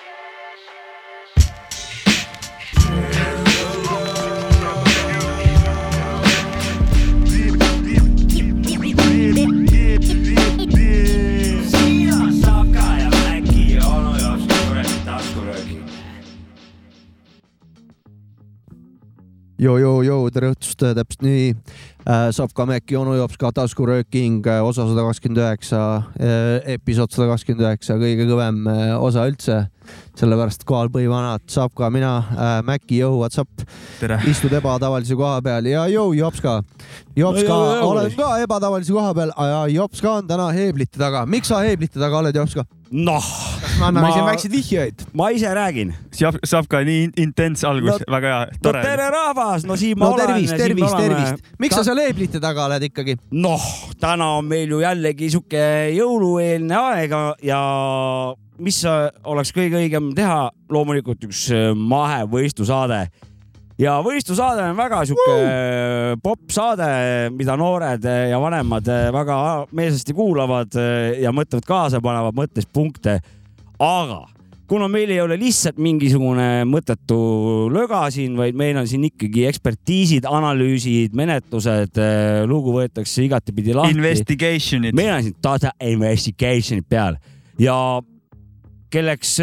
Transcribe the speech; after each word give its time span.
Yeah. 0.00 0.28
joo-joo-joo, 19.58 20.28
tere 20.34 20.52
õhtust, 20.52 20.82
täpselt 20.82 21.24
nii 21.26 21.46
äh,. 21.50 22.28
saab 22.34 22.52
ka 22.56 22.66
Mäkki 22.68 22.96
onu 22.98 23.16
jops 23.18 23.38
ka 23.40 23.50
taskurööking, 23.54 24.46
osa 24.62 24.86
sada 24.86 25.04
kakskümmend 25.08 25.40
üheksa, 25.42 25.80
episood 26.76 27.14
sada 27.14 27.26
kakskümmend 27.32 27.66
üheksa, 27.66 27.98
kõige 28.00 28.28
kõvem 28.30 28.62
äh, 28.70 28.94
osa 29.02 29.26
üldse. 29.30 29.66
sellepärast 30.18 30.66
kohal 30.68 30.90
põhivanad 30.92 31.42
saab 31.48 31.72
ka 31.74 31.90
mina 31.90 32.12
äh,, 32.18 32.62
Mäkki, 32.66 33.00
jõu, 33.02 33.18
what's 33.22 33.40
up, 33.40 33.50
istud 34.28 34.52
ebatavalise 34.52 35.16
koha 35.16 35.40
peal 35.42 35.66
ja 35.66 35.86
jõu, 35.90 36.12
jops 36.14 36.42
ka. 36.44 36.60
jops 37.16 37.42
No 37.42 37.48
ka 37.48 37.58
jõu. 37.58 37.92
olen 37.92 38.16
ka 38.16 38.32
ebatavalise 38.44 38.92
koha 38.94 39.14
peal 39.14 39.34
ja 39.34 39.62
jops 39.74 40.04
ka 40.04 40.18
on 40.20 40.28
täna 40.28 40.50
heeblite 40.54 40.98
taga. 40.98 41.26
miks 41.26 41.50
sa 41.50 41.64
heeblite 41.66 41.98
taga 41.98 42.22
oled, 42.22 42.36
jops 42.36 42.54
ka? 42.54 42.66
noh, 42.90 43.24
me 43.78 43.86
anname 43.86 44.08
Ma- 44.08 44.12
siin 44.14 44.26
väikseid 44.26 44.52
vihjeid. 44.52 45.04
ma 45.14 45.28
ise 45.34 45.50
räägin. 45.54 45.92
saab, 46.14 46.38
saab 46.44 46.66
ka 46.70 46.80
nii 46.86 47.10
intens 47.20 47.62
algus 47.64 47.92
No- 47.94 47.98
no,, 47.98 48.12
väga 48.16 48.32
hea, 48.32 48.40
no 48.50 48.62
tore. 48.62 48.82
tere 48.82 49.06
rahvas, 49.14 49.64
no 49.68 49.76
siin 49.76 49.98
ma 49.98 50.08
no 50.08 50.16
olen. 50.16 50.26
tervist, 50.26 50.56
tervist, 50.56 50.96
tervist. 50.96 51.54
miks 51.58 51.74
sa 51.78 51.84
seal 51.86 52.00
heeblite 52.02 52.40
taga 52.42 52.66
oled 52.66 52.88
ikkagi? 52.90 53.16
noh, 53.30 53.68
täna 54.00 54.32
on 54.38 54.48
meil 54.50 54.68
ju 54.74 54.82
jällegi 54.82 55.30
sihuke 55.30 55.62
jõulueelne 55.94 56.74
aeg 56.80 57.14
ja 57.46 57.62
mis 58.58 58.82
oleks 58.88 59.54
kõige 59.54 59.78
õigem 59.78 60.10
teha, 60.18 60.50
loomulikult 60.70 61.22
üks 61.28 61.46
äh, 61.54 61.70
mahevõistlusaade. 61.78 63.00
ja 63.78 63.98
võistlusaade 64.02 64.66
on 64.72 64.76
väga 64.76 65.04
sihuke 65.06 65.38
uh! 65.38 66.18
popp 66.22 66.50
saade, 66.50 67.30
mida 67.30 67.54
noored 67.56 68.02
ja 68.02 68.42
vanemad 68.42 68.90
väga 69.14 69.38
meelsasti 69.70 70.16
kuulavad 70.18 70.74
äh, 70.74 71.20
ja 71.22 71.30
mõtlevad 71.30 71.66
kaasa, 71.68 72.02
panevad 72.02 72.34
mõttes 72.34 72.66
punkte. 72.66 73.20
Aga 73.78 74.24
kuna 74.68 74.88
meil 74.92 75.08
ei 75.14 75.20
ole 75.22 75.38
lihtsalt 75.40 75.78
mingisugune 75.80 76.66
mõttetu 76.68 77.16
löga 77.72 78.02
siin, 78.12 78.34
vaid 78.36 78.56
meil 78.58 78.76
on 78.76 78.88
siin 78.88 79.06
ikkagi 79.08 79.46
ekspertiisid, 79.48 80.28
analüüsid, 80.28 81.14
menetlused, 81.16 81.96
lugu 82.50 82.74
võetakse 82.76 83.24
igatepidi 83.24 83.76
lahti. 83.76 83.96
Investigation'id. 83.96 84.96
meil 84.98 85.14
on 85.14 85.24
siin 85.24 85.38
data 85.44 85.72
investigation'id 85.88 86.84
peal 86.88 87.16
ja 87.62 87.78
kelleks 88.92 89.38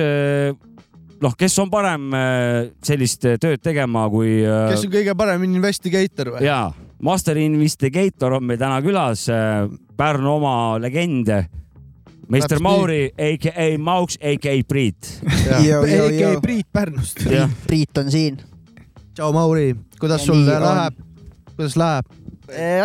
noh, 1.26 1.36
kes 1.38 1.58
on 1.64 1.74
parem 1.74 2.14
äh, 2.14 2.72
sellist 2.86 3.26
tööd 3.26 3.62
tegema 3.64 4.06
kui 4.14 4.40
kes 4.44 4.86
on 4.86 4.94
kõige 4.94 5.18
parem 5.18 5.46
investigator 5.48 6.36
või? 6.36 6.46
ja 6.46 6.68
Master 7.06 7.38
Investigator 7.38 8.38
on 8.38 8.46
meil 8.48 8.60
täna 8.62 8.80
külas, 8.82 9.28
Pärnu 9.96 10.32
oma 10.40 10.54
legend, 10.82 11.30
meister 12.30 12.60
Mauri, 12.64 13.12
AKA 13.18 13.78
Mauks, 13.78 14.18
AKA 14.22 14.56
Priit. 14.68 15.22
Joo. 15.66 16.42
Priit 16.42 16.68
Pärnust. 16.74 17.24
Priit 17.68 17.98
on 17.98 18.12
siin. 18.12 18.38
tšau, 19.16 19.32
Mauri, 19.34 19.76
kuidas 20.00 20.22
Ja 20.22 20.26
sul 20.26 20.44
on. 20.44 20.62
läheb? 20.64 21.00
kuidas 21.56 21.78
läheb? 21.78 22.06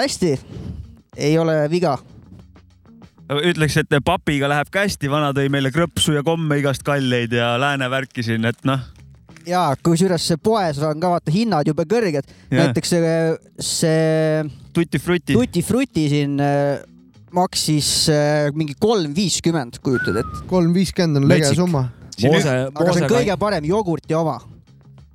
hästi, 0.01 0.39
ei 1.17 1.39
ole 1.39 1.71
viga. 1.71 1.99
ütleks, 3.31 3.77
et 3.77 3.99
papiga 4.05 4.49
läheb 4.49 4.71
ka 4.71 4.87
hästi, 4.87 5.11
vana 5.11 5.33
tõi 5.37 5.49
meile 5.53 5.71
krõpsu 5.71 6.15
ja 6.17 6.23
komme 6.27 6.59
igast 6.59 6.83
kalleid 6.83 7.33
ja 7.33 7.55
lääne 7.61 7.91
värki 7.91 8.23
siin, 8.27 8.45
et 8.45 8.65
noh, 8.65 8.81
ja 9.47 9.75
kusjuures 9.83 10.33
poes 10.43 10.79
on 10.85 11.01
ka 11.01 11.11
vaata 11.15 11.33
hinnad 11.35 11.69
jube 11.69 11.85
kõrged. 11.89 12.27
Näiteks 12.51 12.91
see, 12.93 13.13
see 13.63 14.45
tuti-fruti. 14.77 15.35
Tutti 15.35 15.63
Frutti 15.63 16.09
siin 16.11 16.39
äh, 16.43 16.81
maksis 17.37 17.89
äh, 18.13 18.51
mingi 18.57 18.77
kolm 18.81 19.15
viiskümmend, 19.17 19.81
kujutad 19.85 20.23
ette. 20.23 20.45
kolm 20.51 20.73
viiskümmend 20.77 21.23
on 21.23 21.29
lege 21.31 21.53
summa. 21.57 21.87
Moose, 22.21 22.55
aga 22.69 22.71
see 22.71 22.85
Moose 22.85 23.05
on 23.07 23.13
kõige 23.13 23.37
parem 23.41 23.69
jogurti 23.69 24.17
oma. 24.17 24.39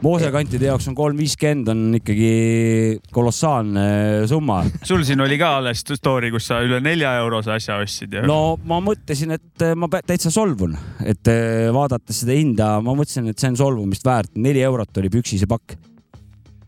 moosekantide 0.06 0.68
jaoks 0.68 0.90
on 0.92 0.96
kolm 0.98 1.18
viiskümmend 1.18 1.70
on 1.72 1.84
ikkagi 2.00 3.00
kolossaalne 3.16 3.86
summa. 4.30 4.62
sul 4.84 5.06
siin 5.08 5.22
oli 5.24 5.38
ka 5.40 5.56
alles 5.60 5.86
story, 5.86 6.32
kus 6.34 6.50
sa 6.52 6.60
üle 6.66 6.82
nelja 6.84 7.16
eurose 7.22 7.54
asja 7.56 7.80
ostsid 7.84 8.14
ja 8.18 8.26
no.. 8.28 8.58
ma 8.66 8.82
mõtlesin, 8.84 9.36
et 9.38 9.66
äh, 9.66 9.76
ma 9.78 9.90
täitsa 9.96 10.34
solvun, 10.34 10.78
et 11.06 11.32
äh, 11.32 11.68
vaadates 11.76 12.24
seda 12.24 12.38
hinda, 12.38 12.76
ma 12.86 12.96
mõtlesin, 12.98 13.30
et 13.32 13.40
see 13.40 13.54
on 13.54 13.60
solvumist 13.60 14.06
väärt, 14.08 14.34
neli 14.36 14.64
eurot 14.66 15.04
oli 15.04 15.14
püksise 15.14 15.50
pakk. 15.52 15.78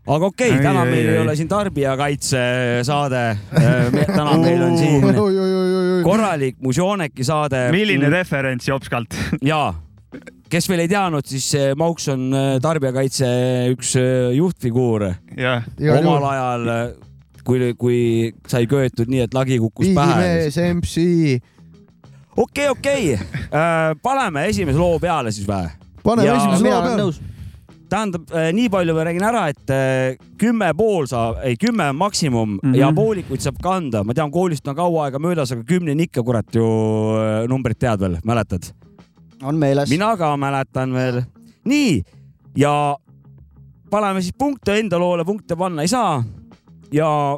Aga 0.08 0.30
okei 0.30 0.54
okay,, 0.54 0.64
täna 0.64 0.84
ai, 0.86 0.92
meil 0.92 1.10
ei 1.10 1.18
ai. 1.18 1.24
ole 1.26 1.36
siin 1.40 1.50
tarbijakaitse 1.52 2.44
saade. 2.88 3.24
täna 4.20 4.38
meil 4.42 4.64
on 4.64 4.78
siin 4.80 5.04
korralik 6.06 6.62
Mužoneki 6.64 7.28
saade. 7.28 7.68
milline 7.76 8.10
referents 8.14 8.70
Jopskalt? 8.70 9.18
jaa, 9.52 9.74
kes 10.52 10.70
veel 10.72 10.86
ei 10.86 10.92
teadnud, 10.92 11.28
siis 11.28 11.50
äh, 11.58 11.74
Mauks 11.80 12.08
on 12.14 12.30
äh, 12.36 12.56
tarbijakaitse 12.64 13.28
üks 13.74 13.96
äh, 14.00 14.32
juhtfiguur 14.38 15.10
omal 15.98 16.28
ajal, 16.32 16.68
kui, 17.48 17.72
kui 17.80 18.00
sai 18.48 18.68
köetud 18.70 19.12
nii, 19.12 19.26
et 19.28 19.36
lagi 19.38 19.60
kukkus 19.62 19.92
pähe. 19.96 20.18
digimees, 20.24 20.60
MC. 20.80 21.06
okei, 22.48 22.70
okei, 22.72 23.16
paneme 24.04 24.48
esimese 24.52 24.80
loo 24.80 25.00
peale 25.04 25.36
siis 25.36 25.48
või? 25.48 25.68
paneme 26.04 26.38
esimese 26.38 26.70
loo 26.70 26.86
peale. 26.86 27.36
tähendab, 27.90 28.28
nii 28.54 28.70
palju 28.70 28.94
ma 28.96 29.04
räägin 29.08 29.24
ära, 29.24 29.46
et 29.50 29.70
äh, 29.74 30.18
kümme 30.40 30.74
pool 30.78 31.06
saab, 31.08 31.38
ei 31.44 31.56
kümme 31.56 31.90
on 31.90 31.96
maksimum 31.96 32.50
mm 32.50 32.60
Mhm. 32.64 32.74
-hmm. 32.74 32.80
ja 32.80 32.92
poolikuid 32.96 33.40
saab 33.42 33.56
kanda. 33.64 34.04
ma 34.04 34.14
tean, 34.14 34.32
koolist 34.32 34.68
on 34.68 34.76
kaua 34.76 35.06
aega 35.06 35.20
möödas, 35.20 35.52
aga 35.52 35.64
kümneni 35.64 36.04
ikka 36.04 36.24
kurat 36.24 36.56
ju 36.56 36.64
äh, 36.64 37.48
numbrit 37.48 37.80
tead 37.80 38.00
veel, 38.00 38.18
mäletad? 38.24 38.64
on 39.44 39.56
meeles. 39.56 39.90
mina 39.90 40.18
ka 40.18 40.38
mäletan 40.38 40.94
veel. 40.94 41.22
nii 41.66 42.04
ja 42.56 42.96
paneme 43.90 44.22
siis 44.22 44.34
punkte 44.38 44.80
enda 44.80 45.00
loole, 45.00 45.24
punkte 45.26 45.56
panna 45.56 45.82
ei 45.82 45.88
saa 45.88 46.24
ja 46.92 47.38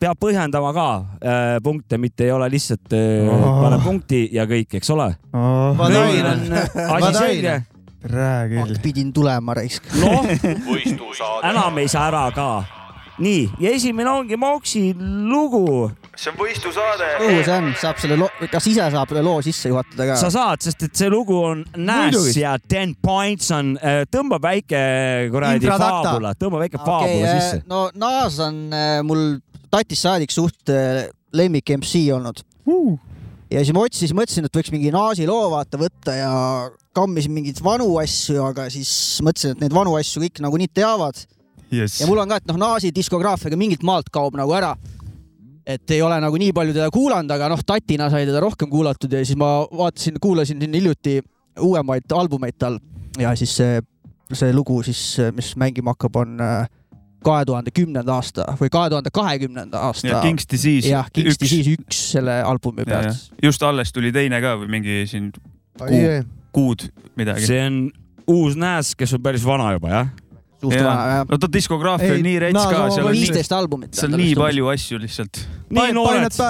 peab 0.00 0.18
põhjendama 0.18 0.72
ka 0.74 0.86
äh, 1.24 1.58
punkte, 1.62 1.98
mitte 1.98 2.24
ei 2.24 2.32
ole 2.32 2.48
lihtsalt 2.50 2.92
äh, 2.92 3.28
Oh. 3.28 3.62
pane 3.62 3.78
punkti 3.84 4.28
ja 4.32 4.44
kõik, 4.46 4.74
eks 4.74 4.90
ole. 4.90 5.16
On, 5.32 5.76
asi 6.96 7.12
selge. 7.18 7.62
räägi. 8.04 8.78
pidin 8.82 9.12
tulema 9.12 9.54
raisk. 9.54 9.84
noh, 10.00 10.26
enam 11.42 11.78
ei 11.78 11.88
saa 11.88 12.06
ära 12.08 12.30
ka. 12.34 12.64
nii 13.18 13.50
ja 13.60 13.70
esimene 13.70 14.10
ongi 14.10 14.36
Moksi 14.36 14.94
lugu. 15.28 15.90
see 16.16 16.32
on 16.32 16.38
võistlusaade. 16.38 17.10
kuhu 17.18 17.44
see 17.44 17.56
on, 17.58 17.70
saab 17.80 18.00
selle 18.02 18.16
loo, 18.16 18.28
kas 18.50 18.66
ise 18.66 18.88
saab 18.94 19.12
selle 19.12 19.22
loo 19.22 19.42
sisse 19.42 19.68
juhatada 19.68 20.06
ka 20.10 20.16
sa? 20.16 20.30
saad, 20.30 20.64
sest 20.64 20.82
et 20.88 20.96
see 20.96 21.10
lugu 21.12 21.38
on 21.44 21.64
Nash 21.76 22.36
ja 22.40 22.56
Ten 22.58 22.96
Points 23.02 23.50
on, 23.54 23.76
tõmbab 24.10 24.42
väike 24.48 24.82
kuradi 25.32 25.70
faabula, 25.70 26.34
tõmbab 26.38 26.66
väike 26.66 26.82
faabula 26.82 27.38
sisse. 27.38 27.62
no 27.70 27.88
Naas 27.94 28.40
on 28.42 28.64
äh, 28.72 28.98
mul 29.06 29.40
tatist 29.72 30.08
saadik 30.08 30.34
suht 30.34 30.72
äh, 30.72 31.06
lemmik 31.32 31.70
MC 31.78 32.06
olnud. 32.12 32.44
Ja 33.52 33.62
siis 33.62 33.74
ma 33.76 33.84
otsisin, 33.86 34.16
mõtlesin, 34.16 34.48
et 34.48 34.56
võiks 34.56 34.72
mingi 34.72 34.92
Naasi 34.94 35.26
loo 35.28 35.50
vaata 35.52 35.80
võtta 35.80 36.14
ja 36.16 36.32
kammisin 36.96 37.34
mingeid 37.34 37.60
vanu 37.64 37.90
asju, 38.00 38.40
aga 38.44 38.68
siis 38.72 38.90
mõtlesin, 39.24 39.56
et 39.56 39.64
neid 39.64 39.76
vanu 39.76 39.94
asju 39.98 40.24
kõik 40.24 40.42
nagunii 40.44 40.70
teavad 40.72 41.20
Yes. 41.72 42.00
ja 42.02 42.06
mul 42.06 42.20
on 42.20 42.28
ka, 42.28 42.36
et 42.36 42.50
noh, 42.50 42.58
Naasi 42.60 42.90
diskograafiaga 42.92 43.56
mingilt 43.56 43.84
maalt 43.86 44.10
kaob 44.12 44.36
nagu 44.36 44.52
ära. 44.52 44.74
et 45.62 45.92
ei 45.94 46.00
ole 46.02 46.16
nagu 46.18 46.36
nii 46.36 46.50
palju 46.52 46.72
teda 46.74 46.88
kuulanud, 46.90 47.30
aga 47.30 47.46
noh, 47.52 47.60
tatina 47.62 48.08
sai 48.10 48.24
teda 48.26 48.40
rohkem 48.42 48.66
kuulatud 48.68 49.12
ja 49.14 49.20
siis 49.22 49.38
ma 49.38 49.62
vaatasin, 49.70 50.16
kuulasin 50.20 50.58
siin 50.58 50.74
hiljuti 50.74 51.20
uuemaid 51.62 52.12
albumeid 52.12 52.56
tal 52.58 52.80
ja 53.20 53.30
siis 53.38 53.54
see, 53.60 53.78
see 54.34 54.50
lugu 54.52 54.80
siis, 54.82 55.20
mis 55.36 55.52
mängima 55.56 55.94
hakkab, 55.94 56.18
on 56.18 56.42
kahe 57.24 57.46
tuhande 57.48 57.72
kümnenda 57.74 58.18
aasta 58.18 58.46
või 58.60 58.70
kahe 58.72 58.90
tuhande 58.92 59.12
kahekümnenda 59.14 59.80
aasta 59.88 60.08
ja 60.08 60.20
King's 60.24 60.48
Disease. 60.50 60.88
jah, 60.88 61.08
King's 61.14 61.40
Disease 61.40 61.76
üks 61.78 62.02
selle 62.16 62.40
albumi 62.46 62.86
pealt. 62.88 63.32
just 63.42 63.62
alles 63.66 63.92
tuli 63.92 64.12
teine 64.12 64.40
ka 64.44 64.56
või 64.60 64.70
mingi 64.78 65.02
siin 65.10 65.30
kuud 66.52 66.88
midagi. 67.16 67.46
see 67.46 67.62
on 67.66 67.78
uus 68.30 68.56
Nash, 68.56 68.96
kes 68.98 69.14
on 69.16 69.22
päris 69.24 69.44
vana 69.46 69.72
juba 69.76 69.92
jah. 69.92 70.08
suht 70.60 70.76
Jaa. 70.76 70.86
vana 70.86 71.06
jah. 71.16 71.26
no 71.30 71.38
ta 71.38 71.50
diskograafia 71.52 72.12
Ei, 72.12 72.20
on 72.20 72.26
nii 72.28 72.38
rets 72.46 72.58
Naas 72.58 72.72
ka, 72.72 72.86
seal 72.96 73.06
on 73.06 73.12
nii, 73.12 73.20
viisteist 73.26 73.56
albumit. 73.56 73.94
seal 73.98 74.12
on 74.12 74.20
nii. 74.22 74.34
palju 74.38 74.72
asju 74.74 75.02
lihtsalt. 75.02 75.44
nii 75.70 75.94
noored, 75.96 76.40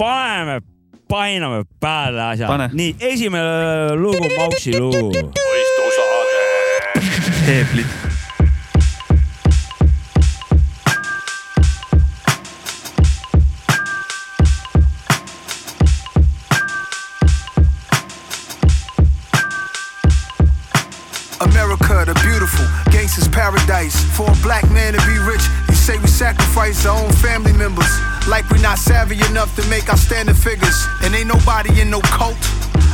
paneme, 0.00 0.60
painame 1.08 1.64
peale 1.80 2.24
asja 2.30 2.70
nii, 2.72 2.94
esimene 3.12 3.98
lugu, 4.00 4.30
Mauksi 4.38 4.78
lugu. 4.78 5.12
heeblid. 7.42 7.86
beautiful. 7.86 8.11
Paradise. 23.82 24.16
For 24.16 24.30
a 24.30 24.42
black 24.42 24.68
man 24.70 24.94
to 24.94 25.00
be 25.06 25.18
rich, 25.18 25.42
you 25.68 25.74
say 25.74 25.98
we 25.98 26.06
sacrifice 26.06 26.86
our 26.86 26.98
own 26.98 27.12
family 27.12 27.52
members. 27.52 27.90
Like 28.28 28.48
we're 28.50 28.62
not 28.62 28.78
savvy 28.78 29.16
enough 29.30 29.54
to 29.56 29.66
make 29.68 29.88
outstanding 29.88 30.34
figures. 30.34 30.86
And 31.02 31.14
ain't 31.14 31.28
nobody 31.28 31.80
in 31.80 31.90
no 31.90 32.00
cult. 32.00 32.36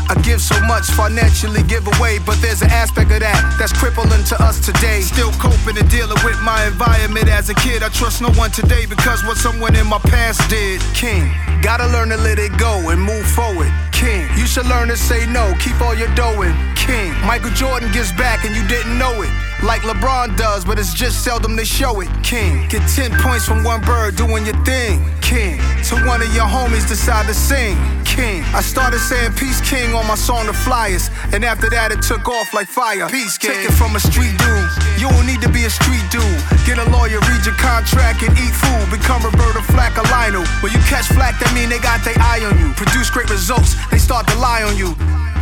I 0.08 0.14
give 0.22 0.40
so 0.40 0.58
much 0.64 0.86
financially 0.92 1.62
give 1.64 1.86
away, 1.86 2.18
but 2.24 2.40
there's 2.40 2.62
an 2.62 2.70
aspect 2.70 3.12
of 3.12 3.20
that 3.20 3.56
that's 3.58 3.74
crippling 3.74 4.24
to 4.32 4.36
us 4.42 4.58
today. 4.64 5.02
Still 5.02 5.32
coping 5.32 5.76
and 5.76 5.88
dealing 5.90 6.16
with 6.24 6.40
my 6.40 6.64
environment 6.64 7.28
as 7.28 7.50
a 7.50 7.54
kid. 7.54 7.82
I 7.82 7.90
trust 7.90 8.22
no 8.22 8.30
one 8.32 8.50
today 8.50 8.86
because 8.86 9.22
what 9.24 9.36
someone 9.36 9.76
in 9.76 9.86
my 9.86 9.98
past 9.98 10.48
did. 10.48 10.80
King, 10.94 11.28
gotta 11.60 11.86
learn 11.92 12.08
to 12.08 12.16
let 12.16 12.38
it 12.38 12.56
go 12.56 12.88
and 12.88 13.00
move 13.00 13.26
forward. 13.26 13.70
King, 13.92 14.24
you 14.38 14.46
should 14.46 14.64
learn 14.66 14.88
to 14.88 14.96
say 14.96 15.26
no, 15.26 15.52
keep 15.60 15.78
all 15.82 15.94
your 15.94 16.08
dough 16.14 16.40
in. 16.40 16.56
King, 16.74 17.07
Michael 17.28 17.50
Jordan 17.50 17.92
gives 17.92 18.10
back 18.12 18.46
and 18.46 18.56
you 18.56 18.66
didn't 18.68 18.96
know 18.96 19.20
it. 19.20 19.28
Like 19.62 19.82
LeBron 19.82 20.38
does, 20.38 20.64
but 20.64 20.78
it's 20.78 20.94
just 20.94 21.22
seldom 21.22 21.56
they 21.56 21.66
show 21.66 22.00
it. 22.00 22.08
King, 22.24 22.66
get 22.70 22.80
10 22.88 23.20
points 23.20 23.44
from 23.44 23.62
one 23.64 23.82
bird 23.82 24.16
doing 24.16 24.46
your 24.46 24.56
thing. 24.64 25.04
King, 25.20 25.60
to 25.92 26.00
one 26.08 26.22
of 26.22 26.32
your 26.32 26.48
homies 26.48 26.88
decide 26.88 27.26
to 27.26 27.34
sing. 27.34 27.76
King, 28.06 28.40
I 28.56 28.62
started 28.62 28.98
saying 28.98 29.34
Peace 29.34 29.60
King 29.60 29.92
on 29.92 30.06
my 30.06 30.14
song 30.14 30.46
The 30.46 30.54
Flyers, 30.54 31.10
and 31.34 31.44
after 31.44 31.68
that 31.68 31.92
it 31.92 32.00
took 32.00 32.26
off 32.28 32.54
like 32.54 32.66
fire. 32.66 33.06
Peace 33.10 33.36
King, 33.36 33.52
take 33.52 33.68
it 33.68 33.76
from 33.76 33.94
a 33.94 34.00
street 34.00 34.32
dude. 34.40 34.70
You 34.96 35.12
don't 35.12 35.26
need 35.26 35.44
to 35.44 35.52
be 35.52 35.68
a 35.68 35.70
street 35.70 36.08
dude. 36.08 36.24
Get 36.64 36.80
a 36.80 36.88
lawyer, 36.88 37.20
read 37.28 37.44
your 37.44 37.60
contract, 37.60 38.24
and 38.24 38.32
eat 38.40 38.56
food. 38.56 38.88
Become 38.88 39.28
Roberta 39.28 39.60
Flack 39.68 40.00
or 40.00 40.08
Lionel. 40.08 40.48
When 40.64 40.72
you 40.72 40.80
catch 40.88 41.12
flack, 41.12 41.36
that 41.44 41.52
mean 41.52 41.68
they 41.68 41.78
got 41.78 42.00
their 42.08 42.16
eye 42.24 42.40
on 42.48 42.56
you. 42.56 42.72
Produce 42.72 43.12
great 43.12 43.28
results, 43.28 43.76
they 43.92 43.98
start 43.98 44.26
to 44.32 44.36
lie 44.40 44.64
on 44.64 44.80
you. 44.80 44.96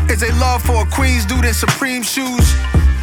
Is 0.08 0.22
a 0.22 0.32
love 0.38 0.62
for 0.62 0.82
a 0.82 0.86
Queens 0.86 1.26
dude 1.26 1.44
in 1.44 1.52
Supreme 1.52 2.02
shoes? 2.02 2.46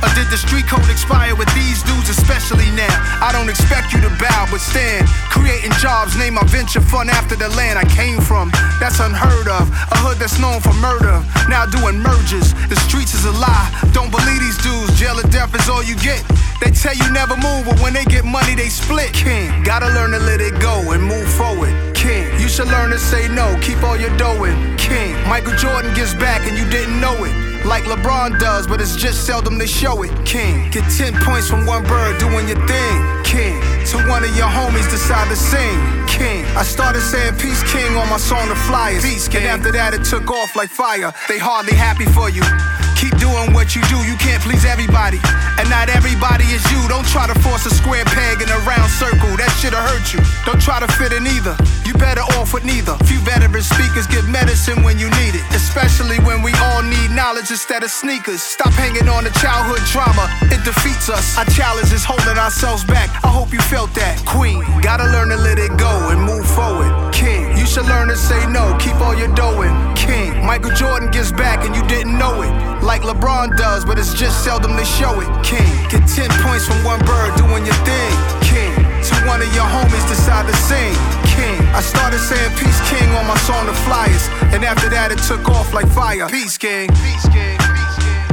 Or 0.04 0.12
did 0.16 0.28
the 0.32 0.40
street 0.40 0.68
code 0.68 0.88
expire 0.90 1.36
with 1.36 1.52
these 1.56 1.84
dudes, 1.84 2.08
especially 2.08 2.68
now? 2.76 2.92
I 3.20 3.32
don't 3.32 3.50
expect 3.50 3.92
you 3.92 4.00
to 4.02 4.12
bow, 4.20 4.48
but 4.52 4.60
stand. 4.60 5.08
Creating 5.28 5.72
jobs, 5.84 6.16
name 6.16 6.36
my 6.36 6.44
venture 6.48 6.82
fund 6.82 7.10
after 7.10 7.36
the 7.36 7.50
land 7.60 7.78
I 7.78 7.84
came 7.92 8.20
from. 8.20 8.52
That's 8.80 9.00
unheard 9.00 9.48
of. 9.48 9.68
A 9.92 9.98
hood 10.00 10.18
that's 10.18 10.40
known 10.40 10.60
for 10.60 10.74
murder. 10.80 11.24
Now 11.48 11.68
doing 11.68 12.00
mergers. 12.00 12.56
The 12.72 12.80
streets 12.88 13.14
is 13.14 13.26
a 13.26 13.36
lie. 13.36 13.68
Don't 13.92 14.12
believe 14.12 14.40
these 14.40 14.60
dudes. 14.64 15.00
Jail 15.00 15.20
or 15.20 15.28
death 15.28 15.54
is 15.56 15.68
all 15.68 15.84
you 15.84 15.96
get. 16.00 16.24
They 16.64 16.72
tell 16.72 16.96
you 16.96 17.08
never 17.12 17.36
move, 17.36 17.68
but 17.68 17.80
when 17.84 17.92
they 17.92 18.06
get 18.06 18.24
money, 18.24 18.56
they 18.56 18.72
split. 18.72 19.12
King, 19.12 19.52
gotta 19.64 19.88
learn 19.92 20.12
to 20.12 20.20
let 20.20 20.40
it 20.40 20.56
go 20.60 20.92
and 20.96 21.04
move 21.04 21.28
forward. 21.36 21.76
King, 21.96 22.28
should 22.54 22.68
learn 22.68 22.92
to 22.92 23.00
say 23.00 23.28
no, 23.30 23.58
keep 23.64 23.82
all 23.82 23.98
your 23.98 24.16
dough 24.16 24.44
in. 24.44 24.78
King, 24.78 25.16
Michael 25.28 25.56
Jordan 25.58 25.92
gives 25.96 26.14
back 26.14 26.48
and 26.48 26.56
you 26.56 26.70
didn't 26.70 27.02
know 27.02 27.16
it. 27.24 27.66
Like 27.66 27.86
LeBron 27.86 28.40
does, 28.40 28.68
but 28.68 28.80
it's 28.80 28.96
just 28.96 29.26
seldom 29.26 29.58
they 29.58 29.66
show 29.66 30.04
it. 30.04 30.12
King, 30.24 30.70
get 30.70 30.88
10 30.92 31.16
points 31.26 31.50
from 31.50 31.66
one 31.66 31.84
bird 31.86 32.20
doing 32.20 32.48
your 32.48 32.62
thing. 32.68 33.24
King, 33.24 33.60
to 33.88 33.98
one 34.08 34.24
of 34.24 34.38
your 34.38 34.46
homies 34.46 34.88
decide 34.92 35.28
to 35.30 35.36
sing. 35.36 35.80
King, 36.06 36.46
I 36.56 36.62
started 36.62 37.02
saying 37.02 37.40
Peace 37.40 37.64
King 37.74 37.98
on 37.98 38.08
my 38.08 38.18
song 38.18 38.48
The 38.48 38.56
Flyers. 38.56 39.04
Peace 39.04 39.28
King. 39.28 39.42
And 39.42 39.48
after 39.48 39.72
that, 39.72 39.96
it 39.96 40.04
took 40.06 40.30
off 40.30 40.56
like 40.56 40.70
fire. 40.70 41.12
They 41.28 41.40
hardly 41.40 41.74
happy 41.74 42.06
for 42.06 42.30
you. 42.30 42.44
Keep 43.04 43.20
doing 43.20 43.52
what 43.52 43.76
you 43.76 43.84
do, 43.92 44.00
you 44.08 44.16
can't 44.16 44.40
please 44.40 44.64
everybody. 44.64 45.20
And 45.60 45.68
not 45.68 45.92
everybody 45.92 46.48
is 46.56 46.64
you. 46.72 46.80
Don't 46.88 47.04
try 47.04 47.28
to 47.28 47.36
force 47.44 47.66
a 47.68 47.74
square 47.76 48.08
peg 48.08 48.40
in 48.40 48.48
a 48.48 48.60
round 48.64 48.88
circle, 48.88 49.28
that 49.36 49.52
shit'll 49.60 49.84
hurt 49.84 50.16
you. 50.16 50.24
Don't 50.48 50.64
try 50.64 50.80
to 50.80 50.88
fit 50.96 51.12
in 51.12 51.28
either, 51.28 51.52
you 51.84 51.92
better 52.00 52.24
off 52.40 52.56
with 52.56 52.64
neither. 52.64 52.96
Few 53.04 53.20
veteran 53.28 53.60
speakers 53.60 54.08
give 54.08 54.24
medicine 54.32 54.88
when 54.88 54.96
you 54.96 55.12
need 55.20 55.36
it, 55.36 55.44
especially 55.52 56.16
when 56.24 56.40
we 56.40 56.56
all 56.72 56.80
need 56.80 57.12
knowledge 57.12 57.52
instead 57.52 57.84
of 57.84 57.92
sneakers. 57.92 58.40
Stop 58.40 58.72
hanging 58.72 59.12
on 59.12 59.28
to 59.28 59.32
childhood 59.36 59.84
trauma, 59.92 60.32
it 60.48 60.64
defeats 60.64 61.12
us. 61.12 61.36
Our 61.36 61.44
challenge 61.52 61.92
is 61.92 62.08
holding 62.08 62.40
ourselves 62.40 62.88
back. 62.88 63.12
I 63.20 63.28
hope 63.28 63.52
you 63.52 63.60
felt 63.68 63.92
that. 64.00 64.16
Queen, 64.24 64.64
gotta 64.80 65.12
learn 65.12 65.28
to 65.28 65.36
let 65.36 65.60
it 65.60 65.76
go 65.76 65.92
and 66.08 66.24
move 66.24 66.48
forward. 66.48 67.03
Should 67.74 67.88
learn 67.88 68.08
to 68.10 68.16
say 68.16 68.46
no, 68.52 68.78
keep 68.80 68.94
all 69.02 69.18
your 69.18 69.34
dough 69.34 69.64
in. 69.64 69.74
King, 69.96 70.46
Michael 70.46 70.70
Jordan 70.76 71.10
gives 71.10 71.32
back 71.32 71.66
and 71.66 71.76
you 71.76 71.82
didn't 71.88 72.20
know 72.20 72.44
it. 72.44 72.54
Like 72.84 73.02
LeBron 73.02 73.58
does, 73.58 73.84
but 73.84 73.98
it's 73.98 74.14
just 74.14 74.44
seldom 74.44 74.76
they 74.76 74.86
show 74.86 75.20
it. 75.20 75.28
King, 75.44 75.66
get 75.90 76.08
10 76.08 76.30
points 76.46 76.68
from 76.68 76.78
one 76.86 77.00
bird 77.04 77.36
doing 77.36 77.66
your 77.66 77.74
thing. 77.82 78.14
King, 78.46 78.78
to 78.78 79.16
one 79.26 79.42
of 79.42 79.50
your 79.58 79.66
homies 79.66 80.08
decide 80.08 80.46
to 80.46 80.56
sing. 80.70 80.94
King, 81.34 81.58
I 81.74 81.82
started 81.82 82.20
saying 82.20 82.56
Peace 82.62 82.78
King 82.94 83.10
on 83.18 83.26
my 83.26 83.38
song 83.50 83.66
The 83.66 83.74
Flyers, 83.90 84.30
and 84.54 84.64
after 84.64 84.88
that 84.90 85.12
it 85.12 85.18
took 85.26 85.50
off 85.50 85.74
like 85.74 85.88
fire. 85.88 86.30
Peace 86.30 86.60
King. 86.60 86.90
Peace 86.90 87.28
King. 87.34 87.58
Peace 87.58 87.98
King. 87.98 88.24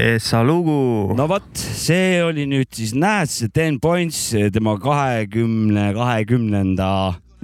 Essa 0.00 0.40
lugu. 0.40 1.12
no 1.12 1.26
vot, 1.28 1.44
see 1.52 2.22
oli 2.24 2.46
nüüd 2.48 2.70
siis 2.72 2.94
Nääs 2.96 3.42
Ten 3.52 3.76
Points 3.82 4.30
tema 4.54 4.72
kahekümne 4.80 5.90
kahekümnenda 5.92 6.86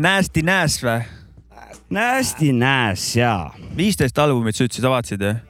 Nasty 0.00 0.40
Nass 0.46 0.80
või? 0.80 1.02
Näästi 1.92 2.54
Nääs 2.56 3.04
ja 3.18 3.50
viisteist 3.76 4.16
albumit 4.22 4.56
sa 4.56 4.64
ütlesid, 4.64 4.88
avatasid 4.88 5.26
jah? 5.26 5.42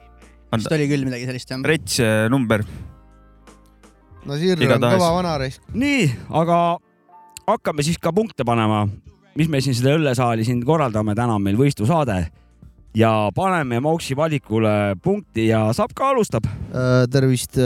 vist 0.57 0.75
oli 0.75 0.89
küll 0.91 1.07
midagi 1.07 1.29
sellist 1.29 1.53
jah. 1.53 1.63
rets 1.63 1.95
äh, 2.03 2.25
number. 2.33 2.65
no 4.27 4.39
Sirr 4.41 4.67
on 4.67 4.87
kõva 4.89 5.13
vanaraisk. 5.21 5.63
nii, 5.79 6.09
aga 6.43 6.59
hakkame 7.47 7.87
siis 7.87 8.01
ka 8.03 8.11
punkte 8.11 8.43
panema, 8.43 8.83
mis 9.39 9.47
me 9.47 9.63
siin 9.63 9.79
seda 9.79 9.95
õllesaali 9.95 10.43
siin 10.43 10.59
korraldame, 10.67 11.15
täna 11.15 11.39
on 11.39 11.47
meil 11.47 11.55
võistlusaade 11.55 12.25
ja 12.97 13.31
paneme 13.35 13.79
Moksi 13.79 14.15
valikule 14.15 14.95
punkti 15.03 15.47
ja 15.47 15.67
saab 15.73 15.93
ka 15.95 16.09
alustab. 16.09 16.47
tervist, 17.11 17.57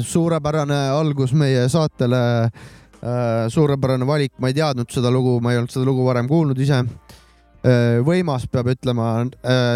suurepärane 0.00 0.88
algus 0.88 1.32
meie 1.32 1.68
saatele. 1.68 2.50
suurepärane 3.48 4.06
valik, 4.06 4.32
ma 4.38 4.48
ei 4.48 4.54
teadnud 4.54 4.90
seda 4.90 5.10
lugu, 5.10 5.40
ma 5.40 5.52
ei 5.52 5.58
olnud 5.58 5.72
seda 5.72 5.84
lugu 5.84 6.04
varem 6.06 6.28
kuulnud 6.28 6.58
ise. 6.58 6.84
võimas, 8.06 8.46
peab 8.50 8.72
ütlema. 8.72 9.26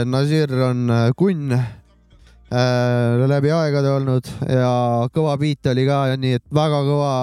Nazir 0.04 0.50
on 0.70 0.90
äh, 0.90 1.10
kunn 1.16 1.52
äh, 1.52 3.26
läbi 3.26 3.52
aegade 3.54 3.90
olnud 3.90 4.26
ja 4.48 5.06
kõva 5.14 5.36
beat 5.38 5.66
oli 5.70 5.86
ka, 5.86 6.00
nii 6.16 6.38
et 6.40 6.44
väga 6.54 6.82
kõva 6.88 7.14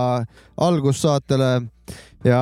algus 0.64 1.02
saatele 1.04 1.52
ja 2.24 2.42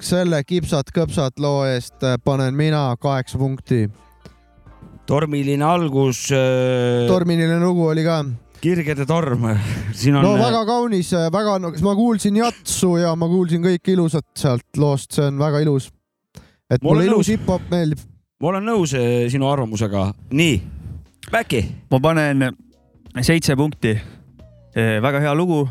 selle 0.00 0.42
kipsat-kõpsat 0.44 1.38
loo 1.38 1.64
eest 1.68 2.02
äh, 2.02 2.18
panen 2.24 2.56
mina 2.56 2.88
kaheksa 3.00 3.38
punkti. 3.38 3.88
Tormiline 5.10 5.64
algus, 5.66 6.28
tormiline 7.10 7.58
lugu 7.58 7.88
oli 7.90 8.04
ka 8.06 8.20
kirgede 8.60 9.06
torm, 9.08 9.48
siin 9.98 10.18
on 10.20 10.26
no 10.26 10.34
väga 10.38 10.62
kaunis, 10.68 11.10
väga, 11.32 11.56
ma 11.82 11.94
kuulsin 11.98 12.38
jatsu 12.38 12.94
ja 13.00 13.14
ma 13.18 13.28
kuulsin 13.30 13.64
kõike 13.64 13.94
ilusat 13.96 14.28
sealt 14.38 14.80
loost, 14.80 15.16
see 15.16 15.26
on 15.26 15.40
väga 15.40 15.64
ilus. 15.64 15.90
et 16.70 16.82
mulle 16.84 17.08
ilus 17.08 17.32
hip-hop 17.32 17.66
meeldib. 17.72 18.04
ma 18.40 18.52
olen 18.52 18.68
nõus 18.70 18.94
sinu 19.32 19.50
arvamusega. 19.50 20.10
nii, 20.30 20.60
Päki, 21.30 21.64
ma 21.90 22.00
panen 22.02 22.46
seitse 23.22 23.56
punkti. 23.56 23.96
väga 24.76 25.20
hea 25.26 25.34
lugu 25.34 25.64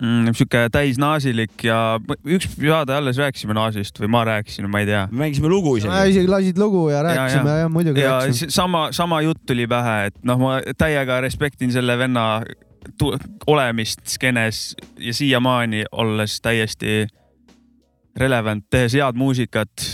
mm,, 0.00 0.32
sihuke 0.36 0.66
täisnaasilik 0.72 1.64
ja 1.64 1.78
üks 2.26 2.48
saade 2.56 2.94
alles 2.96 3.18
rääkisime 3.20 3.54
naasist 3.56 3.98
või 4.02 4.10
ma 4.12 4.24
rääkisin, 4.28 4.68
ma 4.70 4.80
ei 4.84 4.86
tea. 4.90 5.06
me 5.10 5.24
mängisime 5.26 5.48
lugu 5.52 5.76
isegi. 5.80 6.10
isegi 6.12 6.28
lasid 6.30 6.58
lugu 6.60 6.88
ja 6.92 7.02
rääkisime 7.06 7.50
ja, 7.50 7.64
ja 7.64 7.68
muidugi 7.72 8.00
ja 8.04 8.18
rääkisime. 8.20 8.50
s- 8.50 8.54
sama, 8.60 8.88
sama 8.92 9.20
jutt 9.24 9.42
tuli 9.46 9.66
pähe, 9.70 10.06
et 10.10 10.18
noh, 10.24 10.38
ma 10.40 10.60
täiega 10.78 11.20
respektin 11.24 11.72
selle 11.72 11.98
venna 11.98 12.42
olemist 13.46 14.04
skeenes 14.06 14.74
ja 14.98 15.14
siiamaani 15.14 15.84
olles 15.92 16.40
täiesti 16.40 17.06
relevant, 18.16 18.64
tehes 18.70 18.94
head 18.96 19.16
muusikat, 19.18 19.86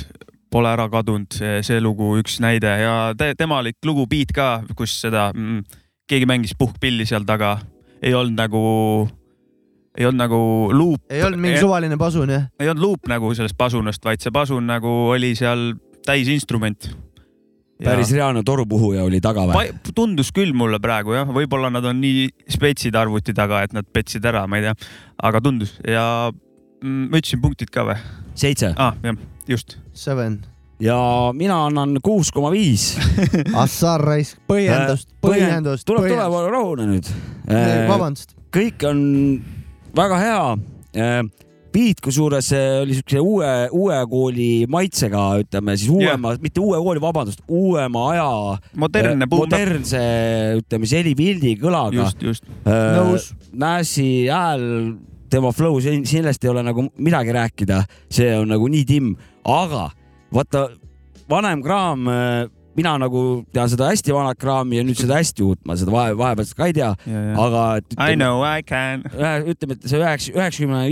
pole 0.53 0.69
ära 0.69 0.85
kadunud, 0.93 1.33
see 1.65 1.81
lugu 1.81 2.13
üks 2.21 2.37
näide 2.45 2.69
ja 2.83 2.95
te, 3.19 3.33
temalik 3.39 3.79
lugu 3.89 4.05
Beat 4.07 4.35
ka, 4.37 4.49
kus 4.77 4.99
seda 5.01 5.31
mm, 5.35 5.63
keegi 6.11 6.29
mängis 6.29 6.53
puhkpilli 6.59 7.07
seal 7.09 7.25
taga, 7.27 7.57
ei 8.03 8.13
olnud 8.15 8.37
nagu, 8.39 8.63
ei 9.99 10.07
olnud 10.09 10.21
nagu 10.23 10.41
luup. 10.73 11.05
ei 11.13 11.23
olnud 11.23 11.41
mingi 11.41 11.61
suvaline 11.61 11.97
pasun 12.01 12.33
jah? 12.33 12.49
ei 12.61 12.69
olnud 12.71 12.85
luup 12.85 13.09
nagu 13.11 13.33
sellest 13.37 13.57
pasunast, 13.59 14.05
vaid 14.05 14.25
see 14.25 14.33
pasun 14.35 14.67
nagu 14.69 14.93
oli 15.13 15.35
seal 15.39 15.73
täisinstrument. 16.07 16.89
päris 17.83 18.13
reaalne 18.15 18.45
torupuhuja 18.47 19.05
oli 19.05 19.21
taga 19.21 19.45
või? 19.51 19.73
Tundus 19.95 20.33
küll 20.35 20.55
mulle 20.57 20.81
praegu 20.83 21.17
jah, 21.17 21.29
võib-olla 21.29 21.71
nad 21.73 21.85
on 21.89 22.01
nii 22.01 22.29
spetsid 22.55 22.97
arvuti 22.97 23.35
taga, 23.37 23.65
et 23.67 23.75
nad 23.77 23.89
petsid 23.93 24.25
ära, 24.25 24.47
ma 24.47 24.61
ei 24.61 24.69
tea, 24.69 24.77
aga 25.29 25.43
tundus 25.45 25.75
ja 25.87 26.07
mm, 26.31 27.11
ma 27.11 27.21
ütlesin 27.21 27.43
punktid 27.43 27.75
ka 27.75 27.87
või 27.91 27.99
seitse 28.39 28.73
ah,? 28.77 28.97
jah, 29.05 29.21
just. 29.51 29.77
Seven. 29.93 30.39
ja 30.81 30.97
mina 31.37 31.67
annan 31.67 31.99
kuus 32.03 32.33
koma 32.33 32.49
viis. 32.55 32.95
Assar 33.65 34.01
raisk, 34.01 34.41
põhjendust, 34.49 35.11
põhjendust. 35.21 35.85
tuleb, 35.85 36.09
tuleb, 36.09 36.39
rahune 36.55 36.95
nüüd. 36.95 37.11
vabandust. 37.91 38.39
kõik 38.55 38.87
on 38.89 39.03
väga 39.97 40.19
hea. 40.21 41.23
beat 41.73 42.03
kusjuures 42.05 42.51
äh, 42.53 42.83
oli 42.83 42.99
siukse 42.99 43.21
uue, 43.25 43.51
uue 43.73 44.01
kooli 44.11 44.49
maitsega, 44.69 45.23
ütleme 45.41 45.73
siis 45.81 45.89
uuema 45.89 46.35
yeah., 46.35 46.43
mitte 46.43 46.61
uue 46.61 46.77
kooli, 46.85 47.01
vabandust, 47.01 47.41
uuema 47.49 48.03
aja. 48.11 48.27
modernne 48.77 49.25
boom. 49.27 49.47
modernse, 49.47 50.03
ütleme 50.61 50.89
siis 50.89 51.01
helipildi 51.01 51.55
kõlaga. 51.63 52.03
just, 52.03 52.21
just. 52.29 52.53
Nõus.. 52.67 53.31
Nash'i 53.57 54.27
hääl, 54.29 54.67
tema 55.33 55.55
flow, 55.57 55.81
sellest 55.81 56.45
ei 56.45 56.53
ole 56.53 56.67
nagu 56.67 56.85
midagi 57.01 57.33
rääkida, 57.39 57.81
see 58.13 58.35
on 58.37 58.53
nagu 58.53 58.69
nii 58.69 58.85
timm, 58.89 59.17
aga 59.49 59.89
vaata 60.33 60.67
vanem 61.33 61.65
kraam, 61.65 62.05
mina 62.79 62.95
nagu 63.01 63.43
tean 63.53 63.71
seda 63.73 63.91
hästi 63.91 64.15
vanat 64.15 64.41
kraami 64.41 64.81
ja 64.81 64.87
nüüd 64.87 65.01
seda 65.01 65.19
hästi 65.21 65.45
uut, 65.47 65.61
ma 65.69 65.77
seda 65.79 65.95
vahe, 65.95 66.17
vahepealset 66.19 66.57
ka 66.59 66.71
ei 66.71 66.77
tea, 66.77 66.93
aga 67.45 67.67
et 67.83 67.97
I 67.99 68.17
know 68.17 68.45
I 68.47 68.65
can. 68.67 69.05
ütleme, 69.49 69.77
et 69.77 69.89
see 69.89 70.01
üheksa, 70.01 70.33
üheksakümne, 70.37 70.83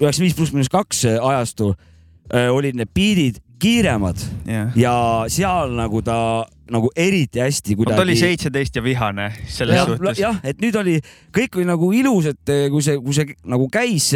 üheksakümmend 0.00 0.26
viis 0.26 0.38
pluss 0.38 0.54
miinus 0.54 0.72
kaks 0.72 1.04
ajastu 1.14 1.72
äh, 2.32 2.50
olid 2.52 2.76
need 2.78 2.92
beat'id 2.96 3.40
kiiremad 3.62 4.20
jah. 4.48 4.74
ja 4.76 4.94
seal 5.32 5.72
nagu 5.78 6.02
ta 6.04 6.18
nagu 6.70 6.88
eriti 6.96 7.40
hästi 7.40 7.76
kuidagi. 7.76 7.96
ta 7.96 8.02
oli 8.02 8.16
seitseteist 8.16 8.76
ja 8.76 8.84
vihane 8.84 9.28
selles 9.46 9.76
jah, 9.76 9.88
suhtes. 9.88 10.18
jah, 10.20 10.38
et 10.44 10.60
nüüd 10.62 10.76
oli, 10.80 10.96
kõik 11.34 11.58
oli 11.58 11.68
nagu 11.68 11.90
ilus, 11.96 12.30
et 12.32 12.52
eh, 12.52 12.66
kui 12.72 12.84
see, 12.84 12.96
kui 13.04 13.16
see 13.16 13.36
nagu 13.52 13.68
käis, 13.72 14.10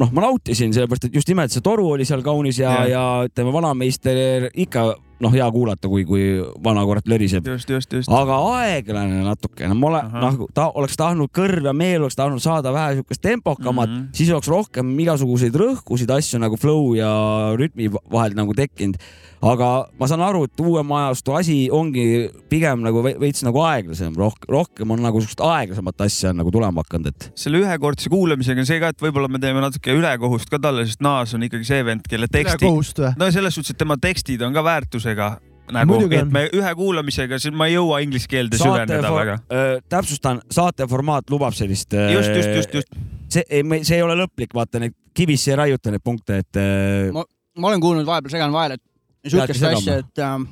noh, 0.00 0.10
ma 0.14 0.26
nautisin, 0.26 0.74
sellepärast 0.74 1.08
et 1.08 1.18
just 1.18 1.30
nimelt 1.30 1.54
see 1.54 1.64
toru 1.64 1.92
oli 1.94 2.06
seal 2.08 2.24
kaunis 2.26 2.58
ja, 2.60 2.72
Jah. 2.82 2.88
ja 2.90 3.04
ütleme, 3.30 3.54
vanameister 3.54 4.50
ikka 4.52 4.88
noh, 5.22 5.32
hea 5.32 5.46
kuulata, 5.52 5.88
kui, 5.88 6.04
kui 6.08 6.24
vana 6.64 6.82
kurat 6.86 7.06
löriseb. 7.08 7.46
just, 7.48 7.70
just, 7.70 7.92
just. 7.92 8.10
aga 8.12 8.36
aeglane 8.60 9.22
natukene, 9.24 9.76
ma 9.78 9.90
olen 9.90 10.16
nagu 10.20 10.48
ta 10.54 10.68
oleks 10.76 10.98
tahtnud 11.00 11.32
kõrv 11.34 11.70
ja 11.70 11.74
meel 11.76 12.04
oleks 12.04 12.18
tahtnud 12.18 12.42
saada 12.44 12.72
vähe 12.74 12.98
siukest 13.00 13.22
tempokamat 13.24 13.90
mm. 13.90 13.96
-hmm. 13.96 14.16
siis 14.16 14.32
oleks 14.32 14.48
rohkem 14.52 14.92
igasuguseid 15.06 15.56
rõhkusid 15.56 16.12
asju 16.12 16.40
nagu 16.42 16.58
flow 16.60 16.94
ja 16.98 17.08
rütmi 17.56 17.88
vahel 18.12 18.36
nagu 18.36 18.54
tekkinud. 18.54 19.00
aga 19.46 19.88
ma 20.00 20.06
saan 20.08 20.22
aru, 20.24 20.44
et 20.44 20.60
uuema 20.60 21.06
ajastu 21.06 21.32
asi 21.36 21.56
ongi 21.70 22.30
pigem 22.48 22.80
nagu 22.82 23.02
ve- 23.04 23.16
veits 23.20 23.44
nagu 23.44 23.60
aeglasem, 23.62 24.14
rohkem, 24.16 24.48
rohkem 24.48 24.90
on 24.90 25.02
nagu 25.02 25.20
siukest 25.20 25.40
aeglasemat 25.44 26.00
asja 26.00 26.30
on 26.30 26.40
nagu 26.40 26.50
tulema 26.50 26.82
hakanud, 26.82 27.06
et 27.12 27.30
selle 27.34 27.60
ühekordse 27.60 28.08
kuulamisega 28.10 28.64
on 28.64 28.66
see 28.66 28.80
ka, 28.80 28.88
et 28.88 29.04
võib-olla 29.04 29.28
me 29.28 29.38
teeme 29.38 29.60
natuke 29.60 29.92
ülekohust 29.92 30.50
ka 30.50 30.58
talle, 30.58 30.86
sest 30.88 31.04
Naas 31.04 31.34
on 31.36 31.44
ikkagi 31.46 31.68
see 31.68 31.84
vend, 31.84 32.08
kelle 32.08 32.28
teksti, 32.32 32.64
ülekohust 32.64 32.98
või? 32.98 33.12
no 33.20 33.30
selles 33.30 33.54
suhtes, 33.54 33.76
et 33.76 33.78
tema 33.78 33.98
tekstid 34.00 34.42
on 34.42 34.56
ka 34.56 34.64
väärtusega 35.06 35.28
nagu, 35.74 35.98
et 36.14 36.30
me 36.30 36.44
ühe 36.54 36.72
kuulamisega, 36.78 37.38
siis 37.42 37.54
ma 37.54 37.66
ei 37.66 37.74
jõua 37.74 38.00
inglise 38.04 38.28
keelde 38.30 38.58
süveneda 38.60 39.10
väga. 39.10 39.38
äh,, 39.50 39.70
täpsustan, 39.90 40.40
saate 40.50 40.86
formaat 40.86 41.30
lubab 41.30 41.54
sellist. 41.54 41.92
just, 42.12 42.30
just, 42.30 42.50
just, 42.54 42.74
just. 42.74 43.00
see, 43.28 43.62
see 43.82 43.96
ei 43.96 44.02
ole 44.02 44.14
lõplik, 44.18 44.54
vaata 44.54 44.82
neid 44.82 44.94
kivisse 45.16 45.50
ei 45.52 45.56
raiuta 45.62 45.90
neid 45.90 46.04
punkte, 46.04 46.42
et 46.44 46.60
äh, 46.60 47.10
Ma- 47.14 47.26
ma 47.58 47.72
olen 47.72 47.82
kuulnud 47.82 48.06
vahepeal, 48.06 48.36
segan 48.36 48.54
vahele, 48.54 48.78
et 48.78 49.32
sihukest 49.32 49.66
asja, 49.72 49.98
et 50.04 50.22
ähm,, 50.22 50.46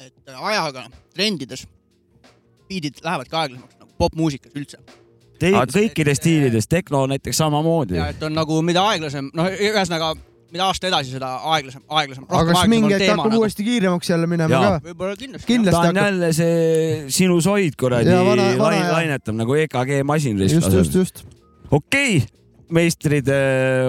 et 0.00 0.34
ajaga 0.34 0.88
trendides 1.14 1.66
beat'id 2.70 2.98
lähevadki 3.04 3.36
aeglasemaks 3.36 3.78
nagu 3.78 3.94
popmuusikas 4.00 4.56
üldse. 4.58 4.80
te, 5.38 5.52
kõikides 5.54 6.18
stiilides, 6.18 6.66
tehno 6.66 7.04
näiteks 7.12 7.38
samamoodi 7.44 8.00
ja. 8.00 8.10
et 8.10 8.26
on 8.26 8.34
nagu 8.34 8.58
mida 8.66 8.82
aeglasem, 8.90 9.30
noh, 9.38 9.46
ühesõnaga 9.54 10.16
mida 10.50 10.66
aasta 10.66 10.88
edasi, 10.90 11.14
seda 11.14 11.30
aeglasem, 11.54 11.82
aeglasem. 11.88 12.26
aga 12.28 12.54
kas 12.54 12.66
mingi 12.70 12.92
hetk 12.94 13.12
hakkab 13.12 13.30
nagu. 13.30 13.40
uuesti 13.42 13.66
kiiremaks 13.66 14.10
jälle 14.10 14.26
minema 14.30 14.50
Jaa. 14.54 14.72
ka? 14.80 14.90
võib-olla 14.90 15.16
kindlasti. 15.20 15.46
ta 15.46 15.52
kindlasti 15.52 15.80
on 15.80 15.86
hakkab, 15.86 16.04
jälle 16.08 16.32
see 16.36 17.14
sinu 17.20 17.38
soid 17.44 17.78
kuradi 17.80 18.10
lain, 18.10 18.82
ja- 18.82 18.92
lainetab 18.96 19.38
nagu 19.38 19.56
EKG 19.62 20.02
masin 20.06 20.42
just, 20.42 20.72
just, 20.74 20.98
just. 20.98 21.24
okei, 21.70 22.20
meistrid, 22.70 23.30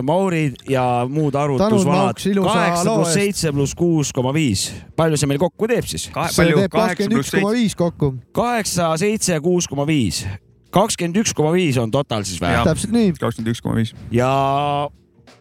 Maurid 0.06 0.62
ja 0.70 0.84
muud 1.10 1.36
arvutusvanad. 1.38 2.18
Kaheksa 2.18 2.86
pluss 2.96 3.13
seitse 3.13 3.51
pluss 3.53 3.75
kuus 3.77 4.13
koma 4.13 4.34
viis. 4.34 4.70
palju 4.98 5.18
see 5.18 5.30
meil 5.30 5.41
kokku 5.41 5.70
teeb 5.70 5.89
siis? 5.89 6.08
see 6.10 6.48
teeb, 6.53 6.72
kakskümmend 6.74 7.22
üks 7.22 7.36
koma 7.36 7.51
viis 7.58 7.77
kokku. 7.77 8.13
kaheksa, 8.38 8.94
seitse, 9.01 9.38
kuus 9.44 9.70
koma 9.70 9.86
viis. 9.89 10.24
kakskümmend 10.74 11.22
üks 11.24 11.36
koma 11.38 11.53
viis 11.58 11.77
on 11.82 11.94
total 11.94 12.25
siis 12.27 12.41
või 12.41 12.58
täpselt 12.65 12.96
nii. 12.96 13.13
kakskümmend 13.20 13.53
üks 13.53 13.62
koma 13.62 13.77
viis. 13.82 13.94
ja 14.13 14.32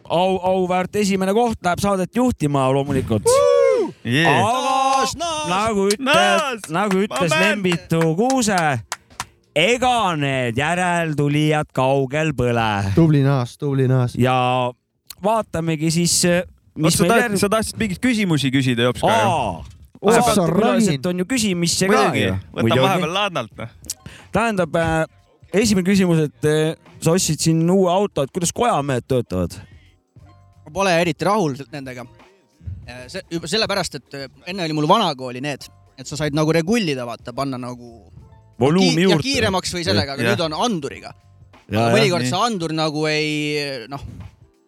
au, 0.09 0.37
auväärt 0.53 0.95
esimene 0.95 1.33
koht 1.33 1.59
läheb 1.65 1.79
saadet 1.83 2.15
juhtima 2.15 2.67
loomulikult. 2.73 3.27
aga 4.05 5.05
nagu 5.49 5.87
ütles 5.89 6.05
Naas!, 6.05 6.61
nagu 6.69 7.01
ütles 7.03 7.29
Ma 7.29 7.35
mäletan! 7.35 7.43
Lembitu 7.45 8.01
Kuuse, 8.17 8.59
ega 9.55 9.95
need 10.19 10.57
järeltulijad 10.57 11.69
kaugel 11.75 12.33
põle 12.37 12.69
tubli 12.95 13.21
naas, 13.25 13.57
tubli 13.61 13.87
naas. 13.91 14.15
ja 14.15 14.71
vaatamegi 15.23 15.91
siis, 15.91 16.15
mis 16.75 16.97
sa 16.97 17.03
meil 17.03 17.13
tahtsid, 17.13 17.29
järg- 17.29 17.43
sa 17.43 17.49
tahtsid 17.57 17.79
mingit 17.81 18.01
küsimusi 18.03 18.51
küsida 18.53 18.89
jops 18.89 19.01
ka 19.05 19.15
ju? 19.21 19.79
Külaliselt 20.01 21.05
on 21.05 21.19
ju 21.21 21.25
küsimisse 21.29 21.85
ka 21.85 21.97
muidugi 22.07 22.23
ju., 22.25 22.37
võtan 22.57 22.79
vahepeal 22.87 23.11
laadnalt. 23.13 23.51
noh. 23.57 23.73
tähendab, 24.33 24.77
esimene 25.53 25.85
küsimus, 25.85 26.23
et 26.25 26.47
äh, 26.49 26.71
sa 27.03 27.13
ostsid 27.13 27.43
siin 27.43 27.61
uue 27.69 27.91
auto, 27.91 28.23
et 28.25 28.33
kuidas 28.33 28.53
kojamehed 28.55 29.05
töötavad? 29.05 29.59
Ma 30.65 30.71
pole 30.73 30.93
eriti 31.01 31.25
rahul 31.27 31.55
nendega. 31.71 32.05
see 33.07 33.21
juba 33.31 33.47
sellepärast, 33.47 33.95
et 34.01 34.13
äh, 34.17 34.27
enne 34.51 34.63
oli 34.65 34.73
mul 34.75 34.87
vanakooli 34.89 35.41
need, 35.41 35.67
et 35.97 36.07
sa 36.07 36.17
said 36.19 36.33
nagu 36.35 36.51
regullida, 36.51 37.05
vaata, 37.07 37.33
panna 37.33 37.57
nagu 37.61 37.91
volüümi 38.61 39.05
ja 39.05 39.09
juurde. 39.09 39.23
kiiremaks 39.25 39.71
või 39.73 39.85
sellega, 39.85 40.13
aga 40.17 40.23
Jah. 40.25 40.33
nüüd 40.35 40.43
on 40.47 40.53
anduriga. 40.65 41.13
ja, 41.71 41.87
ja 41.87 41.93
mõnikord 41.95 42.25
see 42.27 42.41
andur 42.47 42.73
nagu 42.75 43.05
ei 43.07 43.85
noh, 43.89 44.01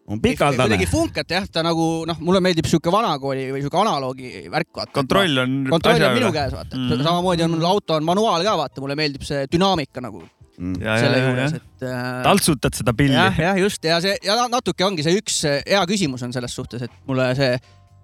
on 0.07 0.21
pikaldane 0.23 0.75
kuidagi. 0.77 0.88
funkat 0.91 1.29
jah, 1.35 1.45
ta 1.51 1.63
nagu 1.65 2.05
noh, 2.07 2.17
mulle 2.23 2.39
meeldib 2.43 2.65
sihuke 2.69 2.91
vanakooli 2.93 3.50
või 3.53 3.62
sihuke 3.65 3.77
analoogi 3.81 4.31
värk, 4.51 4.71
vaata. 4.75 4.91
kontroll 4.95 5.38
on 5.43 5.57
kontroll 5.73 6.01
on 6.07 6.15
minu 6.15 6.29
üle. 6.29 6.38
käes, 6.38 6.53
vaata, 6.55 6.77
Mhm. 6.77 6.93
et 6.93 7.03
samamoodi 7.09 7.43
on 7.43 7.51
mul 7.57 7.65
auto 7.73 7.93
on 8.00 8.03
manuaal 8.07 8.43
ka, 8.43 8.55
vaata, 8.57 8.81
mulle 8.81 8.95
meeldib 8.95 9.23
see 9.27 9.45
dünaamika 9.51 10.01
nagu 10.01 10.23
ja, 10.57 10.98
selle 11.01 11.17
ja, 11.17 11.24
ja 11.24 11.29
juures,, 11.29 11.55
et 11.60 11.86
äh, 11.88 12.10
taltsutad 12.25 12.77
seda 12.77 12.93
pilli. 12.98 13.15
jah, 13.17 13.39
jah, 13.48 13.60
just 13.62 13.86
ja 13.88 14.00
see 14.03 14.17
ja 14.25 14.38
natuke 14.51 14.86
ongi 14.86 15.05
see 15.05 15.17
üks 15.19 15.39
hea 15.48 15.83
küsimus 15.89 16.25
on 16.25 16.33
selles 16.36 16.55
suhtes, 16.55 16.86
et 16.86 17.00
mulle 17.10 17.31
see 17.38 17.55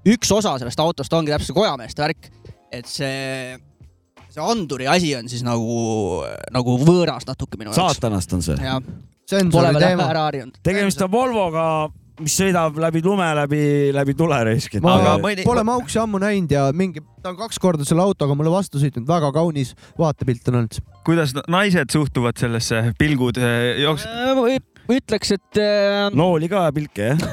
üks 0.10 0.32
osa 0.34 0.56
sellest 0.62 0.80
autost 0.84 1.14
ongi 1.14 1.34
täpselt 1.34 1.52
see 1.52 1.60
kojameeste 1.60 2.06
värk, 2.06 2.30
et 2.72 2.90
see, 2.90 3.58
see 4.30 4.44
anduri 4.44 4.90
asi 4.90 5.14
on 5.18 5.30
siis 5.32 5.44
nagu, 5.46 6.24
nagu 6.56 6.78
võõras 6.82 7.28
natuke 7.30 7.60
minu 7.60 7.74
jaoks. 7.74 8.00
saatanast 8.00 8.38
on 8.38 8.46
see. 8.46 8.60
jah, 8.64 8.80
pole 8.80 9.30
sensori 9.30 9.74
veel 9.76 9.86
teema. 9.86 10.10
ära 10.14 10.28
harjunud. 10.30 10.62
tegemist 10.66 11.06
on 11.06 11.12
Volvoga, 11.14 11.66
mis 12.20 12.36
sõidab 12.40 12.78
läbi 12.82 13.02
lume, 13.06 13.28
läbi, 13.38 13.62
läbi 13.96 14.16
tule 14.18 14.40
raisk. 14.48 14.76
ma 14.84 14.96
Aga 15.00 15.14
mõni- 15.24 15.46
pole 15.48 15.64
Mauksi 15.68 16.00
ammu 16.02 16.20
näinud 16.22 16.52
ja 16.52 16.68
mingi, 16.74 17.02
ta 17.24 17.30
on 17.34 17.38
kaks 17.40 17.60
korda 17.60 17.86
selle 17.88 18.04
autoga 18.04 18.36
mulle 18.36 18.52
vastu 18.54 18.80
sõitnud, 18.82 19.08
väga 19.08 19.32
kaunis 19.36 19.74
vaatepilt 20.00 20.48
on 20.52 20.56
olnud. 20.62 20.80
kuidas 21.06 21.34
naised 21.48 21.90
suhtuvad 21.92 22.38
sellesse, 22.38 22.94
pilgud 23.00 23.38
eh, 23.38 23.80
jooks-, 23.86 24.08
ütleks, 24.90 25.34
et 25.36 25.60
äh, 25.62 26.08
nooli 26.16 26.50
ka 26.52 26.66
ja 26.68 26.74
pilke 26.76 27.12
jah? 27.12 27.24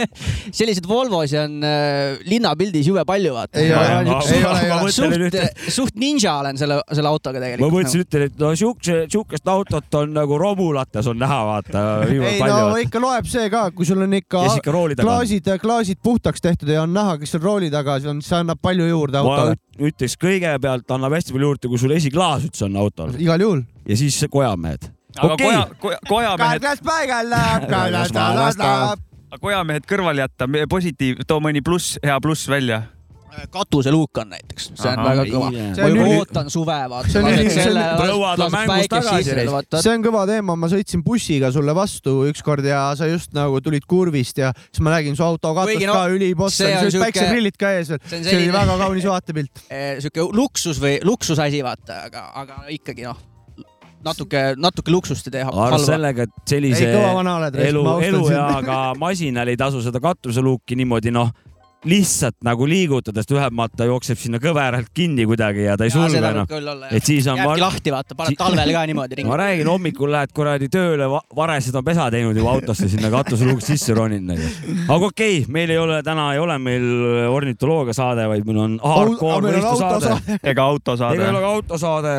selliseid 0.58 0.86
Volvosid 0.88 1.40
on 1.44 1.56
äh, 1.66 2.18
linnapildis 2.28 2.88
jube 2.90 3.04
palju, 3.08 3.34
vaata. 3.36 3.60
Ei 3.62 3.72
ole, 3.74 4.14
ei 4.34 4.44
ole, 4.44 4.80
mõtlen 4.84 5.14
nüüd 5.24 5.38
suht, 5.38 5.64
suht 5.78 6.00
ninja 6.00 6.36
olen 6.42 6.58
selle, 6.60 6.80
selle 6.90 7.10
autoga 7.10 7.38
ma 7.38 7.44
tegelikult. 7.46 7.74
mõtlesin, 7.76 8.04
ütlen, 8.06 8.26
et 8.30 8.40
no 8.42 8.52
siukse, 8.58 8.98
siukest 9.12 9.50
autot 9.50 10.00
on 10.00 10.14
nagu 10.16 10.38
romulates 10.40 11.10
on 11.10 11.20
näha, 11.22 11.40
vaata. 11.50 11.84
ei 12.08 12.40
no 12.42 12.74
ikka 12.82 13.02
loeb 13.02 13.28
see 13.30 13.50
ka, 13.52 13.66
kui 13.74 13.88
sul 13.88 14.02
on 14.04 14.18
ikka 14.20 14.44
ikka 14.58 14.74
klaasid, 15.02 15.50
klaasid 15.62 16.00
puhtaks 16.02 16.42
tehtud 16.44 16.72
ja 16.72 16.82
on 16.84 16.94
näha, 16.94 17.18
kes 17.20 17.34
seal 17.34 17.44
rooli 17.44 17.70
taga 17.72 17.98
on, 18.10 18.22
see 18.24 18.38
annab 18.40 18.60
palju 18.62 18.88
juurde 18.88 19.22
ma 19.22 19.36
autole. 19.36 19.58
üt- 19.78 19.90
ütleks 19.90 20.18
kõigepealt 20.20 20.94
annab 20.96 21.16
hästi 21.16 21.34
palju 21.34 21.52
juurde, 21.52 21.70
kui 21.70 21.80
sul 21.80 21.94
esiklaas 21.96 22.46
üldse 22.48 22.66
on 22.68 22.76
autol 22.82 23.14
igal 23.20 23.42
juhul. 23.42 23.64
ja 23.88 23.98
siis 23.98 24.18
see 24.18 24.30
kojamehed. 24.32 24.90
Aga 25.18 25.32
Okei. 25.32 25.46
koja, 25.46 25.66
koja, 25.80 25.98
kojamehed, 26.08 26.60
kargas 26.60 26.84
paigal 26.84 27.30
läheb, 27.30 27.68
kargas 27.70 28.14
talas 28.14 28.56
kojamehed 29.42 29.86
kõrvale 29.88 30.24
jätta, 30.24 30.48
positiiv, 30.70 31.24
too 31.28 31.40
mõni 31.42 31.62
pluss, 31.64 31.98
hea 32.04 32.18
pluss 32.22 32.48
välja. 32.50 32.82
katuseluuk 33.50 34.14
on 34.22 34.28
näiteks, 34.30 34.68
see 34.78 34.86
on 34.86 35.00
Ahah. 35.00 35.08
väga 35.08 35.22
kõva. 35.26 35.48
See 35.50 35.82
ma 35.82 35.86
on 35.88 35.96
juba 35.96 36.04
üli- 36.04 36.18
ootan 36.20 36.50
suve, 36.54 36.76
vaata. 36.92 37.08
see 39.82 39.90
on 39.90 40.04
kõva 40.04 40.22
teema, 40.30 40.54
ma 40.54 40.70
sõitsin 40.70 41.02
bussiga 41.02 41.50
sulle 41.50 41.74
vastu 41.74 42.30
ükskord 42.30 42.64
ja 42.64 42.94
sa 42.94 43.10
just 43.10 43.34
nagu 43.34 43.58
tulid 43.60 43.82
kurvist 43.90 44.38
ja 44.38 44.52
siis 44.70 44.80
ma 44.86 44.94
nägin 44.94 45.18
su 45.18 45.26
auto 45.26 45.50
katust 45.50 45.72
Kuigi 45.72 45.90
no, 45.90 45.98
ka 45.98 46.02
on 46.06 46.10
sul 46.14 46.70
olid 46.70 47.02
päikseprillid 47.08 47.58
ka 47.58 47.74
ees 47.74 47.90
veel, 47.90 48.00
see 48.06 48.36
oli 48.38 48.52
väga 48.54 48.78
kaunis 48.78 49.10
vaatepilt. 49.10 49.50
Eh, 49.74 49.98
sihuke 49.98 50.30
luksus 50.30 50.78
või 50.78 51.00
luksusasi, 51.02 51.64
vaata, 51.66 52.04
aga, 52.06 52.28
aga 52.38 52.66
ikkagi 52.70 53.02
noh, 53.02 53.18
natuke, 54.04 54.44
natuke 54.60 54.94
luksust 54.94 55.30
ei 55.30 55.38
tee 55.38 55.46
arvestades 55.46 55.88
sellega, 55.90 56.28
et 56.28 56.54
sellise 56.54 56.84
ei, 56.88 56.92
kõva 56.96 57.14
vana 57.20 57.38
oled, 57.40 57.58
elu, 57.70 57.82
ma 57.86 57.96
elueaga 58.10 58.78
masinal 59.04 59.50
ei 59.52 59.58
tasu 59.60 59.82
seda 59.84 60.02
katuseluuki 60.04 60.78
niimoodi 60.78 61.12
noh, 61.14 61.32
lihtsalt 61.88 62.36
nagu 62.44 62.66
liigutades 62.68 63.28
ta 63.28 63.36
ühelt 63.36 63.54
maalt 63.56 63.74
ta 63.76 63.86
jookseb 63.88 64.18
sinna 64.20 64.40
kõveralt 64.42 64.88
kinni 64.96 65.26
kuidagi 65.28 65.66
ja 65.66 65.76
ta 65.76 65.86
ei 65.86 65.92
sulge 65.92 66.16
seda 66.16 66.30
enam 66.32 66.48
et 66.88 67.04
siis 67.04 67.26
on, 67.28 67.38
jääbki 67.38 67.50
ma, 67.50 67.56
lahti, 67.60 67.92
vaata, 67.92 68.16
paned 68.18 68.38
talvel 68.40 68.72
ka 68.76 68.84
niimoodi 68.88 69.16
ma 69.16 69.20
ringi. 69.20 69.40
räägin, 69.42 69.70
hommikul 69.72 70.12
lähed 70.14 70.32
kuradi 70.36 70.70
tööle, 70.72 71.08
varesed 71.36 71.76
on 71.76 71.84
pesa 71.86 72.08
teinud 72.14 72.40
juba 72.40 72.54
autosse 72.56 72.88
sinna 72.92 73.10
katuseluuks 73.12 73.68
sisse 73.74 73.96
roninud 73.96 74.32
nagu. 74.32 74.52
aga 74.86 75.10
okei 75.10 75.42
okay,, 75.42 75.52
meil 75.58 75.74
ei 75.74 75.80
ole 75.80 76.00
täna 76.06 76.30
ei 76.36 76.40
ole 76.42 76.56
meil 76.62 76.88
ornitoloogia 77.28 77.96
saade, 77.96 78.28
vaid 78.32 78.48
meil 78.48 78.62
on 78.64 78.78
hardcore 78.84 79.52
võistlusaade. 79.58 80.40
ega 80.40 80.70
autosaade 80.72 81.20
ega 81.20 81.28
ei 81.28 81.36
ole 81.36 81.44
ka 81.44 81.52
autosaade 81.58 82.16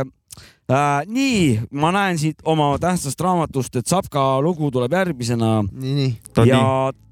äh,. 0.71 1.03
nii, 1.07 1.59
ma 1.71 1.91
näen 1.95 2.19
siit 2.21 2.41
oma 2.45 2.71
tähtsast 2.81 3.21
raamatust, 3.21 3.75
et 3.75 3.87
Sapka 3.87 4.23
lugu 4.41 4.71
tuleb 4.73 4.93
järgmisena 4.93 5.59
nii, 5.71 5.93
nii. 5.99 6.47
ja 6.49 6.63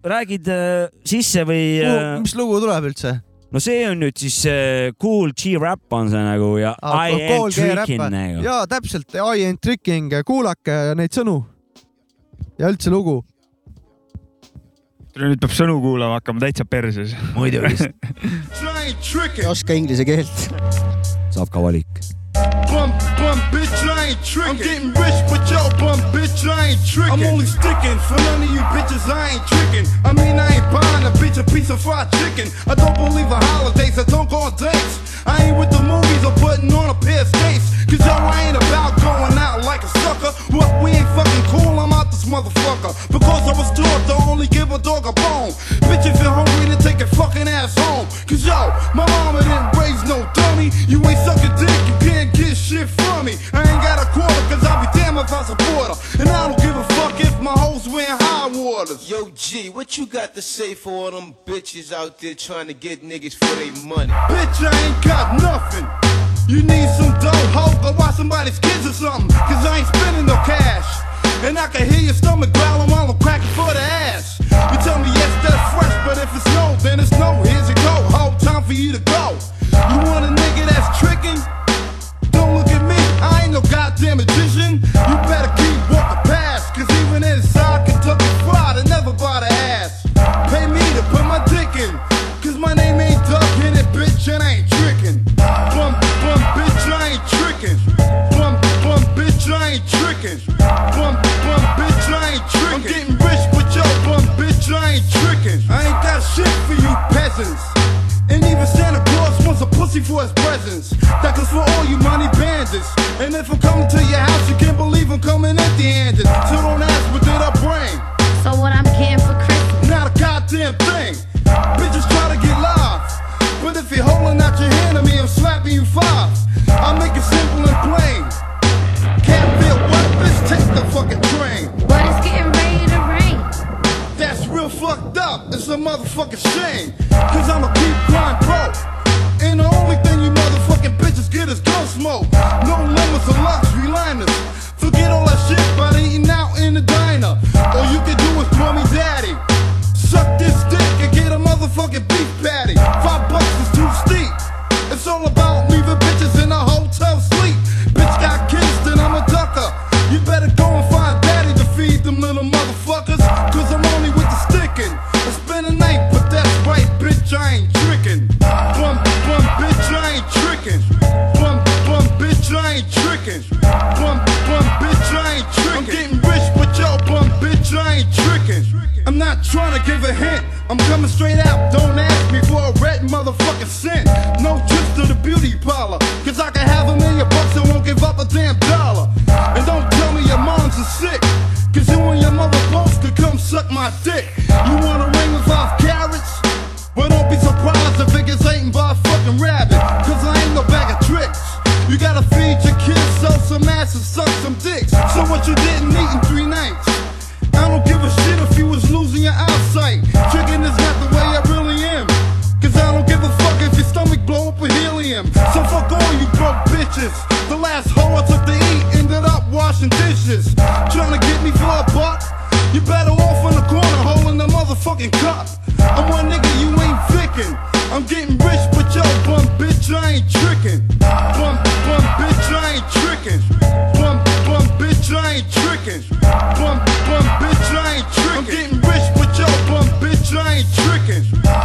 räägid 0.03 0.49
äh, 0.51 0.89
sisse 1.05 1.45
või 1.47 1.77
äh, 1.83 2.17
mis 2.23 2.35
lugu 2.39 2.59
tuleb 2.63 2.89
üldse? 2.91 3.17
no 3.53 3.61
see 3.61 3.83
on 3.89 4.01
nüüd 4.01 4.17
siis 4.17 4.39
äh, 4.49 4.89
Cool 5.01 5.35
G-Rap 5.37 5.93
on 5.93 6.09
see 6.11 6.23
nagu 6.25 6.55
ja 6.61 6.73
I 6.81 7.19
am 7.35 7.51
tricking 7.53 8.01
nagu. 8.01 8.41
ja 8.45 8.63
täpselt, 8.69 9.13
I 9.13 9.45
am 9.49 9.59
tricking, 9.61 10.09
kuulake 10.25 10.95
neid 10.97 11.13
sõnu 11.13 11.41
ja 12.59 12.71
üldse 12.71 12.93
lugu. 12.93 13.19
nüüd 15.19 15.37
peab 15.41 15.53
sõnu 15.53 15.77
kuulama 15.83 16.17
hakkama 16.17 16.41
täitsa 16.47 16.65
perses. 16.65 17.13
muidugi, 17.37 17.91
ain't 18.73 19.13
ei 19.37 19.47
oska 19.47 19.77
inglise 19.77 20.05
keelt. 20.09 20.49
Sapka 21.33 21.61
valik. 21.61 22.03
Bum, 22.33 22.89
bum, 23.21 23.37
bitch, 23.53 23.69
I 23.85 24.09
ain't 24.09 24.23
tricking. 24.25 24.49
I'm 24.49 24.57
getting 24.57 24.89
rich, 24.97 25.19
but 25.29 25.45
yo, 25.45 25.69
bum, 25.77 26.01
bitch, 26.09 26.49
I 26.49 26.73
ain't 26.73 26.85
tricking. 26.85 27.13
I'm 27.13 27.33
only 27.33 27.45
sticking 27.45 27.99
for 28.09 28.17
none 28.17 28.41
of 28.41 28.49
you 28.49 28.61
bitches, 28.73 29.05
I 29.05 29.37
ain't 29.37 29.45
tricking. 29.45 29.85
I 30.03 30.13
mean, 30.13 30.39
I 30.39 30.49
ain't 30.57 30.67
buying 30.73 31.05
a 31.05 31.11
bitch 31.21 31.37
a 31.37 31.43
piece 31.43 31.69
of 31.69 31.79
fried 31.81 32.11
chicken. 32.13 32.49
I 32.65 32.73
don't 32.73 32.95
believe 32.95 33.29
in 33.29 33.41
holidays, 33.53 33.99
I 33.99 34.03
don't 34.05 34.29
go 34.29 34.49
on 34.49 34.55
dates. 34.55 35.21
I 35.27 35.45
ain't 35.45 35.57
with 35.57 35.69
the 35.69 35.81
movies 35.85 36.25
or 36.25 36.33
putting 36.41 36.73
on 36.73 36.89
a 36.89 36.95
pair 36.95 37.21
of 37.21 37.27
skates. 37.27 37.69
Cause 37.85 38.01
yo, 38.01 38.11
I 38.11 38.49
ain't 38.49 38.57
about 38.57 38.97
going 38.97 39.37
out 39.37 39.63
like 39.63 39.83
a 39.83 39.91
sucker. 40.01 40.33
What, 40.57 40.67
we 40.83 40.89
ain't 40.91 41.09
fucking 41.13 41.45
cool, 41.53 41.77
I'm 41.77 41.93
out 41.93 42.09
this 42.09 42.25
motherfucker. 42.25 42.97
Because 43.13 43.43
I 43.45 43.53
was 43.53 43.69
taught 43.77 44.01
to 44.09 44.15
only 44.25 44.47
give 44.47 44.71
a 44.71 44.79
dog 44.79 45.05
a 45.05 45.13
bone. 45.13 45.53
Bitch, 45.85 46.09
if 46.09 46.17
you're 46.17 46.33
hungry, 46.33 46.73
then 46.73 46.79
take 46.79 46.97
your 46.97 47.13
fucking 47.13 47.47
ass 47.47 47.77
home. 47.77 48.07
Cause 48.27 48.45
yo, 48.45 48.71
my 48.95 49.05
mama 49.05 49.43
didn't 49.43 49.77
raise 49.77 50.01
no 50.07 50.23
dummy. 50.33 50.71
You 50.87 51.03
ain't 51.05 51.19
sucking 51.25 51.55
dick, 51.59 51.79
you 51.87 51.95
can't 51.99 52.33
get 52.33 52.55
shit 52.55 52.87
from 52.87 53.25
me. 53.25 53.35
I 53.51 53.59
ain't 53.59 53.83
got 53.83 54.01
a 54.01 54.07
quarter, 54.11 54.41
cause 54.47 54.63
I'll 54.63 54.81
be 54.81 54.87
damned 54.97 55.17
if 55.19 55.31
I 55.31 55.43
support 55.43 55.87
her. 55.91 56.21
And 56.21 56.29
I 56.29 56.47
don't 56.47 56.59
give 56.59 56.75
a 56.75 56.83
fuck 56.95 57.19
if 57.19 57.39
my 57.41 57.51
hoes 57.51 57.87
wearing 57.87 58.17
high 58.19 58.47
waters. 58.47 59.09
Yo, 59.09 59.29
G, 59.35 59.69
what 59.69 59.97
you 59.97 60.05
got 60.05 60.33
to 60.35 60.41
say 60.41 60.73
for 60.73 60.91
all 60.91 61.11
them 61.11 61.35
bitches 61.45 61.91
out 61.91 62.19
there 62.19 62.35
trying 62.35 62.67
to 62.67 62.73
get 62.73 63.03
niggas 63.03 63.35
for 63.35 63.53
their 63.55 63.71
money? 63.85 64.11
Bitch, 64.31 64.63
I 64.63 64.71
ain't 64.85 65.03
got 65.03 65.41
nothing. 65.41 65.85
You 66.47 66.61
need 66.63 66.89
some 66.97 67.11
dough, 67.19 67.31
hoe, 67.55 67.81
go 67.81 67.97
watch 67.97 68.15
somebody's 68.15 68.59
kids 68.59 68.85
or 68.85 68.93
something. 68.93 69.29
Cause 69.29 69.65
I 69.65 69.79
ain't 69.79 69.87
spending 69.87 70.25
no 70.25 70.35
cash. 70.45 71.03
And 71.43 71.57
I 71.57 71.67
can 71.67 71.89
hear 71.89 71.99
your 71.99 72.13
stomach 72.13 72.53
growling 72.53 72.89
while 72.89 73.09
I'm 73.09 73.19
cracking 73.19 73.47
for 73.49 73.73
the 73.73 73.79
ass. 73.79 74.32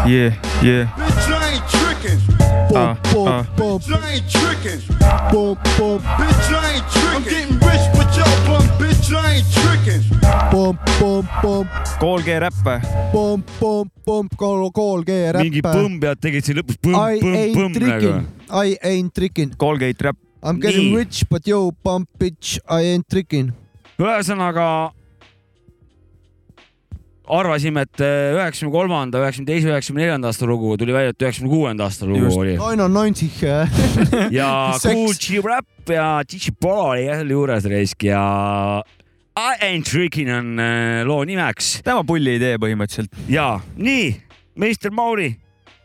yeah, 0.09 0.31
yeah, 0.63 0.85
Bitch, 0.97 1.29
I 1.29 1.53
ain't 1.53 1.67
tricking. 1.69 2.21
ah, 2.75 2.97
ah, 3.05 3.43
Bitch, 3.57 3.89
I 3.93 4.13
ain't 4.15 4.29
tricking. 4.31 4.81
Bitch, 5.31 6.49
I 6.51 6.75
ain't 6.75 6.87
tricking. 6.91 7.15
I'm 7.15 7.23
getting 7.23 7.53
rich, 7.69 7.85
but 7.97 8.09
yo, 8.17 8.25
bum 8.47 8.65
bitch, 8.81 9.07
I 9.15 9.37
ain't 9.37 9.49
tricking. 9.53 10.03
pum, 10.51 10.79
pum, 10.99 11.29
pum, 11.43 11.65
Kool 12.01 12.21
G-Räpp 12.23 12.55
või? 12.65 12.79
pum, 13.13 13.43
pum, 13.59 13.91
pum, 14.07 14.29
kool, 14.39 14.71
kool, 14.73 15.03
G-räpp. 15.03 15.43
mingi 15.43 15.63
põmm 15.65 15.99
pead 16.01 16.21
tegid 16.23 16.45
siin 16.47 16.57
lõpus 16.61 16.79
põmm, 16.83 16.97
I 16.97 17.19
põmm, 17.21 17.35
ain't 17.37 17.57
põmm 17.57 17.73
nagu 17.73 17.81
tricking. 17.81 18.27
I 18.51 18.77
ain't 18.83 19.15
tricking. 19.15 19.51
Colgate 19.59 19.99
Räpp. 20.09 20.17
I'm 20.43 20.61
getting 20.63 20.93
Nii. 20.93 20.97
rich 20.97 21.25
but 21.29 21.47
yo 21.51 21.73
pump 21.83 22.09
bitch 22.19 22.59
I 22.69 22.93
ain't 22.95 23.09
tricking. 23.11 23.53
ühesõnaga 23.99 24.93
arvasime, 27.29 27.85
et 27.85 28.01
äh, 28.01 28.35
üheksakümne 28.37 28.73
kolmanda, 28.73 29.21
üheksakümne 29.23 29.51
teise, 29.53 29.69
üheksakümne 29.69 30.05
neljanda 30.05 30.31
aasta 30.31 30.47
lugu 30.49 30.77
tuli 30.81 30.95
välja, 30.95 31.13
et 31.13 31.23
üheksakümne 31.23 31.53
kuuenda 31.53 31.85
aasta 31.89 32.07
lugu 32.09 32.25
Just. 32.25 32.37
oli. 32.37 32.55
neunundneunzig. 32.57 33.43
ja 34.31 34.51
Seks. 34.81 34.95
Cool 34.95 35.13
G 35.21 35.43
Rap 35.45 35.93
ja 35.93 36.07
Gigi 36.29 36.53
Polo 36.61 36.91
oli 36.95 37.05
jah 37.07 37.21
selle 37.21 37.37
juures 37.37 37.69
reisk 37.69 38.09
ja 38.09 38.23
I 39.39 39.55
ain't 39.63 39.87
tricking 39.87 40.31
on 40.35 40.59
äh, 40.59 41.05
loo 41.07 41.21
nimeks 41.29 41.79
tema 41.87 42.03
pulli 42.07 42.39
idee 42.41 42.57
põhimõtteliselt. 42.59 43.13
ja 43.31 43.61
nii, 43.77 44.11
meister 44.59 44.95
Mauri, 44.95 45.31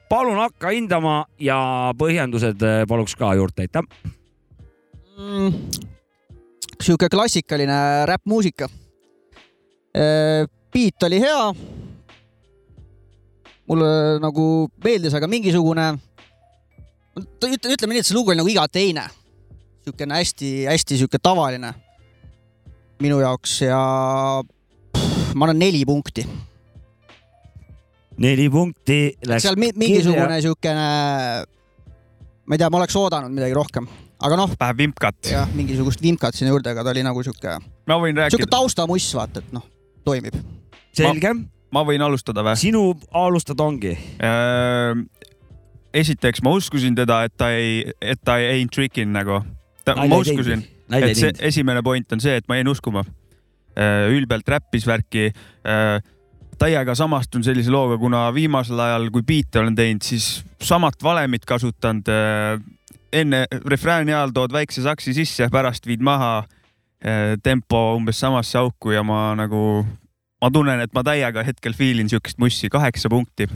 palun 0.10 0.40
hakka 0.42 0.72
hindama 0.74 1.24
ja 1.42 1.58
põhjendused 2.00 2.64
äh, 2.64 2.84
paluks 2.90 3.18
ka 3.20 3.34
juurde, 3.38 3.68
aitäh. 3.68 3.84
mm,. 5.20 5.60
sihuke 6.80 7.12
klassikaline 7.12 8.08
räppmuusika. 8.10 8.72
Beat 10.74 11.04
oli 11.04 11.20
hea. 11.22 11.54
mulle 13.68 14.20
nagu 14.20 14.46
meeldis, 14.84 15.14
aga 15.16 15.28
mingisugune, 15.32 15.86
ütleme, 17.16 17.94
nii, 17.94 18.02
et 18.02 18.08
see 18.08 18.16
lugu 18.18 18.34
oli 18.34 18.42
nagu 18.42 18.52
iga 18.52 18.66
teine. 18.68 19.08
siukene 19.84 20.16
hästi-hästi 20.16 20.98
sihuke 20.98 21.20
tavaline 21.20 21.74
minu 23.04 23.20
jaoks 23.20 23.58
ja 23.66 23.80
pff, 24.94 25.34
ma 25.36 25.48
annan 25.48 25.60
neli 25.64 25.84
punkti. 25.88 26.24
neli 28.24 28.46
punkti 28.54 29.00
läks 29.28 29.44
seal 29.48 29.60
mi 29.60 29.72
mingisugune 29.76 30.40
siukene, 30.46 30.88
ma 32.46 32.56
ei 32.56 32.62
tea, 32.62 32.70
ma 32.70 32.80
oleks 32.80 32.96
oodanud 33.00 33.34
midagi 33.34 33.58
rohkem, 33.58 33.90
aga 34.24 34.40
noh, 34.40 34.56
Vähe 34.60 34.78
vimkat. 34.78 35.20
jah, 35.32 35.50
mingisugust 35.58 36.04
vimkat 36.04 36.38
sinna 36.38 36.54
juurde, 36.54 36.72
aga 36.72 36.86
ta 36.86 36.94
oli 36.94 37.04
nagu 37.06 37.26
sihuke, 37.26 37.58
ma 37.90 38.00
võin 38.00 38.14
sihuke 38.14 38.30
rääkida, 38.30 38.52
taustamuss, 38.54 39.16
vaata, 39.18 39.44
et 39.44 39.56
noh, 39.56 39.66
toimib. 40.06 40.38
selge, 40.94 41.34
ma 41.74 41.84
võin 41.88 42.04
alustada 42.06 42.44
või? 42.46 42.58
sinu 42.60 42.84
alustada 43.18 43.66
ongi. 43.66 43.96
Äh, 44.24 45.04
esiteks 45.94 46.44
ma 46.46 46.54
uskusin 46.58 46.96
teda, 46.98 47.24
et 47.28 47.36
ta 47.38 47.52
ei, 47.56 47.84
et 48.02 48.22
ta 48.26 48.38
ei 48.42 48.60
ain't 48.60 48.74
tricking 48.74 49.14
nagu. 49.14 49.42
ma 49.88 50.20
uskusin, 50.20 50.64
et 50.94 51.18
see 51.18 51.34
esimene 51.50 51.84
point 51.84 52.16
on 52.16 52.24
see, 52.24 52.36
et 52.40 52.48
ma 52.48 52.60
jäin 52.60 52.72
uskuma. 52.72 53.06
ülbelt 54.14 54.48
räppis 54.48 54.88
värki. 54.88 55.32
täiega 56.58 56.96
samastun 56.96 57.44
sellise 57.44 57.72
looga, 57.72 57.98
kuna 57.98 58.28
viimasel 58.34 58.80
ajal, 58.80 59.10
kui 59.12 59.24
biite 59.26 59.60
olen 59.60 59.76
teinud, 59.76 60.04
siis 60.06 60.44
samat 60.62 61.04
valemit 61.04 61.46
kasutanud. 61.46 62.10
enne 63.14 63.46
refrääni 63.70 64.14
ajal 64.14 64.32
tood 64.34 64.54
väikse 64.54 64.82
saksi 64.82 65.14
sisse, 65.14 65.50
pärast 65.52 65.86
viid 65.86 66.02
maha 66.02 66.44
tempo 67.44 67.96
umbes 67.98 68.20
samasse 68.24 68.58
auku 68.58 68.92
ja 68.96 69.04
ma 69.04 69.34
nagu, 69.36 69.84
ma 70.42 70.50
tunnen, 70.52 70.80
et 70.86 70.94
ma 70.96 71.04
täiega 71.04 71.44
hetkel 71.44 71.74
fiilin 71.76 72.10
siukest 72.10 72.38
mussi, 72.40 72.70
kaheksa 72.72 73.10
punkti 73.12 73.48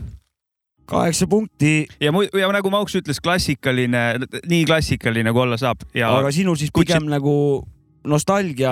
kaheksa 0.87 1.27
punkti, 1.27 1.87
ja 1.99 2.11
mu- 2.15 2.29
ja 2.39 2.47
nagu 2.55 2.69
Mauks 2.71 2.93
ütles, 2.95 3.17
klassikaline, 3.23 4.03
nii 4.47 4.65
klassikaline 4.65 5.33
kui 5.35 5.41
olla 5.43 5.57
saab 5.59 5.81
ja 5.95 6.07
aga 6.15 6.31
sinul 6.31 6.55
siis 6.55 6.71
Kutsi- 6.71 6.93
pigem 6.95 7.09
nagu 7.11 7.65
nostalgia. 8.07 8.71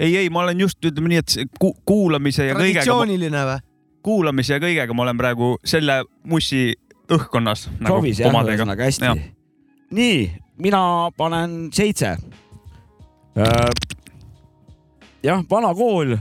ei, 0.00 0.16
ei, 0.16 0.30
ma 0.30 0.40
olen 0.46 0.60
just 0.60 0.80
ütleme 0.84 1.08
nii, 1.12 1.18
et 1.20 1.52
ku 1.60 1.74
kuulamise 1.84 2.46
ja 2.46 2.54
kõigega, 2.54 2.80
traditsiooniline 2.84 3.44
või? 3.50 3.58
kuulamise 4.02 4.54
ja 4.56 4.60
kõigega 4.64 4.94
ma 4.96 5.02
olen 5.04 5.20
praegu 5.20 5.50
selle 5.64 6.02
mussi 6.24 6.72
õhkkonnas 7.12 7.66
nagu 7.80 7.98
soovis 7.98 8.20
jah, 8.24 8.32
ühesõnaga 8.32 8.88
hästi 8.88 9.12
nii, 9.92 10.30
mina 10.56 11.10
panen 11.20 11.68
seitse. 11.72 12.16
jah, 15.24 15.42
vana 15.50 15.72
kool, 15.74 16.16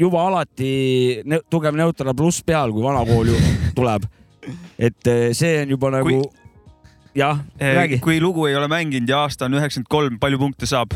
juba 0.00 0.22
alati 0.28 1.22
ne 1.28 1.40
tugev 1.50 1.76
neutraal 1.78 2.14
pluss 2.16 2.42
peal, 2.46 2.72
kui 2.74 2.82
vana 2.84 3.04
kool 3.08 3.32
ju 3.32 3.40
tuleb. 3.78 4.06
et 4.78 5.06
eh, 5.12 5.30
see 5.36 5.62
on 5.62 5.74
juba 5.76 5.90
nagu 5.92 6.08
Kui-, 6.08 6.30
jah, 7.14 7.42
räägi. 7.60 7.98
kui 8.00 8.20
lugu 8.22 8.46
ei 8.48 8.54
ole 8.56 8.68
mänginud 8.72 9.08
ja 9.10 9.24
aasta 9.26 9.44
on 9.50 9.58
üheksakümmend 9.58 9.90
kolm, 9.92 10.18
palju 10.22 10.38
punkte 10.40 10.66
saab? 10.70 10.94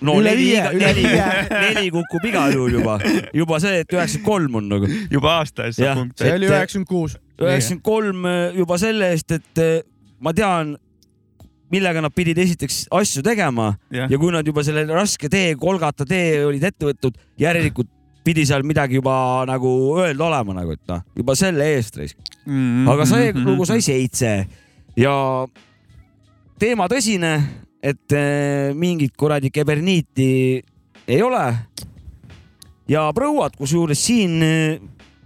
no 0.00 0.14
Üle 0.20 0.32
neli 0.32 0.46
viie,, 0.50 0.64
üle 0.76 0.86
neli 0.92 1.04
viie., 1.04 1.26
neli 1.50 1.90
kukub 1.92 2.24
igal 2.28 2.52
juhul 2.56 2.78
juba, 2.80 2.98
juba 3.36 3.60
see, 3.62 3.82
et 3.84 3.92
üheksakümmend 3.92 4.26
kolm 4.30 4.58
on 4.62 4.68
nagu. 4.74 4.90
juba 5.12 5.36
aasta 5.42 5.68
eest 5.68 5.80
saab 5.82 6.00
punkte 6.02 6.24
see. 6.24 6.32
oli 6.38 6.48
Et- 6.48 6.52
üheksakümmend 6.56 6.90
kuus. 6.90 7.18
üheksakümmend 7.40 7.84
kolm 7.90 8.26
juba 8.62 8.78
selle 8.80 9.12
eest, 9.14 9.36
et 9.38 9.62
eh, 9.64 9.78
ma 10.20 10.32
tean, 10.36 10.76
millega 11.72 12.02
nad 12.04 12.14
pidid 12.14 12.38
esiteks 12.38 12.84
asju 12.94 13.24
tegema 13.26 13.72
jah, 13.90 14.10
ja 14.10 14.18
kui 14.20 14.32
nad 14.34 14.46
juba 14.46 14.64
selle 14.66 14.86
raske 14.90 15.30
tee, 15.32 15.54
Kolgata 15.58 16.06
tee 16.08 16.44
olid 16.46 16.64
ette 16.68 16.88
võtnud, 16.88 17.18
järelikult 17.40 17.90
pidi 18.26 18.46
seal 18.46 18.64
midagi 18.66 18.98
juba 18.98 19.44
nagu 19.46 19.70
öelda 20.02 20.26
olema 20.26 20.56
nagu, 20.60 20.74
et 20.74 20.82
noh, 20.90 21.02
juba 21.14 21.36
selle 21.38 21.68
eest 21.76 21.98
raisk. 22.00 22.18
Mhm. 22.46 22.88
aga 22.90 23.06
see 23.06 23.32
lugu 23.34 23.66
sai 23.66 23.82
seitse 23.82 24.32
ja 24.98 25.14
teema 26.58 26.88
tõsine, 26.90 27.32
et 27.82 28.14
eh, 28.16 28.74
mingit 28.74 29.14
kuradi 29.18 29.50
keberniiti 29.54 30.28
ei 31.06 31.22
ole. 31.22 31.46
ja 32.88 33.08
prouad, 33.14 33.56
kusjuures 33.58 33.98
siin, 33.98 34.38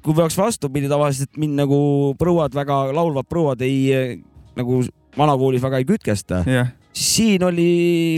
kui 0.01 0.17
peaks 0.17 0.37
vastupidi 0.37 0.89
tavaliselt 0.89 1.37
mind 1.37 1.61
nagu 1.61 1.81
prouad 2.19 2.55
väga, 2.57 2.87
laulvad 2.97 3.29
prouad 3.29 3.61
ei 3.65 3.93
eh, 3.93 4.15
nagu 4.57 4.81
vanakoolis 5.19 5.63
väga 5.63 5.81
ei 5.81 5.87
kütkesta, 5.89 6.43
siis 6.45 7.15
siin 7.15 7.45
oli 7.47 7.67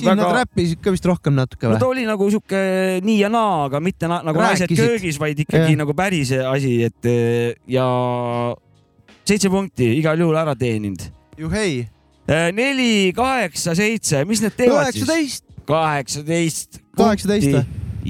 siin 0.00 0.08
väga, 0.10 0.30
räppisid 0.42 0.80
ka 0.82 0.92
vist 0.94 1.04
rohkem 1.06 1.34
natuke 1.36 1.68
no 1.68 1.74
või 1.74 1.80
ta? 1.80 1.88
oli 1.92 2.04
nagu 2.08 2.28
sihuke 2.32 2.60
nii 3.04 3.18
ja 3.20 3.28
naa, 3.32 3.66
aga 3.68 3.80
mitte 3.84 4.08
na, 4.10 4.22
nagu 4.26 4.40
naised 4.40 4.66
Rääkisid. 4.66 4.84
köögis, 4.84 5.18
vaid 5.20 5.40
ikkagi 5.44 5.72
Jah. 5.74 5.80
nagu 5.82 5.94
päris 5.96 6.32
asi, 6.32 6.78
et 6.88 7.08
eh, 7.08 7.54
ja 7.70 7.86
seitse 9.28 9.50
punkti 9.52 9.92
igal 9.98 10.18
juhul 10.20 10.36
ära 10.40 10.54
teeninud. 10.58 11.04
juhei, 11.38 11.84
neli, 12.56 13.12
kaheksa, 13.16 13.74
seitse, 13.78 14.24
mis 14.28 14.42
need 14.44 14.56
teevad 14.56 14.88
siis? 14.90 15.04
üheksateist, 15.04 15.44
kaheksateist. 15.68 16.80
kaheksateist 16.96 17.52
või? 17.52 17.64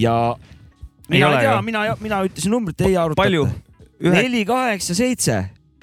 ja 0.07 0.17
Ei 1.11 1.19
mina 1.19 1.29
ole 1.29 1.41
ei 1.43 1.47
tea 1.49 1.63
mina, 1.67 1.81
mina 2.01 2.23
ütlesin 2.25 2.55
numbrit, 2.55 2.79
teie 2.79 2.97
arutate. 2.97 3.21
palju? 3.21 3.49
neli, 4.03 4.45
kaheksa, 4.49 4.95
seitse. 4.99 5.43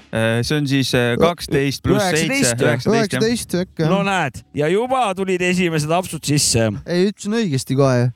See 0.09 0.57
on 0.57 0.67
siis 0.69 0.93
äh, 0.97 1.13
kaksteist 1.21 1.83
pluss 1.85 2.03
seitse, 2.09 2.25
19 2.25 2.65
jah. 2.65 2.71
üheksateist 2.71 2.87
jah. 2.87 2.95
üheksateist 2.95 3.55
äkki 3.61 3.85
no 3.89 4.01
jah? 4.01 4.07
näed, 4.09 4.41
ja 4.57 4.69
juba 4.71 5.03
tulid 5.17 5.43
esimesed 5.45 5.91
apsud 5.93 6.25
sisse. 6.25 6.69
ei, 6.85 7.09
ütlesin 7.11 7.37
õigesti 7.43 7.77
kohe. 7.79 8.09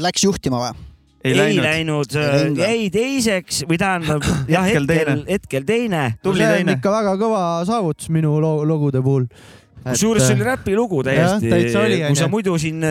Läks 0.00 0.24
juhtima 0.26 0.60
või? 0.62 0.86
ei 1.24 1.32
ei 1.32 1.36
läinud. 1.36 1.64
läinud, 1.64 2.12
Ei 2.16 2.28
läinud 2.32 2.58
või? 2.60 2.66
jäi 2.66 2.90
teiseks 2.94 3.62
või 3.68 3.78
tähendab 3.80 4.24
jah, 4.48 4.64
Hetkel 4.68 4.86
hetkel 4.86 4.86
teine., 4.92 5.24
hetkel 5.28 5.66
teine. 5.68 6.04
tubli 6.22 6.40
see 6.44 6.50
on 6.52 6.60
teine. 6.60 6.76
ikka 6.78 6.92
väga 6.94 7.16
kõva 7.20 7.42
saavutus 7.68 8.08
minu 8.12 8.36
lo- 8.40 8.64
lugude 8.64 9.02
puhul. 9.04 9.26
kusjuures 9.84 10.26
see 10.26 10.36
oli 10.38 10.48
räpilugu 10.48 11.02
täiesti 11.04 11.52
kui 12.06 12.16
sa 12.16 12.28
muidu 12.32 12.56
siin, 12.60 12.84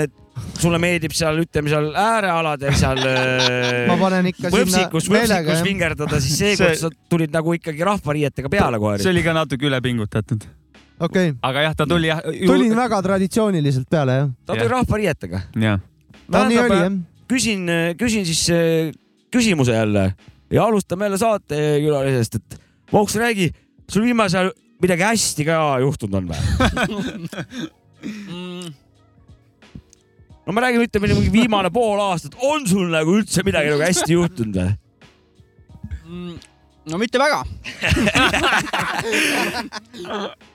sulle 0.59 0.79
meeldib 0.81 1.13
seal, 1.15 1.41
ütleme 1.43 1.71
seal 1.71 1.89
äärealadel 1.97 2.77
seal 2.77 3.01
ma 3.89 3.97
panen 3.99 4.29
ikka 4.31 4.51
sinna 4.51 4.61
võpsikus, 4.61 5.09
meelega 5.13 5.41
võpsikus 5.41 5.59
jah. 5.59 5.67
vingerdada, 5.67 6.21
siis 6.23 6.39
seekord 6.43 6.75
See- 6.75 6.81
sa 6.85 7.11
tulid 7.11 7.35
nagu 7.35 7.55
ikkagi 7.57 7.85
rahvariietega 7.87 8.51
peale 8.53 8.81
kohe. 8.81 8.97
see 9.01 9.13
oli 9.13 9.25
ka 9.25 9.35
natuke 9.37 9.69
üle 9.69 9.81
pingutatud, 9.85 10.47
okei, 11.09 11.35
aga 11.49 11.67
jah, 11.67 11.77
ta 11.79 11.87
tuli 11.89 12.11
jah. 12.11 12.23
tulin 12.23 12.75
väga 12.77 13.01
traditsiooniliselt 13.09 13.89
peale 13.91 14.17
jah. 14.21 14.31
ta 14.45 14.57
tuli 14.59 14.71
rahvariietega. 14.75 15.43
no 16.29 16.45
nii 16.51 16.63
oli 16.65 16.81
jah. 16.81 16.97
küsin, 17.29 17.69
küsin 17.99 18.27
siis 18.27 18.47
äh, 18.53 18.91
küsimuse 19.33 19.77
jälle 19.77 20.11
ja 20.51 20.65
alustame 20.65 21.05
jälle 21.05 21.21
saatekülalisest, 21.21 22.41
et 22.41 22.59
Voks, 22.89 23.15
räägi, 23.21 23.51
sul 23.85 24.01
viimasel 24.01 24.39
ajal 24.39 24.55
midagi 24.81 25.05
hästi 25.05 25.45
ka 25.45 25.57
juhtunud 25.83 26.15
on 26.17 26.31
või? 26.31 26.39
no 30.49 30.53
me 30.57 30.61
räägime, 30.65 30.87
ütleme 30.89 31.13
mingi 31.13 31.29
viimane 31.29 31.69
pool 31.69 31.99
aastat, 32.01 32.33
on 32.41 32.65
sul 32.65 32.87
nagu 32.89 33.19
üldse 33.19 33.43
midagi 33.45 33.69
nagu 33.69 33.83
hästi 33.85 34.15
juhtunud 34.15 34.55
või? 34.57 34.71
no 36.89 36.97
mitte 36.97 37.21
väga. 37.21 37.43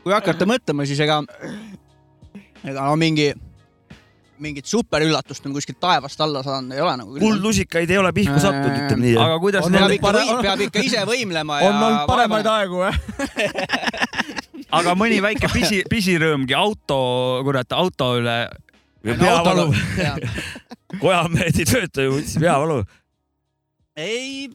kui 0.03 0.11
hakata 0.11 0.49
mõtlema, 0.51 0.83
siis 0.89 0.99
ega, 1.05 1.21
ega 2.67 2.89
no 2.89 2.97
mingi, 2.99 3.29
mingit 4.43 4.67
superüllatust 4.67 5.47
on 5.47 5.55
kuskilt 5.55 5.79
taevast 5.79 6.27
alla 6.27 6.43
saanud, 6.43 6.75
ei 6.75 6.83
ole 6.83 6.97
nagu. 6.99 7.15
kuldlusikaid 7.23 7.95
ei 7.95 8.03
ole 8.03 8.11
pihku 8.17 8.35
sattunud, 8.43 8.75
ütleme 8.75 9.07
nii. 9.07 9.15
aga 9.29 9.39
kuidas 9.47 9.71
On 9.71 9.79
ikka 9.79 10.09
pare-, 10.09 10.27
peab 10.43 10.67
ikka 10.67 10.85
ise 10.91 11.07
võimlema 11.07 11.63
ja. 11.63 11.71
on 11.71 11.79
olnud 11.79 12.11
paremaid 12.11 12.51
aegu 12.57 12.83
jah. 12.83 12.99
aga 14.83 14.99
mõni 14.99 15.23
väike 15.23 15.55
pisi, 15.55 15.85
pisirõõmgi 15.87 16.59
auto, 16.59 17.01
kurat, 17.47 17.79
auto 17.79 18.17
üle. 18.19 18.39
Peavalu, 19.05 19.69
kojamehed 21.03 21.61
ei 21.61 21.69
tööta 21.69 22.07
ju, 22.07 22.17
võttis 22.17 22.37
peavalu. 22.40 22.81
ei, 24.01 24.49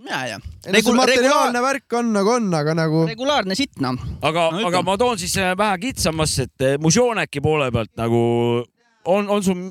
mina 0.00 0.24
ei 0.24 0.34
tea. 0.34 0.40
ei 0.66 0.74
no 0.74 0.82
see 0.88 0.96
materiaalne 0.98 1.62
värk 1.64 1.96
on 2.00 2.12
nagu 2.16 2.34
on, 2.36 2.50
aga 2.56 2.76
nagu 2.78 3.04
regulaarne 3.10 3.56
sitt 3.58 3.80
noh. 3.84 3.98
aga 4.24 4.48
No 4.56 4.68
aga 4.70 4.82
ma 4.86 4.96
toon 5.00 5.20
siis 5.20 5.36
äh, 5.40 5.54
vähe 5.58 5.78
kitsamasse, 5.88 6.48
et 6.48 6.66
äh, 6.72 6.76
Mužoneki 6.82 7.42
poole 7.44 7.70
pealt 7.74 7.92
nagu 8.00 8.20
on, 9.04 9.28
on 9.28 9.42
sul 9.44 9.64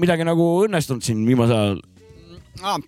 midagi 0.00 0.26
nagu 0.26 0.48
õnnestunud 0.66 1.04
siin 1.04 1.24
viimasel 1.28 1.56
ajal? 1.56 1.80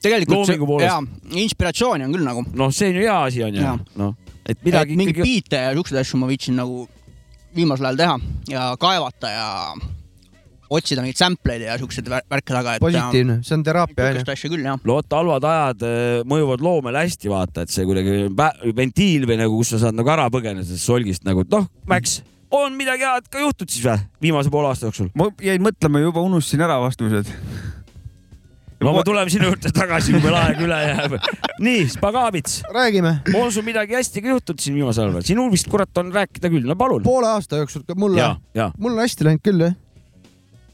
tegelikult 0.05 0.45
Loomingu 0.45 0.67
poolest. 0.69 0.91
jaa, 0.91 1.41
inspiratsiooni 1.45 2.05
on 2.07 2.13
küll 2.17 2.27
nagu. 2.27 2.45
noh, 2.57 2.73
see 2.75 2.91
on 2.93 3.01
ju 3.01 3.07
hea 3.07 3.17
asi 3.29 3.45
onju 3.47 3.75
noh, 4.01 4.15
et 4.49 4.61
midagi 4.67 4.97
mingeid 5.01 5.25
biite 5.25 5.61
ja 5.61 5.73
siukseid 5.77 6.01
asju 6.03 6.21
ma 6.21 6.29
viitsin 6.29 6.59
nagu 6.61 6.85
viimasel 7.57 7.89
ajal 7.91 8.01
teha 8.01 8.17
ja 8.51 8.65
kaevata 8.81 9.31
ja 9.33 9.49
otsida 10.79 11.05
mingeid 11.05 11.21
sample'id 11.21 11.65
ja 11.67 11.79
siukseid 11.81 12.11
vär- 12.11 12.27
värke 12.31 12.57
taga, 12.57 12.77
positiivne, 12.83 13.41
see 13.47 13.57
on 13.59 13.65
teraapia 13.67 14.11
onju. 14.11 14.27
asja 14.35 14.53
küll 14.53 14.67
jah. 14.67 14.79
vot 14.91 15.19
halvad 15.19 15.49
ajad 15.51 15.89
eh, 15.89 16.21
mõjuvad 16.29 16.65
loomele 16.65 17.05
hästi, 17.07 17.33
vaata, 17.33 17.65
et 17.65 17.75
see 17.75 17.87
kuidagi 17.89 18.29
ventiil 18.77 19.29
või 19.31 19.41
nagu, 19.41 19.59
kus 19.61 19.75
sa 19.75 19.87
saad 19.87 19.99
nagu 19.99 20.15
ära 20.15 20.29
põgeneda 20.35 20.67
sellest 20.67 20.89
solgist 20.91 21.27
nagu, 21.29 21.45
et 21.45 21.53
noh, 21.55 21.69
Max, 21.91 22.21
on 22.55 22.75
midagi 22.79 23.07
head 23.07 23.31
ka 23.31 23.43
juhtunud 23.43 23.73
siis 23.73 23.85
või 23.85 24.01
viimase 24.29 24.53
poole 24.53 24.71
aasta 24.71 24.89
jooksul? 24.89 25.11
ma 25.19 25.29
jäin 25.43 25.63
mõtlema, 25.65 26.03
juba 26.03 26.23
unustasin 26.25 26.65
ära 26.65 26.79
vastused. 26.83 27.31
no 28.85 28.93
me 28.97 29.05
tuleme 29.07 29.33
sinu 29.33 29.49
juurde 29.51 29.73
tagasi, 29.75 30.15
kui 30.15 30.23
meil 30.25 30.39
aeg 30.39 30.63
üle 30.67 30.81
jääb. 30.83 31.17
nii, 31.67 31.87
Spagaabits, 31.97 32.61
räägime. 32.75 33.17
on 33.35 33.53
sul 33.53 33.67
midagi 33.67 33.99
hästi 33.99 34.25
ka 34.25 34.35
juhtunud 34.35 34.67
siin 34.67 34.79
viimasel 34.79 35.07
ajal 35.07 35.17
või? 35.19 35.29
sinul 35.31 35.51
vist 35.55 35.71
kurat 35.73 36.03
on 36.03 36.13
rääkida 36.15 36.53
küll, 36.53 36.67
no 36.69 36.79
palun. 36.79 37.03
poole 37.07 37.31
aasta 37.33 37.63
jooksul 37.63 37.87
ka 37.87 37.97
ja 38.55 38.71
mul 38.79 38.95
on 38.95 39.03
hästi 39.05 39.31
läinud 39.31 39.45
küll 39.45 39.67
jah. 39.69 39.81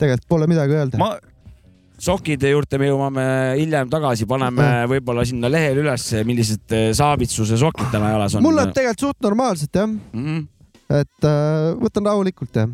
Tegelikult 0.01 0.31
pole 0.31 0.49
midagi 0.51 0.77
öelda. 0.77 1.01
ma, 1.01 1.13
sokkide 2.01 2.53
juurde 2.55 2.81
me 2.81 2.89
jõuame 2.89 3.25
hiljem 3.59 3.91
tagasi, 3.93 4.27
paneme 4.29 4.69
võib-olla 4.91 5.25
sinna 5.29 5.51
lehele 5.53 5.85
ülesse, 5.85 6.25
millised 6.29 6.77
eh, 6.77 6.91
saavitsuse 6.97 7.59
sokid 7.61 7.93
täna 7.93 8.15
jalas 8.15 8.37
on. 8.37 8.45
mul 8.47 8.57
läheb 8.57 8.75
tegelikult 8.77 9.07
suht 9.07 9.29
normaalselt 9.29 9.83
jah, 9.83 9.91
mm. 9.91 10.43
et 11.03 11.29
äh, 11.29 11.71
võtan 11.81 12.11
rahulikult 12.13 12.63
jah 12.63 12.71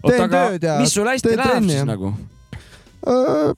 Teen 0.00 0.22
aga 0.24 0.44
tööd 0.48 0.64
ja 0.64 0.76
mis 0.80 0.94
sul 0.96 1.08
hästi 1.08 1.34
läheb 1.34 1.42
trenni 1.44 1.74
siis 1.74 1.82
ja- 1.82 1.88
nagu, 1.88 2.12
äh,. 3.10 3.50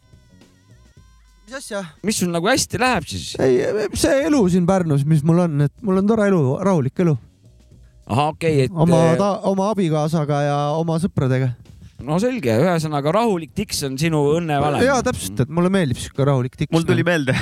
mis 1.46 1.58
asja? 1.60 1.82
mis 2.02 2.22
sul 2.22 2.32
nagu 2.34 2.50
hästi 2.50 2.80
läheb 2.82 3.08
siis? 3.08 3.34
ei, 3.42 3.60
see 3.98 4.24
elu 4.26 4.42
siin 4.52 4.66
Pärnus, 4.68 5.06
mis 5.08 5.22
mul 5.26 5.44
on, 5.46 5.68
et 5.68 5.74
mul 5.86 6.02
on 6.02 6.08
tore 6.10 6.26
elu, 6.32 6.42
rahulik 6.66 7.04
elu 7.04 7.16
ahah, 8.06 8.32
okei 8.34 8.56
okay,, 8.56 8.68
et 8.68 8.84
oma 8.84 9.02
eh,, 9.12 9.26
oma 9.52 9.70
abikaasaga 9.72 10.42
ja 10.46 10.56
oma 10.76 10.98
sõpradega. 11.02 11.52
No 12.06 12.18
selge, 12.22 12.54
ühesõnaga 12.62 13.12
rahulik 13.14 13.52
tiks 13.56 13.82
on 13.86 13.98
sinu 14.00 14.22
õnnevalem. 14.36 14.84
ja 14.86 14.98
täpselt, 15.04 15.44
et 15.44 15.52
mulle 15.52 15.70
meeldib 15.72 16.00
siuke 16.02 16.26
rahulik 16.26 16.56
tiks. 16.58 16.72
mul 16.74 16.86
tuli 16.88 17.04
meelde, 17.06 17.36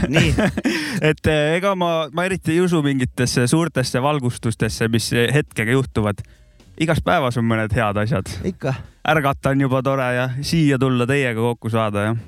et 1.10 1.30
eh, 1.30 1.54
ega 1.58 1.74
ma, 1.78 1.92
ma 2.12 2.26
eriti 2.28 2.54
ei 2.56 2.64
usu 2.64 2.82
mingitesse 2.84 3.46
suurtesse 3.50 4.02
valgustustesse, 4.02 4.90
mis 4.92 5.10
hetkega 5.12 5.76
juhtuvad. 5.78 6.24
igas 6.80 7.02
päevas 7.04 7.38
on 7.40 7.48
mõned 7.48 7.72
head 7.76 8.02
asjad. 8.04 8.34
ikka. 8.44 8.74
ärgata 9.08 9.54
on 9.54 9.66
juba 9.66 9.82
tore 9.82 10.10
ja 10.16 10.28
siia 10.40 10.78
tulla 10.78 11.06
teiega 11.08 11.40
kokku 11.40 11.72
saada 11.72 12.10
ja 12.10 12.18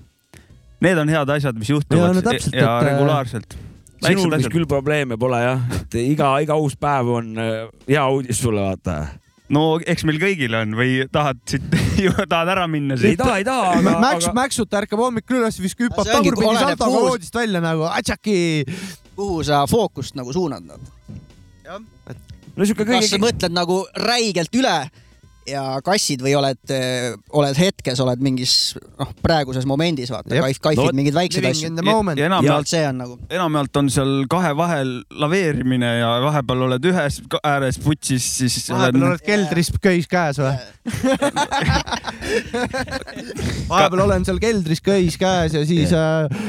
need 0.82 0.98
on 0.98 1.08
head 1.12 1.36
asjad, 1.36 1.58
mis 1.58 1.70
Ja 1.70 1.76
juhtuvad 1.76 2.16
no 2.16 2.22
täpselt, 2.22 2.54
ja 2.58 2.78
et, 2.78 2.86
regulaarselt. 2.90 3.58
sinul 4.02 4.36
vist 4.36 4.52
küll 4.52 4.66
probleeme 4.66 5.18
pole 5.20 5.42
jah, 5.44 5.66
et 5.78 5.98
iga, 6.02 6.34
iga 6.42 6.58
uus 6.58 6.76
päev 6.80 7.12
on 7.18 7.34
eh, 7.38 7.66
hea 7.88 8.06
uudis 8.08 8.40
sulle, 8.42 8.64
vaata. 8.64 9.21
No 9.52 9.64
eks 9.80 10.06
meil 10.08 10.18
kõigil 10.22 10.54
on 10.56 10.76
või 10.78 11.02
tahad 11.12 11.40
siit, 11.48 11.64
tahad 12.32 12.52
ära 12.54 12.66
minna 12.70 12.96
ei 12.96 13.12
siit? 13.12 13.20
taha, 13.20 13.38
ei 13.42 13.46
taha, 13.46 13.76
aga, 13.78 13.94
Mäks, 14.02 14.28
aga 14.28 14.36
Mäksut 14.40 14.76
ärkab 14.82 15.04
hommikul 15.04 15.42
üles, 15.42 15.60
viskab 15.62 15.90
hüppab 15.90 16.08
tagurpidi 16.08 16.56
saltoga 16.58 17.04
voodist 17.08 17.36
välja 17.36 17.62
nagu 17.64 17.86
atšaki. 17.90 18.38
kuhu 19.16 19.42
sa 19.46 19.64
fookust 19.70 20.16
nagu 20.18 20.32
suunad 20.34 20.64
nad? 20.66 20.90
no 22.56 22.66
siuke 22.68 22.84
kas 22.84 23.08
sa 23.08 23.16
kõige, 23.16 23.24
mõtled 23.26 23.56
nagu 23.56 23.82
räigelt 24.08 24.60
üle 24.60 24.76
ja 25.48 25.62
kassid 25.84 26.22
või 26.24 26.34
oled, 26.38 26.72
oled 27.34 27.56
hetkes, 27.58 28.00
oled 28.04 28.20
mingis 28.22 28.52
noh, 29.00 29.10
praeguses 29.24 29.66
momendis 29.68 30.10
vaata, 30.12 30.36
kaif, 30.42 30.58
kaifid 30.62 30.82
No 30.82 30.92
mingeid 30.96 31.14
väikseid 31.16 31.46
asju 31.48 31.70
ja, 31.72 31.76
enamjaolt, 32.26 32.68
see 32.70 32.82
on 32.86 32.96
nagu 33.02 33.14
enamjaolt 33.30 33.76
on 33.80 33.86
seal 33.92 34.12
kahe 34.30 34.52
vahel 34.58 34.90
laveerimine 35.22 35.90
ja 36.00 36.08
vahepeal 36.24 36.60
oled 36.68 36.84
ühes 36.92 37.14
ääres 37.42 37.76
putsis, 37.82 38.24
siis 38.40 38.54
vahepeal 38.70 39.04
oled 39.10 39.22
keldris 39.26 39.68
köis 39.82 40.06
käes 40.10 40.36
või? 40.42 40.54
vahepeal 43.72 44.00
olen 44.06 44.22
seal 44.28 44.40
keldris 44.42 44.82
köis 44.84 45.14
käes 45.20 45.50
ja 45.58 45.62
siis, 45.68 45.90
ja 45.94 46.04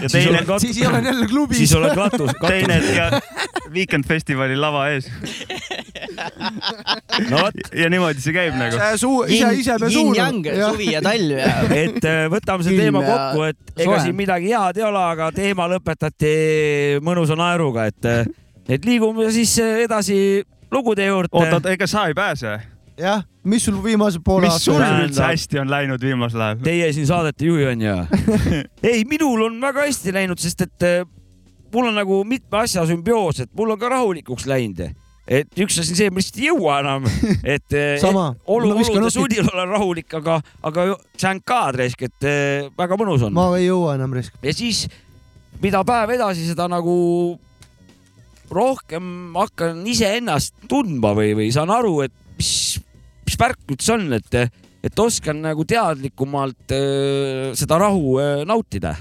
siis 0.07 0.17
teine 0.17 0.37
oled, 0.41 0.47
siis 0.63 0.77
olen 0.89 1.05
jälle 1.11 1.27
klubis 1.31 1.57
siis. 1.63 1.73
oled 1.79 1.93
katus, 1.97 2.31
teine 2.47 2.75
katus. 2.81 2.93
hetk 2.93 3.71
Weekend 3.73 4.05
festivali 4.07 4.55
lava 4.59 4.81
ees 4.93 5.05
no 7.31 7.43
vot, 7.45 7.57
ja 7.75 7.89
niimoodi 7.91 8.23
see 8.23 8.33
käib 8.35 8.55
nagu. 8.57 8.77
suu, 8.99 9.23
ise, 9.27 9.49
ise 9.59 9.77
me 9.81 9.89
yin-yang, 9.91 10.41
suvi 10.71 10.89
ja 10.93 11.01
talv 11.05 11.37
ja 11.39 11.53
et 11.83 12.07
eh, 12.09 12.25
võtame 12.31 12.65
selle 12.65 12.87
teema 12.87 13.03
kokku, 13.05 13.47
et 13.49 13.85
ega 13.85 13.99
siin 14.03 14.17
midagi 14.17 14.51
head 14.53 14.79
ei 14.81 14.87
ole, 14.87 15.03
aga 15.13 15.29
teema 15.35 15.67
lõpetati 15.71 16.33
mõnusa 17.05 17.37
naeruga, 17.39 17.87
et, 17.91 18.09
et 18.67 18.85
liigume 18.87 19.29
siis 19.35 19.55
edasi 19.63 20.17
lugude 20.73 21.07
juurde 21.07 21.33
oota, 21.37 21.63
ega 21.73 21.89
sa 21.89 22.07
ei 22.11 22.17
pääse? 22.17 22.59
jah, 22.99 23.23
mis 23.49 23.65
sul 23.65 23.79
viimase 23.83 24.21
poole 24.23 24.47
mis 24.49 24.61
sul 24.65 24.77
aasta 24.77 25.07
üldse 25.07 25.25
hästi 25.25 25.63
on 25.63 25.71
läinud 25.71 26.03
viimasel 26.03 26.45
ajal? 26.45 26.61
Teie 26.67 26.91
siin 26.93 27.09
saadete 27.09 27.49
juhi 27.49 27.65
on 27.71 27.81
ju? 27.81 27.97
ei, 28.91 29.01
minul 29.09 29.47
on 29.47 29.59
väga 29.61 29.87
hästi 29.87 30.13
läinud, 30.13 30.41
sest 30.41 30.67
et 30.67 30.89
mul 31.73 31.89
on 31.89 31.97
nagu 31.97 32.21
mitme 32.27 32.61
asja 32.63 32.85
sümbioos, 32.89 33.43
et 33.43 33.51
mul 33.57 33.73
on 33.73 33.81
ka 33.81 33.89
rahulikuks 33.95 34.45
läinud. 34.49 34.93
Et 35.27 35.63
üks 35.63 35.77
asi 35.79 35.93
on 35.93 35.99
see, 35.99 36.11
ma 36.11 36.19
lihtsalt 36.19 36.41
ei 36.41 36.49
jõua 36.49 36.79
enam, 36.83 37.07
et 37.55 37.77
eh, 37.77 37.95
Sama. 38.01 38.27
olu, 38.45 38.73
olude 38.75 39.11
sudil 39.13 39.47
olen 39.47 39.71
rahulik, 39.71 40.11
aga, 40.19 40.39
aga 40.67 40.87
tšänkad 41.15 41.79
raisk, 41.79 42.03
et 42.09 42.27
eh, 42.27 42.67
väga 42.77 42.99
mõnus 42.99 43.23
on. 43.27 43.35
ma 43.35 43.47
ei 43.57 43.69
jõua 43.69 43.95
enam 43.99 44.15
risk. 44.17 44.35
ja 44.43 44.55
siis, 44.55 44.85
mida 45.63 45.83
päev 45.87 46.15
edasi, 46.17 46.47
seda 46.49 46.67
nagu 46.71 46.97
rohkem 48.53 49.33
hakkan 49.37 49.81
iseennast 49.89 50.67
tundma 50.69 51.13
või, 51.17 51.31
või 51.37 51.49
saan 51.55 51.71
aru, 51.73 52.01
et 52.05 52.13
mis, 52.37 52.53
mis 53.23 53.39
värk 53.39 53.73
üldse 53.73 53.95
on, 53.95 54.07
et, 54.19 54.39
et 54.83 54.99
oskan 54.99 55.39
nagu 55.45 55.65
teadlikumalt 55.67 56.75
äh, 56.75 57.51
seda 57.57 57.79
rahu 57.81 58.17
äh, 58.21 58.43
nautida. 58.49 58.97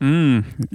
mm,. 0.00 0.68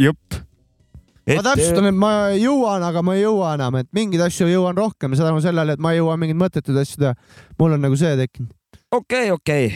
jupp. 1.28 1.38
ma 1.40 1.44
täpsustan, 1.50 1.90
et 1.90 2.00
ma 2.00 2.14
jõuan, 2.38 2.86
aga 2.88 3.04
ma 3.06 3.18
ei 3.18 3.24
jõua 3.24 3.54
enam, 3.58 3.80
et 3.82 3.90
mingeid 3.96 4.26
asju 4.28 4.50
jõuan 4.52 4.78
rohkem, 4.78 5.16
seda 5.18 5.32
tänu 5.32 5.44
sellele, 5.44 5.78
et 5.78 5.84
ma 5.84 5.94
ei 5.94 6.02
jõua 6.02 6.18
mingeid 6.22 6.40
mõttetuid 6.40 6.82
asju 6.84 7.04
teha. 7.04 7.14
mul 7.60 7.78
on 7.78 7.86
nagu 7.88 8.00
see 8.00 8.16
tekkinud, 8.20 8.52
okei, 9.00 9.32
okei. 9.36 9.70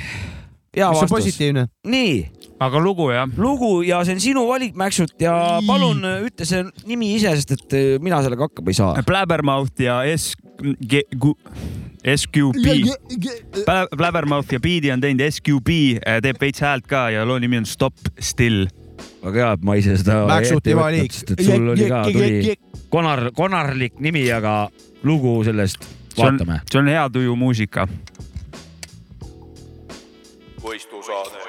hea 0.77 0.89
mis 0.89 1.03
on 1.03 1.07
vastus. 1.07 1.15
positiivne. 1.17 1.67
nii, 1.87 2.17
aga 2.63 2.81
lugu 2.83 3.11
jah? 3.13 3.29
lugu 3.37 3.71
ja 3.87 4.01
see 4.07 4.17
on 4.17 4.23
sinu 4.23 4.47
valik, 4.49 4.75
Mäksut 4.77 5.15
ja 5.21 5.59
palun 5.67 6.03
äh, 6.05 6.25
ütle 6.27 6.47
see 6.49 6.65
nimi 6.89 7.13
ise, 7.15 7.35
sest 7.39 7.55
et 7.57 7.77
äh, 7.77 7.87
mina 8.03 8.21
sellega 8.25 8.49
hakkama 8.49 8.73
ei 8.73 8.81
saa. 8.81 9.05
Blabbermouth 9.07 9.83
ja 9.83 10.01
S, 10.15 10.33
SQB. 12.07 12.65
Blabbermouth 13.97 14.53
ja 14.53 14.59
Beat'i 14.63 14.91
on 14.93 15.03
teinud 15.03 15.23
SQB, 15.27 15.69
teeb 16.23 16.41
veits 16.41 16.63
häält 16.63 16.87
ka 16.89 17.07
ja 17.13 17.25
loo 17.27 17.39
nimi 17.41 17.59
on 17.61 17.67
Stop 17.67 18.11
Still. 18.19 18.67
Väga 19.23 19.43
hea, 19.43 19.51
et 19.57 19.63
ma 19.63 19.75
ise 19.79 19.97
seda 19.97 20.19
Mäksuti 20.29 20.57
ette 20.57 20.73
ei 20.73 20.79
valik. 20.79 21.11
võtnud, 21.11 21.19
sest 21.19 21.31
et 21.35 21.45
sul 21.45 21.69
oli 21.73 21.89
ka, 21.89 22.03
tuli 22.11 22.55
konar, 22.89 23.31
konarlik 23.35 23.99
nimi, 23.99 24.25
aga 24.31 24.69
lugu 25.03 25.39
sellest 25.47 25.83
see 25.83 26.23
on 26.25 26.37
vaatame., 26.37 26.61
see 26.71 26.81
on 26.81 26.93
hea 26.93 27.09
tuju 27.09 27.35
muusika. 27.35 27.87
võistlusaade. 30.63 31.45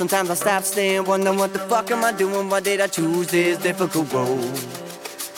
Sometimes 0.00 0.30
I 0.30 0.34
stop, 0.34 0.64
stare, 0.64 1.02
wonder 1.02 1.30
what 1.34 1.52
the 1.52 1.58
fuck 1.58 1.90
am 1.90 2.04
I 2.04 2.12
doing? 2.12 2.48
Why 2.48 2.60
did 2.60 2.80
I 2.80 2.86
choose 2.86 3.26
this 3.26 3.58
difficult 3.58 4.10
road? 4.14 4.79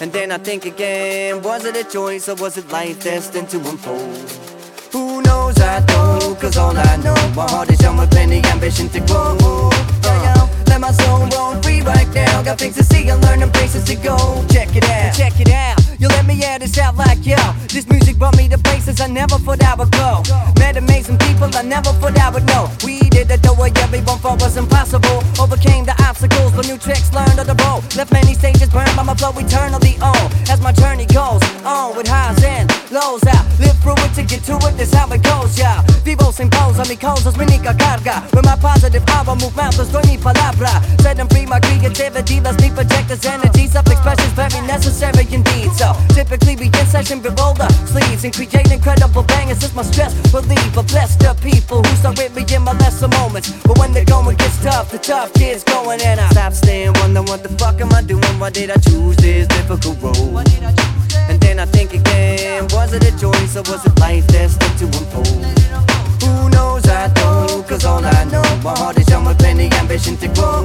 And 0.01 0.13
then 0.13 0.33
I 0.33 0.39
think 0.39 0.65
again, 0.65 1.43
was 1.43 1.65
it 1.65 1.77
a 1.77 1.85
choice 1.85 2.29
or 2.29 2.35
was 2.37 2.57
it 2.57 2.69
life 2.71 3.03
destined 3.03 3.49
to 3.51 3.59
unfold? 3.59 4.31
Who 4.93 5.23
knows? 5.23 5.59
I 5.61 5.81
don't, 5.87 6.39
cause 6.41 6.57
all 6.57 6.77
I 6.77 6.97
know, 6.97 7.15
my 7.37 7.49
heart 7.49 7.71
is 7.71 7.81
young 7.81 7.97
with 7.97 8.11
plenty 8.11 8.43
ambition 8.47 8.89
to 8.91 9.01
grow. 9.01 9.37
Uh, 10.05 10.49
let 10.67 10.81
my 10.81 10.91
soul 10.91 11.27
roll 11.29 11.61
free 11.63 11.83
right 11.83 12.09
now. 12.15 12.43
Got 12.43 12.59
things 12.59 12.77
to 12.77 12.85
see 12.85 13.09
and 13.09 13.23
learn 13.23 13.43
and 13.43 13.53
places 13.53 13.85
to 13.85 13.95
go. 13.97 14.17
Check 14.51 14.75
it 14.75 14.85
out, 14.85 15.15
check 15.15 15.39
it 15.41 15.51
out. 15.51 15.82
You 15.99 16.09
let 16.09 16.27
me 16.27 16.43
air 16.43 16.59
this 16.59 16.79
out 16.79 16.97
like 16.97 17.25
yo. 17.25 17.37
This 17.69 17.87
music 17.89 18.19
brought 18.19 18.37
me 18.37 18.49
to 18.49 18.59
places 18.59 19.01
I 19.01 19.07
never 19.07 19.39
thought 19.39 19.63
I 19.63 19.75
would 19.75 19.93
go. 19.93 20.23
Met 20.59 20.77
amazing 20.77 21.19
people 21.19 21.49
I 21.55 21.63
never 21.63 21.93
thought 22.01 22.19
I 22.19 22.31
would 22.31 22.47
know. 22.47 22.69
We 22.85 22.99
did 23.11 23.31
it 23.31 23.43
the 23.43 23.55
way 23.55 23.71
everyone 23.77 24.19
thought 24.19 24.41
was 24.41 24.57
impossible. 24.57 25.23
Overcame 25.39 25.85
the 25.85 25.95
obstacles, 26.03 26.53
but 26.53 26.67
new 26.67 26.79
tricks 26.79 27.13
learned 27.13 27.39
on 27.39 27.47
the 27.47 27.57
road. 27.63 27.83
Left 27.95 28.13
many 28.13 28.35
stages 28.35 28.69
burned 28.71 28.95
by 28.97 29.05
my 29.05 29.15
flow 29.15 29.33
eternally 29.37 29.95
on. 30.03 30.25
As 30.51 30.61
my 30.61 30.73
journey 30.73 31.07
goes 31.07 31.43
on 31.65 31.97
with 31.97 32.09
highs 32.09 32.43
and 32.43 32.67
lows 32.91 33.23
out. 33.27 33.45
Live 33.61 33.79
through 33.83 34.01
it 34.03 34.15
to 34.15 34.23
get 34.23 34.43
to 34.45 34.57
it, 34.57 34.75
that's 34.77 34.95
how 34.95 35.07
it 35.13 35.23
goes, 35.23 35.59
yeah. 35.59 35.83
Vivo 36.05 36.31
sin 36.31 36.51
pose. 36.51 36.73
calls 36.73 36.79
on 36.79 36.89
me 36.89 36.97
calls 36.97 37.37
me 37.37 37.45
nica 37.47 37.75
carga. 37.75 38.23
With 38.35 38.45
my 38.45 38.57
positive 38.57 39.05
power, 39.07 39.37
move 39.37 39.55
mountains, 39.57 39.91
doy 39.93 40.03
mi 40.07 40.17
palabra. 40.17 40.73
Set 41.01 41.17
them 41.17 41.29
free, 41.29 41.47
my 41.47 41.61
creativity 41.61 42.41
lets 42.41 42.61
me 42.63 42.71
project 42.71 43.09
this 43.09 43.25
energy. 43.25 43.67
Self-expression's 43.67 44.33
very 44.33 44.61
necessary 44.67 45.27
indeed. 45.31 45.71
Typically 46.15 46.57
we 46.57 46.67
in 46.67 46.87
session, 46.87 47.23
we 47.23 47.31
roll 47.31 47.55
the 47.55 47.69
sleeves 47.87 48.25
and 48.25 48.33
create 48.33 48.71
incredible 48.71 49.23
bangers. 49.23 49.63
It's 49.63 49.75
my 49.75 49.83
stress 49.83 50.15
reliever. 50.33 50.83
Bless 50.85 51.17
the 51.17 51.35
people 51.43 51.83
who 51.83 51.97
start 51.97 52.19
with 52.19 52.35
me 52.37 52.45
in 52.55 52.63
my 52.63 52.73
lesser 52.79 53.09
moments. 53.09 53.51
But 53.67 53.79
when 53.79 53.93
the 53.93 54.05
going 54.05 54.37
gets 54.37 54.63
tough, 54.63 54.91
the 54.91 54.99
tough 54.99 55.33
kids 55.35 55.65
going 55.65 56.01
and 56.03 56.21
I 56.21 56.29
stop 56.31 56.53
staying, 56.53 56.93
wonder 57.01 57.23
what 57.23 57.43
the 57.43 57.51
fuck 57.61 57.81
am 57.81 57.93
I 57.93 58.03
doing? 58.03 58.35
Why 58.39 58.51
did 58.51 58.71
I 58.71 58.77
choose 58.77 59.17
this 59.17 59.49
difficult 59.49 60.01
road? 60.01 60.47
And 61.29 61.41
then 61.41 61.59
I 61.59 61.67
think 61.67 61.95
again, 61.95 62.69
was 62.71 62.93
it 62.93 63.03
a 63.05 63.13
choice 63.19 63.57
or 63.57 63.63
was 63.71 63.85
it 63.85 63.99
life 63.99 64.27
destined 64.29 64.79
to 64.79 64.87
unfold? 64.87 65.45
Who 66.23 66.49
knows? 66.51 66.87
I 66.87 67.09
don't, 67.15 67.67
cause 67.67 67.85
all 67.85 68.05
I 68.05 68.25
know, 68.25 68.43
my 68.63 68.77
heart 68.79 68.99
is 68.99 69.09
young 69.09 69.25
with 69.25 69.39
plenty 69.39 69.71
ambition 69.73 70.17
to 70.19 70.29
grow. 70.29 70.65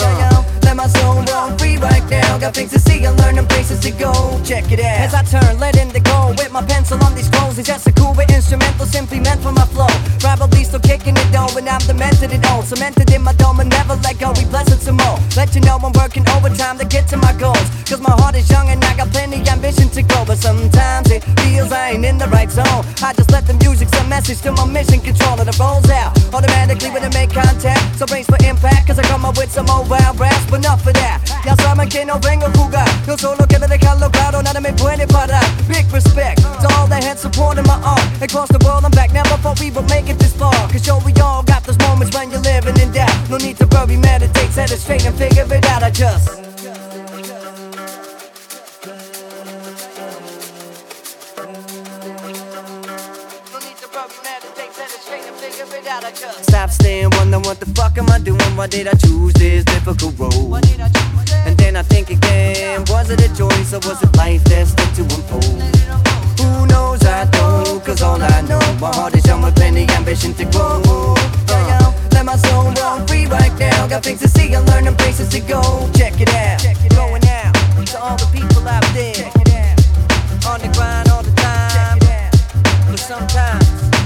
Uh, 0.00 0.39
let 0.62 0.76
my 0.76 0.86
soul 0.86 1.22
run 1.22 1.56
free 1.58 1.76
right 1.76 2.04
now. 2.10 2.38
Got 2.38 2.54
things 2.54 2.72
to 2.72 2.78
see 2.78 3.04
and 3.04 3.16
learn 3.18 3.38
and 3.38 3.48
places 3.48 3.80
to 3.80 3.90
go. 3.90 4.12
Check 4.44 4.70
it 4.72 4.80
out. 4.80 5.00
As 5.00 5.14
I 5.14 5.22
turn, 5.22 5.58
letting 5.58 5.90
it 5.94 6.04
go 6.04 6.34
with 6.36 6.52
my 6.52 6.64
pencil 6.64 7.02
on 7.04 7.14
these 7.14 7.26
scrolls. 7.26 7.58
It's 7.58 7.68
just 7.68 7.86
a 7.86 7.92
cool 7.92 8.14
with 8.14 8.30
instrumental, 8.30 8.86
simply 8.86 9.20
meant 9.20 9.40
for 9.40 9.52
my 9.52 9.66
flow. 9.66 9.92
Probably 10.18 10.64
still 10.64 10.80
kicking 10.80 11.16
it 11.16 11.28
though, 11.32 11.50
and 11.56 11.68
I'm 11.68 11.80
demented 11.80 12.32
it 12.32 12.44
all. 12.50 12.62
Cemented 12.62 13.10
in 13.10 13.22
my 13.22 13.32
dome 13.34 13.60
and 13.60 13.70
never 13.70 13.94
let 13.96 14.18
go. 14.18 14.32
We 14.32 14.44
bless 14.44 14.70
it 14.72 14.80
some 14.80 14.96
more. 14.96 15.18
Let 15.36 15.54
you 15.54 15.60
know 15.60 15.78
I'm 15.82 15.92
working 15.92 16.28
overtime 16.30 16.78
to 16.78 16.84
get 16.84 17.08
to 17.08 17.16
my 17.16 17.32
goals. 17.34 17.68
Cause 17.88 18.00
my 18.00 18.12
heart 18.12 18.34
is 18.36 18.48
young 18.50 18.68
and 18.68 18.82
I 18.84 18.96
got 18.96 19.10
plenty 19.10 19.46
ambition 19.48 19.88
to 19.90 20.02
go. 20.02 20.24
But 20.24 20.38
sometimes 20.38 21.10
it 21.10 21.22
feels 21.40 21.72
I 21.72 21.92
ain't 21.92 22.04
in 22.04 22.18
the 22.18 22.28
right 22.28 22.50
zone. 22.50 22.84
I 23.02 23.12
just 23.14 23.30
let 23.30 23.46
the 23.46 23.54
music 23.54 23.88
send 23.88 24.08
message 24.08 24.40
to 24.42 24.52
my 24.52 24.64
mission 24.66 25.00
controller 25.00 25.44
that 25.44 25.58
rolls 25.58 25.88
out 25.90 26.16
automatically 26.34 26.90
when 26.90 27.02
I 27.04 27.10
make 27.14 27.30
contact. 27.30 27.98
So 27.98 28.06
brace 28.06 28.26
for 28.26 28.38
impact, 28.44 28.86
cause 28.86 28.98
I 28.98 29.02
come 29.02 29.24
up 29.24 29.36
with 29.36 29.50
some 29.50 29.68
old 29.70 29.88
wild 29.88 30.18
raps. 30.18 30.49
Enough 30.52 30.86
of 30.86 30.94
that. 30.94 31.20
Ya 31.44 31.54
saben 31.56 31.88
que 31.88 32.04
no 32.04 32.18
vengo 32.18 32.46
a 32.46 32.50
jugar. 32.50 32.88
Yo 33.06 33.16
solo 33.16 33.46
quiero 33.46 33.68
dejarlo 33.68 34.10
claro, 34.10 34.42
nada 34.42 34.60
me 34.60 34.72
puede 34.72 35.06
parar. 35.06 35.44
Big 35.68 35.86
respect 35.92 36.42
to 36.42 36.68
all 36.76 36.88
that 36.88 37.04
had 37.04 37.18
supported 37.18 37.66
my 37.66 37.80
art. 37.84 38.02
Across 38.20 38.48
the 38.50 38.58
world 38.64 38.84
and 38.84 38.94
back, 38.94 39.12
never 39.12 39.36
thought 39.38 39.60
we 39.60 39.70
would 39.70 39.88
make 39.88 40.08
it 40.10 40.18
this 40.18 40.32
far. 40.34 40.52
Cause 40.68 40.86
yo, 40.86 40.98
we 41.06 41.12
all 41.20 41.42
got 41.44 41.62
those 41.64 41.78
moments 41.78 42.14
when 42.16 42.30
you're 42.30 42.40
living 42.40 42.76
in 42.80 42.90
doubt. 42.92 43.14
No 43.30 43.36
need 43.36 43.58
to 43.58 43.66
worry, 43.66 43.96
meditate, 43.96 44.50
set 44.50 44.72
it 44.72 44.78
straight 44.78 45.06
and 45.06 45.16
figure 45.16 45.46
it 45.54 45.64
out. 45.66 45.82
I 45.82 45.90
just. 45.90 46.49
Stop 55.82 56.70
staying, 56.70 57.08
wonder 57.16 57.38
what 57.38 57.58
the 57.58 57.66
fuck 57.74 57.96
am 57.96 58.10
I 58.10 58.18
doing? 58.18 58.40
Why 58.54 58.66
did 58.66 58.86
I 58.86 58.92
choose 58.92 59.32
this 59.34 59.64
difficult 59.64 60.18
road? 60.18 60.62
And 61.46 61.56
then 61.56 61.74
I 61.74 61.82
think 61.82 62.10
again, 62.10 62.84
was 62.88 63.10
it 63.10 63.20
a 63.20 63.28
choice 63.34 63.72
or 63.72 63.80
was 63.88 64.02
it 64.02 64.14
life 64.16 64.44
destined 64.44 64.94
to 64.96 65.02
unfold? 65.02 65.62
Who 66.38 66.66
knows? 66.66 67.02
I 67.04 67.24
don't, 67.30 67.82
cause 67.82 68.02
all 68.02 68.20
I 68.20 68.42
know, 68.42 68.60
my 68.78 68.94
heart 68.94 69.14
is 69.14 69.24
young 69.26 69.42
with 69.42 69.56
plenty 69.56 69.88
ambition 69.96 70.34
to 70.34 70.44
grow. 70.46 70.82
Uh, 71.48 71.92
let 72.12 72.26
my 72.26 72.36
soul 72.36 72.70
run 72.72 73.06
free 73.06 73.26
right 73.26 73.56
now. 73.58 73.86
Got 73.86 74.04
things 74.04 74.20
to 74.20 74.28
see 74.28 74.52
and 74.52 74.66
learn 74.68 74.86
and 74.86 74.98
places 74.98 75.30
to 75.30 75.40
go. 75.40 75.62
Check 75.96 76.20
it 76.20 76.28
out, 76.34 76.60
going 76.90 77.24
out 77.26 77.54
to 77.86 78.00
all 78.00 78.16
the 78.18 78.28
people 78.32 78.68
out 78.68 78.84
there. 78.92 79.32
On 80.46 80.60
the 80.60 80.70
grind 80.74 81.08
all 81.08 81.22
the 81.22 81.32
time. 81.36 81.98
But 82.90 82.98
sometimes 82.98 83.99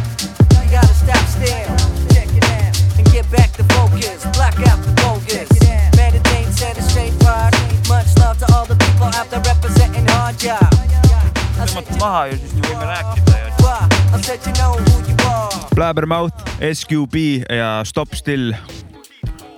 stop 1.05 1.25
still. 1.29 1.71
Check 2.15 2.31
it 2.33 2.45
out 2.45 2.73
and 2.99 3.05
get 3.13 3.31
back 3.31 3.53
to 3.53 3.65
focus. 3.75 4.25
Block 4.37 4.57
out 4.69 4.81
the 4.85 4.93
bogus. 5.03 5.51
Meditate, 5.97 6.49
set 6.53 6.79
it 6.79 6.83
straight, 6.83 7.15
rock. 7.23 7.53
Much 7.89 8.09
love 8.19 8.39
to 8.39 8.47
all 8.55 8.65
the 8.65 8.77
people 8.77 9.09
out 9.19 9.29
there 9.31 9.45
representing 9.45 10.07
hard 10.09 10.39
job. 10.39 10.65
I 11.55 11.67
said, 11.67 11.85
tõmmata 11.85 12.01
maha 12.01 12.23
ja 12.31 12.39
siis 12.41 12.55
me 12.57 12.65
võime 12.67 12.87
rääkida 12.91 13.37
ja. 13.39 13.51
I 14.15 14.23
said 14.23 14.41
you 14.47 14.55
know 14.59 14.73
who 14.79 14.97
you 15.09 15.17
are. 15.29 15.69
Blabbermouth, 15.75 16.35
SQB 16.61 17.17
ja 17.51 17.83
Stop 17.85 18.15
Still 18.15 18.55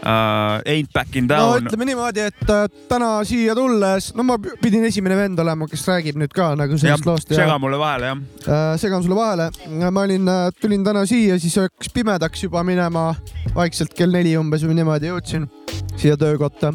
uh,. 0.07 0.63
Ain't 0.67 0.93
backing 0.95 1.27
no 1.29 1.37
down. 1.37 1.67
ütleme 1.67 1.89
niimoodi, 1.91 2.27
et 2.31 2.51
äh, 2.53 2.67
täna 2.91 3.11
siia 3.29 3.55
tulles, 3.59 4.13
no 4.17 4.27
ma 4.27 4.39
pidin 4.63 4.87
esimene 4.89 5.19
vend 5.19 5.43
olema, 5.43 5.69
kes 5.71 5.87
räägib 5.91 6.21
nüüd 6.21 6.35
ka 6.37 6.53
nagu 6.59 6.79
sellest 6.81 7.09
loost 7.09 7.33
ja 7.33 7.43
sega 7.43 7.59
mulle 7.63 7.81
vahele 7.81 8.13
jah. 8.13 8.23
äh, 8.47 8.69
segan 8.81 9.05
sulle 9.05 9.19
vahele. 9.19 9.51
ma 9.91 10.07
olin, 10.07 10.31
tulin 10.61 10.87
täna 10.87 11.07
siia, 11.09 11.41
siis 11.43 11.59
hakkas 11.61 11.93
pimedaks 11.95 12.47
juba 12.47 12.65
minema, 12.67 13.09
vaikselt 13.57 13.95
kell 13.97 14.15
neli 14.15 14.37
umbes 14.39 14.65
või 14.67 14.79
niimoodi 14.81 15.11
jõudsin 15.11 15.49
siia 15.97 16.17
töökotta 16.21 16.73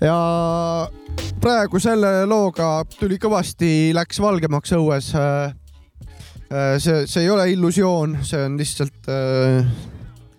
ja 0.00 0.16
praegu 1.40 1.80
selle 1.82 2.24
looga 2.28 2.80
tuli 2.96 3.18
kõvasti, 3.20 3.90
läks 3.96 4.20
valgemaks 4.22 4.74
õues. 4.76 5.12
see, 6.78 7.06
see 7.06 7.22
ei 7.22 7.30
ole 7.30 7.50
illusioon, 7.52 8.18
see 8.26 8.44
on 8.44 8.56
lihtsalt 8.58 9.08
äh,, 9.08 9.68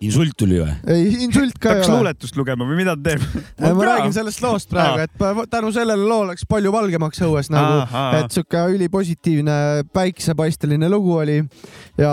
insult 0.02 0.36
tuli 0.38 0.58
või? 0.60 0.74
ei 0.92 1.24
insult 1.26 1.58
ka 1.62 1.72
ei 1.72 1.80
peaks 1.80 1.88
ole. 1.88 1.98
luuletust 2.00 2.38
lugema 2.38 2.66
või 2.68 2.78
mida 2.80 2.94
ta 2.98 3.12
teeb? 3.12 3.24
ma 3.62 3.88
räägin 3.88 4.14
sellest 4.16 4.42
loost 4.44 4.70
praegu, 4.72 5.06
et 5.06 5.50
tänu 5.52 5.72
sellele 5.74 6.06
loole 6.08 6.32
läks 6.32 6.46
palju 6.50 6.72
valgemaks 6.74 7.22
õues 7.26 7.50
nagu, 7.54 7.82
et 8.18 8.34
sihuke 8.34 8.64
ülipositiivne 8.76 9.56
päiksepaisteline 9.94 10.90
lugu 10.92 11.16
oli 11.22 11.40
ja 12.00 12.12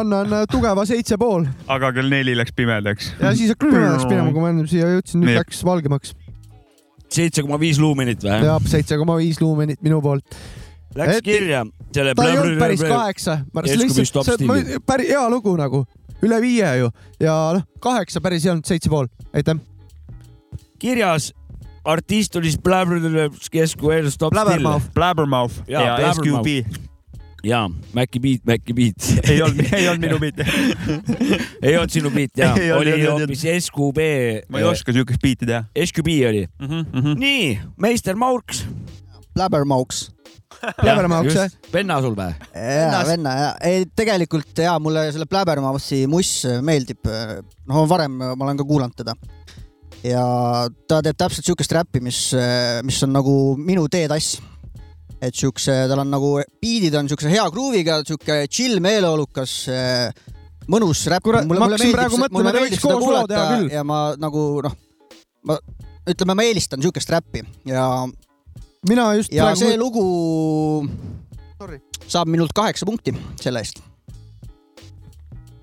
annan 0.00 0.44
tugeva 0.50 0.86
seitse 0.88 1.18
pool 1.20 1.48
aga 1.68 1.92
kell 1.96 2.12
neli 2.12 2.36
läks 2.38 2.54
pimedaks. 2.56 3.14
ja 3.20 3.34
siis 3.36 3.54
hakkas 3.54 3.70
pimedaks 3.70 4.10
minema, 4.10 4.34
kui 4.34 4.44
ma 4.44 4.52
ennem 4.54 4.70
siia 4.70 4.90
jõudsin, 4.96 5.24
nüüd 5.24 5.38
läks 5.40 5.64
valgemaks 5.66 6.14
seitse 7.14 7.44
koma 7.44 7.58
viis 7.60 7.80
luumenit 7.82 8.22
või? 8.24 8.42
ja 8.46 8.58
seitse 8.68 8.98
koma 9.00 9.18
viis 9.20 9.40
luumenit 9.42 9.82
minu 9.84 10.00
poolt. 10.04 10.38
Läks 10.94 11.18
Et- 11.18 11.24
kirja 11.26 11.64
ta 11.94 12.26
ei 12.26 12.38
olnud 12.38 12.58
päris 12.58 12.82
kaheksa, 12.82 13.40
Stop 13.42 13.66
lihtsalt, 13.66 14.28
Still'i. 14.28 14.78
päris 14.86 15.08
hea 15.10 15.22
lugu 15.30 15.56
nagu, 15.58 15.84
üle 16.24 16.40
viie 16.44 16.74
ju 16.80 16.90
ja 17.22 17.36
noh, 17.58 17.64
kaheksa 17.84 18.22
päris 18.24 18.46
ei 18.46 18.54
olnud, 18.54 18.66
seitse 18.68 18.92
pool, 18.92 19.08
aitäh. 19.34 19.60
kirjas 20.82 21.32
artist 21.84 22.36
oli 22.36 22.50
siis 22.50 22.62
Blabbermouth, 22.62 23.36
Stop 23.36 24.10
Still. 24.10 24.30
Blabbermouth. 24.30 24.90
Blabbermouth 24.94 25.54
ja, 25.68 25.80
Jaa, 25.80 26.00
ja. 26.00 26.14
SQB. 26.14 26.80
jaa, 27.44 27.70
Maci 27.92 28.20
Beat, 28.20 28.44
Maci 28.46 28.74
Beat. 28.74 29.10
ei 29.30 29.42
olnud, 29.42 29.72
ei 29.72 29.88
olnud 29.88 30.06
minu 30.06 30.18
biit. 30.18 30.40
ei 31.66 31.76
olnud 31.76 31.92
sinu 31.92 32.10
beat 32.10 32.40
jaa 32.40 32.54
oli 32.78 32.96
hoopis 33.04 33.44
SQB. 33.66 34.08
ma 34.48 34.62
ei 34.62 34.68
oska 34.68 34.96
siukest 34.96 35.22
biiti 35.22 35.46
teha 35.46 35.64
SQB 35.84 36.18
oli. 36.28 36.46
mm. 36.58 36.84
-hmm. 36.92 37.18
nii, 37.18 37.58
meister 37.76 38.16
Maurks. 38.16 38.66
Blabbermauks. 39.34 40.13
Blabbermouth, 40.82 41.30
jah? 41.34 41.52
venna 41.72 41.98
sul 42.04 42.16
või? 42.18 42.32
jaa, 42.54 43.02
venna 43.08 43.34
ja, 43.38 43.50
ei 43.66 43.84
tegelikult 43.96 44.64
jaa, 44.64 44.76
mulle 44.82 45.06
selle 45.14 45.28
Blabbermouthi 45.30 46.04
muss 46.10 46.32
meeldib. 46.64 47.04
noh, 47.68 47.84
varem 47.90 48.16
ma 48.22 48.34
olen 48.36 48.60
ka 48.60 48.66
kuulanud 48.68 48.96
teda. 48.98 49.14
ja 50.06 50.24
ta 50.88 51.00
teeb 51.04 51.20
täpselt 51.20 51.48
siukest 51.48 51.74
räppi, 51.76 52.02
mis, 52.04 52.26
mis 52.86 53.02
on 53.06 53.14
nagu 53.16 53.36
minu 53.60 53.86
teetass. 53.92 54.38
et 55.24 55.34
siukse, 55.34 55.76
tal 55.88 56.02
on 56.04 56.10
nagu, 56.12 56.34
biidid 56.60 56.94
on 56.98 57.08
siukse 57.08 57.30
hea 57.32 57.44
kruuviga, 57.52 58.02
siuke 58.04 58.42
chill 58.52 58.82
meeleolukas, 58.84 59.54
mõnus 60.68 61.06
räpp. 61.08 61.24
Kurat, 61.24 61.48
ma 61.48 61.62
hakkasin 61.64 61.94
praegu 61.94 62.20
mõtlema, 62.20 62.52
et 62.52 62.66
võiks 62.66 62.82
koos 62.84 63.06
loo 63.06 63.24
teha 63.30 63.46
küll. 63.54 63.70
ja 63.72 63.86
ma 63.86 64.02
nagu 64.20 64.44
noh, 64.66 64.76
ma 65.48 65.56
ütleme, 66.10 66.36
ma 66.36 66.44
eelistan 66.44 66.84
siukest 66.84 67.12
räppi 67.14 67.44
ja 67.68 67.86
mina 68.88 69.08
just 69.18 69.32
ja 69.32 69.48
praegu 69.48 69.60
see 69.64 69.76
lugu 69.80 70.04
Sorry. 71.58 71.80
saab 72.06 72.28
minult 72.28 72.52
kaheksa 72.56 72.86
punkti 72.88 73.14
selle 73.40 73.62
eest. 73.64 73.80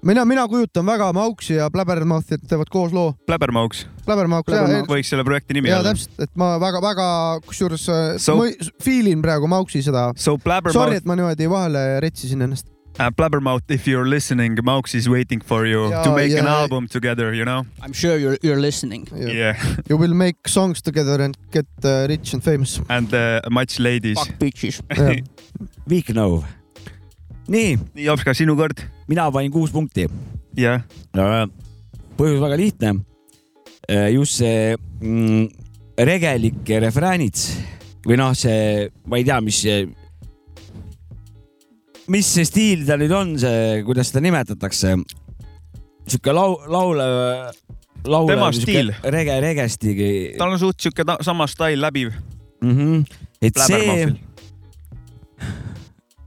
mina, 0.01 0.25
mina 0.25 0.47
kujutan 0.49 0.85
väga 0.85 1.11
Mauksi 1.13 1.53
ja 1.59 1.69
Blabbermouthi, 1.69 2.39
et 2.39 2.47
teevad 2.49 2.69
koos 2.73 2.93
loo. 2.93 3.13
Blabbermouth, 3.29 3.85
Blabbermouth, 4.05 4.45
Blabbermouth. 4.49 4.89
võiks 4.89 5.11
selle 5.13 5.23
projekti 5.27 5.53
nimi 5.53 5.69
ja 5.69 5.79
olla. 5.79 5.93
täpselt, 5.93 6.17
et 6.25 6.35
ma 6.35 6.55
väga-väga, 6.61 7.07
kusjuures 7.45 7.85
So- 8.17 8.37
ma 8.37 8.49
feel 8.81 9.07
in 9.07 9.21
praegu 9.21 9.47
Mauksi 9.47 9.83
seda. 9.85 10.11
So 10.15 10.37
Sorry, 10.71 10.95
et 10.95 11.05
ma 11.05 11.15
niimoodi 11.15 11.49
vahele 11.49 11.99
retsisin 12.01 12.41
ennast. 12.41 12.67
uh,, 12.99 13.09
Blabbermouth, 13.11 13.63
if 13.69 13.87
you 13.87 13.99
are 13.99 14.05
listening, 14.07 14.57
Maux 14.63 14.93
is 14.95 15.07
waiting 15.09 15.41
for 15.41 15.65
you 15.65 15.89
Jaa, 15.89 16.03
to 16.03 16.15
make 16.15 16.31
an 16.37 16.45
ja- 16.45 16.61
album 16.61 16.87
together, 16.87 17.33
you 17.33 17.45
know. 17.45 17.65
I 17.81 17.85
m 17.85 17.93
sure 17.93 18.17
you 18.17 18.29
are 18.31 18.37
you 18.43 18.53
are 18.53 18.59
listening. 18.61 19.07
Yeah, 19.15 19.55
You 19.89 19.97
will 19.97 20.13
make 20.13 20.47
songs 20.47 20.81
together 20.81 21.21
and 21.21 21.37
get 21.51 21.67
uh, 21.83 22.05
rich 22.09 22.33
and 22.33 22.43
famous. 22.43 22.79
and 22.89 23.13
uh, 23.13 23.41
much 23.49 23.79
ladies. 23.79 24.17
Fuck 24.19 24.39
bitches. 24.39 24.81
Weak 25.87 26.09
no. 26.13 26.43
nii, 27.51 27.77
nii, 27.95 28.05
Jopska, 28.05 28.33
sinu 28.33 28.55
kord. 28.55 28.79
mina 29.07 29.31
panin 29.31 29.51
kuus 29.51 29.71
punkti. 29.71 30.07
jah, 30.55 30.83
põhjus 32.17 32.39
väga 32.39 32.57
lihtne. 32.57 32.91
just 34.13 34.37
see 34.37 34.75
mm, 35.01 35.49
regelike 35.97 36.79
refräänid 36.79 37.35
või 38.07 38.17
noh, 38.17 38.31
see, 38.37 38.87
ma 39.05 39.19
ei 39.19 39.25
tea, 39.27 39.39
mis 39.41 39.59
see, 39.61 39.83
mis 42.11 42.27
see 42.35 42.47
stiil 42.47 42.85
ta 42.87 42.97
nüüd 42.99 43.13
on, 43.15 43.35
see, 43.41 43.81
kuidas 43.87 44.11
seda 44.11 44.23
nimetatakse. 44.25 44.95
sihuke 46.07 46.33
lau-, 46.35 46.59
laulev, 46.67 47.53
laulev. 48.05 48.35
Tema 48.35 48.51
stiil. 48.55 48.91
rege, 49.03 49.37
regestigi 49.43 50.11
tal 50.39 50.55
on 50.55 50.59
suht 50.61 50.81
sihuke 50.81 51.05
sama 51.21 51.47
stail 51.47 51.81
läbiv. 51.81 52.11
mm. 52.61 52.77
-hmm. 52.77 53.05
et 53.41 53.63
see 53.67 54.11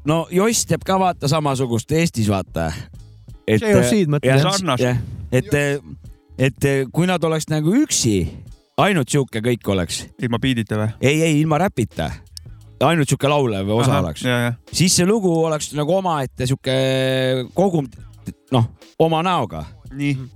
no 0.05 0.25
Joss 0.31 0.67
teeb 0.69 0.85
ka 0.87 0.99
vaata 1.01 1.29
samasugust 1.29 1.93
Eestis 1.93 2.29
vaata. 2.29 2.73
et? 3.47 3.61
Sarnast. 4.43 4.85
et, 5.33 5.55
et 6.39 6.69
kui 6.93 7.07
nad 7.07 7.25
oleks 7.25 7.49
nagu 7.49 7.75
üksi, 7.85 8.29
ainult 8.77 9.09
sihuke 9.09 9.43
kõik 9.45 9.69
oleks, 9.69 10.05
ilma 10.23 10.39
biidita 10.39 10.79
või? 10.81 10.93
ei, 11.01 11.23
ei 11.23 11.41
ilma 11.41 11.59
räpita, 11.59 12.11
ainult 12.83 13.09
sihuke 13.09 13.31
laulev 13.31 13.71
osa 13.77 14.01
oleks, 14.01 14.25
ja, 14.27 14.39
ja. 14.49 14.53
siis 14.73 14.97
see 14.97 15.07
lugu 15.07 15.31
oleks 15.45 15.73
nagu 15.79 15.95
omaette 16.01 16.49
sihuke 16.51 16.75
kogum, 17.55 17.87
noh, 18.53 18.69
oma 18.99 19.23
näoga 19.25 19.65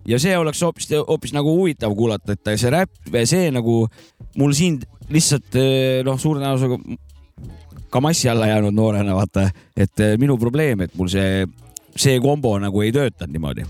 ja 0.07 0.21
see 0.23 0.37
oleks 0.39 0.63
hoopis, 0.63 0.93
hoopis 1.09 1.35
nagu 1.35 1.51
huvitav 1.57 1.95
kuulata, 1.99 2.37
et 2.37 2.55
see 2.55 2.71
räpp, 2.71 3.11
see 3.27 3.51
nagu 3.55 3.81
mul 4.39 4.55
siin 4.55 4.79
lihtsalt 5.11 5.59
noh, 6.07 6.19
suure 6.21 6.45
tõenäosusega 6.45 6.99
ka 7.91 8.01
massi 8.01 8.29
alla 8.29 8.47
jäänud 8.47 8.75
noorena, 8.75 9.15
vaata, 9.15 9.49
et 9.77 10.01
eh, 10.01 10.17
minu 10.19 10.39
probleem, 10.39 10.81
et 10.85 10.95
mul 10.99 11.09
see, 11.13 11.47
see 11.97 12.19
kombo 12.21 12.55
nagu 12.61 12.83
ei 12.85 12.93
töötanud 12.93 13.33
niimoodi. 13.33 13.65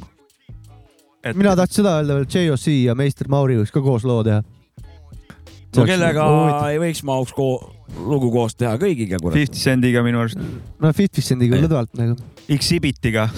mina 1.35 1.57
tahtsin 1.57 1.83
seda 1.83 1.99
öelda 1.99 2.15
veel, 2.19 2.27
JOC 2.35 2.67
ja 2.85 2.95
Meister 2.95 3.29
Mauri 3.29 3.59
võiks 3.61 3.75
ka 3.75 3.83
koos 3.83 4.05
loo 4.05 4.23
teha. 4.25 4.43
No 5.77 5.85
kellega 5.89 6.25
ei 6.71 6.81
võiks 6.83 7.03
mahuks 7.07 7.35
ko 7.37 7.49
lugu 7.99 8.31
koos 8.33 8.57
teha 8.59 8.77
kõigiga, 8.81 9.21
kurat. 9.21 9.37
Fifty 9.37 9.61
Cent'iga 9.61 10.03
minu 10.07 10.23
arust. 10.23 10.41
no 10.81 10.93
Fifty 10.97 11.25
Cent'iga 11.25 11.61
lõdvalt 11.61 11.95
nagu, 11.99 12.17
Exhibitiga. 12.49 13.29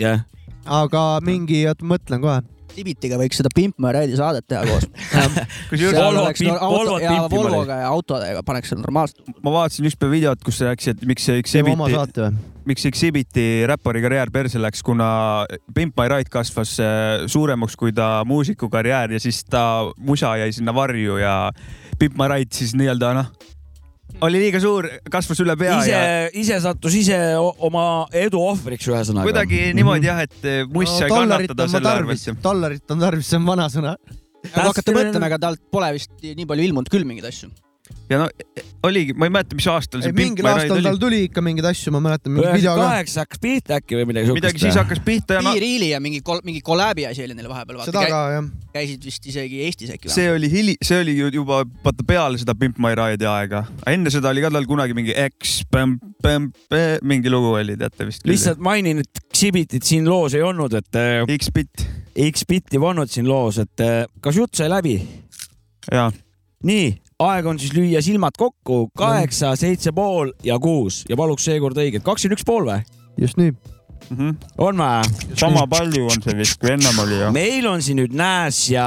jah, 0.00 0.24
aga 0.64 1.06
mingi, 1.26 1.64
oota 1.70 1.86
mõtlen 1.86 2.22
kohe. 2.24 2.42
Tibitiga 2.76 3.16
võiks 3.16 3.38
seda 3.40 3.48
Pimp 3.56 3.78
My 3.80 3.88
Ride'i 3.96 4.18
saadet 4.18 4.44
teha 4.50 4.66
koos. 4.68 4.84
kusjuures 5.70 5.96
Volvo 5.96 6.26
Volvot 6.74 7.06
ja 7.06 7.14
Volvoga 7.32 7.78
ja 7.80 7.86
autodega 7.88 8.42
paneks 8.44 8.74
selle 8.74 8.84
normaalselt. 8.84 9.22
ma 9.40 9.54
vaatasin 9.54 9.88
ükspäev 9.88 10.12
videot, 10.12 10.44
kus 10.44 10.60
sa 10.60 10.68
rääkisid, 10.68 11.00
et 11.00 11.08
miks 11.08 11.24
see 11.24 11.40
teeme 11.46 11.72
oma 11.72 11.88
Exhibiti, 11.88 12.20
saate 12.20 12.26
või? 12.26 12.55
Miks 12.66 12.86
Exhibiti 12.88 13.64
räppari 13.68 14.02
karjäär 14.04 14.30
perse 14.34 14.60
läks, 14.62 14.82
kuna 14.86 15.08
Pimp 15.74 15.98
My 15.98 16.08
Ride 16.10 16.30
kasvas 16.32 16.76
äh, 16.82 17.26
suuremaks 17.30 17.76
kui 17.78 17.94
ta 17.94 18.24
muusikukarjäär 18.26 19.16
ja 19.16 19.20
siis 19.22 19.44
ta 19.44 19.62
musa 19.96 20.36
jäi 20.42 20.52
sinna 20.54 20.74
varju 20.74 21.20
ja 21.22 21.36
Pimp 21.98 22.18
My 22.18 22.28
Ride 22.32 22.54
siis 22.54 22.74
nii-öelda 22.78 23.12
noh, 23.16 23.30
oli 24.26 24.40
liiga 24.40 24.60
suur, 24.62 24.88
kasvas 25.12 25.40
üle 25.44 25.56
pea 25.60 25.76
ise 25.80 25.92
ja, 25.92 26.30
ise 26.42 26.58
sattus 26.64 26.96
ise 26.98 27.18
oma 27.38 27.84
edu 28.16 28.40
ohvriks, 28.40 28.88
ühesõnaga. 28.90 29.26
kuidagi 29.28 29.60
niimoodi 29.76 30.10
jah, 30.10 30.22
et 30.24 30.48
muss 30.72 30.90
sai 30.90 31.10
dollarit 31.10 31.50
kannatada 31.52 31.66
on 31.66 31.74
selle 31.74 31.90
tarvis 31.90 32.24
arvelt., 32.26 32.42
dollarit 32.46 32.96
on 32.96 33.04
tarvis, 33.06 33.30
see 33.30 33.40
on 33.40 33.46
vanasõna. 33.50 33.94
kui 34.46 34.66
hakata 34.70 34.96
mõtlema, 34.96 35.30
ega 35.30 35.40
talt 35.46 35.62
pole 35.70 35.92
vist 35.98 36.12
nii 36.26 36.48
palju 36.48 36.68
ilmunud 36.70 36.92
küll 36.92 37.06
mingeid 37.08 37.28
asju. 37.30 37.52
Ja 38.10 38.18
no 38.20 38.26
oligi, 38.86 39.14
ma 39.18 39.26
ei 39.26 39.32
mäleta, 39.34 39.56
mis 39.58 39.66
aastal 39.70 40.02
see 40.04 40.14
Pimp 40.14 40.36
mingil 40.36 40.48
aastal 40.50 40.82
tal 40.84 40.98
tuli 41.00 41.24
ikka 41.26 41.42
mingeid 41.44 41.66
asju, 41.70 41.92
ma 41.94 42.00
mäletan, 42.04 42.36
kaheksa 42.38 43.24
hakkas 43.24 43.42
pihta 43.42 43.78
äkki 43.80 43.98
või 43.98 44.08
midagi 44.12 44.36
midagi 44.36 44.62
siis 44.62 44.78
hakkas 44.78 45.02
pihta 45.06 45.38
ja 45.38 45.44
Be-Reali 45.46 45.90
ja 45.92 46.00
mingi 46.02 46.22
kol-, 46.26 46.42
mingi 46.46 46.62
kolläbi 46.66 47.06
asi 47.08 47.24
oli 47.26 47.36
neil 47.38 47.48
vahepeal. 47.50 47.82
seda 47.88 48.04
ka 48.06 48.22
jah. 48.36 48.48
käisid 48.76 49.06
vist 49.06 49.26
isegi 49.32 49.62
Eestis 49.66 49.92
äkki 49.96 50.12
see 50.12 50.30
oli 50.32 50.50
hili-, 50.52 50.76
see 50.84 51.00
oli 51.02 51.16
ju 51.18 51.30
juba 51.40 51.62
vaata 51.84 52.06
peale 52.06 52.40
seda 52.42 52.54
Pimp 52.58 52.80
My 52.82 52.94
Ride'i 52.98 53.28
aega. 53.30 53.64
enne 53.90 54.12
seda 54.14 54.30
oli 54.34 54.44
ka 54.44 54.52
tal 54.54 54.68
kunagi 54.70 54.96
mingi 54.96 55.14
X, 55.26 55.60
mingi 57.02 57.32
lugu 57.32 57.56
oli, 57.58 57.78
teate 57.80 58.08
vist. 58.08 58.26
lihtsalt 58.28 58.62
mainin, 58.62 59.02
et 59.02 59.24
Xibitit 59.36 59.86
siin 59.86 60.06
loos 60.08 60.34
ei 60.36 60.44
olnud, 60.46 60.74
et 60.78 61.00
eh, 61.00 61.36
X-Bit 61.36 61.86
X-Bitti 62.30 62.80
polnud 62.80 63.10
siin 63.12 63.28
loos, 63.28 63.58
et 63.60 63.84
eh, 63.84 64.04
kas 64.22 64.38
jutt 64.38 64.56
sai 64.56 64.70
läbi? 64.72 64.96
ja 65.92 66.08
nii, 66.66 66.94
aeg 67.22 67.46
on 67.48 67.60
siis 67.60 67.72
lüüa 67.72 68.02
silmad 68.04 68.36
kokku, 68.38 68.90
kaheksa, 68.98 69.54
seitse 69.56 69.92
pool 69.96 70.34
ja 70.44 70.58
kuus 70.60 71.02
ja 71.08 71.16
paluks 71.16 71.46
seekord 71.48 71.78
õiget, 71.80 72.04
kakskümmend 72.04 72.36
üks 72.36 72.44
pool 72.46 72.68
või? 72.68 72.82
just 73.20 73.40
nii. 73.40 73.54
mm 73.54 74.16
-hmm. 74.16 74.34
on 74.60 74.82
või? 74.82 75.38
sama 75.40 75.64
palju 75.66 76.10
on 76.12 76.22
see 76.22 76.36
vist, 76.36 76.60
kui 76.60 76.74
ennem 76.74 76.98
oli 77.04 77.20
ju. 77.22 77.32
meil 77.32 77.66
on 77.72 77.82
siin 77.82 78.02
nüüd 78.02 78.12
Nääs 78.12 78.68
ja 78.70 78.86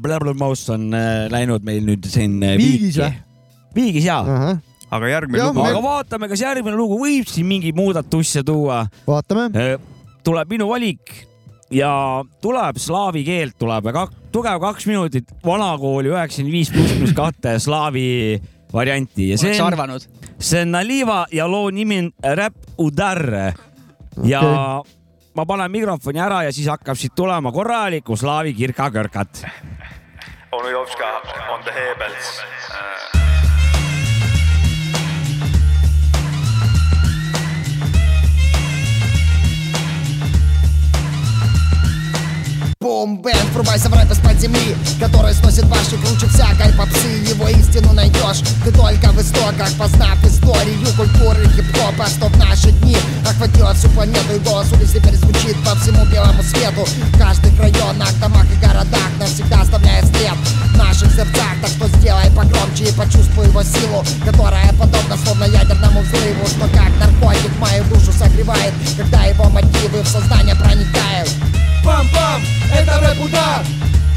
Blabbermouth 0.00 0.72
on 0.72 0.88
äh, 0.94 1.28
läinud 1.30 1.64
meil 1.64 1.84
nüüd 1.84 2.08
siin 2.08 2.40
äh, 2.42 2.56
Viigis 2.56 2.96
või?. 2.96 3.12
Viigis 3.74 4.04
jaa, 4.04 4.56
aga 4.90 5.08
järgmine 5.08 5.38
Jah, 5.38 5.52
lugu 5.52 5.62
me- 5.62 5.70
aga 5.70 5.82
vaatame, 5.82 6.28
kas 6.28 6.40
järgmine 6.40 6.76
lugu 6.76 6.96
võib 6.98 7.28
siin 7.28 7.46
mingeid 7.46 7.76
muudatusse 7.76 8.42
tuua. 8.42 8.86
vaatame. 9.06 9.76
tuleb 10.24 10.48
minu 10.48 10.68
valik 10.68 11.29
ja 11.70 12.24
tuleb 12.42 12.78
slaavi 12.78 13.24
keelt 13.24 13.58
tuleb 13.58 13.90
kak, 13.94 14.14
tugev 14.32 14.60
kaks 14.62 14.86
minutit 14.90 15.30
vanakooli 15.46 16.10
üheksakümmend 16.12 16.54
viis 16.54 16.72
pluss 16.74 16.96
pluss 16.98 17.16
kahte 17.16 17.58
slaavi 17.62 18.40
varianti 18.72 19.30
ja 19.30 19.38
see 19.38 19.54
on, 19.58 19.72
arvanud. 19.72 20.06
see 20.38 20.64
on 20.64 20.74
Naliva 20.74 21.24
ja 21.32 21.48
loo 21.50 21.70
nimi 21.70 21.98
on 22.04 22.12
Rap 22.36 22.54
Udar 22.78 23.22
ja 24.24 24.42
Okei. 24.42 24.98
ma 25.34 25.46
panen 25.46 25.70
mikrofoni 25.70 26.22
ära 26.22 26.42
ja 26.48 26.52
siis 26.52 26.68
hakkab 26.70 26.98
siit 26.98 27.14
tulema 27.14 27.52
korralikku 27.52 28.16
slaavi 28.16 28.54
kirkakõrkat. 28.54 29.46
onu 30.52 30.68
Jopska 30.68 31.16
on 31.54 31.62
the 31.64 31.72
Hebels. 31.74 33.19
Бум-бэм, 42.82 43.52
врубайся 43.52 43.90
в 43.90 43.92
рэп 43.92 44.10
из-под 44.10 44.40
земли 44.40 44.74
Который 44.98 45.34
сносит 45.34 45.66
башню 45.66 45.98
круче 45.98 46.26
всякой 46.28 46.72
попсы. 46.72 47.08
Его 47.28 47.46
истину 47.48 47.92
найдешь 47.92 48.40
ты 48.64 48.72
только 48.72 49.12
в 49.12 49.20
истоках. 49.20 49.68
Познав 49.78 50.16
историю 50.24 50.88
культуры 50.96 51.44
хип-хопа 51.54 52.08
Что 52.08 52.28
в 52.28 52.38
наши 52.38 52.72
дни 52.80 52.96
охватило 53.28 53.74
всю 53.74 53.90
планету 53.90 54.32
И 54.34 54.38
голос 54.38 54.72
улиц 54.72 54.92
теперь 54.92 55.14
звучит 55.14 55.62
по 55.62 55.76
всему 55.76 56.06
белому 56.06 56.42
свету. 56.42 56.88
В 57.12 57.18
каждых 57.18 57.52
районах, 57.60 58.18
домах 58.18 58.46
и 58.50 58.64
городах 58.64 59.10
Навсегда 59.18 59.60
оставляет 59.60 60.06
след 60.06 60.32
в 60.72 60.76
наших 60.78 61.12
сердцах. 61.12 61.60
Так 61.60 61.68
что 61.68 61.86
сделай 61.98 62.30
погромче 62.30 62.84
и 62.84 62.92
почувствуй 62.92 63.48
его 63.48 63.62
силу 63.62 64.02
Которая 64.24 64.72
подобна 64.72 65.18
словно 65.22 65.44
ядерному 65.44 66.00
взрыву 66.00 66.46
Что 66.46 66.64
как 66.72 66.88
наркотик 66.98 67.52
мою 67.58 67.84
душу 67.92 68.10
согревает 68.10 68.72
Когда 68.96 69.24
его 69.24 69.50
мотивы 69.50 70.00
в 70.00 70.08
сознание 70.08 70.54
проникают. 70.54 71.28
Пам-пам, 71.84 72.42
это 72.80 72.98
рэп-удар 73.00 73.64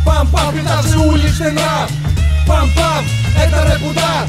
Пам-пам, 0.05 0.61
наши 0.64 0.97
уличный 0.97 1.51
нрав. 1.51 1.89
Пам-пам, 2.47 3.05
это 3.38 3.64
рэп-удар 3.66 4.28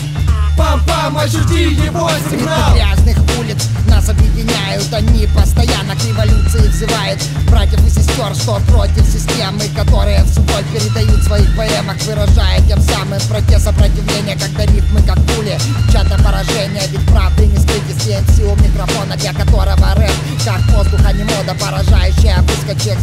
Пам-пам, 0.56 1.18
ощути 1.18 1.74
его 1.84 2.10
сигнал 2.30 2.74
грязных 2.74 3.18
улиц 3.38 3.68
Нас 3.88 4.08
объединяют, 4.08 4.92
они 4.92 5.26
постоянно 5.26 5.96
к 5.96 6.04
революции 6.04 6.68
взывают. 6.68 7.20
Братьев 7.50 7.84
и 7.86 7.90
сестер, 7.90 8.34
что 8.34 8.60
против 8.68 9.04
системы 9.04 9.64
Которые 9.74 10.24
всю 10.24 10.42
боль 10.42 10.64
передают 10.72 11.20
в 11.20 11.24
своих 11.24 11.56
поэмах 11.56 11.96
Выражая 12.02 12.60
тем 12.68 12.80
самым 12.80 13.20
протест 13.28 13.64
сопротивления 13.64 14.36
Когда 14.36 14.64
рифмы 14.66 15.02
как 15.02 15.18
пули 15.26 15.58
мчат 15.88 16.08
на 16.08 16.22
поражение. 16.22 16.82
Ведь 16.90 17.06
правды 17.08 17.46
не 17.46 17.58
скрыть 17.58 17.90
из 17.90 18.06
CNC 18.06 18.44
у 18.44 18.56
микрофона 18.62 19.16
Для 19.16 19.32
которого 19.32 19.94
рэп 19.96 20.12
как 20.44 20.60
воздух, 20.70 21.00
а 21.04 21.12
не 21.12 21.24
мода 21.24 21.54
Поражающая 21.58 22.42
выскочек 22.42 22.98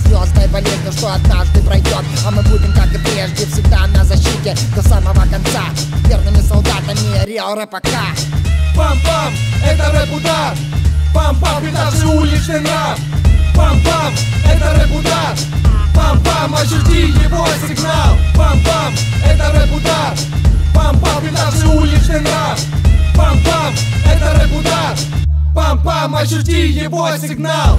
болезнью 0.61 0.91
Что 0.91 1.13
однажды 1.13 1.61
пройдет, 1.61 2.03
а 2.25 2.31
мы 2.31 2.41
будем, 2.43 2.73
как 2.73 2.93
и 2.93 2.97
прежде 2.97 3.45
Всегда 3.45 3.87
на 3.87 4.03
защите 4.03 4.55
до 4.75 4.81
самого 4.81 5.21
конца. 5.21 5.63
Верными 6.07 6.41
солдатами 6.41 7.25
Реал 7.25 7.55
рэпака 7.55 7.89
Пам-пам, 8.75 9.33
это 9.65 9.91
рэп-удар 9.91 10.55
Пам-пам, 11.13 11.71
наши 11.71 12.07
уличный 12.07 12.61
нрав 12.61 12.99
Пам-пам, 13.55 14.13
это 14.45 14.73
рэп-удар 14.79 15.35
Пам-пам, 15.93 16.55
ощути 16.55 17.07
его 17.21 17.45
сигнал. 17.67 18.15
Пам-пам, 18.35 18.93
это 19.25 19.51
рэп-удар 19.51 20.15
Пам-пам, 20.73 21.31
наши 21.31 21.67
уличный 21.67 22.21
нрав 22.21 22.59
Пам-пам, 23.15 23.73
это 24.05 24.39
рэп-удар 24.39 24.97
Пам-пам, 25.53 26.15
ощути 26.15 26.69
его 26.69 27.09
сигнал 27.17 27.77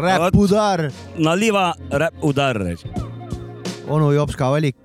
räpudar, 0.00 0.88
Naliva 1.18 1.74
Rap 1.90 2.24
Udar 2.24 2.58
onu 3.90 4.12
Jopska 4.12 4.50
valik. 4.50 4.76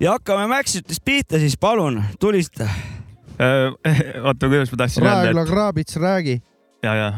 ja 0.00 0.12
hakkame 0.12 0.46
Maxitest 0.46 1.04
pihta 1.04 1.38
siis, 1.38 1.56
palun, 1.56 2.02
tulista. 2.20 2.68
oota, 4.24 4.48
kuidas 4.48 4.72
ma 4.72 4.76
tahtsin 4.76 5.06
öelda, 5.06 5.22
Raegla 5.22 5.46
Kraabits, 5.46 5.96
räägi. 5.96 6.42
ja, 6.82 6.94
ja, 6.94 7.08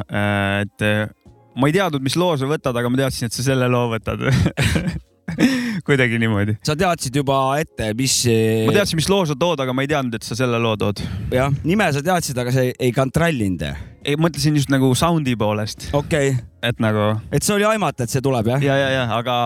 et 0.61 0.83
äh, 0.83 1.09
ma 1.57 1.67
ei 1.67 1.73
teadnud, 1.73 2.05
mis 2.05 2.17
loo 2.17 2.37
sa 2.37 2.49
võtad, 2.49 2.77
aga 2.77 2.93
ma 2.93 3.01
teadsin, 3.01 3.31
et 3.31 3.37
sa 3.37 3.45
selle 3.47 3.69
loo 3.73 3.89
võtad. 3.95 4.23
kuidagi 5.87 6.19
niimoodi. 6.23 6.57
sa 6.65 6.77
teadsid 6.79 7.17
juba 7.17 7.41
ette, 7.61 7.91
mis. 7.99 8.21
ma 8.69 8.77
teadsin, 8.77 9.01
mis 9.01 9.09
loo 9.11 9.25
sa 9.29 9.37
tood, 9.39 9.61
aga 9.65 9.75
ma 9.75 9.85
ei 9.85 9.91
teadnud, 9.91 10.21
et 10.21 10.27
sa 10.27 10.39
selle 10.39 10.61
loo 10.63 10.77
tood. 10.81 11.03
jah, 11.33 11.53
nime 11.65 11.89
sa 11.97 12.05
teadsid, 12.05 12.39
aga 12.39 12.55
sa 12.55 12.65
ei, 12.67 12.75
ei 12.79 12.93
kontrollinud. 12.97 13.65
Ei 14.07 14.17
mõtlesin 14.21 14.57
just 14.59 14.71
nagu 14.73 14.93
sound'i 14.99 15.35
poolest, 15.39 15.89
okei 15.97 16.33
okay., 16.33 16.45
et 16.67 16.83
nagu 16.83 17.09
et 17.35 17.45
see 17.47 17.57
oli 17.57 17.67
aimata, 17.69 18.07
et 18.07 18.13
see 18.13 18.25
tuleb 18.25 18.53
jah? 18.53 18.63
ja, 18.63 18.77
ja, 18.79 18.91
ja 18.95 19.07
aga 19.17 19.37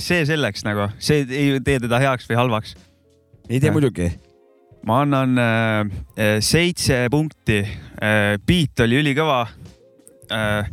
see 0.00 0.24
selleks 0.28 0.64
nagu, 0.66 0.90
see 1.02 1.24
ei 1.24 1.60
tee 1.64 1.78
teda 1.84 2.00
heaks 2.02 2.26
või 2.30 2.40
halvaks. 2.40 2.74
ei 3.48 3.62
tee 3.62 3.72
muidugi. 3.74 4.10
ma 4.88 5.02
annan 5.04 5.38
äh, 5.42 6.40
seitse 6.44 7.06
punkti 7.12 7.62
äh,. 7.62 8.34
beat 8.46 8.86
oli 8.86 9.00
ülikõva 9.02 9.44
äh,. 10.34 10.70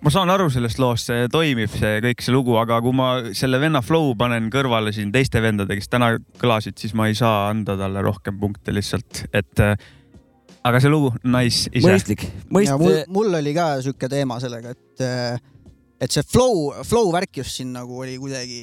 ma 0.00 0.12
saan 0.12 0.32
aru 0.32 0.50
sellest 0.52 0.80
loost, 0.82 1.08
see 1.08 1.30
toimib, 1.32 1.72
see 1.72 2.02
kõik 2.04 2.24
see 2.24 2.34
lugu, 2.34 2.58
aga 2.60 2.80
kui 2.84 2.96
ma 2.96 3.12
selle 3.36 3.60
venna 3.62 3.80
flow 3.84 4.12
panen 4.20 4.50
kõrvale 4.52 4.92
siin 4.96 5.12
teiste 5.12 5.40
vendade, 5.44 5.76
kes 5.80 5.88
täna 5.92 6.12
kõlasid, 6.40 6.76
siis 6.80 6.92
ma 6.96 7.08
ei 7.08 7.16
saa 7.16 7.48
anda 7.48 7.78
talle 7.80 8.04
rohkem 8.04 8.36
punkte 8.40 8.76
lihtsalt, 8.76 9.24
et 9.32 9.64
äh, 9.64 9.76
aga 10.66 10.80
see 10.82 10.92
lugu, 10.92 11.10
nice 11.24 11.70
ise. 11.72 11.86
mõistlik, 11.86 12.26
ja 12.26 12.76
mul 12.76 12.92
mõist-,, 12.92 13.10
mul 13.14 13.40
oli 13.40 13.54
ka 13.56 13.70
sihuke 13.84 14.10
teema 14.12 14.38
sellega, 14.42 14.74
et, 14.74 15.04
et 16.04 16.12
see 16.12 16.26
flow, 16.26 16.70
flow 16.86 17.10
värk 17.14 17.40
just 17.40 17.56
siin 17.56 17.72
nagu 17.76 18.02
oli 18.02 18.18
kuidagi, 18.20 18.60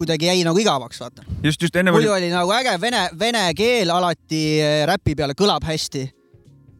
kuidagi 0.00 0.30
jäi 0.30 0.44
nagu 0.46 0.60
igavaks, 0.62 1.02
vaata. 1.02 1.26
just, 1.42 1.62
just 1.62 1.76
enne 1.80 1.94
muidu 1.94 2.12
oli, 2.12 2.28
oli 2.28 2.32
nagu 2.34 2.54
äge 2.54 2.76
vene, 2.82 3.02
vene 3.18 3.44
keel 3.58 3.90
alati 3.94 4.44
äh, 4.62 4.84
räpi 4.90 5.16
peale 5.18 5.36
kõlab 5.38 5.66
hästi. 5.66 6.06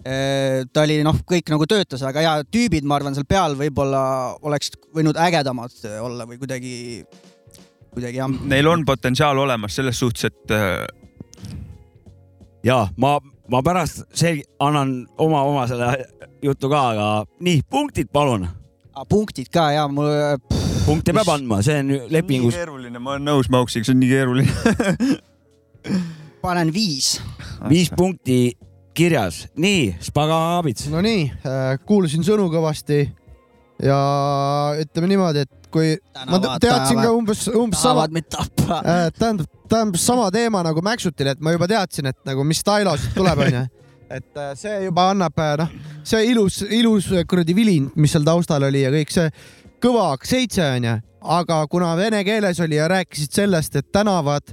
ta 0.01 0.80
oli 0.80 1.03
noh, 1.05 1.18
kõik 1.28 1.51
nagu 1.53 1.66
töötas, 1.68 2.01
aga 2.09 2.22
ja 2.24 2.30
tüübid, 2.49 2.86
ma 2.88 2.97
arvan, 2.97 3.12
seal 3.12 3.26
peal 3.28 3.53
võib-olla 3.59 4.32
oleks 4.49 4.72
võinud 4.97 5.18
ägedamad 5.20 5.74
olla 6.01 6.24
või 6.24 6.38
kuidagi, 6.41 6.72
kuidagi 7.93 8.16
jah. 8.22 8.32
neil 8.49 8.70
on 8.70 8.86
potentsiaal 8.88 9.43
olemas 9.43 9.76
selles 9.76 10.01
suhtes, 10.01 10.30
et 10.30 10.57
ja 12.64 12.78
ma, 12.97 13.18
ma 13.51 13.62
pärast 13.66 14.05
selg-, 14.16 14.46
annan 14.62 14.94
oma, 15.18 15.42
oma 15.48 15.66
selle 15.70 15.90
jutu 16.44 16.70
ka, 16.70 16.82
aga 16.94 17.09
nii, 17.44 17.62
punktid 17.70 18.11
palun. 18.12 18.48
punktid 19.09 19.51
ka 19.53 19.70
ja 19.74 19.88
mul. 19.88 20.09
punkte 20.86 21.14
peab 21.16 21.28
andma, 21.34 21.61
see 21.66 21.78
on 21.82 21.92
lepingus. 22.12 22.57
keeruline, 22.57 22.98
ma 22.98 23.16
olen 23.16 23.28
nõus 23.28 23.51
Mauksiga, 23.53 23.86
see 23.86 23.94
on 23.94 24.03
nii 24.03 24.11
keeruline. 24.11 24.53
panen 26.44 26.72
viis. 26.74 27.18
viis 27.68 27.90
punkti 27.96 28.57
kirjas, 28.96 29.44
nii, 29.61 29.96
Spagaabits. 30.03 30.88
Nonii, 30.92 31.30
kuulasin 31.88 32.24
sõnu 32.26 32.48
kõvasti 32.53 33.05
ja 33.84 34.01
ütleme 34.80 35.11
niimoodi, 35.11 35.46
et 35.46 35.70
kui 35.72 35.94
ma 35.96 36.40
Tänavad 36.40 36.62
teadsin 36.64 37.01
ka 37.01 37.11
umbes, 37.14 37.46
umbes 37.48 37.80
sama 37.80 38.07
tahavad, 38.07 38.16
mind 38.16 38.28
tappa. 38.34 38.80
tähendab, 39.16 39.59
tähendab 39.70 40.00
sama 40.00 40.30
teema 40.34 40.64
nagu 40.66 40.82
Mäksutil, 40.84 41.32
et 41.32 41.42
ma 41.42 41.54
juba 41.54 41.68
teadsin, 41.70 42.10
et 42.10 42.18
nagu 42.28 42.44
mis 42.46 42.62
stylo 42.62 42.96
siit 42.98 43.14
tuleb, 43.16 43.42
onju. 43.46 43.66
et 44.10 44.42
äh, 44.42 44.50
see 44.58 44.80
juba 44.86 45.10
annab, 45.12 45.38
noh, 45.60 45.70
see 46.06 46.24
ilus, 46.32 46.62
ilus 46.66 47.12
kuradi 47.30 47.56
vilind, 47.56 47.94
mis 48.00 48.14
seal 48.14 48.26
taustal 48.26 48.66
oli 48.68 48.82
ja 48.84 48.90
kõik 48.94 49.14
see 49.14 49.30
kõva 49.80 50.10
seitse 50.26 50.66
onju, 50.76 50.96
aga 51.36 51.60
kuna 51.70 51.92
vene 51.98 52.20
keeles 52.24 52.60
oli 52.64 52.78
ja 52.78 52.88
rääkisid 52.90 53.36
sellest, 53.40 53.76
et 53.76 53.88
tänavad, 53.92 54.52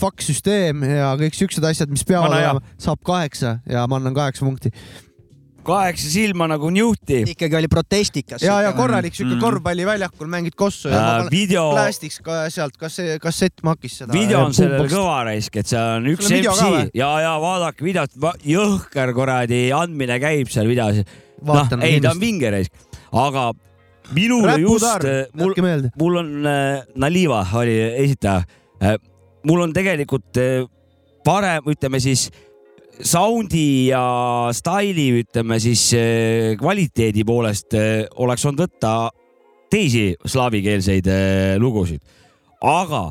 fakssüsteem 0.00 0.84
ja 0.88 1.12
kõik 1.20 1.36
siuksed 1.36 1.64
asjad, 1.64 1.92
mis 1.92 2.04
peavad 2.08 2.32
olema, 2.32 2.62
saab 2.80 3.02
kaheksa 3.06 3.58
ja 3.68 3.86
ma 3.88 4.00
annan 4.00 4.16
kaheksa 4.16 4.46
punkti. 4.46 4.72
Kaheksa 5.66 6.10
silma 6.10 6.46
nagu 6.50 6.70
njuhti. 6.72 7.22
ikkagi 7.34 7.58
oli 7.58 7.68
protestikas. 7.68 8.42
ja, 8.42 8.60
ja 8.62 8.72
korralik 8.76 9.14
siuke 9.14 9.34
Mm. 9.34 9.40
korvpalliväljakul 9.42 10.30
mängid 10.30 10.54
kossu 10.56 10.88
ja 10.88 10.96
Äh, 10.96 11.24
ma 11.24 11.30
video, 11.30 11.70
plastiks 11.74 12.20
ka 12.24 12.46
sealt 12.50 12.76
kasse-, 12.80 13.18
kassettmakis 13.22 13.98
seda. 14.02 14.12
video 14.12 14.44
on 14.46 14.54
sellel 14.54 14.88
kõva 14.90 15.24
raisk, 15.28 15.56
et 15.60 15.66
seal 15.66 15.98
on 15.98 16.08
üks 16.14 16.30
MC 16.30 16.90
ja, 16.94 17.10
ja 17.24 17.36
vaadake 17.42 17.84
videot, 17.84 18.16
jõhker 18.46 19.12
kuradi 19.16 19.66
andmine 19.76 20.18
käib 20.22 20.50
seal 20.52 20.68
videos. 20.70 21.02
noh 21.42 21.78
ei, 21.82 22.00
ta 22.00 22.14
on 22.14 22.20
vinge 22.20 22.50
raisk, 22.50 22.72
aga 23.12 23.50
minule 24.16 24.56
just 24.62 24.86
räputarr, 24.86 25.26
mul 25.34 25.90
mul 25.98 26.16
on 26.22 26.32
äh, 26.46 26.86
Naliva 26.96 27.42
oli 27.58 27.76
esitaja 28.04 28.44
äh,. 28.80 28.96
mul 29.46 29.60
on 29.66 29.72
tegelikult 29.72 30.38
äh, 30.40 30.64
parem, 31.26 31.66
ütleme 31.66 32.00
siis 32.00 32.30
sound'i 33.04 33.88
ja 33.90 34.02
staili, 34.56 35.10
ütleme 35.22 35.58
siis 35.60 35.88
äh, 35.96 36.54
kvaliteedi 36.60 37.24
poolest 37.26 37.76
äh, 37.76 38.06
oleks 38.22 38.46
olnud 38.46 38.64
võtta 38.66 38.92
teisi 39.72 40.14
slaavikeelseid 40.24 41.08
äh, 41.10 41.54
lugusid, 41.60 42.02
aga 42.64 43.10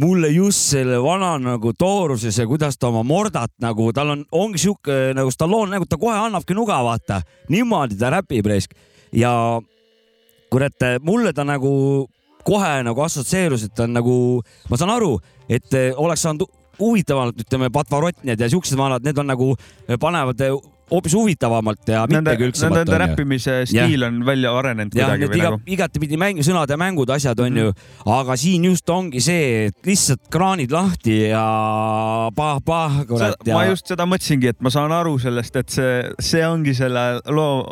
mulle 0.00 0.30
just 0.32 0.70
selle 0.72 1.00
vana 1.02 1.34
nagu 1.42 1.72
tooruses 1.76 2.38
ja 2.38 2.46
kuidas 2.48 2.78
ta 2.78 2.88
oma 2.88 3.02
mordat 3.04 3.52
nagu, 3.60 3.90
tal 3.92 4.14
on, 4.14 4.22
ongi 4.32 4.62
sihuke 4.62 5.10
nagu 5.16 5.32
Stallone 5.34 5.74
nägu, 5.74 5.88
ta 5.88 5.98
kohe 6.00 6.16
annabki 6.16 6.56
nuga, 6.56 6.80
vaata, 6.86 7.20
niimoodi 7.52 7.98
ta 8.00 8.14
räpib 8.14 8.48
raisk 8.48 8.72
ja 9.12 9.32
kurat, 10.50 10.88
mulle 11.04 11.34
ta 11.36 11.44
nagu 11.44 12.08
kohe 12.46 12.80
nagu 12.86 13.04
assotsieerus, 13.04 13.66
et 13.66 13.74
ta 13.76 13.84
on 13.84 13.94
nagu, 13.98 14.16
ma 14.70 14.78
saan 14.80 14.94
aru, 14.94 15.12
et 15.50 15.76
eh, 15.76 15.90
oleks 15.96 16.24
saanud 16.24 16.48
huvitavamalt, 16.80 17.40
ütleme, 17.46 17.70
Patvarotnjad 17.74 18.40
ja 18.40 18.50
siuksed 18.50 18.78
vanad, 18.78 19.04
need 19.06 19.18
on 19.20 19.30
nagu, 19.30 19.54
panevad 20.00 20.46
eh, 20.46 20.54
hoopis 20.90 21.14
huvitavamalt 21.14 21.88
ja 21.88 22.06
mitmekülgsemalt 22.10 22.80
nende 22.80 22.98
räppimise 22.98 23.60
stiil 23.70 24.02
on 24.06 24.20
välja 24.26 24.52
arenenud 24.58 24.96
jah, 24.96 25.12
kuidagi 25.12 25.38
iga 25.38 25.52
nagu,. 25.52 25.60
igatepidi 25.76 26.18
mäng, 26.20 26.42
sõnad 26.46 26.70
ja 26.70 26.78
mängud, 26.80 27.12
asjad 27.14 27.38
on 27.44 27.60
ju, 27.62 27.74
aga 28.16 28.36
siin 28.40 28.66
just 28.70 28.90
ongi 28.90 29.22
see, 29.24 29.68
et 29.70 29.86
lihtsalt 29.86 30.26
kraanid 30.32 30.74
lahti 30.74 31.20
ja 31.30 31.44
pah-pah, 32.36 33.04
kurat. 33.08 33.46
ma 33.52 33.64
just 33.70 33.90
seda 33.90 34.08
mõtlesingi, 34.10 34.50
et 34.54 34.60
ma 34.64 34.74
saan 34.74 34.94
aru 34.94 35.16
sellest, 35.22 35.62
et 35.62 35.78
see, 35.78 35.96
see 36.18 36.44
ongi 36.46 36.74
selle 36.76 37.06
loo. 37.30 37.64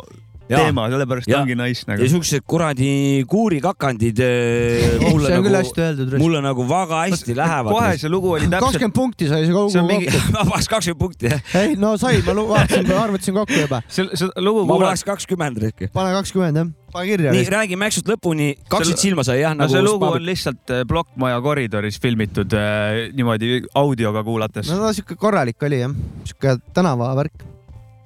teema, 0.49 0.87
sellepärast 0.89 1.29
Ja- 1.29 1.41
ongi 1.43 1.55
nice 1.55 1.83
ja 1.85 1.93
nagu. 1.93 2.07
siuksed 2.09 2.43
kuradi 2.49 2.89
kuurikakandid 3.29 4.19
eh, 4.25 4.97
mulle 5.11 5.29
nagu 5.29 5.51
öeldud. 5.53 6.15
mulle 6.21 6.41
nagu 6.41 6.65
väga 6.69 7.03
hästi 7.05 7.35
lähevad. 7.37 7.71
kohe 7.73 7.97
see 8.01 8.09
lugu 8.09 8.31
oli 8.35 8.47
täpselt, 8.47 8.65
kakskümmend 8.65 8.95
punkti 8.97 9.29
sai 9.29 9.45
see 9.45 9.53
kogu 9.53 9.71
see 9.73 9.81
on 9.83 9.87
mingi 9.89 10.09
kokku. 10.09 10.31
ma 10.37 10.45
paneks 10.49 10.69
kakskümmend 10.73 11.01
punkti, 11.03 11.31
jah. 11.33 11.41
ei 11.61 11.75
no 11.79 11.93
sai, 12.01 12.21
ma 12.25 12.35
vaatasin, 12.53 12.91
arvutasin 13.03 13.37
kokku 13.39 13.59
juba. 13.63 13.81
see, 13.87 14.07
see 14.17 14.29
lugu 14.45 14.65
ma 14.69 14.79
paneks 14.81 15.05
kakskümmend 15.07 15.63
äkki. 15.69 15.91
pane 15.93 16.15
kakskümmend 16.17 16.61
jah, 16.63 16.71
pane 16.93 17.05
kirja. 17.11 17.35
nii, 17.35 17.45
räägi 17.53 17.77
Mäksust 17.79 18.09
lõpuni, 18.09 18.49
kaksteist 18.71 19.03
silma 19.05 19.23
sai 19.27 19.39
jah, 19.43 19.53
no 19.53 19.63
nagu 19.65 19.75
see 19.75 19.85
lugu 19.85 20.01
Spabik- 20.01 20.17
on 20.23 20.27
lihtsalt 20.31 20.73
äh, 20.73 20.81
plokkmaja 20.89 21.37
koridoris 21.45 21.99
filmitud 22.01 22.53
äh, 22.57 23.05
niimoodi 23.13 23.61
audioga 23.77 24.23
kuulates 24.25 24.69
no 24.73 24.81
ta 24.87 24.91
siuke 24.97 25.15
korralik 25.19 25.61
oli 25.69 25.83
jah, 25.83 25.93
siuke 26.25 26.57
tänavavärk, 26.73 27.45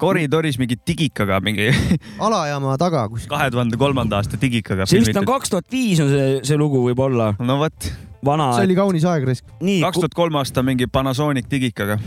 koridoris 0.02 0.58
mingi 0.60 0.78
digikaga, 0.88 1.40
mingi 1.44 1.70
alajaama 2.26 2.78
taga 2.82 3.06
kuskil. 3.12 3.30
kahe 3.34 3.52
tuhande 3.54 3.78
kolmanda 3.80 4.20
aasta 4.20 4.40
digikaga 4.42 4.88
see 4.90 5.00
vist 5.00 5.10
on 5.14 5.14
filmitud. 5.14 5.34
kaks 5.34 5.54
tuhat 5.54 5.72
viis 5.72 6.02
on 6.04 6.10
see, 6.12 6.40
see 6.50 6.58
lugu 6.60 6.82
võib-olla 6.88 7.34
no 7.40 7.58
vot, 7.62 7.90
vana. 8.26 8.52
see 8.58 8.68
oli 8.68 8.78
kaunis 8.80 9.06
aeg 9.10 9.28
nii, 9.30 9.80
kaks 9.86 10.02
tuhat 10.02 10.18
kolm 10.18 10.36
aasta 10.42 10.64
mingi 10.66 10.88
Panasonic 10.92 11.50
digikaga. 11.52 12.00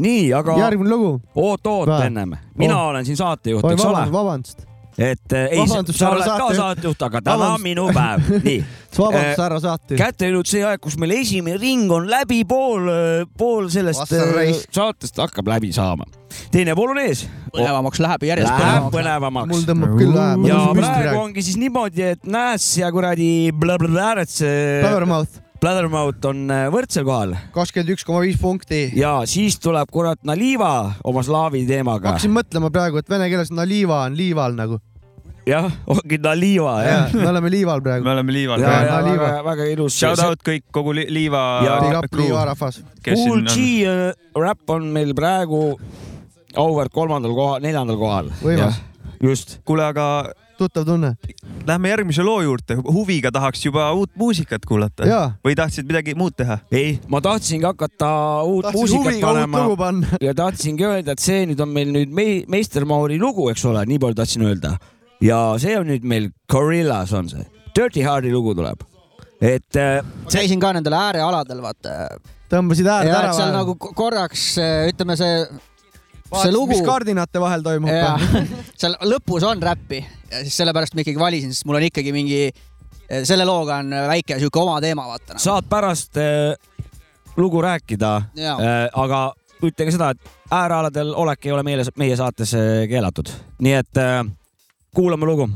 nii, 0.00 0.32
aga 0.36 0.58
järgmine 0.60 0.90
lugu. 0.94 1.12
oot-oot 1.34 1.94
ennem, 2.04 2.36
mina 2.58 2.76
Oh. 2.78 2.90
olen 2.94 3.04
siin 3.08 3.16
saatejuht, 3.20 3.64
eks 3.72 3.84
ole 3.84 4.06
vabandust, 4.12 4.66
et 5.00 5.32
eh, 5.32 5.56
ei, 5.56 5.64
sa 5.64 6.10
oled 6.12 6.26
ka 6.28 6.50
saatejuht. 6.58 7.02
aga 7.08 7.22
täna 7.24 7.48
on 7.54 7.62
minu 7.64 7.86
päev, 7.96 8.26
nii. 8.46 8.60
vabandust, 8.96 9.40
härra 9.40 9.60
saatejuht. 9.64 9.98
kätte 10.00 10.28
jõudnud 10.28 10.50
see 10.50 10.62
aeg, 10.66 10.80
kus 10.84 10.98
meil 11.00 11.14
esimene 11.16 11.56
ring 11.60 11.92
on 11.94 12.08
läbi, 12.10 12.42
pool, 12.48 12.90
pool 13.40 13.70
sellest 13.72 14.12
saatest 14.76 15.20
hakkab 15.22 15.48
läbi 15.54 15.72
saama. 15.72 16.04
teine 16.52 16.76
pool 16.76 16.92
on 16.92 17.00
ees. 17.02 17.24
põnevamaks 17.54 18.02
läheb 18.04 18.28
järjest 18.28 18.52
Läheb 18.60 18.90
põnevamaks. 18.92 19.52
mul. 19.54 19.68
tõmbab 19.68 19.94
küll 19.96 20.16
vähe. 20.16 20.48
ja 20.50 20.64
praegu 20.76 21.20
ongi 21.22 21.46
siis 21.48 21.60
niimoodi, 21.60 22.10
et 22.16 22.28
Nääs 22.30 22.66
ja 22.82 22.90
kuradi 22.92 23.30
Blablablärets, 23.56 24.42
Blabbermouth, 24.84 25.40
Blabbermouth 25.60 26.28
on 26.28 26.44
võrdsel 26.76 27.08
kohal 27.08 27.34
kakskümmend 27.56 27.96
üks 27.96 28.04
koma 28.08 28.20
viis 28.26 28.36
punkti. 28.40 28.84
ja 29.00 29.16
siis 29.28 29.56
tuleb 29.60 29.88
kurat 29.92 30.20
Naliva 30.28 30.92
oma 31.04 31.24
slaavi 31.24 31.64
teemaga. 31.68 32.12
hakkasin 32.14 32.36
mõtlema 32.36 32.72
praegu, 32.72 33.00
et 33.00 33.08
vene 33.08 33.32
keeles 33.32 33.52
on 33.52 33.64
liiva 33.68 34.04
on 34.04 34.16
liival 34.20 34.56
nagu. 34.60 34.80
jah, 35.50 35.70
ongi 35.90 36.18
Naliva 36.22 36.74
jah. 36.86 37.14
me 37.14 37.28
oleme 37.32 37.52
liival 37.52 37.82
praegu 37.84 38.06
me. 38.06 38.12
oleme 38.14 38.34
liival 38.36 38.62
ja, 38.62 38.70
Ja, 38.70 38.82
ja 38.86 39.00
väga, 39.06 39.30
väga 39.46 39.70
ilus. 39.72 39.96
Shout 39.98 40.22
out 40.24 40.44
kõik 40.46 40.68
kogu 40.74 40.94
li 40.96 41.06
liiva 41.10 41.44
Ja 41.66 41.78
Big 41.84 41.96
up 41.98 42.20
liiva 42.20 42.44
rahvas. 42.52 42.82
Cool 43.06 43.44
G 43.48 43.56
on. 43.88 44.12
äh, 44.12 44.28
räpp 44.46 44.76
on 44.76 44.90
meil 44.94 45.14
praegu 45.16 45.64
auväärt 46.58 46.92
kolmandal 46.94 47.34
kohal, 47.34 47.64
neljandal 47.64 47.98
kohal. 48.00 48.30
Võimas.. 48.42 48.80
just. 49.22 49.58
kuule, 49.68 49.84
aga 49.86 50.06
tuttav 50.60 50.84
tunne. 50.84 51.14
lähme 51.66 51.88
järgmise 51.88 52.22
loo 52.22 52.40
juurde, 52.44 52.76
huviga 52.84 53.30
tahaks 53.32 53.64
juba 53.64 53.86
uut 53.96 54.10
muusikat 54.18 54.66
kuulata 54.68 55.08
või 55.46 55.56
tahtsid 55.56 55.88
midagi 55.88 56.14
muud 56.18 56.36
teha? 56.36 56.58
ei, 56.72 56.98
ma 57.08 57.22
tahtsingi 57.24 57.64
hakata 57.64 58.10
uut 58.44 58.68
tahtsin 58.68 58.80
muusikat 58.80 59.20
panema 59.24 59.92
ja 60.20 60.34
tahtsingi 60.36 60.86
öelda, 60.86 61.16
et 61.16 61.24
see 61.24 61.46
nüüd 61.48 61.60
on 61.64 61.72
meil 61.72 61.92
nüüd 61.94 62.12
mei-, 62.12 62.44
meistermauri 62.48 63.18
lugu, 63.20 63.48
eks 63.52 63.64
ole, 63.70 63.84
nii 63.88 64.00
palju 64.02 64.20
tahtsin 64.20 64.48
öelda. 64.50 64.76
Ja 65.24 65.40
see 65.60 65.76
on 65.78 65.88
nüüd 65.90 66.04
meil 66.08 66.30
Gorillas 66.50 67.12
on 67.16 67.28
see, 67.32 67.44
Dirty 67.76 68.02
Hardi 68.06 68.32
lugu 68.32 68.54
tuleb. 68.58 68.84
et 69.40 69.76
äh, 69.80 70.04
käisin 70.32 70.60
ka 70.60 70.72
nendel 70.76 70.96
äärealadel, 70.96 71.62
vaata. 71.64 71.96
tõmbasid 72.52 72.88
ääred 72.90 73.14
ära 73.14 73.32
seal 73.36 73.52
nagu 73.54 73.76
ko- 73.80 73.92
korraks, 73.96 74.52
ütleme 74.90 75.16
see 75.16 75.44
see 76.30 76.52
lugu 76.54 76.74
mis 76.74 76.82
kardinate 76.86 77.40
vahel 77.42 77.62
toimub 77.66 77.90
seal 78.80 78.96
lõpus 79.08 79.46
on 79.48 79.62
räppi. 79.62 80.02
Ja 80.30 80.44
siis 80.44 80.60
sellepärast 80.60 80.94
ma 80.94 81.02
ikkagi 81.02 81.18
valisin, 81.18 81.50
sest 81.54 81.66
mul 81.66 81.80
on 81.80 81.86
ikkagi 81.88 82.12
mingi, 82.14 82.44
selle 83.26 83.42
looga 83.48 83.80
on 83.82 83.90
väike 84.12 84.36
sihuke 84.38 84.60
oma 84.62 84.76
teema, 84.84 85.08
vaata. 85.10 85.38
saad 85.42 85.66
pärast 85.70 86.20
äh, 86.22 86.54
lugu 87.36 87.62
rääkida 87.64 88.12
äh,, 88.38 88.86
aga 88.92 89.22
ütle 89.60 89.88
ka 89.88 89.94
seda, 89.94 90.10
et 90.14 90.52
äärealadel 90.54 91.10
olek 91.18 91.46
ei 91.48 91.52
ole 91.56 91.64
meile, 91.66 91.84
meie 91.98 92.16
saates 92.16 92.54
äh, 92.54 92.84
keelatud, 92.90 93.32
nii 93.64 93.74
et 93.80 94.00
äh, 94.00 94.22
kuulame 94.94 95.26
lugu. 95.26 95.48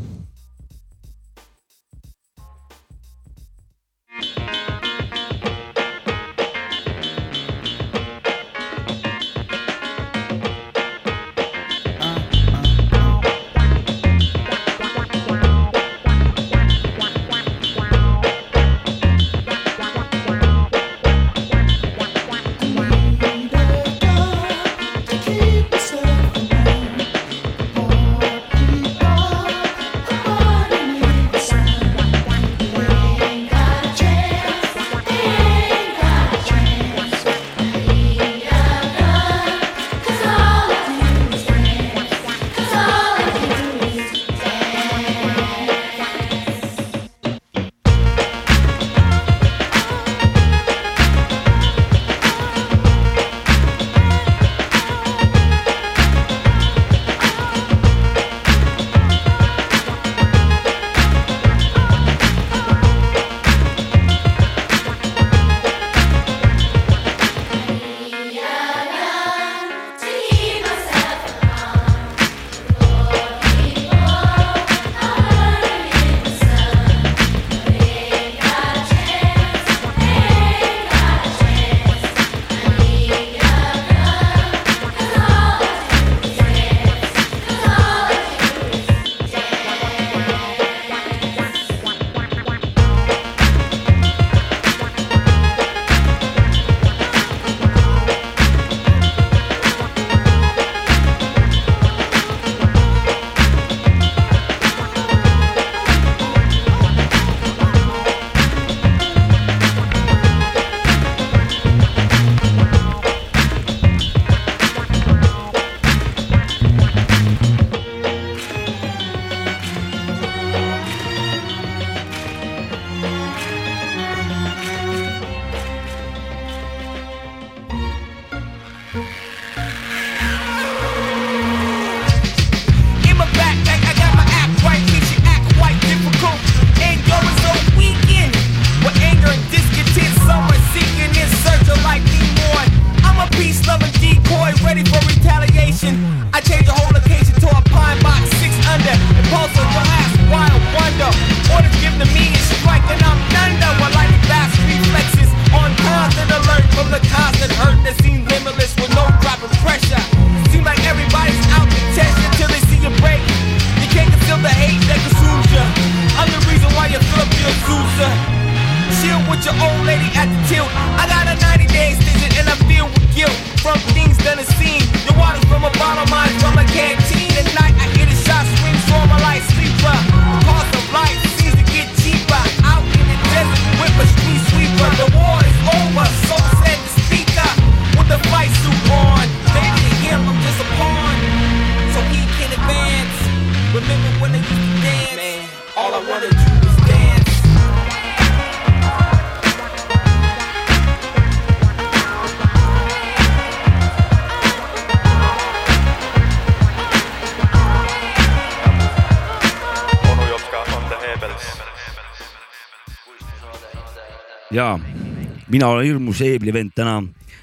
Mina 215.54 215.70
olen 215.70 215.86
hirmus 215.86 216.20
eeblivend 216.24 216.74
täna. 216.74 216.98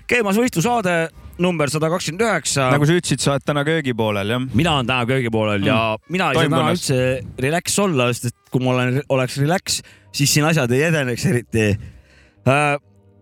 käimas 0.09 0.35
võistlusaade 0.39 0.95
number 1.41 1.71
sada 1.71 1.89
kakskümmend 1.91 2.25
üheksa. 2.25 2.67
nagu 2.73 2.87
sa 2.87 2.97
ütlesid, 2.97 3.23
sa 3.23 3.33
oled 3.35 3.47
täna 3.47 3.63
köögipoolel, 3.67 4.35
jah? 4.35 4.45
mina 4.53 4.75
olen 4.75 4.89
täna 4.89 5.07
köögipoolel 5.09 5.65
ja 5.65 5.79
mina 6.11 6.31
ei 6.31 6.41
saa 6.41 6.51
täna 6.51 6.69
üldse 6.75 6.99
relax 7.47 7.79
olla, 7.79 8.09
sest 8.11 8.31
et 8.31 8.53
kui 8.53 8.63
ma 8.63 8.75
olen, 8.75 9.01
oleks 9.09 9.39
relax, 9.41 9.81
siis 10.15 10.33
siin 10.35 10.47
asjad 10.49 10.71
ei 10.75 10.87
edeneks 10.89 11.27
eriti 11.31 11.67
äh,. 11.71 12.77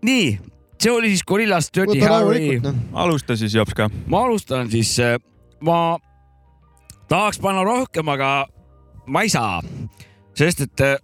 nii, 0.06 0.30
see 0.80 0.92
oli 0.92 1.14
siis 1.14 1.26
Gorillaz 1.26 1.70
Dirty 1.74 2.00
Harry 2.02 2.58
noh. 2.64 2.80
alusta 3.04 3.38
siis, 3.38 3.54
Jopska. 3.54 3.90
ma 4.10 4.24
alustan 4.26 4.70
siis, 4.72 4.96
ma 5.62 5.98
tahaks 7.10 7.38
panna 7.42 7.62
rohkem, 7.66 8.10
aga 8.10 8.32
ma 9.06 9.22
ei 9.22 9.30
saa, 9.30 9.60
sest 10.38 10.66
et 10.66 10.86
äh, 10.86 10.96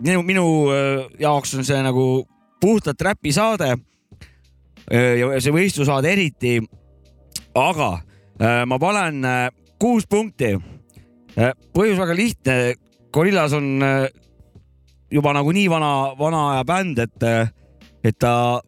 minu, 0.00 0.22
minu 0.24 0.46
äh, 0.72 1.10
jaoks 1.20 1.58
on 1.58 1.66
see 1.66 1.82
nagu 1.84 2.24
puhtalt 2.64 3.00
räpisaade 3.04 3.70
äh, 3.74 5.18
ja 5.20 5.40
see 5.40 5.52
võistlusaade 5.54 6.12
eriti. 6.12 6.58
aga 7.54 7.90
ma 8.66 8.78
panen 8.82 9.20
kuus 9.78 10.08
punkti. 10.10 10.56
põhjus 11.70 12.00
väga 12.00 12.14
lihtne, 12.18 12.54
Gorillaz 13.14 13.52
on 13.54 13.82
juba 15.10 15.32
nagu 15.36 15.52
nii 15.54 15.68
vana, 15.70 15.90
vana 16.18 16.40
aja 16.50 16.64
bänd, 16.66 16.98
et, 16.98 17.26
et 18.02 18.18
ta, 18.18 18.60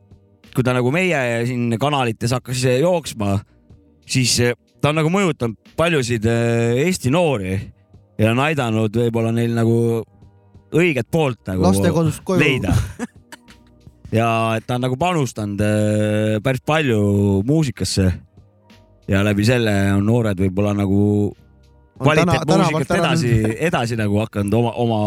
kui 0.55 0.63
ta 0.63 0.77
nagu 0.77 0.93
meie 0.95 1.43
siin 1.49 1.75
kanalites 1.83 2.37
hakkas 2.37 2.63
jooksma, 2.79 3.41
siis 4.07 4.37
ta 4.79 4.93
on 4.93 5.01
nagu 5.01 5.11
mõjutanud 5.11 5.75
paljusid 5.77 6.31
Eesti 6.31 7.11
noori 7.11 7.57
ja 8.19 8.31
on 8.31 8.45
aidanud 8.47 8.95
võib-olla 9.03 9.33
neil 9.35 9.57
nagu 9.57 9.77
õiget 10.77 11.11
poolt 11.11 11.43
nagu 11.51 11.67
leida. 12.39 12.75
ja 14.13 14.29
et 14.59 14.67
ta 14.67 14.77
on 14.79 14.87
nagu 14.87 14.99
panustanud 15.01 15.65
äh, 15.65 16.37
päris 16.45 16.63
palju 16.67 17.43
muusikasse 17.47 18.13
ja 19.09 19.25
läbi 19.25 19.47
selle 19.47 19.75
on 19.97 20.07
noored 20.07 20.39
võib-olla 20.41 20.75
nagu 20.77 21.03
kvaliteetmuusikat 21.97 22.95
edasi, 22.99 23.33
edasi 23.71 23.97
nagu 23.97 24.19
hakanud 24.21 24.55
oma, 24.59 24.73
oma 24.83 25.01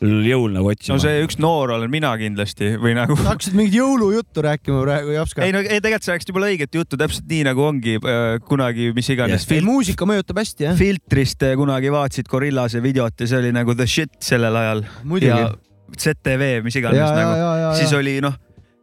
jõul 0.00 0.54
nagu 0.54 0.70
otsima 0.72 0.96
no 0.96 1.02
see 1.02 1.20
üks 1.26 1.36
noor 1.42 1.74
olen 1.74 1.90
mina 1.92 2.12
kindlasti 2.20 2.72
või 2.80 2.94
nagu. 2.96 3.16
hakkasid 3.20 3.56
mingit 3.58 3.76
jõulujuttu 3.76 4.44
rääkima 4.46 4.80
praegu, 4.86 5.12
Jopska 5.18 5.44
ei. 5.44 5.52
no 5.52 5.60
ei, 5.60 5.82
tegelikult 5.82 6.06
sa 6.06 6.14
rääkisid 6.14 6.32
jumala 6.32 6.50
õiget 6.54 6.78
juttu, 6.80 7.00
täpselt 7.00 7.28
nii 7.28 7.42
nagu 7.50 7.66
ongi 7.66 7.98
äh, 8.00 8.36
kunagi, 8.48 8.90
mis 8.96 9.10
iganes 9.12 9.44
ei, 9.50 9.64
muusika 9.66 10.08
mõjutab 10.08 10.40
hästi, 10.40 10.70
jah. 10.70 10.78
filtrist 10.78 11.44
äh, 11.44 11.56
kunagi 11.60 11.92
vaatasid 11.92 12.30
Gorillase 12.30 12.80
videot 12.84 13.20
ja 13.20 13.28
see 13.28 13.42
oli 13.42 13.52
nagu 13.56 13.76
the 13.76 13.88
shit 13.90 14.16
sellel 14.24 14.56
ajal. 14.56 14.86
Muidugi. 15.04 15.34
ja 15.34 15.50
ZTV, 15.98 16.62
mis 16.64 16.76
iganes 16.76 16.98
Ja, 16.98 17.10
nagu 17.16 17.74
siis 17.78 17.92
ja. 17.92 17.98
oli 17.98 18.18
noh, 18.24 18.36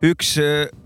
üks, 0.05 0.35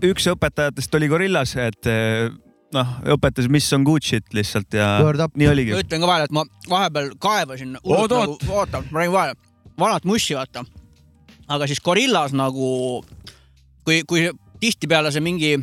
üks 0.04 0.28
õpetajatest 0.32 0.94
oli 0.98 1.08
Gorillas, 1.10 1.54
et 1.60 1.90
äh, 1.90 2.30
noh, 2.74 2.94
õpetas, 3.16 3.48
mis 3.52 3.68
on 3.76 3.84
shit 4.02 4.32
lihtsalt 4.34 4.74
ja 4.74 5.00
nii 5.36 5.48
oligi. 5.48 5.74
ütlen 5.76 6.00
ka 6.02 6.08
vahele, 6.08 6.28
et 6.28 6.34
ma 6.34 6.44
vahepeal 6.68 7.12
kaevasin. 7.20 7.76
Oot, 7.82 8.12
oot. 8.12 8.46
oota, 8.48 8.82
ma 8.90 9.02
räägin 9.02 9.12
vahele, 9.12 9.36
vanat 9.78 10.04
mussi 10.04 10.34
vaata. 10.34 10.64
aga 11.48 11.66
siis 11.66 11.80
Gorillas 11.80 12.32
nagu, 12.32 13.04
kui, 13.84 14.02
kui 14.08 14.30
tihtipeale 14.60 15.12
see 15.12 15.20
mingi, 15.20 15.56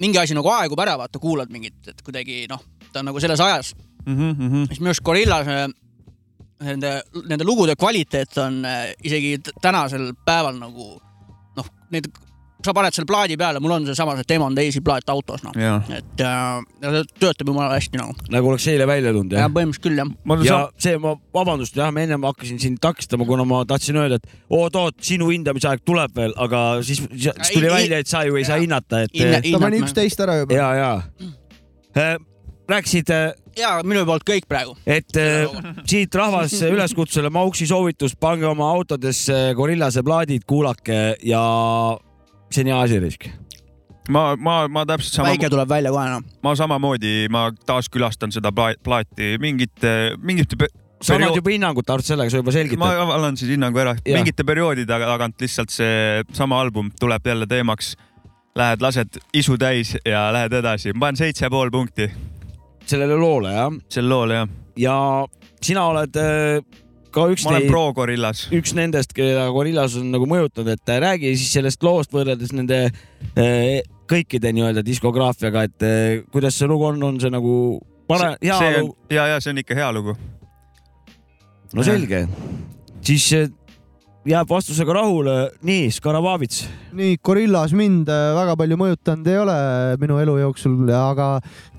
mingi 0.00 0.18
asi 0.18 0.34
nagu 0.34 0.48
aegub 0.50 0.80
ära, 0.82 0.96
vaata, 0.98 1.20
kuulad 1.22 1.52
mingit, 1.52 1.78
et 1.86 2.02
kuidagi 2.02 2.46
noh, 2.50 2.62
ta 2.92 3.00
on 3.00 3.10
nagu 3.10 3.20
selles 3.20 3.40
ajas, 3.40 3.74
mm. 4.06 4.16
-hmm. 4.16 4.66
siis 4.66 4.80
minu 4.80 4.90
arust 4.90 5.04
Gorillas 5.04 5.46
äh, 5.46 5.68
nende, 6.64 6.98
nende 7.28 7.46
lugude 7.46 7.76
kvaliteet 7.78 8.36
on 8.42 8.60
äh, 8.68 8.92
isegi 9.04 9.38
tänasel 9.62 10.12
päeval 10.26 10.58
nagu 10.60 10.94
noh, 11.58 11.70
need, 11.92 12.08
sa 12.62 12.74
paned 12.76 12.94
selle 12.94 13.08
plaadi 13.10 13.36
peale, 13.40 13.60
mul 13.62 13.74
on 13.74 13.86
seesama 13.88 14.14
see 14.18 14.28
Demon 14.30 14.54
Daisy 14.56 14.82
plaat 14.84 15.10
autos 15.12 15.42
noh, 15.46 15.56
et 15.56 16.22
äh, 16.22 16.62
ja 16.84 17.04
töötab 17.20 17.50
jumala 17.50 17.74
hästi 17.74 18.00
nagu. 18.00 18.16
nagu 18.32 18.52
oleks 18.52 18.68
eile 18.72 18.86
välja 18.88 19.14
tulnud 19.14 19.34
ja 19.34 19.44
jah? 19.44 19.52
põhimõtteliselt 19.52 19.86
küll 19.88 20.02
jah. 20.02 20.12
ma 20.24 20.38
ja 20.46 20.60
see, 20.80 20.96
ma 21.02 21.14
vabandust, 21.34 21.78
jah, 21.78 21.92
ma 21.94 22.06
ennem 22.06 22.28
hakkasin 22.30 22.62
sind 22.62 22.82
takistama, 22.82 23.26
kuna 23.28 23.46
ma 23.48 23.62
tahtsin 23.68 23.98
öelda, 24.02 24.20
et 24.22 24.52
oot-oot, 24.52 24.98
sinu 25.02 25.32
hindamisaeg 25.32 25.84
tuleb 25.86 26.14
veel, 26.16 26.36
aga 26.40 26.64
siis, 26.86 27.02
siis 27.10 27.54
tuli 27.54 27.70
Ei, 27.70 27.76
välja, 27.76 28.02
et 28.02 28.10
sa 28.10 28.24
ju 28.28 28.38
ei 28.38 28.46
saa 28.48 28.60
hinnata, 28.62 29.04
et 29.06 29.16
Hinne- 29.16 29.42
ta 29.48 29.62
pani 29.62 29.82
üksteist 29.82 30.22
ära 30.22 30.42
juba. 30.42 30.56
ja, 30.56 30.74
ja 30.78 30.92
rääkisid, 32.72 33.10
ja 33.58 33.74
minu 33.86 34.04
poolt 34.08 34.24
kõik 34.28 34.46
praegu. 34.48 34.76
et 34.86 35.16
äh, 35.20 35.52
siit 35.88 36.14
rahvas 36.14 36.54
üleskutsele 36.68 37.30
Mauksi 37.32 37.66
soovitus, 37.70 38.16
pange 38.16 38.46
oma 38.48 38.70
autodesse 38.72 39.52
Gorillase 39.56 40.02
plaadid, 40.02 40.44
kuulake 40.48 41.16
ja 41.22 41.42
see 42.52 42.64
on 42.64 42.72
hea 42.72 42.80
asi 42.80 43.00
risk. 43.02 43.28
ma, 44.10 44.32
ma, 44.36 44.66
ma 44.68 44.84
täpselt 44.88 45.20
sama, 45.20 45.32
väike 45.32 45.50
tuleb 45.52 45.68
välja 45.68 45.92
kohe 45.94 46.06
noh. 46.10 46.22
ma 46.42 46.54
samamoodi, 46.58 47.26
ma 47.30 47.48
taaskülastan 47.66 48.32
seda 48.34 48.52
pla- 48.54 48.76
plaati 48.84 49.36
mingite, 49.42 50.14
mingite 50.22 50.58
pe- 50.58 50.72
sa 51.02 51.16
annad 51.18 51.34
juba 51.38 51.50
hinnangut, 51.50 51.90
Art, 51.90 52.06
sellega 52.06 52.30
sa 52.30 52.38
juba 52.40 52.52
ma 52.52 52.56
selgitad. 52.56 53.12
annan 53.18 53.36
siis 53.36 53.50
hinnangu 53.56 53.82
ära, 53.82 53.96
mingite 54.06 54.46
perioodide 54.46 54.86
tagant 55.06 55.40
lihtsalt 55.42 55.70
see 55.74 56.22
sama 56.32 56.60
album 56.62 56.90
tuleb 57.00 57.26
jälle 57.26 57.46
teemaks. 57.50 57.96
Lähed, 58.52 58.82
lased 58.84 59.16
isu 59.32 59.54
täis 59.56 59.94
ja 60.04 60.26
lähed 60.34 60.52
edasi, 60.52 60.92
ma 60.92 61.06
panen 61.06 61.16
seitse 61.16 61.48
pool 61.48 61.70
punkti 61.72 62.10
sellele 62.88 63.18
loole 63.18 63.52
jah, 63.54 63.76
sel 63.92 64.08
lool 64.10 64.34
jah. 64.34 64.48
ja 64.80 64.96
sina 65.62 65.84
oled 65.90 66.18
äh, 66.20 66.60
ka 67.12 67.26
üks 67.32 67.44
ma 67.46 67.52
olen 67.52 67.64
neid, 67.66 67.72
pro 67.72 67.84
Gorillas. 67.96 68.44
üks 68.54 68.74
nendest, 68.78 69.14
keda 69.16 69.46
Gorillas 69.54 69.96
on 70.00 70.10
nagu 70.14 70.28
mõjutanud, 70.30 70.72
et 70.74 70.92
äh, 70.92 71.00
räägi 71.06 71.34
siis 71.36 71.54
sellest 71.58 71.84
loost 71.86 72.14
võrreldes 72.14 72.54
nende 72.56 72.84
äh, 72.88 73.80
kõikide 74.10 74.52
nii-öelda 74.52 74.84
diskograafiaga, 74.84 75.64
et 75.68 76.28
kuidas 76.34 76.58
see 76.58 76.68
lugu 76.68 76.90
on, 76.90 77.00
on 77.06 77.20
see 77.22 77.32
nagu 77.32 77.54
pare-, 78.10 78.34
hea 78.42 78.58
lugu? 78.80 78.96
ja, 79.12 79.28
ja 79.32 79.40
see 79.40 79.54
on 79.54 79.62
ikka 79.62 79.78
hea 79.78 79.88
lugu. 79.94 80.16
no 81.72 81.86
selge, 81.86 82.26
siis 83.00 83.30
jääb 84.28 84.48
vastusega 84.48 84.94
rahule. 84.94 85.34
nii, 85.66 85.90
Skarabavits, 85.90 86.62
nii, 86.94 87.16
Gorillas 87.24 87.72
mind 87.74 88.10
äh, 88.12 88.30
väga 88.36 88.54
palju 88.58 88.78
mõjutanud 88.78 89.30
ei 89.32 89.38
ole 89.40 89.56
minu 90.02 90.18
elu 90.22 90.36
jooksul, 90.44 90.76
aga 90.94 91.28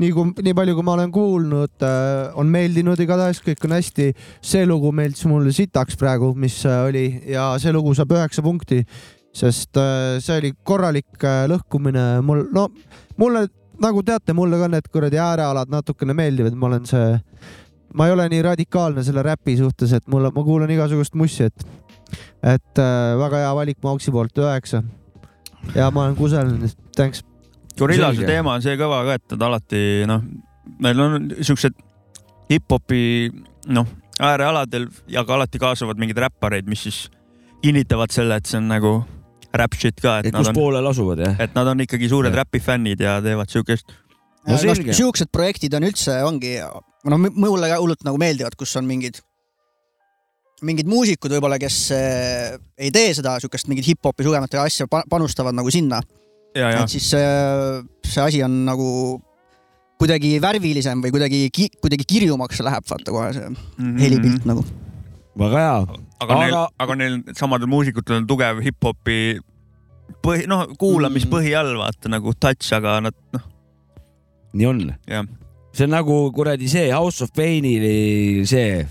nii 0.02 0.12
kui, 0.16 0.34
nii 0.44 0.56
palju, 0.58 0.76
kui 0.76 0.86
ma 0.86 0.98
olen 0.98 1.14
kuulnud, 1.14 1.88
on 2.40 2.52
meeldinud 2.52 3.00
igatahes, 3.00 3.40
kõik 3.46 3.64
on 3.68 3.78
hästi. 3.78 4.12
see 4.44 4.68
lugu 4.68 4.92
meeldis 4.92 5.24
mulle 5.32 5.54
sitaks 5.56 5.96
praegu, 6.00 6.34
mis 6.36 6.60
äh, 6.68 6.84
oli 6.90 7.06
ja 7.32 7.54
see 7.64 7.72
lugu 7.72 7.96
saab 7.96 8.12
üheksa 8.18 8.44
punkti, 8.44 8.84
sest 9.34 9.80
äh, 9.80 10.20
see 10.20 10.42
oli 10.42 10.54
korralik 10.64 11.24
äh, 11.24 11.46
lõhkumine. 11.48 12.22
mul, 12.22 12.48
no 12.52 12.68
mulle 13.18 13.48
nagu 13.80 14.04
teate, 14.04 14.36
mulle 14.36 14.60
ka 14.60 14.68
need 14.68 14.92
kuradi 14.92 15.20
äärealad 15.22 15.72
natukene 15.72 16.14
meeldivad, 16.14 16.60
ma 16.60 16.68
olen 16.74 16.86
see, 16.92 17.08
ma 17.96 18.08
ei 18.08 18.18
ole 18.18 18.28
nii 18.30 18.44
radikaalne 18.52 19.04
selle 19.04 19.24
räpi 19.24 19.56
suhtes, 19.58 19.96
et 19.96 20.12
mulle, 20.12 20.32
ma 20.36 20.44
kuulan 20.44 20.72
igasugust 20.76 21.16
mussi, 21.16 21.48
et 21.48 21.66
et 22.44 22.82
äh, 22.82 23.14
väga 23.20 23.44
hea 23.46 23.54
valik 23.56 23.80
Mauksi 23.84 24.12
poolt, 24.12 24.38
üheksa. 24.38 24.84
ja 25.76 25.90
ma 25.92 26.08
olen 26.08 26.18
kusagil, 26.20 26.70
thanks. 26.96 27.24
Gorillase 27.80 28.28
teema 28.28 28.54
on 28.58 28.62
see 28.66 28.78
kõva 28.78 29.02
ka, 29.08 29.18
et 29.18 29.34
nad 29.34 29.48
alati 29.50 29.82
noh, 30.10 30.22
neil 30.84 31.02
on 31.02 31.32
siuksed 31.42 31.76
hip-hopi 32.52 33.04
noh, 33.74 33.90
äärealadel 34.22 34.88
ja 35.10 35.26
ka 35.26 35.38
alati 35.38 35.62
kaasavad 35.62 36.00
mingeid 36.02 36.22
räppareid, 36.28 36.70
mis 36.70 36.86
siis 36.86 37.08
kinnitavad 37.64 38.14
selle, 38.14 38.38
et 38.38 38.50
see 38.50 38.60
on 38.60 38.70
nagu 38.70 38.94
rap 39.54 39.76
shit 39.78 40.00
ka, 40.02 40.20
et 40.22 40.34
kus 40.34 40.50
on, 40.50 40.58
poolel 40.58 40.88
asuvad 40.90 41.22
jah? 41.24 41.36
et 41.44 41.54
nad 41.58 41.70
on 41.70 41.84
ikkagi 41.86 42.10
suured 42.12 42.34
Jah. 42.34 42.44
räpifännid 42.44 43.04
ja 43.04 43.20
teevad 43.24 43.52
siukest. 43.54 43.94
No 44.48 44.58
selge. 44.60 44.96
siuksed 44.98 45.30
projektid 45.32 45.74
on 45.78 45.86
üldse, 45.88 46.18
ongi, 46.28 46.58
no 47.08 47.20
mulle 47.22 47.70
ka 47.72 47.78
hullult 47.80 48.04
nagu 48.04 48.20
meeldivad, 48.20 48.58
kus 48.60 48.76
on 48.80 48.90
mingid, 48.90 49.22
mingid 50.64 50.88
muusikud 50.90 51.32
võib-olla, 51.36 51.60
kes 51.62 51.78
eh, 51.96 52.56
ei 52.78 52.92
tee 52.94 53.12
seda 53.18 53.36
siukest 53.44 53.68
mingit 53.72 53.88
hip-hopi 53.92 54.26
sugemat 54.26 54.56
asja, 54.64 54.88
panustavad 54.88 55.56
nagu 55.58 55.72
sinna. 55.74 56.02
ja, 56.56 56.70
ja 56.72 56.84
et 56.84 56.90
siis 56.94 57.10
see, 57.14 57.30
see 58.08 58.22
asi 58.24 58.44
on 58.46 58.64
nagu 58.68 58.88
kuidagi 60.02 60.36
värvilisem 60.44 61.02
või 61.04 61.14
kuidagi, 61.16 61.48
kuidagi 61.82 62.06
kirjumaks 62.08 62.60
läheb, 62.66 62.84
vaata 62.90 63.14
kohe 63.14 63.30
see 63.36 63.50
Mhm. 63.50 63.98
helipilt 64.02 64.46
nagu. 64.50 64.66
väga 65.40 65.58
hea. 65.58 66.02
aga 66.22 66.36
neil 66.40 66.54
Aga-, 66.80 66.96
neil 66.96 67.16
samadel 67.34 67.68
muusikutel 67.68 68.22
on 68.22 68.28
tugev 68.28 68.60
hip-hopi 68.64 69.40
põhi, 70.24 70.46
noh, 70.48 70.68
kuulamispõhi 70.80 71.56
all 71.58 71.76
vaata 71.80 72.10
nagu 72.12 72.34
touch, 72.40 72.74
aga 72.76 73.00
nad 73.02 73.16
noh, 73.34 73.42
nii 74.54 74.68
on. 74.68 74.84
see 75.74 75.88
on 75.88 75.90
nagu 75.96 76.32
kuradi 76.36 76.70
see 76.70 76.92
House 76.92 77.24
of 77.24 77.32
Pain'i 77.34 78.46
see, 78.46 78.86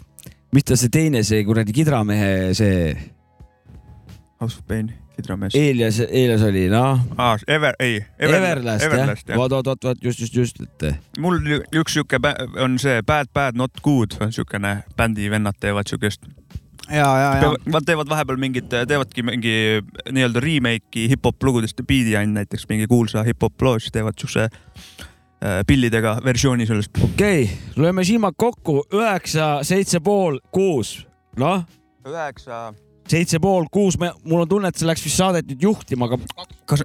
mis 0.53 0.67
ta 0.69 0.77
see 0.77 0.93
teine, 0.93 1.23
see 1.27 1.45
kuradi 1.49 1.75
kidramehe 1.77 2.53
see 2.57 2.93
House 4.43 4.59
of 4.59 4.67
Pain, 4.67 4.91
kidramees. 5.17 5.55
Elias, 5.55 6.01
Elias 6.01 6.43
oli 6.43 6.67
noh, 6.73 7.01
aa, 7.17 7.37
Ever, 7.47 7.77
ei. 7.81 8.01
Everlast 8.19 8.85
jah, 8.85 8.89
Everlast 8.89 9.29
jah. 9.29 9.39
vot, 9.39 9.55
vot, 9.55 9.67
vot, 9.71 9.85
vot 9.85 10.05
just, 10.05 10.21
just, 10.21 10.35
just, 10.35 10.61
et 10.61 11.19
mul 11.23 11.39
üks 11.71 11.97
sihuke 11.97 12.21
on 12.61 12.79
see 12.83 13.03
Bad 13.07 13.31
Bad 13.35 13.59
Not 13.59 13.81
Good 13.85 14.19
on 14.21 14.35
siukene 14.35 14.81
bändi 14.99 15.31
vennad 15.31 15.61
teevad 15.63 15.89
siukest. 15.89 16.27
ja, 16.91 17.07
ja, 17.07 17.31
ja. 17.39 17.55
Nad 17.71 17.87
teevad 17.87 18.11
vahepeal 18.11 18.41
mingit, 18.43 18.69
teevadki 18.69 19.23
mingi 19.25 19.55
nii-öelda 20.11 20.43
remake'i 20.43 21.09
hip-hop 21.15 21.49
lugudest 21.49 21.81
Beat'i 21.87 22.19
and 22.19 22.37
näiteks 22.37 22.67
mingi 22.69 22.91
kuulsa 22.91 23.23
hip-hop 23.25 23.63
loo, 23.63 23.79
siis 23.79 23.95
teevad 23.95 24.19
siukse 24.19 24.49
äh, 24.51 25.09
pillidega 25.67 26.17
versiooni 26.25 26.67
sellest. 26.69 26.99
okei 27.03 27.45
okay,, 27.45 27.77
lööme 27.83 28.05
silmad 28.07 28.37
kokku, 28.39 28.83
üheksa, 28.95 29.59
seitse 29.67 30.01
pool, 30.05 30.39
kuus, 30.55 31.01
noh, 31.41 31.65
üheksa. 32.07 32.71
seitse 33.11 33.41
pool, 33.43 33.67
kuus, 33.73 33.99
mul 33.99 34.45
on 34.45 34.51
tunne, 34.51 34.71
et 34.71 34.79
see 34.79 34.89
läks 34.89 35.05
vist 35.07 35.19
saadet 35.19 35.49
nüüd 35.51 35.65
juhtima, 35.67 36.07
aga 36.07 36.21
kas, 36.71 36.85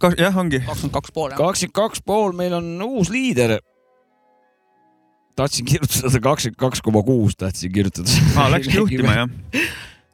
kas 0.00 0.16
jah, 0.20 0.36
ongi. 0.36 0.60
kakskümmend 0.66 0.96
kaks 0.98 1.14
pool 1.16 1.30
jah. 1.32 1.38
kakskümmend 1.40 1.78
kaks 1.80 2.04
pool, 2.06 2.36
meil 2.36 2.58
on 2.58 2.72
uus 2.90 3.12
liider. 3.12 3.58
tahtsin 5.36 5.64
kirjutada 5.68 6.20
kakskümmend 6.20 6.60
kaks 6.60 6.84
koma 6.84 7.02
kuus, 7.06 7.38
tahtsin 7.40 7.72
kirjutada. 7.72 8.20
aa, 8.36 8.50
läkski 8.52 8.76
juhtima 8.76 9.16
jah. 9.22 9.32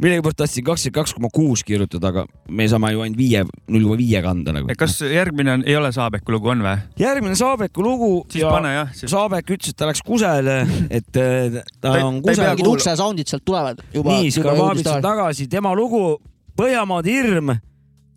Millegipärast 0.03 0.37
tahtsin 0.39 0.65
kakskümmend 0.65 0.95
kaks 0.95 1.15
koma 1.17 1.29
kuus 1.35 1.65
kirjutada, 1.67 2.13
aga 2.13 2.23
me 2.55 2.67
saame 2.71 2.93
ju 2.95 3.01
ainult 3.03 3.19
viie, 3.19 3.41
null 3.67 3.83
koma 3.89 3.97
viie 3.99 4.21
kanda 4.23 4.53
nagu. 4.55 4.71
kas 4.79 5.01
järgmine 5.03 5.53
on, 5.57 5.65
ei 5.67 5.75
ole 5.77 5.91
Saabeku 5.93 6.33
lugu, 6.37 6.53
on 6.53 6.63
või? 6.63 6.77
järgmine 7.03 7.35
Saabeku 7.39 7.83
lugu 7.83 8.11
siis 8.31 8.45
ja 8.45 8.53
pane 8.53 8.75
jah. 8.77 8.93
Saabek 8.95 9.51
ütles, 9.57 9.73
et 9.75 9.79
ta 9.81 9.89
läks 9.91 10.03
kusele, 10.07 10.61
et 10.91 11.19
äh, 11.19 11.59
ta 11.81 11.97
Ta 11.97 12.05
on 12.07 12.21
peagi 12.23 12.63
mingid. 12.63 12.71
uksesoundid 12.77 13.27
sealt 13.33 13.45
tulevad 13.45 13.83
juba. 13.95 14.15
nii, 14.15 14.31
Skarvavits 14.37 14.93
on 14.93 15.03
tagasi, 15.03 15.49
tema 15.51 15.75
lugu 15.75 16.21
Põhjamaade 16.59 17.11
hirm, 17.11 17.53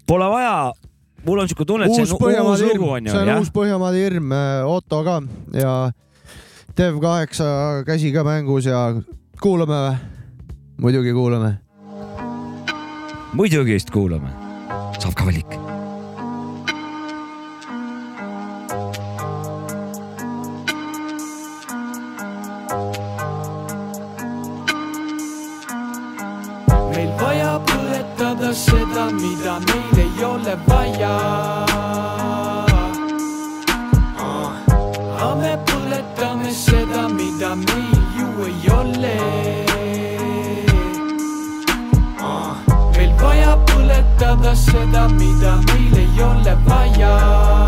pole 0.10 0.30
vaja. 0.30 0.72
mul 1.26 1.40
on 1.44 1.50
siuke 1.50 1.66
tunne, 1.66 1.86
et 1.86 1.94
see 1.94 2.06
on 2.06 2.46
uus 2.46 2.62
lugu, 2.66 2.88
on 2.90 3.06
ju, 3.06 3.12
see 3.12 3.20
on 3.22 3.28
jah 3.34 3.42
uus? 3.42 3.52
Põhjamaade 3.54 4.06
hirm, 4.06 4.32
Otto 4.70 5.04
ka 5.06 5.20
ja 5.58 5.74
Dev8 6.78 7.84
käsi 7.86 8.14
ka 8.14 8.24
mängus 8.26 8.66
ja 8.70 8.86
kuulame 9.42 9.82
või? 9.82 10.00
muidugi 10.82 11.14
kuulame 11.14 11.52
muidugi 13.34 13.74
vist 13.78 13.92
kuulame. 13.92 14.32
saab 15.00 15.16
ka 15.16 15.26
valik. 15.26 15.71
seda, 44.72 45.08
mida 45.10 45.60
meil 45.68 45.98
ei 45.98 46.24
ole 46.24 46.56
vaja. 46.66 47.61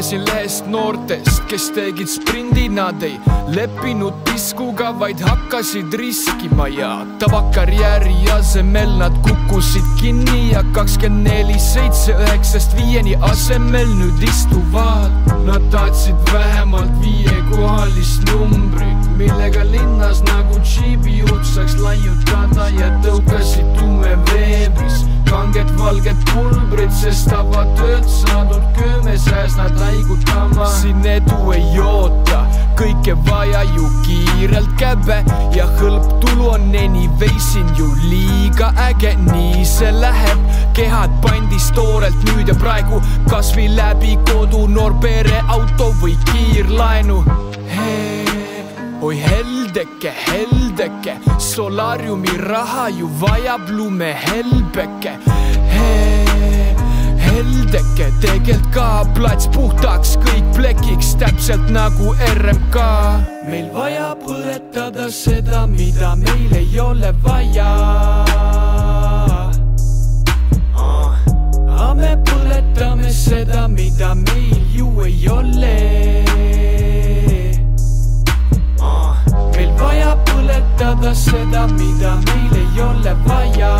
Lugesin 0.00 0.24
lehest 0.24 0.66
noortest, 0.66 1.42
kes 1.48 1.66
tegid 1.76 2.08
sprindi, 2.08 2.68
nad 2.72 3.02
ei 3.04 3.18
leppinud 3.52 4.14
piskuga, 4.24 4.94
vaid 4.96 5.20
hakkasid 5.20 5.92
riskima 5.92 6.68
ja 6.72 7.04
tavakarjääri 7.20 8.14
asemel 8.32 8.96
nad 8.96 9.12
kukkusid 9.20 9.84
kinni 10.00 10.52
ja 10.52 10.64
kakskümmend 10.72 11.28
neli, 11.28 11.58
seitse, 11.60 12.16
üheksast 12.16 12.72
viieni 12.78 13.18
asemel 13.20 13.92
nüüd 14.00 14.24
istuvad. 14.24 15.12
Nad 15.44 15.68
tahtsid 15.68 16.16
vähemalt 16.32 16.96
viiekohalist 17.04 18.24
numbrit, 18.32 19.12
millega 19.20 19.68
linnas 19.68 20.24
nagu 20.32 20.64
džiibijuht 20.64 21.44
saaks 21.44 21.76
laiutada 21.76 22.72
ja 22.72 22.88
tõukasid 23.04 23.68
tume 23.76 24.16
veebris 24.32 25.04
kanged 25.30 25.70
valged 25.78 26.16
pulbrid, 26.32 26.90
sest 26.94 27.28
tavatööd 27.30 28.06
saadud 28.10 28.64
kööme 28.74 29.14
sääs 29.18 29.54
nad 29.58 29.76
laigutama. 29.78 30.66
siin 30.66 31.04
edu 31.06 31.52
ei 31.54 31.78
oota, 31.78 32.40
kõike 32.78 33.14
vaja 33.28 33.62
ju 33.76 33.86
kiirelt 34.06 34.72
käbe 34.80 35.20
ja 35.54 35.68
hõlptulu 35.78 36.50
on 36.54 36.66
anyway 36.74 37.30
siin 37.38 37.70
ju 37.78 37.86
liiga 38.02 38.72
äge, 38.88 39.14
nii 39.30 39.64
see 39.64 39.92
läheb. 40.00 40.42
kehad 40.74 41.14
pandis 41.22 41.70
toorelt 41.78 42.26
nüüd 42.30 42.50
ja 42.50 42.58
praegu 42.58 43.02
kasvõi 43.30 43.68
läbi 43.76 44.18
kodu, 44.32 44.66
noor 44.66 44.98
pere, 45.00 45.44
auto 45.48 45.92
või 46.02 46.18
kiirlaenu. 46.32 47.22
oi 49.00 49.16
heldeke, 49.70 50.10
heldeke, 50.10 51.14
solaariumi 51.38 52.28
raha 52.38 52.88
ju 52.88 53.06
vajab 53.20 53.68
lumehelbeke. 53.70 55.12
heldeke, 57.18 58.10
tegelt 58.20 58.66
ka 58.74 59.04
plats 59.14 59.46
puhtaks, 59.46 60.16
kõik 60.24 60.44
plekiks, 60.56 61.14
täpselt 61.18 61.70
nagu 61.70 62.14
RMK. 62.34 62.76
meil 63.46 63.70
vaja 63.72 64.16
põletada 64.26 65.10
seda, 65.10 65.66
mida 65.66 66.16
meil 66.16 66.50
ei 66.56 66.80
ole 66.80 67.14
vaja. 67.22 67.70
aga 70.74 71.94
me 71.94 72.16
põletame 72.26 73.12
seda, 73.12 73.68
mida 73.68 74.14
meil 74.14 74.66
ju 74.74 75.00
ei 75.04 75.28
ole 75.28 76.10
vaja 79.80 80.16
põletada 80.28 81.14
seda, 81.14 81.66
mida 81.78 82.14
meil 82.26 82.56
ei 82.62 82.82
ole 82.88 83.14
vaja. 83.26 83.72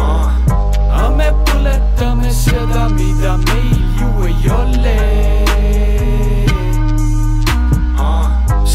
aga 0.00 1.08
me 1.16 1.30
põletame 1.46 2.30
seda, 2.42 2.88
mida 2.98 3.36
meil 3.48 3.80
ju 4.00 4.12
ei 4.28 4.54
ole. 4.60 5.19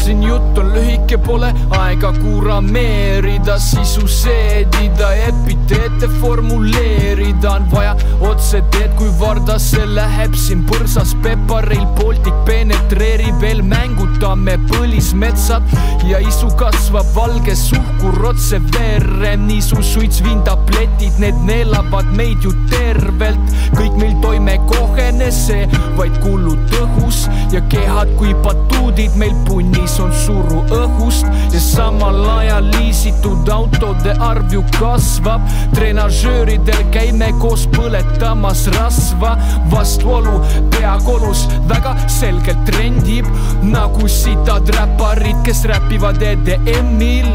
Siin 0.06 0.22
jutt 0.22 0.58
on 0.58 0.68
lühike, 0.70 1.16
pole 1.18 1.48
aega 1.74 2.12
kurameerida, 2.20 3.56
sisu 3.58 4.06
seedida, 4.06 5.08
epiteete 5.26 6.06
formuleerida. 6.20 7.56
On 7.56 7.66
vaja 7.72 7.96
otseteed, 8.20 8.94
kui 8.98 9.10
Vardasse 9.18 9.82
läheb. 9.96 10.36
Siin 10.38 10.62
põrsas 10.68 11.14
Peparil 11.24 11.82
Baltic 11.98 12.36
penetreerib 12.46 13.40
veel 13.42 13.64
mängutame 13.66 14.54
põlismetsad. 14.70 15.66
Ja 16.06 16.20
isu 16.22 16.52
kasvab 16.60 17.10
valge 17.16 17.56
suhkur 17.58 18.28
otse 18.30 18.60
verre, 18.76 19.34
niisu 19.42 19.82
suits, 19.82 20.22
vintabletid, 20.22 21.18
need 21.22 21.42
neelavad 21.48 22.12
meid 22.14 22.46
ju 22.46 22.54
tervelt, 22.70 23.56
kõik 23.74 23.98
meil 23.98 24.14
toime 24.22 24.54
kohene 24.70 25.32
see 25.34 25.66
vaid 25.98 26.14
kullud 26.22 26.78
õhus. 26.84 27.24
Ja 27.50 27.64
kehad 27.72 28.14
kui 28.20 28.36
batuudid 28.46 29.18
meil 29.18 29.34
punnis 29.48 29.95
on 30.02 30.12
suru 30.12 30.62
õhust 30.74 31.26
ja 31.52 31.60
samal 31.62 32.18
ajal 32.38 32.68
liisitud 32.74 33.48
autode 33.52 34.14
arv 34.20 34.52
ju 34.52 34.62
kasvab. 34.78 35.44
treenažööridel 35.74 36.82
käime 36.94 37.30
koos 37.40 37.66
põletamas 37.76 38.66
rasva, 38.76 39.36
vastuolu 39.72 40.40
peakolus 40.74 41.46
väga 41.70 41.96
selgelt 42.08 42.64
trendib 42.68 43.28
nagu 43.62 44.08
sitad 44.08 44.68
räparid, 44.78 45.38
kes 45.46 45.64
räpivad 45.70 46.22
EDM-il 46.22 47.30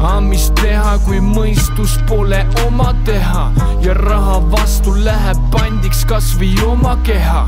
aga 0.00 0.20
mis 0.24 0.48
teha, 0.56 0.94
kui 1.04 1.20
mõistus 1.20 1.98
pole 2.08 2.40
oma 2.64 2.90
teha 3.04 3.50
ja 3.84 3.94
raha 3.98 4.38
vastu 4.52 4.94
läheb 4.96 5.40
pandiks 5.52 6.04
kasvõi 6.08 6.54
oma 6.64 6.96
keha. 7.04 7.42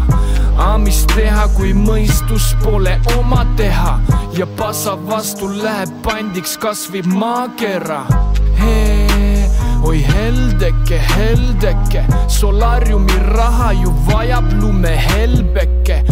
aga 0.56 0.76
mis 0.84 1.02
teha, 1.14 1.46
kui 1.56 1.72
mõistus 1.72 2.52
pole 2.64 2.98
oma 3.16 3.46
teha 3.56 3.98
ja 4.36 4.46
passa 4.58 4.96
vastu 5.08 5.48
läheb 5.48 5.92
pandiks 6.04 6.56
kasvõi 6.60 7.02
maakera. 7.08 8.02
oi 9.82 10.02
heldeke, 10.06 11.00
heldeke, 11.16 12.04
solaariumi 12.28 13.18
raha 13.32 13.72
ju 13.72 13.94
vajab 14.08 14.52
lumehelbeke 14.60 16.02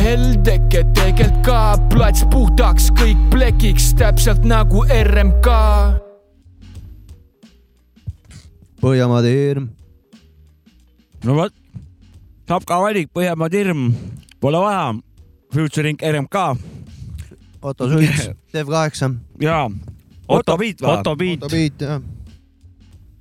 heldeke, 0.00 0.84
tegelt 0.96 1.36
ka 1.44 1.76
plats 1.92 2.24
puhtaks, 2.32 2.88
kõik 2.96 3.20
plekiks, 3.32 3.90
täpselt 3.98 4.46
nagu 4.48 4.82
RMK. 4.88 5.50
Põhjamaade 8.80 9.32
hirm. 9.34 9.68
no 11.24 11.36
vot, 11.36 11.52
saab 12.48 12.64
ka 12.68 12.80
valik, 12.80 13.10
Põhjamaade 13.12 13.60
hirm, 13.60 13.90
pole 14.40 14.62
vaja. 14.64 14.94
Futuring 15.50 15.98
RMK. 15.98 16.36
Otto 17.60 17.88
Sults, 17.90 18.30
Dev8. 18.54 19.18
jaa, 19.42 19.68
Otto 20.30 20.56
Beat 20.56 20.80
või? 20.80 20.90
Otto 20.94 21.16
Beat 21.16 21.42
Otto. 21.42 21.52
Beat 21.52 21.82
jah. 21.84 22.00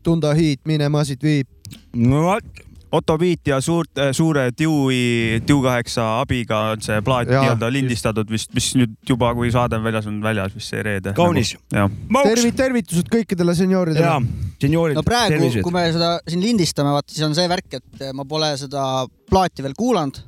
Tunda 0.04 0.32
Heat, 0.38 0.62
minema 0.70 1.04
siit 1.04 1.24
viib. 1.24 1.48
no 1.94 2.22
vot, 2.24 2.46
Otto 2.92 3.18
Beat 3.22 3.50
ja 3.52 3.60
suurt, 3.62 4.00
suure 4.18 4.48
Dewey, 4.58 5.40
Dew 5.46 5.60
kaheksa 5.62 6.06
abiga 6.24 6.62
on 6.72 6.82
see 6.82 6.98
plaat 7.06 7.30
nii-öelda 7.30 7.70
lindistatud 7.74 8.32
vist, 8.32 8.50
mis 8.58 8.72
nüüd 8.80 8.96
juba, 9.10 9.30
kui 9.38 9.52
saade 9.54 9.78
on 9.78 9.86
väljas, 9.86 10.08
on 10.10 10.18
väljas 10.24 10.56
vist 10.56 10.74
see 10.74 10.82
reede. 10.86 11.14
Kaunis. 11.18 11.54
jah, 11.74 11.92
tervit-, 12.26 12.58
tervitused 12.58 13.12
kõikidele 13.14 13.54
senioridele 13.58 14.08
jaa. 14.08 14.18
senioorid, 14.64 14.98
no 14.98 15.06
praegu, 15.06 15.52
kui. 15.62 15.76
me 15.76 15.86
seda 15.94 16.16
siin 16.26 16.42
lindistame, 16.42 16.96
vaata 16.96 17.14
siis 17.14 17.28
on 17.30 17.38
see 17.38 17.52
värk, 17.52 17.78
et 17.78 18.08
ma 18.18 18.26
pole 18.30 18.50
seda 18.58 18.86
plaati 19.30 19.66
veel 19.66 19.78
kuulanud. 19.78 20.24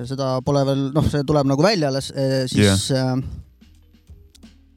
ja 0.00 0.08
seda 0.10 0.32
pole 0.42 0.64
veel, 0.66 0.88
noh, 0.96 1.06
see 1.14 1.22
tuleb 1.28 1.46
nagu 1.52 1.62
välja 1.62 1.92
alles, 1.92 2.10
siis 2.50 2.90
yeah. 2.90 3.22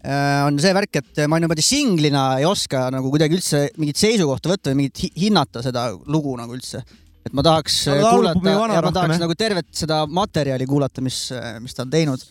Äh, 0.04 0.42
on 0.48 0.60
see 0.62 0.74
värk, 0.76 1.00
et 1.02 1.24
ma 1.32 1.40
niimoodi 1.42 1.66
singlina 1.66 2.26
ei 2.42 2.48
oska 2.50 2.88
nagu 2.94 3.12
kuidagi 3.14 3.40
üldse 3.40 3.64
mingit 3.80 4.00
seisukohta 4.02 4.52
võtta 4.54 4.72
või 4.72 4.84
mingit 4.84 5.04
hi- 5.06 5.14
hinnata 5.26 5.64
seda 5.66 5.90
lugu 6.06 6.36
nagu 6.40 6.56
üldse. 6.58 6.84
et 7.24 7.34
ma 7.34 7.44
tahaks 7.46 7.84
Sa 7.88 7.98
äh, 7.98 8.04
kuulata 8.04 8.44
ja 8.50 8.58
ma 8.60 8.68
rohkem, 8.72 8.94
tahaks 9.00 9.16
jah? 9.16 9.24
nagu 9.26 9.36
tervet 9.40 9.70
seda 9.72 10.04
materjali 10.08 10.68
kuulata, 10.68 11.02
mis, 11.02 11.20
mis 11.64 11.74
ta 11.74 11.86
on 11.86 11.94
teinud. 11.94 12.26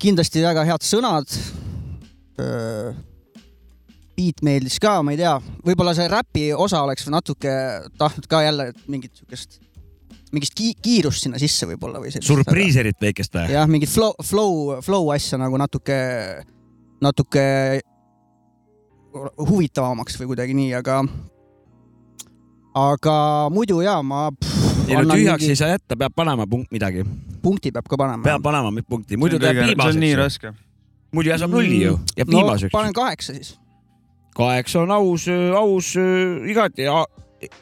kindlasti 0.00 0.40
väga 0.40 0.64
head 0.64 0.84
sõnad 0.88 1.28
beat 4.20 4.42
meeldis 4.44 4.78
ka, 4.82 4.98
ma 5.04 5.14
ei 5.14 5.20
tea, 5.20 5.34
võib-olla 5.64 5.94
see 5.96 6.08
räpi 6.10 6.46
osa 6.56 6.82
oleks 6.84 7.08
natuke 7.12 7.52
tahtnud 8.00 8.28
ka 8.30 8.42
jälle 8.44 8.70
mingit 8.90 9.16
siukest, 9.20 9.60
mingist 10.30 10.54
ki 10.54 10.72
kiirust 10.82 11.24
sinna 11.26 11.40
sisse 11.42 11.66
võib-olla 11.66 12.00
või 12.02 12.12
sellist. 12.14 12.30
surpriiserit 12.30 13.00
väikest 13.02 13.34
või? 13.34 13.50
jah, 13.54 13.66
mingit 13.70 13.90
flow, 13.90 14.14
flow, 14.24 14.76
flow 14.84 15.10
asja 15.14 15.38
nagu 15.40 15.58
natuke, 15.58 15.96
natuke 17.02 17.44
huvitavamaks 19.38 20.18
või 20.20 20.30
kuidagi 20.32 20.54
nii, 20.54 20.74
aga, 20.78 21.00
aga 22.78 23.14
muidu 23.52 23.80
ja 23.82 23.98
ma. 24.06 24.28
ei 24.86 24.98
no 24.98 25.14
tühjaks 25.14 25.48
ei 25.50 25.58
saa 25.58 25.72
jätta, 25.74 25.98
peab 25.98 26.14
panema 26.16 26.46
punkt 26.50 26.70
midagi. 26.74 27.04
punkti 27.42 27.72
peab 27.74 27.88
ka 27.90 27.98
panema. 27.98 28.22
peab 28.22 28.44
panema 28.44 28.70
punkti, 28.86 29.18
muidu 29.18 29.40
see 29.40 29.46
ta 29.48 29.54
jääb 29.54 29.82
on 29.86 29.98
nii 30.04 30.12
raske. 30.20 30.54
muidu 31.14 31.34
jääb 31.34 31.50
nulli 31.50 31.82
ju, 31.88 31.96
jääb 32.16 32.30
no 32.30 32.44
viimaseks. 32.44 32.72
panen 32.72 32.94
kaheksa 32.94 33.34
siis. 33.34 33.56
kaheksa 34.36 34.84
on 34.84 34.94
aus, 34.94 35.26
aus, 35.58 35.94
igati 36.46 36.86
a- 36.86 37.06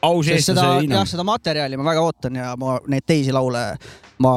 aus 0.02 0.28
eestlase 0.28 0.66
jah, 0.66 0.80
hinnang. 0.82 1.08
seda 1.08 1.24
materjali 1.26 1.78
ma 1.78 1.86
väga 1.90 2.04
ootan 2.04 2.38
ja 2.38 2.52
ma 2.58 2.78
neid 2.90 3.06
teisi 3.06 3.34
laule, 3.34 3.62
ma 4.24 4.32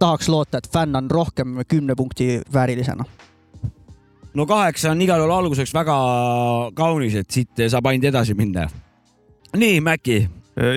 tahaks 0.00 0.28
loota, 0.32 0.60
et 0.60 0.68
fänn 0.72 0.96
on 0.96 1.10
rohkem 1.10 1.60
kümne 1.68 1.96
punkti 1.96 2.40
väärilisena. 2.52 3.04
no 4.34 4.46
kaheksa 4.46 4.90
on 4.90 5.02
igal 5.02 5.20
juhul 5.20 5.36
alguseks 5.36 5.74
väga 5.74 5.96
kaunis, 6.74 7.14
et 7.14 7.30
siit 7.30 7.66
saab 7.68 7.90
ainult 7.90 8.08
edasi 8.12 8.34
minna. 8.34 8.68
nii, 9.56 9.80
Mäkki, 9.80 10.22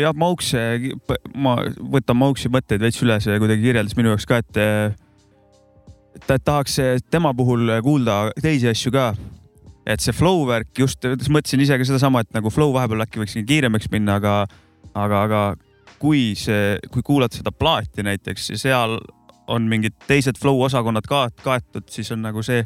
jah, 0.02 0.16
Mauks, 0.16 0.54
ma 1.36 1.58
võtan 1.96 2.20
Mauksi 2.20 2.52
mõtteid 2.52 2.84
veits 2.84 3.02
üle, 3.06 3.20
see 3.24 3.40
kuidagi 3.40 3.70
kirjeldas 3.70 3.98
minu 4.00 4.14
jaoks 4.14 4.28
ka, 4.28 4.42
et 4.44 6.20
ta 6.28 6.38
tahaks 6.40 6.80
tema 7.12 7.34
puhul 7.34 7.80
kuulda 7.84 8.26
teisi 8.42 8.70
asju 8.72 8.92
ka. 8.94 9.14
Et 9.86 10.04
see 10.04 10.16
flow 10.16 10.46
värk 10.48 10.80
just, 10.80 11.04
mõtlesin 11.04 11.64
ise 11.64 11.78
ka 11.80 11.88
sedasama, 11.88 12.24
et 12.24 12.32
nagu 12.36 12.52
flow 12.54 12.74
vahepeal 12.76 13.04
äkki 13.06 13.22
võiks 13.24 13.36
kiiremaks 13.48 13.92
minna, 13.92 14.18
aga, 14.22 14.36
aga, 14.94 15.24
aga 15.28 15.44
kui 16.04 16.34
see, 16.40 16.78
kui 16.92 17.04
kuulad 17.06 17.36
seda 17.36 17.52
plaati 17.56 18.06
näiteks 18.06 18.54
ja 18.54 18.60
seal 18.60 18.98
on 19.52 19.68
mingid 19.72 19.96
teised 20.08 20.40
flow 20.40 20.62
osakonnad 20.66 21.08
ka 21.08 21.28
kaetud, 21.44 21.88
siis 21.92 22.12
on 22.16 22.24
nagu 22.24 22.44
see, 22.46 22.64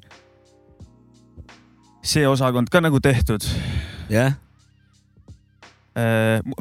see 2.06 2.28
osakond 2.30 2.70
ka 2.74 2.82
nagu 2.84 3.02
tehtud. 3.02 3.46
jah. 4.14 4.38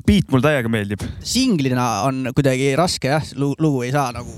beat 0.09 0.30
mul 0.32 0.44
täiega 0.44 0.72
meeldib. 0.72 1.04
singlina 1.20 2.07
on 2.09 2.30
kuidagi 2.36 2.72
raske 2.80 3.12
jah, 3.12 3.32
lugu 3.36 3.82
ei 3.84 3.92
saa 3.92 4.09
nagu, 4.16 4.32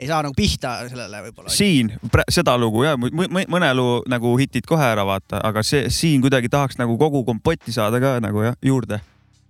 ei 0.00 0.08
saa 0.10 0.22
nagu 0.24 0.36
pihta 0.36 0.76
sellele 0.90 1.22
võib-olla. 1.28 1.52
siin 1.52 1.92
seda 2.32 2.56
lugu 2.60 2.84
ja 2.84 2.96
mõne 2.96 3.72
loo 3.76 4.00
nagu 4.08 4.36
hitid 4.40 4.68
kohe 4.68 4.84
ära 4.84 5.06
vaata, 5.08 5.40
aga 5.44 5.64
see 5.66 5.90
siin 5.94 6.24
kuidagi 6.24 6.50
tahaks 6.52 6.80
nagu 6.80 6.98
kogu 7.00 7.24
kompotti 7.24 7.74
saada 7.74 8.00
ka 8.02 8.16
nagu 8.24 8.44
jah 8.44 8.58
juurde 8.64 9.00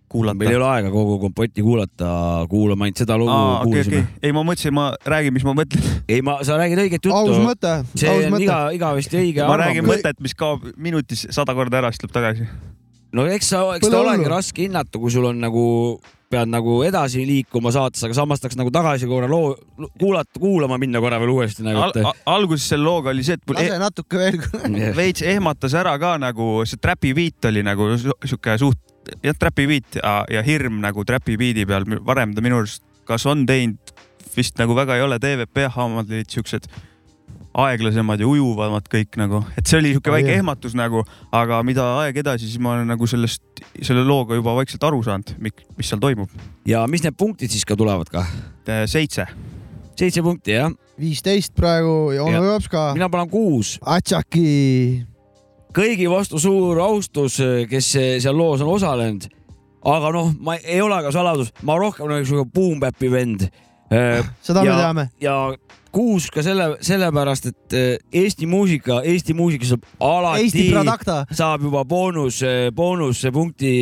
kuulata. 0.08 0.38
meil 0.38 0.50
ei 0.50 0.56
ole 0.56 0.68
aega 0.68 0.90
kogu 0.90 1.18
kompotti 1.22 1.64
kuulata, 1.66 2.10
kuulame 2.50 2.86
ainult 2.86 3.02
seda 3.02 3.18
lugu 3.18 3.34
kuulsime 3.64 4.02
okei. 4.02 4.20
ei, 4.22 4.32
ma 4.36 4.44
mõtlesin, 4.46 4.74
ma 4.76 4.86
räägin, 5.14 5.34
mis 5.36 5.46
ma 5.46 5.54
mõtlen. 5.58 5.90
ei, 6.08 6.22
ma, 6.26 6.38
sa 6.46 6.58
räägid 6.60 6.82
õiget 6.84 7.00
juttu. 7.00 7.16
aus 7.16 7.42
mõte, 7.42 7.74
see 7.94 8.10
aus 8.10 8.28
on 8.28 8.36
mõte 8.36 8.46
iga, 8.46 8.60
igavesti 8.78 9.20
õige 9.22 9.48
ma 9.50 9.58
räägin 9.64 9.86
mõtet, 9.88 10.20
mis 10.22 10.36
kaob 10.38 10.66
minutis 10.76 11.26
sada 11.34 11.54
korda 11.58 11.82
ära, 11.82 11.92
siis 11.92 12.04
tuleb 12.04 12.16
tagasi. 12.18 12.48
no 13.16 13.26
eks 13.30 13.50
sa, 13.54 13.64
eks 13.78 13.90
ta 13.90 14.02
olegi 14.02 14.30
raske 14.30 14.66
hinnata, 14.66 15.00
kui 15.02 15.12
sul 15.14 15.26
on 15.32 15.42
nagu, 15.42 15.66
pead 16.36 16.52
nagu 16.52 16.78
edasi 16.86 17.24
liikuma 17.28 17.72
saates, 17.74 18.04
aga 18.06 18.16
samas 18.16 18.42
tahaks 18.42 18.58
nagu 18.60 18.72
tagasi 18.74 19.08
korra 19.10 19.28
loo 19.30 19.54
kuulata, 19.98 20.40
kuulama 20.40 20.78
minna 20.80 21.02
korra 21.02 21.20
veel 21.22 21.32
uuesti 21.34 21.66
nagu 21.66 21.82
Al. 21.86 21.94
Al 22.02 22.36
alguses 22.36 22.68
selle 22.72 22.86
looga 22.86 23.12
oli 23.14 23.24
see, 23.26 23.38
et 23.38 23.46
mul 23.48 23.60
lase 23.60 23.78
natuke 23.82 24.20
veel. 24.20 24.42
veits 25.00 25.24
ehmatas 25.26 25.76
ära 25.78 25.96
ka 26.02 26.16
nagu 26.22 26.50
see 26.68 26.80
trapi 26.82 27.14
beat 27.16 27.50
oli 27.50 27.64
nagu 27.66 27.92
sihuke 27.98 28.58
suht, 28.60 28.82
jah, 29.24 29.36
trapi 29.38 29.68
beat 29.70 30.00
ja, 30.00 30.18
ja 30.38 30.44
hirm 30.46 30.82
nagu 30.84 31.06
trapi 31.08 31.38
beat'i 31.40 31.66
peal, 31.68 31.88
varem 32.06 32.36
ta 32.36 32.44
minu 32.44 32.60
arust 32.62 32.84
kas 33.06 33.26
on 33.30 33.46
teinud, 33.48 33.94
vist 34.36 34.58
nagu 34.60 34.74
väga 34.76 34.98
ei 34.98 35.04
ole, 35.06 35.18
TVP 35.22 35.68
omad 35.70 36.10
olid 36.10 36.30
siuksed 36.32 36.68
aeglasemad 37.56 38.20
ja 38.20 38.26
ujuvamad 38.28 38.84
kõik 38.92 39.16
nagu, 39.20 39.40
et 39.56 39.64
see 39.66 39.78
oli 39.80 39.94
sihuke 39.94 40.10
Oh, 40.10 40.16
väike 40.16 40.28
jah. 40.34 40.38
ehmatus 40.42 40.74
nagu, 40.76 41.02
aga 41.32 41.62
mida 41.64 41.84
aeg 42.02 42.18
edasi, 42.20 42.48
siis 42.50 42.60
ma 42.60 42.74
olen 42.74 42.90
nagu 42.92 43.06
sellest, 43.08 43.42
selle 43.80 44.04
looga 44.04 44.36
juba 44.36 44.52
vaikselt 44.58 44.84
aru 44.84 45.02
saanud, 45.06 45.32
mis 45.40 45.88
seal 45.88 46.00
toimub. 46.02 46.28
ja 46.68 46.84
mis 46.86 47.02
need 47.06 47.16
punktid 47.16 47.50
siis 47.50 47.64
ka 47.64 47.76
tulevad 47.76 48.10
ka? 48.12 48.26
seitse. 48.86 49.24
seitse 49.96 50.22
punkti 50.22 50.52
jah. 50.52 50.72
viisteist 51.00 51.54
praegu 51.56 52.12
ja 52.12 52.24
onu 52.24 52.44
Jops 52.44 52.68
ka. 52.68 52.90
mina 52.94 53.08
panen 53.08 53.30
kuus. 53.30 53.78
Atsaki. 53.84 55.06
kõigi 55.76 56.08
vastu 56.10 56.38
suur 56.40 56.78
austus, 56.80 57.40
kes 57.70 57.90
seal 58.22 58.36
loos 58.36 58.60
on 58.64 58.68
osalenud. 58.76 59.28
aga 59.86 60.10
noh, 60.12 60.32
ma 60.40 60.56
ei 60.60 60.80
ole 60.82 60.96
ka 61.04 61.12
saladus, 61.14 61.52
ma 61.62 61.76
rohkem 61.78 62.04
olen 62.08 62.24
siuke 62.26 62.48
boom-bap'i 62.52 63.10
vend. 63.12 63.48
Seda 63.90 64.62
me 64.66 64.76
teame. 64.76 65.08
ja 65.22 65.36
kuus 65.94 66.28
ka 66.32 66.42
selle, 66.44 66.76
sellepärast, 66.84 67.50
et 67.52 67.76
eh, 67.76 68.22
Eesti 68.22 68.48
muusika, 68.50 69.00
Eesti 69.06 69.34
muusika 69.36 69.68
saab 69.68 69.86
alati 70.02 70.66
saab 71.32 71.66
juba 71.68 71.84
boonus, 71.88 72.42
boonuspunkti 72.76 73.72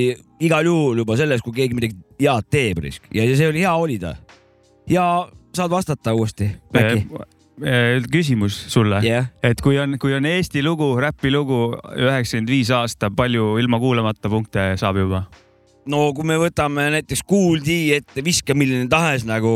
igal 0.44 0.68
juhul 0.68 1.02
juba 1.02 1.16
selles, 1.18 1.42
kui 1.44 1.56
keegi 1.56 1.78
midagi 1.78 1.96
head 2.20 2.50
teeb 2.52 2.82
risk 2.84 3.08
ja 3.14 3.26
see 3.34 3.48
oli 3.48 3.64
hea 3.64 3.74
olida. 3.74 4.16
ja 4.90 5.28
saad 5.54 5.70
vastata 5.70 6.14
uuesti, 6.14 6.50
küsimus 8.10 8.56
sulle 8.72 9.00
yeah., 9.04 9.30
et 9.42 9.60
kui 9.62 9.78
on, 9.78 9.98
kui 10.02 10.14
on 10.14 10.26
Eesti 10.26 10.62
lugu, 10.62 10.92
räpilugu 11.00 11.78
üheksakümmend 11.94 12.50
viis 12.50 12.70
aasta, 12.74 13.10
palju 13.14 13.56
ilma 13.62 13.80
kuulamata 13.82 14.30
punkte 14.30 14.74
saab 14.80 14.98
juba? 15.02 15.24
No 15.90 16.06
kui 16.16 16.26
me 16.28 16.38
võtame 16.40 16.88
näiteks 16.96 17.24
Kool 17.28 17.62
D 17.64 17.94
ette, 17.96 18.24
viska 18.24 18.56
milline 18.56 18.88
tahes 18.92 19.26
nagu 19.28 19.52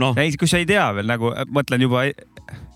noh. 0.00 0.16
ei, 0.20 0.34
kui 0.40 0.50
sa 0.50 0.60
ei 0.62 0.68
tea 0.68 0.86
veel 0.96 1.08
nagu, 1.10 1.32
mõtlen 1.54 1.86
juba 1.86 2.06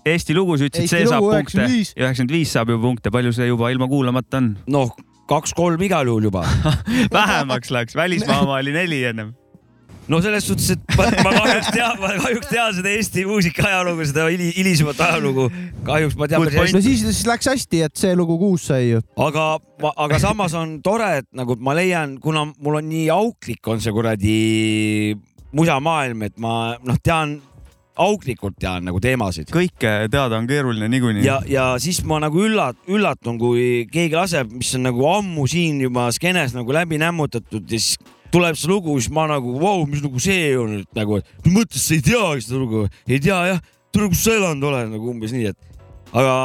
Eesti 0.09 0.33
lugu, 0.33 0.55
sa 0.57 0.65
ütlesid, 0.65 0.87
Eesti 0.87 1.03
see 1.03 1.09
saab 1.11 1.25
punkte, 1.27 1.59
95. 1.59 1.93
üheksakümmend 1.99 2.33
viis 2.33 2.53
saab 2.55 2.71
juba 2.73 2.85
punkte, 2.87 3.11
palju 3.13 3.33
see 3.35 3.49
juba 3.49 3.69
ilma 3.73 3.89
kuulamata 3.91 4.39
on? 4.39 4.53
noh, 4.71 4.93
kaks-kolm 5.29 5.81
igal 5.85 6.09
juhul 6.09 6.29
juba 6.29 6.45
vähemaks 7.17 7.73
läks, 7.75 7.97
välismaa 7.99 8.41
oma 8.45 8.57
oli 8.61 8.73
neli 8.73 9.03
ennem. 9.11 9.35
No 10.09 10.19
selles 10.25 10.45
suhtes, 10.49 10.71
et 10.73 10.95
ma, 10.97 11.07
ma 11.23 11.33
kahjuks 11.37 11.71
tean, 11.75 11.97
ma 12.01 12.11
kahjuks 12.17 12.49
tean 12.49 12.75
seda 12.77 12.93
Eesti 12.95 13.25
muusika 13.29 13.67
ajalugu, 13.69 14.07
seda 14.09 14.27
hili- 14.31 14.51
hilisemat 14.57 15.01
ajalugu. 15.05 15.49
kahjuks 15.87 16.17
ma 16.19 16.29
tean 16.31 16.45
no 16.45 16.83
siis, 16.83 17.03
siis 17.05 17.25
läks 17.29 17.49
hästi, 17.51 17.83
et 17.87 17.99
see 17.99 18.15
lugu 18.17 18.39
kuus 18.41 18.69
sai 18.71 18.89
ju. 18.89 19.03
aga, 19.27 19.49
aga 19.95 20.21
samas 20.21 20.55
on 20.57 20.79
tore, 20.85 21.11
et 21.21 21.29
nagu 21.37 21.57
ma 21.61 21.77
leian, 21.77 22.17
kuna 22.21 22.47
mul 22.51 22.81
on 22.81 22.89
nii 22.89 23.09
auklik 23.13 23.69
on 23.69 23.83
see 23.83 23.93
kuradi 23.93 24.39
musamaailm, 25.55 26.25
et 26.27 26.35
ma 26.41 26.55
noh, 26.85 26.97
tean 27.03 27.39
auklikult 27.99 28.55
tean 28.59 28.85
nagu 28.87 29.01
teemasid. 29.03 29.49
kõike 29.51 29.91
teada 30.11 30.37
on 30.39 30.47
keeruline 30.49 30.87
niikuinii. 30.91 31.25
ja, 31.25 31.39
ja 31.47 31.65
siis 31.81 32.01
ma 32.07 32.19
nagu 32.23 32.41
üllat-, 32.45 32.79
üllatun, 32.87 33.37
kui 33.41 33.85
keegi 33.91 34.15
laseb, 34.15 34.53
mis 34.55 34.71
on 34.77 34.87
nagu 34.87 35.05
ammu 35.11 35.47
siin 35.51 35.81
juba 35.83 36.09
skeenes 36.15 36.55
nagu 36.57 36.73
läbi 36.73 36.97
nämmutatud 37.01 37.67
ja 37.67 37.77
siis 37.77 37.99
tuleb 38.33 38.57
see 38.59 38.69
lugu, 38.69 38.95
siis 38.99 39.11
ma 39.13 39.25
nagu, 39.29 39.55
vau, 39.61 39.85
mis 39.89 40.03
lugu 40.05 40.21
see 40.23 40.53
on 40.59 40.75
nüüd 40.77 40.89
nagu, 40.97 41.19
et 41.21 41.45
mis 41.45 41.55
mõttes 41.55 41.85
sa 41.85 41.95
ei 41.97 42.03
teagi 42.05 42.45
seda 42.45 42.61
lugu, 42.61 42.85
ei 43.09 43.19
tea 43.23 43.39
jah, 43.53 43.61
tule, 43.93 44.09
kus 44.13 44.23
sa 44.25 44.35
elanud 44.37 44.67
oled 44.69 44.91
nagu 44.95 45.09
umbes 45.13 45.33
nii, 45.35 45.53
et 45.53 46.13
aga, 46.13 46.35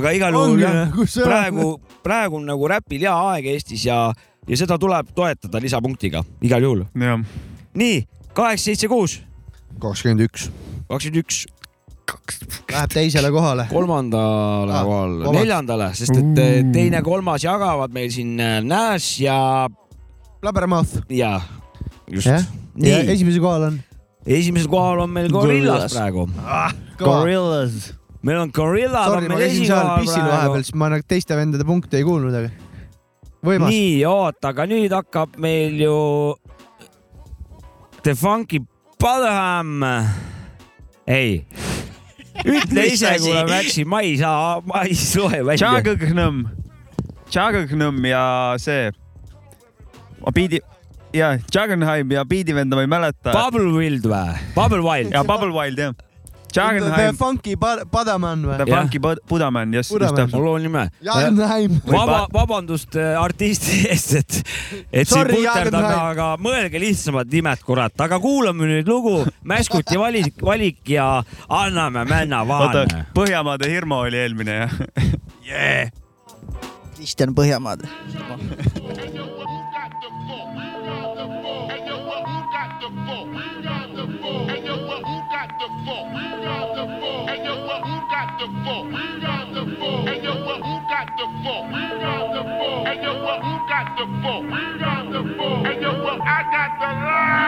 aga 0.00 0.12
igal 0.16 0.36
juhul 0.36 0.60
jah 0.62 0.76
elad? 0.82 1.16
praegu, 1.24 1.70
praegu 2.04 2.40
on 2.40 2.46
nagu 2.52 2.70
räpil 2.74 3.06
hea 3.06 3.14
aeg 3.32 3.48
Eestis 3.54 3.86
ja, 3.88 4.02
ja 4.48 4.60
seda 4.60 4.78
tuleb 4.80 5.12
toetada 5.16 5.62
lisapunktiga 5.62 6.24
igal 6.44 6.68
juhul. 6.68 6.84
nii, 6.94 8.04
kaheksa, 8.36 8.70
seitse, 8.70 8.92
kuus, 8.92 9.20
kakskümmend 9.80 10.28
üks. 10.28 10.50
kakskümmend 10.88 11.24
üks, 11.24 11.44
Läheb 12.72 12.90
teisele 12.92 13.30
kohale. 13.32 13.64
kolmandale 13.70 14.72
Ah, 14.74 14.82
kohale, 14.84 15.30
neljandale, 15.32 15.86
sest 15.96 16.12
et 16.12 16.40
eh, 16.42 16.58
teine, 16.74 17.00
kolmas 17.04 17.44
jagavad 17.44 17.92
meil 17.94 18.10
siin 18.12 18.34
eh, 18.40 18.58
Nash 18.64 19.22
ja. 19.22 19.68
Blabbermouth. 20.42 20.96
ja, 21.12 21.40
just 22.10 22.26
ja 22.26 22.40
nii, 22.74 22.92
esimesel 23.14 23.42
kohal 23.44 23.62
on. 23.70 23.76
esimesel 24.26 24.68
kohal 24.72 25.04
on 25.04 25.10
meil 25.14 25.28
Gorillas 25.32 25.92
praegu 25.94 26.26
Ah, 26.42 26.72
Gorillas. 26.98 27.92
meil 28.22 28.38
on 28.42 28.50
Gorillaz 28.54 29.06
on 29.08 29.14
Sorry, 29.20 29.28
ma 29.28 29.34
meil 29.36 29.46
käisin 29.46 29.66
seal 29.66 29.78
esikohal 29.78 30.00
pissil 30.02 30.22
praegu 30.22 30.34
vahepeal, 30.36 30.66
siis 30.66 30.74
ma 30.82 30.88
nagu 30.96 31.06
teiste 31.14 31.38
vendade 31.38 31.66
punkte 31.68 32.00
ei 32.00 32.06
kuulnud, 32.06 32.34
aga 32.34 32.50
võimas. 33.46 33.70
nii, 33.74 34.02
oota, 34.10 34.50
aga 34.54 34.66
nüüd 34.70 34.92
hakkab 34.94 35.38
meil 35.42 35.78
ju 35.82 35.96
The 38.02 38.14
Funky 38.18 38.58
Badham. 39.02 39.82
ei, 41.06 41.44
ütle 42.46 42.86
ise, 42.90 43.14
kuule 43.22 43.44
Maxi, 43.50 43.84
ma 43.86 44.00
ei 44.02 44.16
saa, 44.18 44.58
ma 44.66 44.82
ei 44.88 44.96
loe 45.18 45.42
välja. 45.46 45.70
Tšagõgnõmm, 45.82 46.42
Tšagõgnõmm 47.30 48.06
ja 48.10 48.24
see, 48.62 48.90
ma 50.24 50.32
piidi, 50.34 50.60
ja 51.14 51.34
Jagenheim 51.54 52.10
ja 52.14 52.24
Beat'i-venda 52.24 52.76
ma 52.78 52.82
ei 52.86 52.90
mäleta. 52.90 53.32
Bubble 53.34 53.72
Wild 53.76 54.04
või? 54.08 54.38
Bubble 54.56 54.82
Wild. 54.86 55.12
ja 55.12 55.22
Bubble 55.28 55.52
Wild 55.54 55.78
jah. 55.78 55.92
The 56.52 56.60
Jagenheim, 56.60 57.16
Funky 57.16 57.54
Bud- 57.56 57.86
Budaman 57.88 58.42
The 58.42 58.64
või? 58.66 58.72
Funky 58.74 58.98
Bud- 59.00 59.20
Budaman, 59.28 59.72
just, 59.72 59.90
just 59.90 60.14
täpselt. 60.14 60.32
mul 60.36 60.46
on 60.50 60.62
nime. 60.62 60.90
Jagenheim. 61.00 61.78
vaba, 61.88 62.26
vabandust 62.32 62.96
äh, 62.96 63.14
artisti 63.16 63.78
eest, 63.92 64.12
et, 64.20 64.32
et 64.92 65.08
siin 65.08 65.22
Sorry, 65.22 65.32
puterdame, 65.38 65.80
Jagenheim. 65.80 66.10
aga 66.12 66.26
mõelge 66.44 66.78
lihtsamad 66.82 67.32
nimed, 67.32 67.58
kurat, 67.64 67.96
aga 68.04 68.18
kuulame 68.20 68.68
nüüd 68.68 68.86
lugu 68.88 69.24
Mäskuti 69.48 69.96
valik, 70.00 70.34
valik 70.44 70.84
ja 70.92 71.22
anname 71.48 72.04
männa 72.04 72.44
vaane., 72.48 72.84
Põhjamaade 73.16 73.66
Hirmu 73.72 73.94
oli 74.04 74.16
eelmine 74.20 74.54
jah 74.60 74.72
yeah.. 75.48 75.88
Kristjan 76.96 77.32
fall? 84.32 84.56
Yo, 84.64 84.76
but 84.86 85.02
who 85.04 85.16
got 85.30 85.48
the 85.58 85.68
fall? 85.84 86.04
We 86.14 86.24
got 86.44 86.74
the 86.74 86.84
fall. 87.00 87.26
Hey 87.26 87.44
yo, 87.44 87.54
but 87.66 87.80
who 87.82 87.96
got 88.12 88.28
the 88.38 88.46
fall? 88.64 88.84
We 88.86 89.20
got 89.20 89.54
the 89.54 89.76
fall. 89.76 90.06
Hey 90.06 90.22
yo, 90.22 90.32
but 90.44 90.58
who 90.62 90.74
got 90.88 91.08
the 91.18 91.26
fall? 91.42 91.62
We 91.66 91.82
got 92.00 92.32
the 92.32 92.42
fall. 92.42 92.84
Hey 92.86 93.02
yo, 93.02 93.12
but 93.22 93.38
who 93.42 93.52
got 93.68 93.86
the 93.98 94.06
fall? 94.22 94.42
We 94.42 94.78
got 94.78 95.12
the 95.12 95.20
fall. 95.36 95.64
Hey 95.64 95.80
yo, 95.80 95.90
but 96.02 96.20
I 96.22 96.38
got 96.54 96.70
the 96.80 96.88
line. 97.06 97.42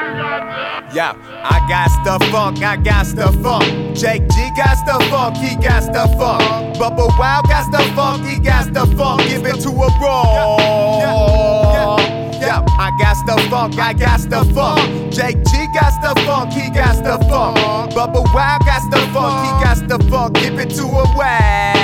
Yeah, 0.95 1.13
I 1.43 1.59
got 1.69 1.91
the 2.05 2.25
funk. 2.27 2.63
I 2.63 2.77
got 2.77 3.07
the 3.07 3.33
funk. 3.43 3.97
Jake 3.97 4.29
G 4.29 4.51
got 4.57 4.79
the 4.87 5.05
funk. 5.11 5.37
He 5.37 5.57
got 5.57 5.93
the 5.93 6.07
funk. 6.17 6.77
Bubba 6.77 7.19
Wow 7.19 7.43
got 7.43 7.71
the 7.73 7.83
funk. 7.95 8.25
He 8.25 8.39
got 8.39 8.73
the 8.73 8.87
funk. 8.97 9.23
Give 9.29 9.45
it 9.45 9.61
to 9.63 9.71
a 9.71 9.89
raw. 10.01 10.57
Yeah, 10.59 11.01
yeah, 11.01 11.99
yeah. 11.99 12.24
I 12.51 12.91
got 12.99 13.17
the 13.27 13.41
funk, 13.49 13.79
I 13.79 13.93
got 13.93 14.21
the 14.29 14.45
funk. 14.55 15.13
Jake 15.13 15.43
G 15.45 15.67
got 15.75 16.01
the 16.03 16.21
funk, 16.23 16.53
he 16.53 16.71
got 16.71 17.03
the 17.03 17.19
funk. 17.29 17.93
Bubba 17.93 18.23
Wow 18.35 18.59
got 18.65 18.91
the 18.91 19.01
funk, 19.13 19.35
he 19.45 19.51
got 19.65 19.89
the 19.89 20.05
funk. 20.11 20.35
Give 20.37 20.59
it 20.59 20.71
to 20.71 20.85
a 20.85 21.05
wow. 21.17 21.75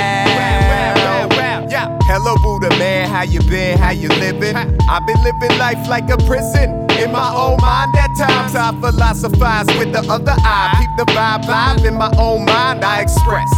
Yeah. 1.71 1.97
Hello 2.03 2.35
Buddha 2.43 2.69
man, 2.77 3.07
how 3.07 3.23
you 3.23 3.39
been? 3.43 3.77
How 3.77 3.91
you 3.91 4.09
living? 4.09 4.55
I've 4.55 5.07
been 5.07 5.23
living 5.23 5.57
life 5.57 5.87
like 5.87 6.09
a 6.09 6.17
prison. 6.17 6.81
In 6.99 7.11
my 7.11 7.33
own 7.33 7.57
mind, 7.61 7.95
at 7.95 8.09
times 8.17 8.53
I 8.53 8.77
philosophize 8.79 9.67
with 9.79 9.93
the 9.93 10.05
other 10.11 10.35
eye. 10.37 10.75
Keep 10.77 10.97
the 10.97 11.11
vibe 11.13 11.47
live 11.47 11.85
in 11.85 11.95
my 11.95 12.11
own 12.17 12.43
mind, 12.43 12.83
I 12.83 13.01
express. 13.01 13.49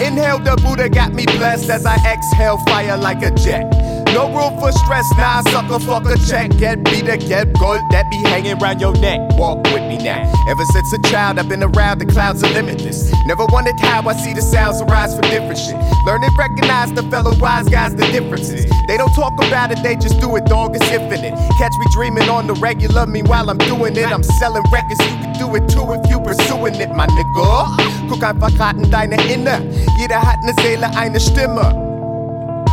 Inhale, 0.00 0.38
the 0.38 0.56
Buddha 0.62 0.90
got 0.90 1.14
me 1.14 1.24
blessed 1.24 1.70
as 1.70 1.86
I 1.86 1.96
exhale 2.06 2.58
fire 2.66 2.98
like 2.98 3.22
a 3.22 3.30
jet. 3.30 3.81
No 4.12 4.28
room 4.28 4.60
for 4.60 4.70
stress, 4.72 5.08
nah, 5.16 5.40
sucker, 5.40 5.78
fuck 5.78 6.04
a 6.04 6.18
check. 6.28 6.50
Get 6.58 6.84
beat 6.84 7.06
the 7.06 7.16
get 7.16 7.52
gold 7.58 7.80
that 7.92 8.10
be 8.10 8.18
hanging 8.28 8.60
around 8.60 8.78
your 8.78 8.92
neck. 9.00 9.20
Walk 9.38 9.64
with 9.72 9.88
me 9.88 9.96
now. 9.96 10.30
Ever 10.48 10.64
since 10.66 10.92
a 10.92 11.00
child, 11.10 11.38
I've 11.38 11.48
been 11.48 11.62
around 11.62 11.98
the 11.98 12.06
clouds 12.06 12.44
are 12.44 12.52
limitless. 12.52 13.10
Never 13.24 13.46
wondered 13.46 13.80
how 13.80 14.06
I 14.06 14.12
see 14.12 14.34
the 14.34 14.42
sounds 14.42 14.82
arise 14.82 15.16
for 15.16 15.22
different 15.22 15.56
shit. 15.56 15.76
Learn 16.04 16.22
and 16.22 16.36
recognize 16.36 16.92
the 16.92 17.02
fellow 17.04 17.32
wise 17.38 17.68
guys, 17.68 17.94
the 17.94 18.04
differences. 18.12 18.66
They 18.86 18.98
don't 18.98 19.14
talk 19.14 19.32
about 19.46 19.72
it, 19.72 19.82
they 19.82 19.96
just 19.96 20.20
do 20.20 20.36
it, 20.36 20.44
dog, 20.44 20.76
it's 20.76 20.90
infinite. 20.90 21.32
Catch 21.56 21.72
me 21.78 21.86
dreaming 21.92 22.28
on 22.28 22.46
the 22.46 22.54
regular, 22.54 23.06
meanwhile 23.06 23.48
I'm 23.48 23.58
doing 23.58 23.96
it. 23.96 24.06
I'm 24.06 24.22
selling 24.22 24.64
records, 24.70 25.00
you 25.00 25.16
can 25.24 25.32
do 25.38 25.54
it 25.56 25.68
too 25.70 25.90
if 25.92 26.10
you 26.10 26.20
pursuing 26.20 26.74
it, 26.74 26.90
my 26.90 27.06
nigga. 27.06 28.10
Guck 28.10 28.22
einfach 28.22 28.54
grad 28.56 28.76
in 28.76 28.90
deine 28.90 29.16
Inne. 29.32 29.56
Jeder 29.96 30.20
hat 30.20 30.42
ne 30.42 30.52
Seele, 30.60 30.90
eine 30.96 31.18
Stimme. 31.18 31.91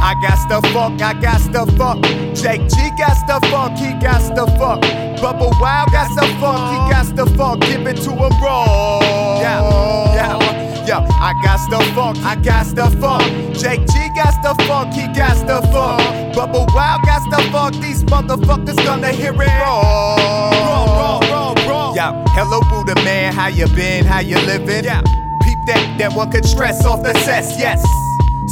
I 0.01 0.15
got 0.21 0.47
the 0.47 0.67
funk, 0.69 1.01
I 1.01 1.13
got 1.13 1.41
the 1.51 1.65
funk. 1.77 2.03
Jake 2.33 2.67
G 2.69 2.89
got 2.97 3.19
the 3.27 3.45
funk, 3.47 3.77
he 3.77 3.93
got 3.99 4.33
the 4.33 4.47
funk. 4.57 4.83
Bubba 5.19 5.51
Wow 5.59 5.85
got 5.91 6.09
the 6.15 6.25
funk, 6.39 6.61
he 6.71 6.77
got 6.91 7.15
the 7.15 7.25
funk. 7.37 7.61
Give 7.63 7.85
it 7.85 7.97
to 8.03 8.11
him 8.11 8.31
raw. 8.41 9.39
Yeah, 9.41 10.15
yeah, 10.15 10.85
yeah. 10.87 11.07
I 11.19 11.33
got 11.43 11.69
the 11.69 11.83
funk, 11.93 12.17
I 12.19 12.35
got 12.35 12.67
the 12.73 12.89
funk. 13.01 13.23
Jake 13.53 13.85
G 13.87 14.09
got 14.15 14.41
the 14.41 14.55
funk, 14.63 14.93
he 14.93 15.05
got 15.07 15.45
the 15.45 15.67
funk. 15.67 16.01
Bubba 16.33 16.65
Wow 16.73 16.99
got 17.05 17.29
the 17.29 17.43
funk. 17.51 17.75
These 17.81 18.05
motherfuckers 18.05 18.77
gonna 18.85 19.11
hear 19.11 19.33
it 19.33 19.47
raw. 19.59 20.15
Raw, 20.15 20.85
raw, 20.85 21.19
raw, 21.29 21.53
raw. 21.67 21.93
Yeah, 21.93 22.23
hello 22.29 22.61
Buddha 22.69 22.95
man, 23.03 23.33
how 23.33 23.47
you 23.47 23.67
been? 23.67 24.05
How 24.05 24.19
you 24.19 24.37
living? 24.37 24.85
Yeah, 24.85 25.01
peep 25.41 25.59
that, 25.67 25.97
that 25.99 26.13
one 26.13 26.31
could 26.31 26.45
stress 26.45 26.85
off 26.85 27.03
the 27.03 27.13
cess. 27.19 27.59
Yes. 27.59 27.83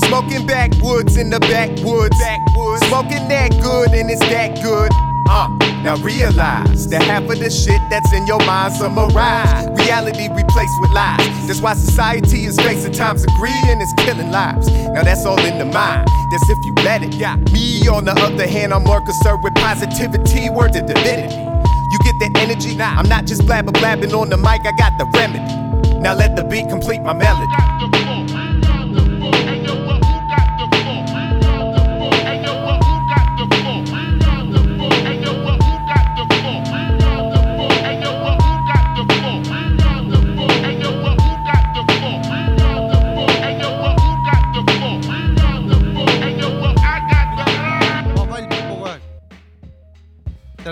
Smoking 0.06 0.46
backwoods 0.46 1.18
in 1.18 1.30
the 1.30 1.40
backwoods. 1.40 2.18
backwoods. 2.20 2.86
Smoking 2.88 3.28
that 3.30 3.52
good 3.62 3.90
and 3.92 4.10
it's 4.10 4.22
that 4.22 4.62
good. 4.62 4.92
Uh, 5.30 5.50
now 5.84 5.98
realize 5.98 6.88
that 6.88 7.04
half 7.04 7.24
of 7.24 7.40
the 7.40 7.50
shit 7.50 7.82
that's 7.90 8.14
in 8.14 8.26
your 8.28 8.40
mind's 8.46 8.80
a 8.80 8.90
mirage. 8.90 9.68
Reality 9.80 10.30
replaced 10.30 10.80
with 10.80 10.92
lies. 10.92 11.48
That's 11.48 11.62
why 11.62 11.74
society 11.74 12.46
is 12.46 12.58
facing 12.58 12.94
times 12.94 13.24
of 13.24 13.30
greed 13.36 13.64
and 13.66 13.82
it's 13.82 13.94
killing 14.06 14.32
lives. 14.32 14.68
Now 14.70 15.04
that's 15.04 15.26
all 15.26 15.40
in 15.40 15.58
the 15.58 15.66
mind. 15.66 16.08
That's 16.32 16.50
if 16.50 16.58
you 16.66 16.74
let 16.86 17.04
it. 17.04 17.14
Yeah. 17.16 17.36
Me 17.52 17.88
on 17.88 18.06
the 18.06 18.14
other 18.14 18.48
hand, 18.48 18.74
I'm 18.74 18.84
more 18.84 19.02
concerned 19.02 19.44
with 19.44 19.56
positivity, 19.56 20.50
word 20.50 20.74
to 20.74 20.82
divinity. 20.82 21.36
You 21.36 22.00
get 22.04 22.20
the 22.20 22.32
energy? 22.40 22.76
Nah, 22.76 22.96
I'm 22.98 23.10
not 23.10 23.26
just 23.26 23.46
blabber 23.46 23.72
blabbing 23.72 24.14
on 24.14 24.30
the 24.30 24.38
mic, 24.38 24.62
I 24.66 24.72
got 24.78 24.98
the 24.98 25.06
remedy. 25.18 26.00
Now 26.00 26.14
let 26.14 26.36
the 26.36 26.44
beat 26.44 26.70
complete 26.70 27.02
my 27.02 27.14
melody. 27.14 28.27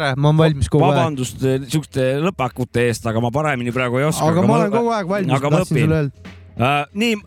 tere, 0.05 0.21
ma 0.21 0.31
olen 0.31 0.41
valmis 0.41 0.69
kogu 0.71 0.85
aeg. 0.85 0.97
vabandust 0.97 1.43
eh, 1.45 1.65
siukeste 1.69 2.07
lõpakute 2.23 2.85
eest, 2.89 3.05
aga 3.09 3.21
ma 3.23 3.31
paremini 3.33 3.73
praegu 3.75 4.01
ei 4.01 4.07
oska. 4.09 4.29
aga 4.29 4.45
ma 4.45 4.57
olen 4.59 4.73
kogu 4.73 4.93
aeg 4.95 5.11
valmis, 5.11 5.33
ma 5.33 5.53
tahtsin 5.57 5.81
sulle 5.81 5.99
öelda. 6.03 6.33
uh,. 6.55 6.79
nii, 6.93 7.17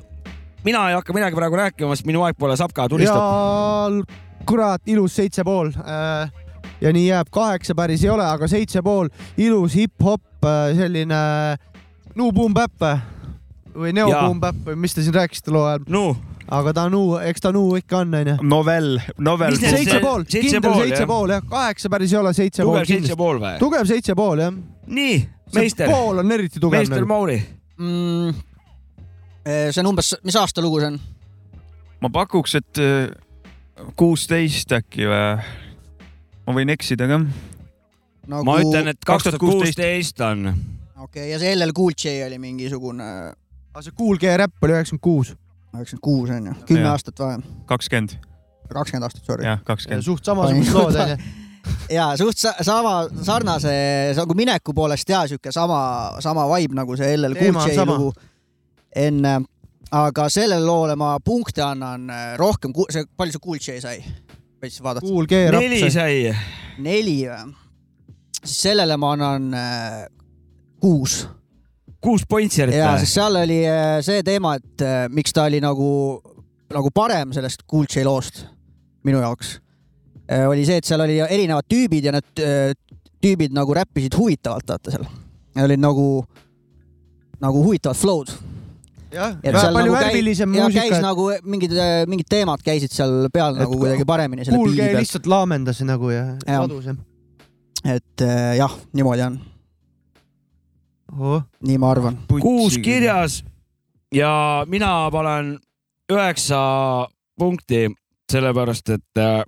mina 0.66 0.84
ei 0.90 0.98
hakka 0.98 1.16
midagi 1.16 1.38
praegu 1.38 1.60
rääkima, 1.60 1.96
sest 1.96 2.08
minu 2.08 2.24
aeg 2.26 2.38
pole 2.38 2.56
sapka, 2.60 2.88
tulistab. 2.90 3.18
ja 3.18 4.26
kurat, 4.48 4.82
ilus 4.88 5.16
seitse 5.18 5.44
pool. 5.44 5.72
ja 6.80 6.92
nii 6.94 7.06
jääb, 7.08 7.30
kaheksa 7.34 7.74
päris 7.78 8.04
ei 8.04 8.10
ole, 8.14 8.24
aga 8.24 8.48
seitse 8.48 8.82
pool, 8.86 9.10
ilus 9.36 9.76
hip-hop, 9.76 10.22
selline 10.78 11.22
New 12.14 12.32
Boom 12.34 12.54
Bap 12.54 12.82
või 13.78 13.92
Neo 13.94 14.08
Jaa. 14.10 14.24
Boom 14.26 14.40
Bap 14.42 14.58
või 14.66 14.78
mis 14.86 14.94
te 14.94 15.04
siin 15.04 15.14
rääkisite 15.14 15.54
loo 15.54 15.66
ajal. 15.68 15.86
no. 15.88 16.08
Aga 16.48 16.72
ta 16.76 16.86
nu, 16.92 17.02
eks 17.20 17.44
ta 17.44 17.52
nu 17.52 17.62
ikka 17.78 18.02
on, 18.02 18.14
onju. 18.20 18.36
novell, 18.48 18.96
novell. 19.24 19.58
seitse 19.60 20.00
pool, 20.00 20.24
kindel 20.28 20.62
pool, 20.64 20.80
seitse 20.82 21.06
pool 21.08 21.34
jah, 21.34 21.44
kaheksa 21.50 21.90
päris 21.92 22.14
ei 22.14 22.20
ole, 22.20 22.32
seitse 22.36 22.64
Tugev 22.64 22.78
pool 22.78 22.90
seitse 22.92 23.16
pool 23.18 23.40
või? 23.42 23.54
tugev 23.60 23.88
seitse 23.90 24.16
pool 24.18 24.42
jah. 24.44 24.54
nii, 24.86 25.18
meister. 25.58 25.90
pool 25.90 26.22
on 26.22 26.36
eriti 26.38 26.62
tugev. 26.62 26.80
meister 26.80 27.08
Mauri. 27.08 27.38
mm,. 27.76 28.42
see 29.44 29.82
on 29.82 29.92
umbes, 29.92 30.14
mis 30.24 30.38
aasta 30.40 30.64
lugu 30.64 30.80
see 30.82 30.92
on? 30.94 31.00
ma 32.04 32.12
pakuks, 32.14 32.56
et 32.60 32.80
äh, 32.82 33.10
kuusteist 33.98 34.72
äkki 34.78 35.08
või? 35.10 35.24
ma 36.48 36.56
võin 36.56 36.72
eksida 36.72 37.10
ka. 37.10 37.20
Nagu- 38.28 38.44
ma 38.44 38.56
ütlen, 38.62 38.92
et 38.94 39.04
kaks 39.04 39.28
tuhat 39.28 39.40
kuusteist 39.42 40.24
on. 40.24 40.48
okei 40.48 41.04
okay,, 41.04 41.28
ja 41.34 41.42
see 41.42 41.52
LL 41.56 41.76
Cool 41.76 41.92
J 41.92 42.22
oli 42.28 42.40
mingisugune. 42.40 43.10
aga 43.74 43.84
see 43.84 43.96
Cool 43.98 44.16
G 44.20 44.32
Rap 44.40 44.64
oli 44.64 44.76
üheksakümmend 44.76 45.04
kuus. 45.04 45.34
Üheksakümmend 45.74 46.04
kuus 46.04 46.30
on 46.30 46.46
ju, 46.46 46.54
kümme 46.66 46.86
Jah. 46.86 46.92
aastat 46.92 47.18
vahem. 47.20 47.42
kakskümmend. 47.66 48.16
kakskümmend 48.72 49.08
aastat, 49.08 49.24
sorry. 49.24 49.44
jah, 49.44 49.60
kakskümmend. 49.64 50.04
suht 50.04 50.24
samasugused 50.24 50.74
lood 50.74 50.96
onju. 51.04 51.16
ja 51.92 52.08
suht 52.16 52.38
sa 52.38 52.54
sama, 52.62 52.94
sarnase 53.22 53.74
nagu 54.16 54.34
mineku 54.34 54.74
poolest 54.74 55.08
ja 55.08 55.26
sihuke 55.28 55.52
sama, 55.52 56.16
sama 56.24 56.48
vibe 56.54 56.78
nagu 56.78 56.96
see 56.96 57.16
LL 57.16 57.36
Cool 57.38 57.56
on 57.56 57.70
J 57.70 57.86
lugu 57.86 58.12
enne. 58.96 59.40
aga 59.90 60.28
sellele 60.28 60.64
loole 60.64 60.96
ma 60.96 61.16
punkte 61.24 61.62
annan 61.64 62.10
äh, 62.10 62.34
rohkem, 62.40 62.72
see, 62.90 63.04
palju 63.16 63.36
see 63.36 63.44
Cool 63.44 63.60
J 63.60 63.80
sai? 63.80 64.02
võiks 64.58 64.82
vaadata. 64.82 65.06
Cool 65.06 65.26
G 65.30 65.46
Rap 65.52 65.62
neli 65.62 65.90
sai. 65.90 66.34
neli 66.82 67.18
või? 67.28 67.54
siis 68.42 68.62
sellele 68.68 68.96
ma 69.00 69.12
annan 69.16 69.54
äh, 69.54 70.06
kuus. 70.80 71.26
Kuus 72.04 72.22
pointserit 72.30 72.76
ja, 72.78 72.92
sest 73.00 73.16
seal 73.18 73.36
oli 73.40 73.62
äh, 73.66 73.98
see 74.06 74.22
teema, 74.26 74.54
et 74.60 74.84
äh, 74.86 75.06
miks 75.10 75.34
ta 75.34 75.46
oli 75.48 75.60
nagu, 75.64 75.88
nagu 76.74 76.92
parem 76.94 77.32
sellest 77.36 77.64
Cool 77.70 77.88
J 77.90 78.04
loost 78.06 78.44
minu 79.06 79.22
jaoks. 79.22 79.56
oli 80.48 80.66
see, 80.68 80.76
et 80.78 80.84
seal 80.84 81.00
oli 81.00 81.16
erinevad 81.24 81.66
tüübid 81.70 82.04
ja 82.10 82.12
need 82.14 82.42
äh, 82.44 82.74
tüübid 83.24 83.54
nagu 83.56 83.74
räppisid 83.74 84.14
huvitavalt, 84.18 84.68
vaata 84.68 84.92
seal. 84.94 85.08
olid 85.64 85.80
nagu, 85.82 86.06
nagu 87.42 87.64
huvitavad 87.64 87.98
flow'd. 87.98 88.30
jah, 89.10 89.34
väga 89.42 89.62
palju 89.72 89.88
nagu 89.88 89.96
värvilisem 89.96 90.54
ja 90.54 90.66
muusika 90.68 90.86
käis. 90.86 91.02
nagu 91.02 91.28
mingid, 91.42 91.74
mingid 92.12 92.28
teemad 92.30 92.62
käisid 92.62 92.92
seal 92.94 93.30
peal 93.32 93.56
Et 93.56 93.64
nagu 93.64 93.78
kuidagi 93.80 94.04
paremini 94.06 94.44
selle 94.46 94.60
biidi 94.68 94.82
peal. 94.84 94.98
lihtsalt 95.00 95.26
laamendas 95.26 95.80
nagu 95.88 96.10
ja 96.12 96.26
Jah. 96.46 96.60
ladus 96.62 96.90
jah. 96.92 96.98
et 97.96 98.22
äh, 98.26 98.56
jah, 98.60 98.74
niimoodi 98.92 99.24
on, 99.24 99.40
oh.. 101.12 101.42
nii 101.60 101.78
ma 101.78 101.92
arvan. 101.92 102.18
kuus 102.40 102.78
kirjas 102.78 103.42
ja 104.14 104.64
mina 104.68 105.10
panen 105.12 105.56
üheksa 106.08 106.60
punkti, 107.38 107.88
sellepärast 108.32 108.94
et 108.96 109.20
äh, 109.20 109.42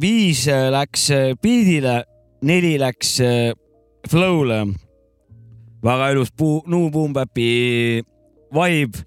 viis 0.00 0.46
äh, 0.48 0.68
läks 0.70 1.10
äh, 1.10 1.32
beat'ile, 1.42 2.02
neli 2.42 2.76
läks 2.78 3.18
äh, 3.20 3.52
flow'le. 4.08 4.66
väga 5.82 6.10
ilus 6.10 6.30
puu, 6.34 6.62
New 6.66 6.90
Boom 6.90 7.12
Bapi 7.12 8.02
vibe, 8.54 9.04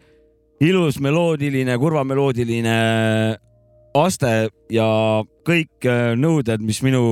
ilus 0.61 0.99
meloodiline, 0.99 1.77
kurvameloodiline 1.77 2.75
aste 3.97 4.51
ja 4.71 4.88
kõik 5.47 5.88
äh, 5.88 6.13
nõuded, 6.15 6.63
mis 6.63 6.81
minu 6.83 7.03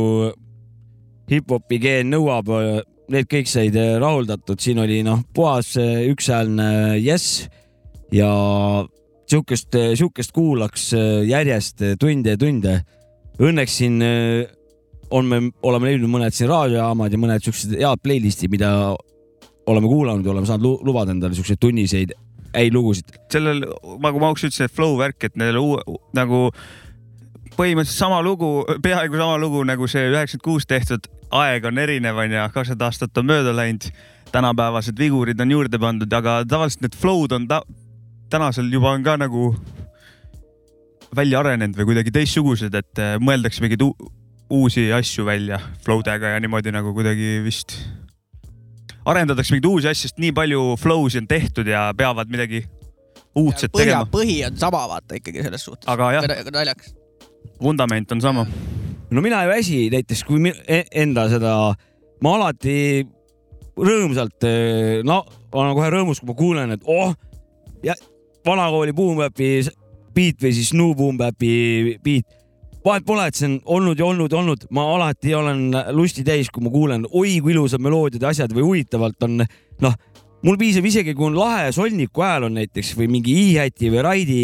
hip-hopi 1.30 1.80
geen 1.80 2.11
nõuab, 2.11 2.47
need 3.10 3.27
kõik 3.31 3.49
said 3.49 3.76
äh, 3.80 3.98
rahuldatud, 4.02 4.60
siin 4.61 4.80
oli 4.84 5.02
noh, 5.06 5.23
puhas 5.36 5.76
äh, 5.81 6.06
ükshäälne 6.11 6.99
jess 7.02 7.48
ja 8.14 8.30
sihukest, 9.30 9.76
sihukest 9.95 10.34
kuulaks 10.36 10.94
äh, 10.94 11.26
järjest 11.30 11.81
äh, 11.81 11.98
tunde 11.99 12.36
ja 12.36 12.40
tunde. 12.40 12.80
õnneks 13.40 13.76
siin 13.81 14.02
äh, 14.03 14.48
on 15.11 15.26
me, 15.26 15.41
oleme 15.64 15.90
leidnud 15.90 16.11
mõned 16.11 16.36
siin 16.36 16.49
raadiojaamad 16.52 17.14
ja 17.14 17.19
mõned 17.22 17.45
siuksed 17.45 17.77
head 17.80 18.02
playlist'id, 18.03 18.52
mida 18.52 18.72
oleme 19.69 19.88
kuulanud 19.90 20.26
ja 20.26 20.34
oleme 20.34 20.49
saanud 20.49 20.65
lu 20.65 20.73
lubada 20.90 21.14
endale 21.14 21.38
siukseid 21.38 21.61
tunniseid 21.61 22.14
häid 22.53 22.73
lugusid. 22.73 23.14
sellel, 23.31 23.64
nagu 24.02 24.22
Mauks 24.22 24.44
ütles, 24.44 24.57
see 24.57 24.72
flow 24.73 24.98
värk, 24.98 25.23
et 25.23 25.36
neil 25.38 25.57
uu- 25.61 25.99
nagu 26.18 26.49
põhimõtteliselt 27.57 27.98
sama 27.98 28.22
lugu, 28.26 28.64
peaaegu 28.81 29.18
sama 29.19 29.38
lugu 29.38 29.64
nagu 29.68 29.88
see 29.88 30.07
üheksakümmend 30.10 30.45
kuus 30.45 30.65
tehtud, 30.65 31.06
aeg 31.31 31.65
on 31.69 31.77
erinev 31.77 32.18
onju, 32.18 32.45
kakskümmend 32.53 32.88
aastat 32.88 33.18
on 33.22 33.30
mööda 33.30 33.53
läinud, 33.56 33.89
tänapäevased 34.31 34.97
vigurid 34.97 35.41
on 35.41 35.51
juurde 35.51 35.80
pandud, 35.81 36.14
aga 36.14 36.41
tavaliselt 36.49 36.85
need 36.85 36.97
flow'd 36.97 37.34
on 37.35 37.47
ta 37.49 37.64
tänasel 38.30 38.69
juba 38.72 38.93
on 38.93 39.03
ka 39.03 39.18
nagu 39.18 39.53
välja 41.15 41.41
arenenud 41.41 41.77
või 41.77 41.89
kuidagi 41.91 42.14
teistsugused, 42.14 42.76
et 42.77 43.01
äh, 43.01 43.15
mõeldakse 43.22 43.64
mingeid 43.64 43.84
uusi 44.49 44.89
asju 44.93 45.26
välja 45.26 45.60
flow 45.85 46.03
dega 46.06 46.35
ja 46.35 46.41
niimoodi 46.41 46.73
nagu 46.73 46.93
kuidagi 46.93 47.39
vist 47.45 47.77
arendatakse 49.10 49.56
mingeid 49.56 49.69
uusi 49.69 49.89
asju, 49.89 50.10
sest 50.10 50.22
nii 50.22 50.34
palju 50.38 50.76
flow'si 50.81 51.22
on 51.22 51.30
tehtud 51.30 51.69
ja 51.69 51.89
peavad 51.97 52.30
midagi 52.30 52.64
uudset 53.38 53.73
põhja 53.73 53.95
tegema,. 53.95 54.10
põhi 54.14 54.39
on 54.47 54.61
sama, 54.61 54.84
vaata 54.93 55.18
ikkagi 55.18 55.45
selles 55.45 55.65
suhtes. 55.65 55.89
aga 55.89 56.11
jah, 56.19 56.30
naljakas. 56.53 56.93
vundament 57.61 58.11
on 58.11 58.22
sama. 58.22 58.45
No 59.11 59.22
mina 59.22 59.44
ei 59.44 59.49
väsi 59.49 59.80
näiteks, 59.94 60.23
kui 60.27 60.52
e- 60.68 60.86
enda 61.03 61.27
seda, 61.31 61.53
ma 62.23 62.36
alati 62.38 63.06
rõõmsalt, 63.80 64.48
no 65.07 65.22
olen 65.52 65.76
kohe 65.77 65.91
rõõmus, 65.94 66.22
kui 66.22 66.30
ma 66.30 66.38
kuulen, 66.38 66.76
et 66.76 66.84
oh, 66.90 67.14
ja 67.84 67.95
vanakooli 68.45 68.94
Boom-Bapi 68.95 69.52
beat 70.15 70.44
või 70.44 70.53
siis 70.56 70.73
New 70.76 70.94
Boom-Bapi 70.98 71.99
beat. 72.03 72.36
vahet 72.86 73.06
pole, 73.06 73.27
et 73.27 73.36
see 73.36 73.48
on 73.48 73.60
olnud 73.65 73.99
ja 73.99 74.06
olnud 74.06 74.31
ja 74.31 74.40
olnud, 74.40 74.68
ma 74.76 74.86
alati 74.95 75.34
olen 75.36 75.69
lusti 75.95 76.23
täis, 76.23 76.49
kui 76.49 76.64
ma 76.64 76.72
kuulen, 76.73 77.06
oi 77.11 77.40
kui 77.44 77.53
ilusad 77.53 77.81
meloodiad 77.84 78.23
ja 78.23 78.34
asjad 78.34 78.53
või 78.56 78.65
huvitavalt 78.68 79.23
on, 79.27 79.44
noh, 79.84 79.95
mul 80.44 80.57
piisab 80.57 80.86
isegi, 80.86 81.15
kui 81.15 81.30
on 81.30 81.40
lahe 81.40 81.72
solniku 81.76 82.23
hääl 82.23 82.48
on 82.48 82.60
näiteks 82.60 82.95
või 82.98 83.10
mingi 83.11 83.36
hi-hati 83.36 83.91
või 83.94 84.03
raidi 84.06 84.41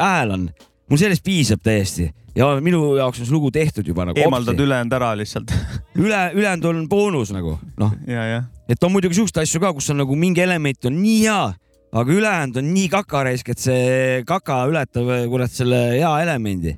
hääl 0.00 0.36
on, 0.38 0.50
mul 0.88 1.00
sellest 1.00 1.24
piisab 1.24 1.64
täiesti 1.64 2.10
ja 2.34 2.48
minu 2.64 2.94
jaoks 2.98 3.22
on 3.22 3.28
see 3.28 3.34
lugu 3.34 3.50
tehtud 3.54 3.86
juba 3.88 4.08
nagu. 4.08 4.20
eemaldad 4.20 4.60
ülejäänud 4.60 4.96
ära 4.98 5.12
lihtsalt. 5.18 5.52
üle, 6.04 6.22
ülejäänud 6.34 6.70
on 6.70 6.80
boonus 6.90 7.32
nagu 7.34 7.56
noh, 7.80 7.94
et 8.68 8.84
on 8.84 8.92
muidugi 8.94 9.20
siukseid 9.20 9.44
asju 9.44 9.62
ka, 9.62 9.74
kus 9.76 9.90
on 9.94 10.02
nagu 10.02 10.18
mingi 10.18 10.42
element 10.44 10.90
on 10.90 10.98
nii 10.98 11.20
hea, 11.26 11.44
aga 11.94 12.18
ülejäänud 12.18 12.60
on 12.62 12.72
nii 12.74 12.90
kakaraisk, 12.92 13.54
et 13.54 13.62
see 13.62 14.24
kaka 14.28 14.64
ületab 14.70 15.10
kurat 15.30 15.54
selle 15.54 15.80
hea 15.94 16.12
elemendi. 16.26 16.76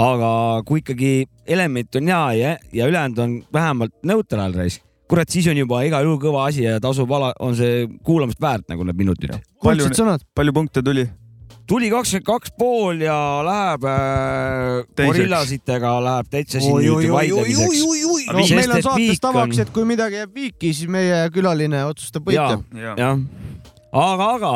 aga 0.00 0.30
kui 0.66 0.84
ikkagi 0.84 1.26
element 1.50 1.96
on 1.98 2.12
hea 2.14 2.26
ja, 2.38 2.54
ja 2.72 2.86
ülejäänud 2.90 3.18
on 3.18 3.38
vähemalt 3.52 3.94
neutraalraisk, 4.06 4.82
kurat, 5.10 5.30
siis 5.30 5.46
on 5.50 5.58
juba 5.58 5.82
igal 5.86 6.06
juhul 6.06 6.20
kõva 6.22 6.46
asi 6.50 6.66
ja 6.66 6.78
tasub 6.82 7.10
ala, 7.14 7.32
on 7.42 7.56
see 7.58 7.86
kuulamist 8.06 8.42
väärt 8.42 8.68
nagu 8.70 8.86
need 8.86 8.98
minutid. 8.98 9.34
palju, 9.62 9.90
palju 10.34 10.54
punkte 10.54 10.82
tuli? 10.82 11.08
Tuli 11.70 11.90
kakskümmend 11.92 12.26
kaks 12.26 12.52
pool 12.58 13.00
ja 13.04 13.16
läheb 13.46 13.86
äh, 13.86 14.82
gorillasitega 14.98 15.94
läheb 16.04 16.30
täitsa 16.32 16.62
siin 16.62 16.76
nüüd 16.82 17.08
vaidlemiseks. 17.14 17.86
no 18.32 18.44
meil 18.58 18.76
on 18.76 18.84
saates 18.88 19.22
tavaks, 19.22 19.62
et 19.64 19.72
kui 19.74 19.86
midagi 19.88 20.20
jääb 20.20 20.34
viiki, 20.34 20.74
siis 20.74 20.90
meie 20.90 21.22
külaline 21.34 21.84
otsustab 21.86 22.30
ja 22.34 22.50
võitja., 22.56 22.94
jah, 22.98 23.24
aga, 23.92 24.30
aga 24.36 24.54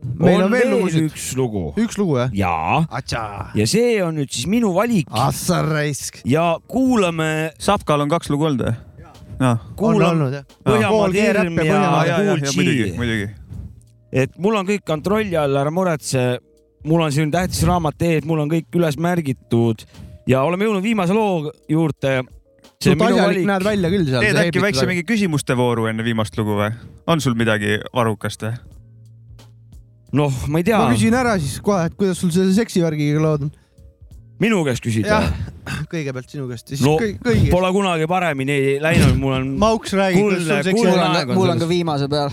Meil 0.00 0.46
on 0.46 0.52
veel 0.54 0.70
lugusid. 0.72 1.10
üks 1.10 1.24
lugu. 1.36 1.62
üks 1.76 1.98
lugu 2.00 2.14
jah? 2.16 2.30
jaa. 2.32 3.50
ja 3.52 3.66
see 3.68 3.98
on 4.00 4.16
nüüd 4.16 4.32
siis 4.32 4.46
minu 4.48 4.72
valik. 4.72 5.10
Assar 5.12 5.68
raisk. 5.68 6.22
ja 6.24 6.54
kuulame. 6.72 7.52
Sapkal 7.60 8.00
on 8.06 8.08
kaks 8.08 8.32
lugu 8.32 8.48
olnud 8.48 8.64
või? 8.64 8.78
kuulame 9.76 10.42
Põhjamaade 10.64 11.20
hirm 11.20 11.60
ja 11.64 11.84
G 12.40 12.56
muidugi, 12.56 12.88
muidugi. 12.96 13.28
Et 14.12 14.36
mul 14.38 14.58
on 14.58 14.68
kõik 14.68 14.84
kontrolli 14.86 15.36
all, 15.38 15.56
ära 15.56 15.70
muretse. 15.70 16.40
mul 16.84 17.02
on 17.04 17.12
siin 17.12 17.30
tähtis 17.30 17.62
raamat 17.68 18.02
ees, 18.02 18.24
mul 18.24 18.40
on 18.40 18.50
kõik 18.50 18.78
üles 18.78 18.96
märgitud 18.96 19.84
ja 20.30 20.42
oleme 20.46 20.64
jõudnud 20.64 20.84
viimase 20.84 21.16
loo 21.16 21.52
juurde. 21.68 22.22
no 22.24 22.96
taljalik 23.04 23.46
näed 23.46 23.64
välja 23.64 23.92
küll 23.92 24.08
seal. 24.08 24.24
teed 24.24 24.42
äkki 24.46 24.62
väikse 24.64 24.86
mingi 24.88 25.04
küsimuste 25.04 25.56
vooru 25.56 25.86
enne 25.90 26.04
viimast 26.04 26.36
lugu 26.38 26.58
või? 26.58 26.72
on 27.06 27.20
sul 27.20 27.36
midagi 27.38 27.78
varrukast 27.94 28.46
või? 28.46 28.54
noh, 30.12 30.44
ma 30.48 30.60
ei 30.60 30.66
tea 30.66 30.78
ma. 30.80 30.92
küsin 30.94 31.16
ära 31.16 31.38
siis 31.38 31.60
kohe, 31.64 31.86
et 31.86 31.96
kuidas 31.98 32.20
sul 32.20 32.32
selle 32.34 32.54
seksivärgiga 32.56 33.22
lood 33.22 33.48
on? 33.48 33.54
minu 34.40 34.62
käest 34.64 34.84
küsid 34.84 35.08
või? 35.08 35.48
kõigepealt 35.92 36.32
sinu 36.32 36.48
käest 36.50 36.70
ja 36.72 36.76
siis 36.76 36.86
no 36.86 36.96
kõi- 37.00 37.16
kõigi. 37.22 37.50
pole 37.52 37.72
kunagi 37.76 38.08
paremini 38.10 38.78
läinud, 38.82 39.18
mul 39.20 39.36
on. 39.36 39.50
Mauks 39.60 39.92
räägib, 39.94 40.38
sul 40.40 40.78
mul 40.80 40.94
on, 40.96 41.34
mul 41.36 41.52
on 41.56 41.60
ka 41.60 41.68
viimase 41.70 42.08
peal 42.10 42.32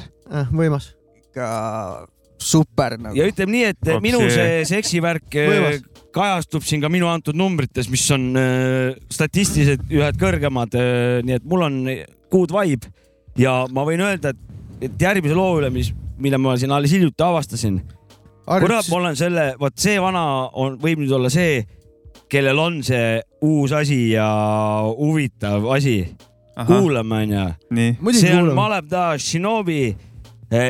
võimas. 0.51 0.93
Ikka 1.37 2.07
super 2.37 2.97
nagu. 3.01 3.17
ja 3.17 3.27
ütleme 3.29 3.53
nii, 3.53 3.63
et 3.71 3.79
Hoopsi. 3.85 4.03
minu 4.03 4.21
see 4.29 4.61
seksivärk 4.69 5.37
äh, 5.37 5.49
Võimas. 5.51 6.05
kajastub 6.13 6.65
siin 6.65 6.81
ka 6.81 6.89
minu 6.89 7.09
antud 7.09 7.37
numbrites, 7.37 7.89
mis 7.93 8.05
on 8.13 8.29
äh, 8.37 8.97
statistiliselt 9.13 9.85
ühed 9.93 10.19
kõrgemad, 10.21 10.77
nii 11.25 11.37
et 11.37 11.45
mul 11.45 11.65
on 11.67 11.81
good 12.33 12.53
vibe 12.53 12.89
ja 13.37 13.63
ma 13.73 13.85
võin 13.87 14.03
öelda, 14.05 14.33
et, 14.33 14.59
et 14.89 15.07
järgmise 15.07 15.37
loo 15.37 15.57
üle, 15.59 15.71
mis, 15.73 15.91
mille 16.21 16.39
ma 16.41 16.57
siin 16.57 16.73
alles 16.73 16.93
hiljuti 16.93 17.25
avastasin. 17.25 17.81
kurat, 18.45 18.89
ma 18.89 19.01
olen 19.01 19.17
selle, 19.19 19.49
vot 19.59 19.77
see 19.77 19.97
vana 20.01 20.23
on, 20.53 20.77
võib 20.81 21.03
nüüd 21.03 21.13
olla 21.17 21.31
see, 21.33 21.61
kellel 22.29 22.59
on 22.59 22.81
see 22.85 23.19
uus 23.45 23.73
asi 23.75 24.11
ja 24.13 24.27
huvitav 24.97 25.69
asi. 25.75 25.99
kuulame 26.67 27.23
onju. 27.23 27.47
See 28.17 28.33
on. 28.33 28.53
Malev 28.57 28.87
Da 28.89 29.11
Shinobi 29.21 29.81
eh, 29.91 30.06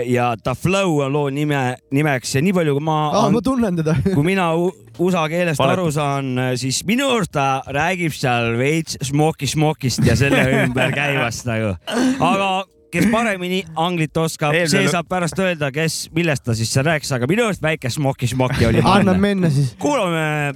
ja 0.05 0.31
The 0.43 0.55
Flow 0.57 0.99
on 1.05 1.13
loo 1.13 1.29
nime, 1.29 1.77
nimeks 1.93 2.35
ja 2.35 2.41
nii 2.41 2.53
palju, 2.55 2.77
kui 2.77 2.85
ma 2.85 2.97
aa, 3.13 3.27
ma 3.33 3.41
tunnen 3.45 3.77
teda. 3.77 3.97
kui 4.15 4.25
mina 4.25 4.49
USA 4.57 5.27
keelest 5.29 5.61
Valetab. 5.61 5.83
aru 5.83 5.91
saan, 5.93 6.31
siis 6.57 6.81
minu 6.87 7.09
arust 7.13 7.35
ta 7.35 7.61
räägib 7.67 8.15
seal 8.15 8.55
veits 8.57 8.97
smoki-smokist 9.11 10.05
ja 10.07 10.17
selle 10.17 10.41
ümber 10.63 10.95
käivast 10.95 11.45
nagu. 11.49 11.75
aga 12.19 12.49
kes 12.91 13.09
paremini 13.11 13.61
anglit 13.75 14.17
oskab, 14.17 14.55
see 14.71 14.87
saab 14.89 15.09
pärast 15.11 15.37
öelda, 15.43 15.69
kes, 15.75 16.07
millest 16.15 16.45
ta 16.47 16.55
siis 16.57 16.71
seal 16.73 16.87
rääkis, 16.87 17.11
aga 17.13 17.29
minu 17.29 17.45
arust 17.45 17.61
väike 17.61 17.91
smoki-smoki 17.93 18.65
oli. 18.69 18.81
anname 18.95 19.21
minna 19.29 19.51
siis. 19.53 19.75
kuulame 19.81 20.55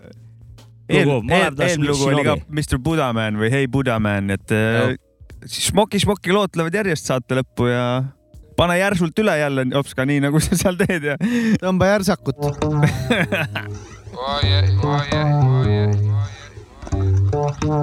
lugu, 0.92 1.22
Malev 1.28 1.60
Da 1.60 1.68
eelmine 1.70 1.92
lugu 1.92 2.10
oli 2.10 2.26
ka. 2.26 2.38
Mr 2.50 2.82
Budaman 2.84 3.38
või 3.40 3.52
Hey 3.54 3.70
Budaman, 3.72 4.34
et 4.34 4.56
äh, 4.56 4.96
siis 5.46 5.70
Smoki 5.72 6.02
Smoki 6.02 6.34
lood 6.34 6.56
tulevad 6.56 6.82
järjest 6.82 7.12
saate 7.12 7.38
lõppu 7.38 7.70
ja 7.70 7.86
pane 8.58 8.78
järsult 8.78 9.20
üle 9.24 9.38
jälle, 9.38 9.66
Opska, 9.80 10.06
nii 10.06 10.20
nagu 10.28 10.40
sa 10.44 10.58
seal 10.60 10.78
teed 10.80 11.04
ja. 11.12 11.18
tõmba 11.62 11.94
järsakut. 11.96 12.36
Oh 14.22 14.40
yeah, 14.44 14.68
oh 14.84 15.02
yeah, 15.12 15.40
oh 15.42 15.66
yeah. 15.66 15.92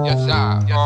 Yes, 0.05 0.29
I, 0.29 0.79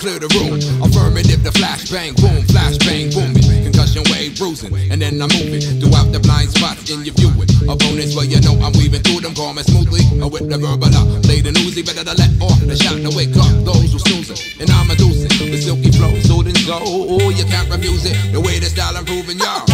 clear 0.00 0.18
the 0.18 0.32
room. 0.40 0.56
Affirmative, 0.80 1.44
the 1.44 1.52
flashbang, 1.52 2.16
boom, 2.16 2.40
flashbang, 2.48 3.12
booming. 3.12 3.44
Concussion 3.68 4.02
wave 4.08 4.32
bruising, 4.40 4.72
and 4.90 4.96
then 4.96 5.20
I'm 5.20 5.28
moving 5.28 5.60
throughout 5.76 6.08
the 6.10 6.18
blind 6.18 6.48
spots 6.48 6.88
in 6.88 7.04
your 7.04 7.12
viewing. 7.14 7.46
Opponents, 7.68 8.16
well, 8.16 8.24
you 8.24 8.40
know 8.40 8.56
I'm 8.64 8.72
weaving 8.80 9.04
through 9.04 9.20
them, 9.20 9.36
and 9.36 9.66
smoothly. 9.68 10.00
Or 10.24 10.32
with 10.32 10.48
the 10.48 10.56
verbal 10.56 10.88
up, 10.96 11.22
play 11.28 11.44
the 11.44 11.52
newsy, 11.52 11.84
better 11.84 12.02
to 12.02 12.16
let 12.16 12.32
off 12.40 12.58
the 12.64 12.74
shot 12.80 12.96
to 12.96 13.12
wake 13.12 13.36
up 13.36 13.52
those 13.68 13.92
who 13.92 14.00
snoozing. 14.00 14.40
And 14.58 14.72
I'm 14.72 14.88
reducing 14.88 15.28
the 15.52 15.60
silky 15.60 15.92
flow, 15.92 16.16
soothing 16.24 16.56
so. 16.64 16.80
Oh, 16.80 17.28
you 17.28 17.44
can't 17.44 17.68
refuse 17.68 18.08
it. 18.08 18.16
The 18.32 18.40
way 18.40 18.58
the 18.58 18.72
style 18.72 18.96
improving, 18.96 19.36
y'all. 19.36 19.68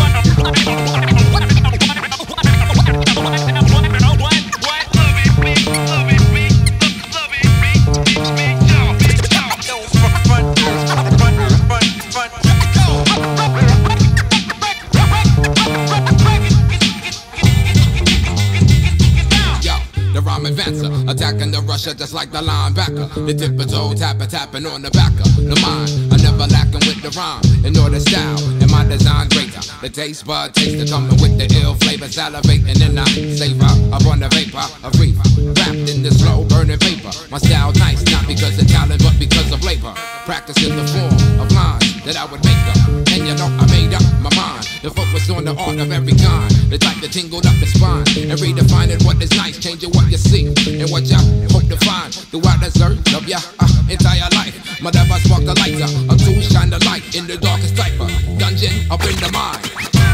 The 21.56 21.62
rusher 21.62 21.94
just 21.94 22.12
like 22.12 22.30
the 22.30 22.40
linebacker. 22.40 23.08
The 23.26 23.34
tip 23.34 23.56
toe 23.68 23.94
tapper 23.94 24.26
tapping 24.26 24.66
on 24.66 24.82
the 24.82 24.90
back 24.90 25.12
of 25.12 25.36
the 25.36 25.58
mind. 25.62 26.15
Never 26.26 26.50
lacking 26.50 26.82
with 26.90 27.00
the 27.06 27.14
rhyme, 27.14 27.38
and 27.62 27.70
nor 27.70 27.88
the 27.88 28.00
style, 28.00 28.42
and 28.58 28.66
my 28.66 28.82
design 28.82 29.28
greater. 29.30 29.62
The 29.78 29.88
taste 29.88 30.26
bud 30.26 30.54
taste 30.54 30.74
the 30.74 30.86
coming 30.90 31.14
with 31.22 31.38
the 31.38 31.46
ill 31.62 31.78
flavor, 31.78 32.10
salivating 32.10 32.82
and 32.82 32.98
I 32.98 33.06
savor 33.38 33.70
up 33.94 34.02
on 34.10 34.18
the 34.18 34.28
vapor 34.34 34.66
of 34.82 34.90
reefer. 34.98 35.22
Wrapped 35.54 35.86
in 35.86 36.02
the 36.02 36.10
slow 36.10 36.42
burning 36.50 36.82
paper. 36.82 37.14
My 37.30 37.38
style 37.38 37.70
nice, 37.78 38.02
not 38.10 38.26
because 38.26 38.58
of 38.58 38.66
talent, 38.66 39.06
but 39.06 39.14
because 39.22 39.54
of 39.54 39.62
labor. 39.62 39.94
Practicing 40.26 40.74
the 40.74 40.82
form 40.90 41.14
of 41.38 41.46
lines 41.54 41.86
that 42.02 42.18
I 42.18 42.26
would 42.26 42.42
make 42.42 42.64
up. 42.74 42.90
And 43.14 43.22
you 43.22 43.34
know 43.38 43.46
I 43.46 43.64
made 43.70 43.94
up 43.94 44.02
my 44.18 44.34
mind 44.34 44.66
to 44.82 44.90
focus 44.90 45.30
on 45.30 45.46
the 45.46 45.54
art 45.54 45.78
of 45.78 45.94
every 45.94 46.18
kind. 46.18 46.50
The 46.74 46.78
type 46.78 46.98
that 47.06 47.14
tingled 47.14 47.46
up 47.46 47.54
the 47.62 47.70
spine 47.70 48.02
and 48.26 48.34
redefining 48.42 48.98
what 49.06 49.22
is 49.22 49.30
nice, 49.38 49.62
changing 49.62 49.94
what 49.94 50.10
you 50.10 50.18
see 50.18 50.50
and 50.50 50.90
what 50.90 51.06
you 51.06 51.22
hope 51.54 51.70
to 51.70 51.78
find 51.86 52.10
throughout 52.34 52.58
the 52.58 52.74
search 52.74 53.14
of 53.14 53.22
your 53.30 53.38
uh, 53.62 53.70
entire 53.86 54.26
life. 54.34 54.58
My 54.82 54.90
never 54.90 55.14
spark 55.22 55.46
the 55.46 55.54
lighter, 55.54 55.88
a 56.10 56.15
shine 56.43 56.70
the 56.70 56.78
light 56.84 57.02
in 57.14 57.26
the 57.26 57.36
darkest 57.36 57.76
cipher. 57.76 58.09
Dungeon 58.38 58.72
up 58.90 59.02
in 59.05 59.16
the 59.20 59.30
mind. 59.32 59.60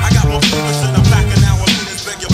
I 0.03 0.11
got 0.13 0.27
more 0.29 0.43
fingers 0.43 0.83
in 0.87 0.93
the 0.95 1.03
back 1.11 1.27
and 1.27 1.41
now 1.43 1.57
I'm 1.57 1.69
in 1.69 1.87
this 1.87 2.03
your. 2.05 2.29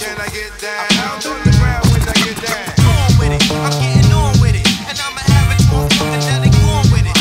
Can 0.00 0.16
I 0.16 0.28
get 0.32 0.48
down 0.56 1.20
the 1.44 1.52
ground 1.60 1.84
when 1.92 2.00
I 2.00 2.16
get 2.24 2.36
down? 2.40 2.72
On 2.80 3.12
with 3.20 3.36
it, 3.36 3.44
I'm 3.52 3.68
getting 3.84 4.12
on 4.16 4.32
with 4.40 4.56
it, 4.56 4.64
and 4.64 4.96
than 6.24 6.40
they 6.40 6.48
going 6.56 6.88
with 6.88 7.04
it. 7.04 7.16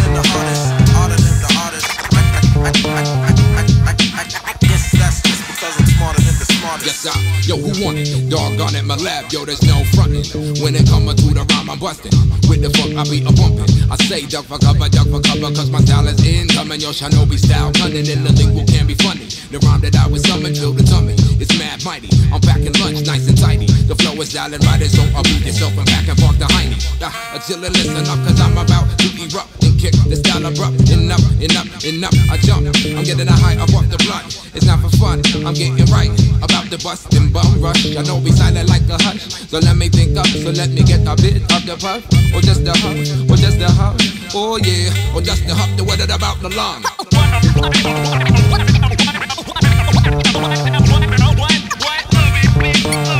Than 0.00 0.16
the 0.16 0.24
hardest, 0.24 0.64
harder 0.96 1.20
than 1.20 1.36
the 1.44 1.50
hardest. 1.52 1.84
I, 3.84 4.56
that's 4.96 5.20
just 5.20 5.42
because 5.44 5.76
I'm 5.76 5.86
smarter 5.92 6.22
than 6.24 6.36
the 6.40 6.46
smartest. 6.48 7.04
Yes, 7.04 7.04
I. 7.04 7.20
Yo, 7.44 7.60
who 7.60 7.84
want 7.84 7.98
it? 7.98 8.08
It, 8.08 8.30
my 9.02 9.26
yo, 9.30 9.44
there's 9.44 9.62
no 9.62 9.82
frontin'. 9.94 10.22
When 10.62 10.74
it 10.74 10.86
come 10.86 11.06
to 11.06 11.28
the 11.34 11.44
rhyme, 11.50 11.70
I'm 11.70 11.78
bustin'. 11.78 12.14
With 12.46 12.62
the 12.62 12.70
funk, 12.78 12.94
I 12.94 13.02
be 13.08 13.24
a 13.26 13.32
bumpin'. 13.32 13.66
I 13.90 13.96
say 14.06 14.26
duck 14.26 14.46
for 14.46 14.58
cover, 14.58 14.88
duck 14.88 15.08
for 15.10 15.20
cover, 15.20 15.50
cause 15.54 15.70
my 15.70 15.80
style 15.82 16.06
is 16.06 16.20
incoming. 16.22 16.80
Yo, 16.80 16.90
Shinobi 16.94 17.38
style, 17.38 17.72
cunning, 17.74 18.06
and 18.06 18.22
the 18.26 18.32
lingual 18.32 18.66
can 18.66 18.86
be 18.86 18.94
funny. 18.94 19.26
The 19.50 19.58
rhyme 19.66 19.80
that 19.82 19.96
I 19.96 20.06
was 20.06 20.22
summoned, 20.22 20.58
fill 20.58 20.72
the 20.72 20.84
tummy. 20.84 21.14
It's 21.40 21.50
mad 21.58 21.82
mighty. 21.84 22.10
I'm 22.30 22.40
packing 22.40 22.74
lunch, 22.78 23.02
nice 23.06 23.26
and 23.26 23.38
tidy. 23.38 23.66
The 23.66 23.94
flow 23.98 24.14
is 24.22 24.32
dialing 24.32 24.62
right, 24.62 24.82
so 24.86 25.02
I'll 25.16 25.26
beat 25.26 25.46
yourself 25.46 25.74
and 25.78 25.86
back 25.86 26.06
and 26.06 26.18
park 26.18 26.38
the 26.38 26.46
hiney. 26.54 26.78
Uh, 27.02 27.10
until 27.34 27.64
it 27.64 27.72
listen 27.72 28.04
up, 28.06 28.20
cause 28.22 28.40
I'm 28.40 28.56
about 28.58 28.86
to 28.86 29.08
erupt 29.18 29.50
and 29.64 29.74
kick 29.80 29.94
the 30.06 30.16
style 30.16 30.44
abrupt. 30.46 30.78
And 30.90 31.10
up, 31.10 31.22
and 31.40 31.54
up, 31.56 31.66
and 31.82 32.04
up, 32.04 32.14
I 32.30 32.36
jump. 32.38 32.68
I'm 32.68 33.04
getting 33.04 33.28
a 33.28 33.36
high 33.36 33.58
I 33.58 33.64
off 33.64 33.88
the 33.90 33.98
blunt. 34.06 34.43
It's 34.54 34.66
not 34.66 34.80
for 34.80 34.90
fun, 34.96 35.20
I'm 35.44 35.54
getting 35.54 35.84
right 35.90 36.10
about 36.42 36.70
the 36.70 36.78
bustin' 36.82 37.32
bum 37.32 37.60
rush. 37.60 37.96
I 37.96 38.02
know 38.02 38.20
be 38.20 38.30
silent 38.30 38.68
like 38.68 38.88
a 38.88 38.96
hush. 39.02 39.48
So 39.50 39.58
let 39.58 39.76
me 39.76 39.88
think 39.88 40.16
up, 40.16 40.26
so 40.26 40.50
let 40.50 40.70
me 40.70 40.82
get 40.82 41.00
a 41.06 41.16
bit 41.16 41.42
of 41.42 41.66
the 41.66 41.76
puff. 41.76 42.04
Or 42.34 42.40
just 42.40 42.64
the 42.64 42.72
huff, 42.72 42.96
or 43.30 43.36
just 43.36 43.58
the 43.58 43.68
huff. 43.68 43.96
Oh 44.34 44.56
yeah, 44.58 45.14
or 45.14 45.20
just 45.20 45.46
the 45.46 45.54
huff, 45.54 45.76
the 45.76 45.84
word 45.84 46.00
about 46.08 46.40
the 46.40 46.50
lung. 46.54 46.82
Yo, 52.84 53.13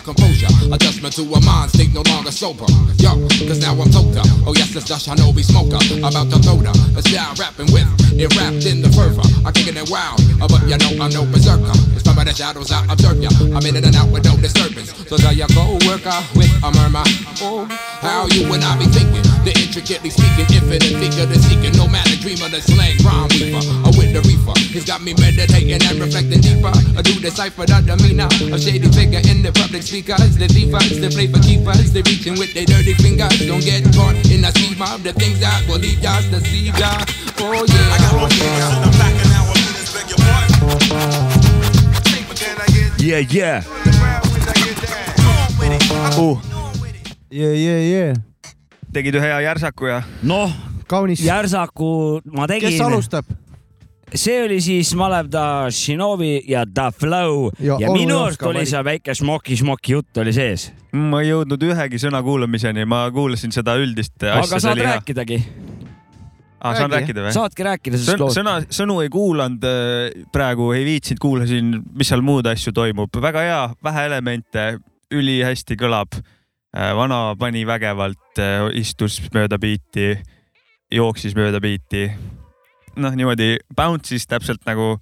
my 0.00 0.14
composure. 0.14 0.48
Adjustment 0.72 1.14
to 1.14 1.22
a 1.22 1.40
mind 1.44 1.70
state 1.70 1.92
no 1.92 2.02
longer 2.02 2.30
sober. 2.30 2.64
Yo, 2.96 3.16
cause 3.46 3.60
now 3.60 3.72
I'm 3.72 3.90
toter. 3.90 4.22
Oh 4.46 4.54
yes, 4.56 4.74
it's 4.74 4.88
the 4.88 4.94
Shinobi 4.94 5.44
smoker. 5.44 5.80
About 6.00 6.30
to 6.30 6.38
throw 6.40 6.56
the 6.56 7.02
style 7.02 7.34
rapping 7.36 7.72
with 7.72 7.88
it 8.18 8.28
wrapped 8.36 8.66
in 8.66 8.82
the 8.82 8.90
fervor. 8.90 9.22
I 9.46 9.52
kicking 9.52 9.76
it 9.76 9.88
wild, 9.90 10.20
uh, 10.40 10.48
but 10.48 10.62
you 10.68 10.76
know 10.76 11.04
I'm 11.04 11.12
no 11.12 11.24
berserker. 11.24 11.72
It's 11.94 12.04
from 12.04 12.16
the 12.16 12.32
shadows 12.32 12.72
I 12.72 12.84
observe 12.92 13.20
ya. 13.22 13.30
I'm 13.54 13.64
in 13.64 13.76
and 13.76 13.96
out 13.96 14.10
with 14.10 14.24
no 14.24 14.36
disturbance. 14.36 14.92
So 15.08 15.16
there 15.16 15.32
you 15.32 15.48
go, 15.54 15.78
worker 15.86 16.16
with 16.36 16.49
a 16.62 16.70
murmur. 16.76 17.04
Oh, 17.40 17.64
how 18.04 18.26
you 18.28 18.44
and 18.52 18.64
I 18.64 18.76
be 18.76 18.84
thinking? 18.92 19.24
The 19.44 19.52
intricately 19.56 20.10
speaking, 20.10 20.44
infinite 20.52 20.84
figure, 21.00 21.24
the 21.24 21.38
seeking, 21.40 21.72
nomadic 21.76 22.20
dreamer, 22.20 22.48
the 22.52 22.60
slang 22.60 23.00
rhyme 23.00 23.28
weaver. 23.32 23.64
A 23.88 23.90
with 23.96 24.12
the 24.12 24.20
reefer. 24.28 24.52
It's 24.76 24.84
got 24.84 25.00
me 25.00 25.14
meditating 25.16 25.80
and 25.80 25.96
reflecting 25.96 26.40
deeper. 26.40 26.72
I 26.96 27.00
do 27.00 27.16
decipher 27.20 27.64
the 27.64 27.80
demeanor. 27.80 28.28
A 28.52 28.58
shady 28.60 28.88
figure 28.92 29.24
in 29.24 29.40
the 29.40 29.52
public 29.56 29.82
speakers. 29.82 30.36
The 30.36 30.46
thievers, 30.46 31.00
the 31.00 31.08
play 31.08 31.26
for 31.32 31.40
keepers. 31.40 31.92
They 31.92 32.04
reaching 32.04 32.36
with 32.36 32.52
their 32.52 32.68
dirty 32.68 32.92
fingers. 32.94 33.40
Don't 33.48 33.64
get 33.64 33.84
caught 33.96 34.16
in 34.28 34.44
a 34.44 34.52
scheme 34.52 34.82
of 34.84 35.02
the 35.02 35.12
things 35.16 35.40
that 35.40 35.64
will 35.64 35.80
lead 35.80 36.04
us 36.04 36.28
to 36.28 36.40
see 36.44 36.68
ya. 36.76 36.92
Oh 37.40 37.64
yeah. 37.64 37.94
I 37.94 37.98
got 38.04 38.12
more 38.20 38.28
fingers 38.28 38.68
in 38.76 38.84
the 38.84 38.92
back 39.00 39.16
and 39.16 39.30
now 39.32 39.48
I'm 39.48 39.56
in 39.56 39.72
this 39.80 39.88
beg 39.96 40.12
your 40.12 40.20
Yeah, 43.00 43.24
yeah. 43.24 43.64
uh. 46.20 46.49
Yeah, 47.32 47.54
yeah, 47.54 47.84
yeah. 47.84 48.16
tegid 48.92 49.14
ühe 49.20 49.26
hea 49.26 49.40
järsaku 49.48 49.90
ja 49.90 50.02
noh, 50.22 50.52
kaunis. 50.90 51.22
järsaku 51.24 52.20
ma 52.34 52.48
tegin. 52.50 52.70
kes 52.70 52.80
alustab? 52.86 53.30
see 54.14 54.42
oli 54.44 54.60
siis 54.60 54.94
Malevda 54.98 55.70
Shinobi 55.70 56.42
ja 56.48 56.64
Da 56.66 56.90
Flow 56.90 57.50
ja, 57.60 57.76
Ja 57.80 57.92
minu 57.92 58.18
arust 58.24 58.42
oli 58.42 58.66
seal 58.66 58.84
väike 58.84 59.14
šmoki-šmoki 59.14 59.94
jutt 59.94 60.22
oli 60.22 60.32
sees. 60.34 60.70
ma 60.92 61.22
ei 61.22 61.30
jõudnud 61.30 61.62
ühegi 61.70 62.00
sõna 62.02 62.22
kuulamiseni, 62.26 62.84
ma 62.84 63.04
kuulasin 63.14 63.54
seda 63.54 63.76
üldist 63.78 64.18
asja. 64.22 64.40
aga 64.42 64.60
saad 64.60 64.82
rääkidagi. 64.82 65.42
Ah, 66.60 66.74
saan 66.76 66.92
rääkida 66.92 67.22
või? 67.24 67.32
saadki 67.32 67.64
rääkida 67.64 67.96
sellest 67.96 68.20
loost. 68.20 68.36
sõna, 68.36 68.58
sõnu 68.68 68.98
ei 69.00 69.08
kuulanud, 69.12 69.62
praegu 70.32 70.72
ei 70.76 70.84
viitsinud, 70.84 71.22
kuulasin, 71.22 71.70
mis 71.96 72.10
seal 72.10 72.20
muud 72.26 72.50
asju 72.50 72.74
toimub. 72.76 73.16
väga 73.22 73.46
hea, 73.46 73.62
vähe 73.84 74.04
elemente, 74.10 74.66
ülihästi 75.10 75.78
kõlab. 75.80 76.20
Vana 76.72 77.34
pani 77.38 77.64
vägevalt, 77.66 78.40
istus 78.78 79.20
mööda 79.34 79.58
biiti, 79.58 80.12
jooksis 80.92 81.34
mööda 81.38 81.60
biiti. 81.62 82.10
noh, 83.00 83.14
niimoodi 83.14 83.56
bounce'is 83.74 84.26
täpselt 84.28 84.62
nagu 84.66 84.96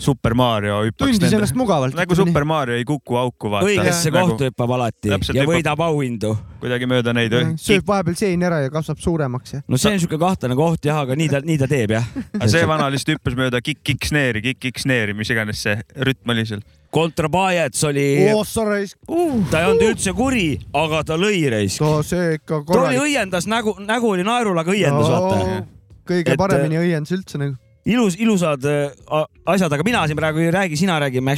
Super 0.00 0.34
Mario 0.34 0.78
hüppaks. 0.86 1.18
Tundis 1.18 1.34
ennast 1.36 1.56
mugavalt. 1.58 1.94
nagu 1.94 2.16
Super 2.16 2.44
Mario 2.48 2.76
ei 2.78 2.84
kuku 2.88 3.16
auku, 3.20 3.50
vaata. 3.52 3.68
õigesse 3.68 4.12
kohta 4.14 4.48
hüppab 4.48 4.72
alati 4.76 5.12
Täpselt 5.12 5.36
ja 5.36 5.44
hüppab. 5.44 5.58
võidab 5.58 5.82
auhindu. 5.84 6.32
kuidagi 6.62 6.88
mööda 6.88 7.12
neid. 7.16 7.36
sööb 7.60 7.86
vahepeal 7.86 8.16
seeni 8.16 8.48
ära 8.48 8.62
ja 8.64 8.72
kasvab 8.72 9.00
suuremaks 9.04 9.54
ja. 9.54 9.62
no 9.68 9.80
see 9.80 9.92
on 9.92 10.00
siuke 10.00 10.18
kahtlane 10.20 10.56
koht 10.56 10.88
jah, 10.88 11.02
aga 11.04 11.16
nii 11.16 11.28
ta, 11.32 11.42
nii 11.44 11.58
ta 11.60 11.68
teeb 11.70 11.94
jah. 11.98 12.08
aga 12.32 12.48
see 12.48 12.66
vana 12.68 12.88
lihtsalt 12.92 13.18
hüppas 13.18 13.36
mööda 13.36 13.60
kikk-kikk-sneeri, 13.64 14.44
kikk-kikk-sneeri, 14.48 15.16
mis 15.16 15.32
iganes 15.32 15.60
see 15.68 15.76
rütm 16.08 16.32
oli 16.32 16.46
seal. 16.48 16.64
Kontrabajets 16.90 17.84
oli 17.88 18.06
oh 18.32 18.42
uh,. 18.42 19.34
ta 19.50 19.62
ei 19.62 19.70
olnud 19.70 19.86
üldse 19.92 20.12
kuri, 20.16 20.58
aga 20.74 21.02
ta 21.06 21.18
lõi 21.20 21.42
raisk. 21.52 21.82
no 21.84 22.02
see 22.06 22.36
ikka 22.38 22.60
ta 22.60 22.60
oli 22.60 22.66
korralik. 22.72 23.02
õiendas 23.06 23.48
nägu, 23.50 23.76
nägu 23.86 24.14
oli 24.16 24.26
naerul, 24.26 24.58
aga 24.58 24.74
õiendas 24.74 25.10
No, 25.10 25.18
vaata. 25.26 25.66
kõige 26.10 26.34
Et, 26.34 26.40
paremini 26.40 26.80
õiendas 26.80 27.14
üldse 27.14 27.38
nagu. 27.40 27.54
ilus, 27.86 28.18
ilusad 28.20 28.66
äh, 28.68 29.22
asjad, 29.46 29.72
aga 29.72 29.86
mina 29.86 30.02
siin 30.10 30.18
praegu 30.18 30.42
ei 30.42 30.50
räägi, 30.54 30.76
sina 30.82 30.98
räägi 31.00 31.22
ma 31.22 31.32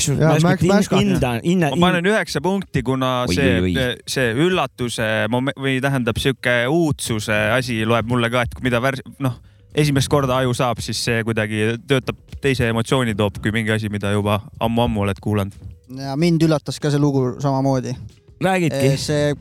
panen 1.87 2.09
üheksa 2.11 2.43
punkti, 2.45 2.83
kuna 2.83 3.13
Oi, 3.29 3.37
see, 3.37 3.87
see 4.09 4.33
üllatuse 4.33 5.09
või 5.31 5.79
tähendab 5.85 6.19
sihuke 6.19 6.63
uudsuse 6.73 7.39
asi 7.59 7.83
loeb 7.85 8.09
mulle 8.09 8.33
ka, 8.33 8.49
et 8.49 8.63
mida 8.65 8.81
värs-, 8.83 9.05
noh, 9.21 9.37
esimest 9.75 10.11
korda 10.13 10.39
aju 10.43 10.55
saab, 10.57 10.81
siis 10.85 11.01
see 11.05 11.23
kuidagi 11.27 11.77
töötab, 11.89 12.19
teise 12.43 12.69
emotsiooni 12.71 13.15
toob, 13.19 13.39
kui 13.43 13.55
mingi 13.55 13.73
asi, 13.75 13.91
mida 13.93 14.13
juba 14.13 14.41
ammu-ammu 14.61 15.07
oled 15.07 15.23
kuulanud. 15.23 15.55
ja 15.99 16.17
mind 16.17 16.43
üllatas 16.43 16.81
ka 16.81 16.91
see 16.91 17.01
lugu 17.01 17.41
samamoodi. 17.41 17.95
räägidki. 18.43 18.97
see 18.97 19.35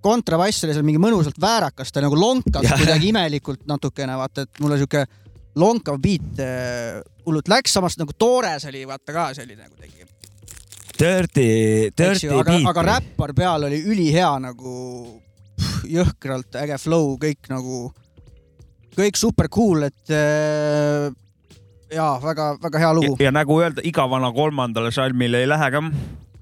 kontrabass 0.00 0.64
oli 0.64 0.74
seal 0.76 0.86
mingi 0.86 1.00
mõnusalt 1.02 1.40
väärakas, 1.40 1.92
ta 1.92 2.02
nagu 2.04 2.18
lonkas 2.18 2.64
Jah. 2.64 2.78
kuidagi 2.78 3.10
imelikult 3.10 3.66
natukene, 3.66 4.16
vaata, 4.16 4.46
et 4.46 4.60
mulle 4.62 4.78
sihuke 4.78 5.04
lonkav 5.58 5.98
beat 6.02 6.42
äh, 6.42 7.00
hullult 7.26 7.48
läks, 7.50 7.72
samas 7.74 7.98
nagu 7.98 8.14
toores 8.18 8.68
oli 8.70 8.84
vaata 8.88 9.14
ka 9.14 9.30
selline 9.36 9.68
kuidagi. 9.68 10.06
Dirty, 10.98 11.48
dirty 11.94 12.26
ju, 12.26 12.38
aga, 12.40 12.52
beat. 12.52 12.66
aga 12.66 12.82
räppar 12.82 13.32
peal 13.34 13.68
oli 13.68 13.78
ülihea 13.86 14.30
nagu 14.42 14.72
jõhkralt 15.88 16.58
äge 16.62 16.78
flow, 16.82 17.14
kõik 17.22 17.50
nagu, 17.52 17.88
kõik 18.98 19.18
super 19.18 19.48
cool, 19.52 19.86
et 19.88 20.14
äh, 20.14 21.08
jaa, 21.94 22.14
väga-väga 22.22 22.84
hea 22.84 22.94
lugu. 22.96 23.18
ja 23.22 23.34
nagu 23.34 23.60
öelda, 23.62 23.84
igavana 23.86 24.30
kolmandale 24.34 24.92
salmile 24.94 25.44
ei 25.44 25.50
lähe 25.50 25.70
ka. 25.74 25.84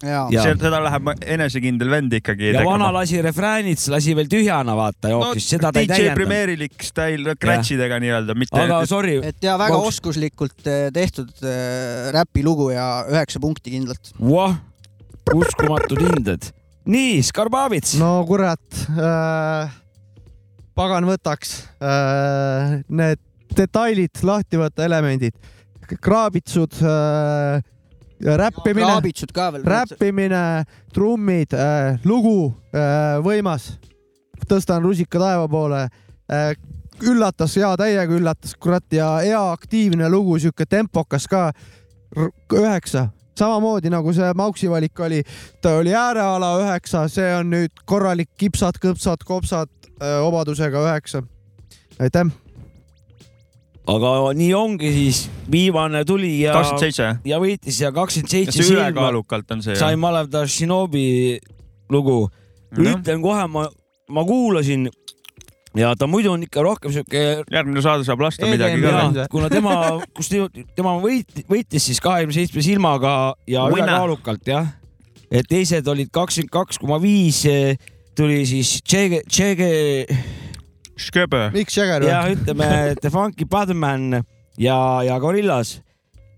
Jaa. 0.05 0.28
seda 0.45 0.77
läheb 0.85 1.07
enesekindel 1.24 1.89
vend 1.89 2.12
ikkagi. 2.19 2.51
ja 2.53 2.65
vana 2.66 2.91
lasi 2.93 3.23
refräänid, 3.24 3.81
lasi 3.89 4.12
veel 4.19 4.28
tühjana 4.28 4.74
vaata 4.77 5.09
jooksis 5.09 5.47
no,, 5.47 5.53
seda 5.55 5.70
ta 5.73 5.81
ei 5.81 5.89
DJ 5.89 5.95
täiendanud. 5.95 6.20
Premierilik 6.20 6.85
stail, 6.85 7.31
scratchidega 7.39 8.01
nii-öelda, 8.05 8.37
mitte. 8.37 8.61
aga 8.61 8.83
sorry, 8.91 9.16
et 9.24 9.41
ja 9.41 9.57
väga 9.57 9.78
Vauks- 9.78 9.95
oskuslikult 9.95 10.69
äh, 10.69 10.91
tehtud 10.93 11.33
äh, 11.41 12.11
räpilugu 12.16 12.69
ja 12.74 12.91
üheksa 13.09 13.41
punkti 13.41 13.73
kindlalt. 13.73 14.12
Vah, 14.20 14.59
uskumatud 15.33 16.05
hinded. 16.11 16.53
nii, 16.85 17.16
Skarbavits. 17.24 17.97
no 17.97 18.19
kurat 18.28 18.85
äh,, 18.93 19.73
pagan 20.77 21.07
võtaks 21.09 21.57
äh,, 21.81 22.77
need 22.89 23.23
detailid 23.57 24.23
lahti 24.27 24.61
võtta, 24.61 24.85
elemendid, 24.85 25.36
kraabitsud 26.03 26.78
äh,, 26.85 27.65
räppimine, 28.43 29.01
räppimine, 29.65 30.44
trummid 30.94 31.57
äh,, 31.57 31.97
lugu 32.05 32.53
äh,, 32.73 33.16
võimas, 33.24 33.73
tõstan 34.47 34.85
rusika 34.85 35.20
taeva 35.23 35.48
poole 35.48 35.86
äh,, 36.28 36.53
üllatas 37.05 37.57
hea 37.57 37.73
täiega 37.77 38.16
üllatas, 38.16 38.55
kurat 38.61 38.86
ja 38.93 39.16
hea 39.24 39.43
aktiivne 39.53 40.09
lugu, 40.12 40.39
sihuke 40.40 40.69
tempokas 40.69 41.28
ka, 41.28 41.51
üheksa 42.57 43.11
samamoodi 43.39 43.91
nagu 43.93 44.13
see 44.17 44.33
Mauksi 44.37 44.71
valik 44.71 45.01
oli, 45.01 45.23
ta 45.63 45.77
oli 45.81 45.95
ääreala 45.95 46.55
üheksa, 46.63 47.07
see 47.13 47.29
on 47.37 47.53
nüüd 47.53 47.85
korralik 47.85 48.31
kipsad, 48.39 48.81
kõpsad, 48.83 49.25
kopsad 49.27 49.71
öö, 50.01 50.19
obadusega 50.29 50.83
üheksa. 50.87 51.23
aitäh. 51.99 52.33
aga 53.87 54.13
nii 54.35 54.53
ongi 54.55 54.93
siis, 54.93 55.31
viimane 55.51 56.05
tuli 56.05 56.41
ja, 56.41 56.53
27. 56.53 57.21
ja 57.25 57.41
võitis 57.43 57.81
ja 57.81 57.93
kakskümmend 57.93 58.31
seitse 58.31 58.67
ülekaalukalt 58.73 59.51
on 59.51 59.63
see. 59.63 59.77
sai 59.77 59.97
Malev 59.97 60.33
Shinobi 60.47 61.39
lugu. 61.91 62.29
ütlen 62.77 63.23
kohe, 63.23 63.47
ma, 63.47 63.69
ma 64.11 64.25
kuulasin 64.25 64.89
ja 65.77 65.93
ta 65.98 66.09
muidu 66.09 66.32
on 66.32 66.43
ikka 66.47 66.62
rohkem 66.65 66.93
siuke. 66.94 67.23
järgmine 67.53 67.82
saade 67.85 68.07
saab 68.07 68.23
lasta 68.24 68.48
midagi 68.48 68.81
ka 68.82 69.27
kuna 69.32 69.51
tema, 69.53 69.77
kus 70.16 70.31
te- 70.32 70.65
tema 70.77 70.97
võit-, 71.03 71.44
võitis 71.51 71.90
siis 71.90 72.01
kahekümne 72.01 72.36
seitsme 72.36 72.65
silmaga 72.65 73.35
ja 73.48 73.66
ülekaalukalt 73.73 74.48
jah. 74.48 74.73
et 75.31 75.47
teised 75.48 75.86
olid 75.89 76.11
kakskümmend 76.15 76.53
kaks 76.55 76.81
koma 76.81 77.01
viis, 77.03 77.43
tuli 78.16 78.44
siis 78.48 78.81
Tšege, 78.82 79.23
Tšege. 79.28 79.70
Sköbe. 80.97 81.51
Mick 81.53 81.69
Jagger 81.77 82.07
ja 82.09 82.23
ütleme 82.32 82.94
The 83.01 83.11
Funky 83.12 83.44
Badman 83.44 84.23
ja, 84.57 85.03
ja 85.05 85.19
Gorillas 85.20 85.82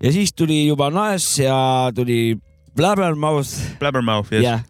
ja 0.02 0.12
siis 0.12 0.32
tuli 0.34 0.66
juba 0.66 0.90
Nas 0.90 1.38
ja 1.38 1.90
tuli 1.94 2.36
Blabbermouth. 2.74 3.78
Blabbermouth, 3.78 4.32
jah. 4.32 4.42
jah. 4.42 4.60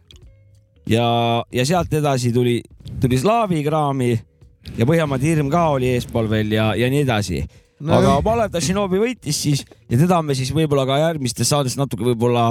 ja, 0.87 1.09
ja 1.53 1.65
sealt 1.65 1.93
edasi 1.93 2.33
tuli, 2.33 2.61
tuli 3.01 3.19
Slaavi 3.19 3.63
kraami 3.65 4.28
ja 4.77 4.87
Põhjamaade 4.89 5.25
hirm 5.29 5.51
ka 5.53 5.69
oli 5.77 5.95
eespool 5.95 6.29
veel 6.31 6.53
ja, 6.53 6.73
ja 6.79 6.91
nii 6.91 7.07
edasi 7.07 7.43
No 7.79 7.95
aga 7.95 8.17
jah. 8.17 8.23
Malev 8.27 8.51
Tašinovi 8.51 8.99
võitis 8.99 9.39
siis 9.39 9.61
ja 9.87 9.99
teda 10.01 10.19
me 10.27 10.35
siis 10.35 10.51
võib-olla 10.55 10.83
ka 10.89 10.99
järgmistes 10.99 11.47
saades 11.53 11.77
natuke 11.79 12.03
võib-olla 12.09 12.51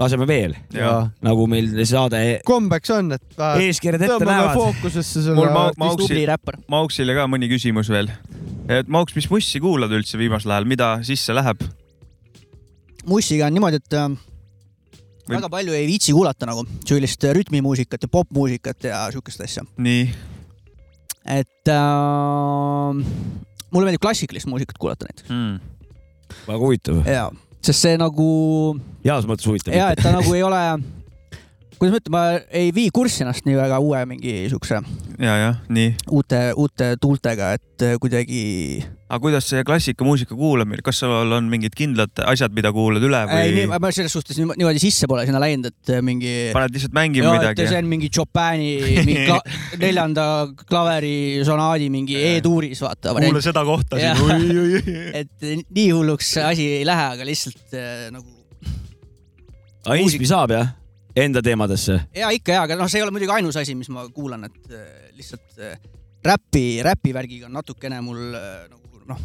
laseme 0.00 0.24
veel 0.28 0.54
nagu 0.72 1.44
meil 1.50 1.68
saade 1.88 2.22
kombeks 2.48 2.94
on, 2.96 3.12
et 3.18 3.42
Eeskirjad 3.66 4.06
ette 4.06 4.28
näevad. 4.28 4.56
fookusesse 4.56 5.26
selle 5.26 5.36
mul 5.36 5.52
ma. 5.52 5.66
Mauksi, 5.76 6.24
Mauksile 6.72 7.16
ka 7.18 7.28
mõni 7.28 7.50
küsimus 7.52 7.92
veel. 7.92 8.08
et 8.72 8.88
Mauks, 8.88 9.16
mis 9.18 9.28
mussi 9.30 9.60
kuulad 9.60 9.92
üldse 9.92 10.20
viimasel 10.20 10.56
ajal, 10.56 10.68
mida 10.68 10.94
sisse 11.04 11.36
läheb? 11.36 11.60
mussiga 13.04 13.50
on 13.50 13.56
niimoodi, 13.58 13.82
et 13.82 13.98
äh, 13.98 14.08
Või- 15.28 15.36
väga 15.36 15.48
palju 15.52 15.76
ei 15.76 15.86
viitsi 15.90 16.14
kuulata 16.16 16.48
nagu 16.48 16.64
sellist 16.88 17.28
rütmimuusikat 17.36 18.06
ja 18.06 18.08
popmuusikat 18.08 18.88
ja 18.88 19.04
siukest 19.12 19.44
asja. 19.44 19.66
nii. 19.76 20.08
Et 21.24 21.70
äh, 21.70 23.02
mulle 23.72 23.88
meeldib 23.88 24.02
klassikalist 24.02 24.48
muusikat 24.50 24.78
kuulata 24.80 25.08
näiteks 25.08 25.30
mm.. 25.30 25.60
väga 26.48 26.58
huvitav. 26.64 27.04
ja, 27.06 27.28
sest 27.62 27.86
see 27.86 28.00
nagu. 28.00 28.26
heas 29.04 29.28
mõttes 29.30 29.48
huvitav. 29.48 29.76
ja, 29.76 29.92
et 29.94 30.02
ta 30.02 30.14
nagu 30.14 30.34
ei 30.34 30.42
ole, 30.46 30.62
kuidas 31.78 31.94
ma 31.94 32.00
ütlen, 32.00 32.16
ma 32.16 32.24
ei 32.62 32.72
vii 32.74 32.90
kurssi 32.94 33.24
ennast 33.26 33.46
nii 33.48 33.58
väga 33.58 33.78
uue 33.82 34.02
mingi 34.10 34.36
siukse 34.52 34.80
ja, 35.18 35.36
jah, 35.46 35.62
nii. 35.72 35.94
uute, 36.10 36.42
uute 36.56 36.94
tuultega, 37.00 37.54
et 37.58 37.86
kuidagi. 38.02 38.42
Aga 39.12 39.20
kuidas 39.20 39.44
see 39.44 39.60
klassikamuusika 39.68 40.32
kuulamine, 40.38 40.80
kas 40.84 41.02
sul 41.02 41.34
on 41.36 41.48
mingid 41.52 41.74
kindlad 41.76 42.22
asjad, 42.24 42.54
mida 42.56 42.70
kuulad 42.72 43.04
üle 43.04 43.18
ei, 43.28 43.50
nii, 43.52 43.66
või 43.68 43.80
ma 43.84 43.90
selles 43.92 44.14
suhtes 44.16 44.38
niimo- 44.40 44.56
niimoodi 44.56 44.80
sisse 44.80 45.08
pole 45.10 45.26
sinna 45.28 45.40
läinud, 45.42 45.68
et 45.68 45.92
äh, 45.92 46.00
mingi. 46.04 46.32
paned 46.56 46.72
lihtsalt 46.72 46.96
mängima 46.96 47.34
midagi? 47.36 47.66
see 47.68 47.80
on 47.82 47.90
mingi 47.90 48.08
Chopini 48.08 48.70
mingi 49.04 49.26
kla 49.28 49.38
neljanda 49.82 50.26
klaverisonaadi 50.64 51.90
mingi 51.92 52.16
E-tuuris, 52.32 52.80
vaata. 52.80 53.12
Kuule 53.18 53.44
seda 53.44 53.66
kohta 53.68 54.00
siin, 54.00 54.24
oi, 54.24 54.60
oi, 54.64 54.80
oi. 54.80 54.98
et 55.20 55.48
nii 55.68 55.88
hulluks 55.92 56.32
see 56.38 56.46
asi 56.48 56.68
ei 56.80 56.86
lähe, 56.88 57.08
aga 57.18 57.28
lihtsalt 57.28 57.76
äh, 57.76 58.06
nagu 58.14 58.28
aga 59.84 60.00
inspi 60.00 60.28
saab 60.30 60.56
jah, 60.56 60.72
enda 61.18 61.44
teemadesse? 61.44 62.00
ja 62.16 62.32
ikka 62.32 62.56
ja, 62.56 62.64
aga 62.64 62.80
noh, 62.80 62.88
see 62.88 63.02
ei 63.02 63.04
ole 63.04 63.12
muidugi 63.12 63.36
ainus 63.36 63.60
asi, 63.60 63.76
mis 63.76 63.92
ma 63.92 64.08
kuulan, 64.08 64.48
et 64.48 64.72
äh, 64.72 65.10
lihtsalt 65.18 65.60
äh, 65.60 65.76
räpi, 66.24 66.80
räpivärgiga 66.86 67.50
on 67.50 67.60
natukene 67.60 68.00
mul 68.00 68.30
äh, 68.38 68.62
nagu 68.70 68.81
noh, 69.08 69.20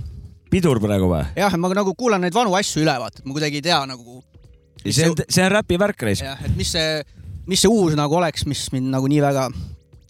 pidur 0.52 0.82
praegu 0.84 1.10
või? 1.12 1.24
jah, 1.38 1.56
ma 1.60 1.72
nagu 1.76 1.94
kuulan 1.98 2.24
neid 2.24 2.36
vanu 2.36 2.56
asju 2.58 2.84
üle, 2.84 2.98
vaata, 3.02 3.22
et 3.22 3.28
ma 3.30 3.38
kuidagi 3.38 3.62
ei 3.62 3.66
tea 3.70 3.80
nagu. 3.90 4.22
see 4.86 5.10
on, 5.10 5.16
see 5.28 5.46
on 5.46 5.56
räpi 5.58 5.80
värk 5.80 6.06
reis. 6.10 6.24
jah, 6.26 6.40
et 6.46 6.56
mis 6.60 6.72
see, 6.76 7.02
mis 7.48 7.64
see 7.64 7.72
uus 7.72 7.98
nagu 8.00 8.20
oleks, 8.20 8.46
mis 8.50 8.68
mind 8.76 8.92
nagu 8.94 9.10
nii 9.12 9.24
väga 9.24 9.50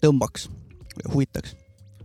tõmbaks, 0.04 0.48
huvitaks. 1.08 1.56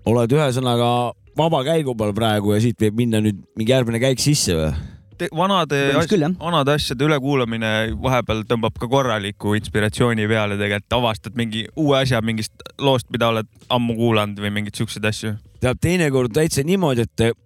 oled 0.10 0.40
ühesõnaga 0.40 0.90
vaba 1.38 1.62
käigu 1.66 1.96
peal 1.98 2.16
praegu 2.16 2.56
ja 2.56 2.64
siit 2.64 2.82
võib 2.82 3.06
minna 3.06 3.22
nüüd 3.24 3.40
mingi 3.58 3.74
järgmine 3.74 4.02
käik 4.04 4.22
sisse 4.24 4.58
või? 4.58 4.74
vanade 5.32 5.78
vanade 6.40 6.74
asjade 6.74 7.06
ülekuulamine 7.06 7.70
vahepeal 8.02 8.42
tõmbab 8.50 8.76
ka 8.80 8.90
korraliku 8.92 9.54
inspiratsiooni 9.56 10.26
peale 10.28 10.58
tegelikult, 10.60 10.96
avastad 10.98 11.38
mingi 11.40 11.64
uue 11.80 12.00
asja 12.02 12.22
mingist 12.22 12.66
loost, 12.82 13.08
mida 13.14 13.30
oled 13.32 13.48
ammu 13.72 13.96
kuulanud 13.96 14.42
või 14.44 14.52
mingeid 14.58 14.76
siukseid 14.76 15.06
asju. 15.06 15.36
tead, 15.62 15.80
teinekord 15.80 16.34
täitsa 16.34 16.66
niimoodi, 16.68 17.06
et 17.08 17.38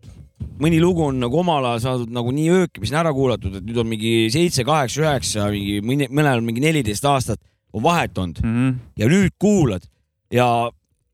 mõni 0.62 0.80
lugu 0.82 1.06
on 1.08 1.20
nagu 1.22 1.40
omal 1.42 1.66
ajal 1.72 1.84
saadud 1.84 2.14
nagu 2.14 2.32
nii 2.34 2.50
öökimiseni 2.62 3.00
ära 3.00 3.14
kuulatud, 3.14 3.60
et 3.60 3.66
nüüd 3.66 3.78
on 3.82 3.90
mingi 3.90 4.16
seitse, 4.34 4.66
kaheksa, 4.68 5.04
üheksa, 5.04 5.52
mingi 5.54 5.80
mõni, 5.86 6.10
mõnel 6.10 6.42
on 6.42 6.50
mingi 6.50 6.64
neliteist 6.64 7.06
aastat 7.10 7.42
on 7.74 7.84
vahet 7.84 8.18
olnud 8.18 8.42
mm. 8.44 8.54
-hmm. 8.54 8.76
ja 8.98 9.10
nüüd 9.12 9.36
kuulad 9.40 9.88
ja 10.34 10.48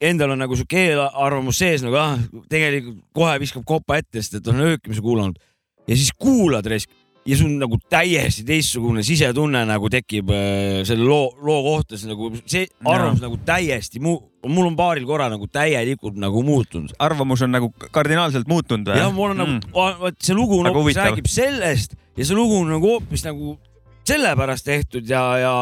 endal 0.01 0.35
on 0.35 0.43
nagu 0.43 0.55
sihuke 0.55 0.87
eelarvamus 0.89 1.59
sees 1.59 1.83
nagu 1.83 1.97
ah, 1.99 2.17
tegelikult 2.49 3.03
kohe 3.13 3.39
viskab 3.39 3.65
kopa 3.65 3.97
ette, 3.97 4.21
sest 4.21 4.39
et 4.39 4.47
on 4.47 4.61
öökimise 4.61 5.01
kuulanud 5.01 5.39
ja 5.87 5.95
siis 5.95 6.11
kuulad 6.19 6.65
raisk 6.65 6.89
ja 7.25 7.37
sul 7.39 7.53
nagu 7.55 7.77
täiesti 7.89 8.43
teistsugune 8.47 9.03
sisetunne 9.07 9.61
nagu 9.69 9.87
tekib 9.91 10.29
äh, 10.35 10.81
selle 10.87 11.05
loo, 11.07 11.29
loo 11.41 11.61
kohta, 11.63 11.97
see 11.99 12.09
nagu 12.11 12.31
see 12.43 12.65
arvamus 12.83 13.21
Jaa. 13.21 13.27
nagu 13.29 13.37
täiesti 13.47 14.01
muu, 14.03 14.17
mul 14.51 14.67
on 14.71 14.75
paaril 14.75 15.05
korral 15.07 15.31
nagu 15.31 15.47
täielikult 15.47 16.17
nagu 16.19 16.43
muutunud. 16.43 16.91
arvamus 16.99 17.41
on 17.47 17.53
nagu 17.55 17.71
kardinaalselt 17.95 18.47
muutunud 18.51 18.91
või? 18.91 18.97
jah, 18.99 19.13
mul 19.15 19.31
on 19.35 19.39
nagu, 19.43 19.59
vot 20.03 20.17
see 20.19 20.35
lugu 20.35 20.59
Väga 20.59 20.69
nagu 20.69 20.81
hoopis 20.83 20.99
räägib 20.99 21.29
sellest 21.31 21.95
ja 22.17 22.25
see 22.27 22.35
lugu 22.35 22.59
on 22.59 22.73
nagu 22.75 22.91
hoopis 22.97 23.23
nagu 23.23 23.55
sellepärast 24.03 24.65
tehtud 24.67 25.07
ja, 25.07 25.21
ja 25.39 25.53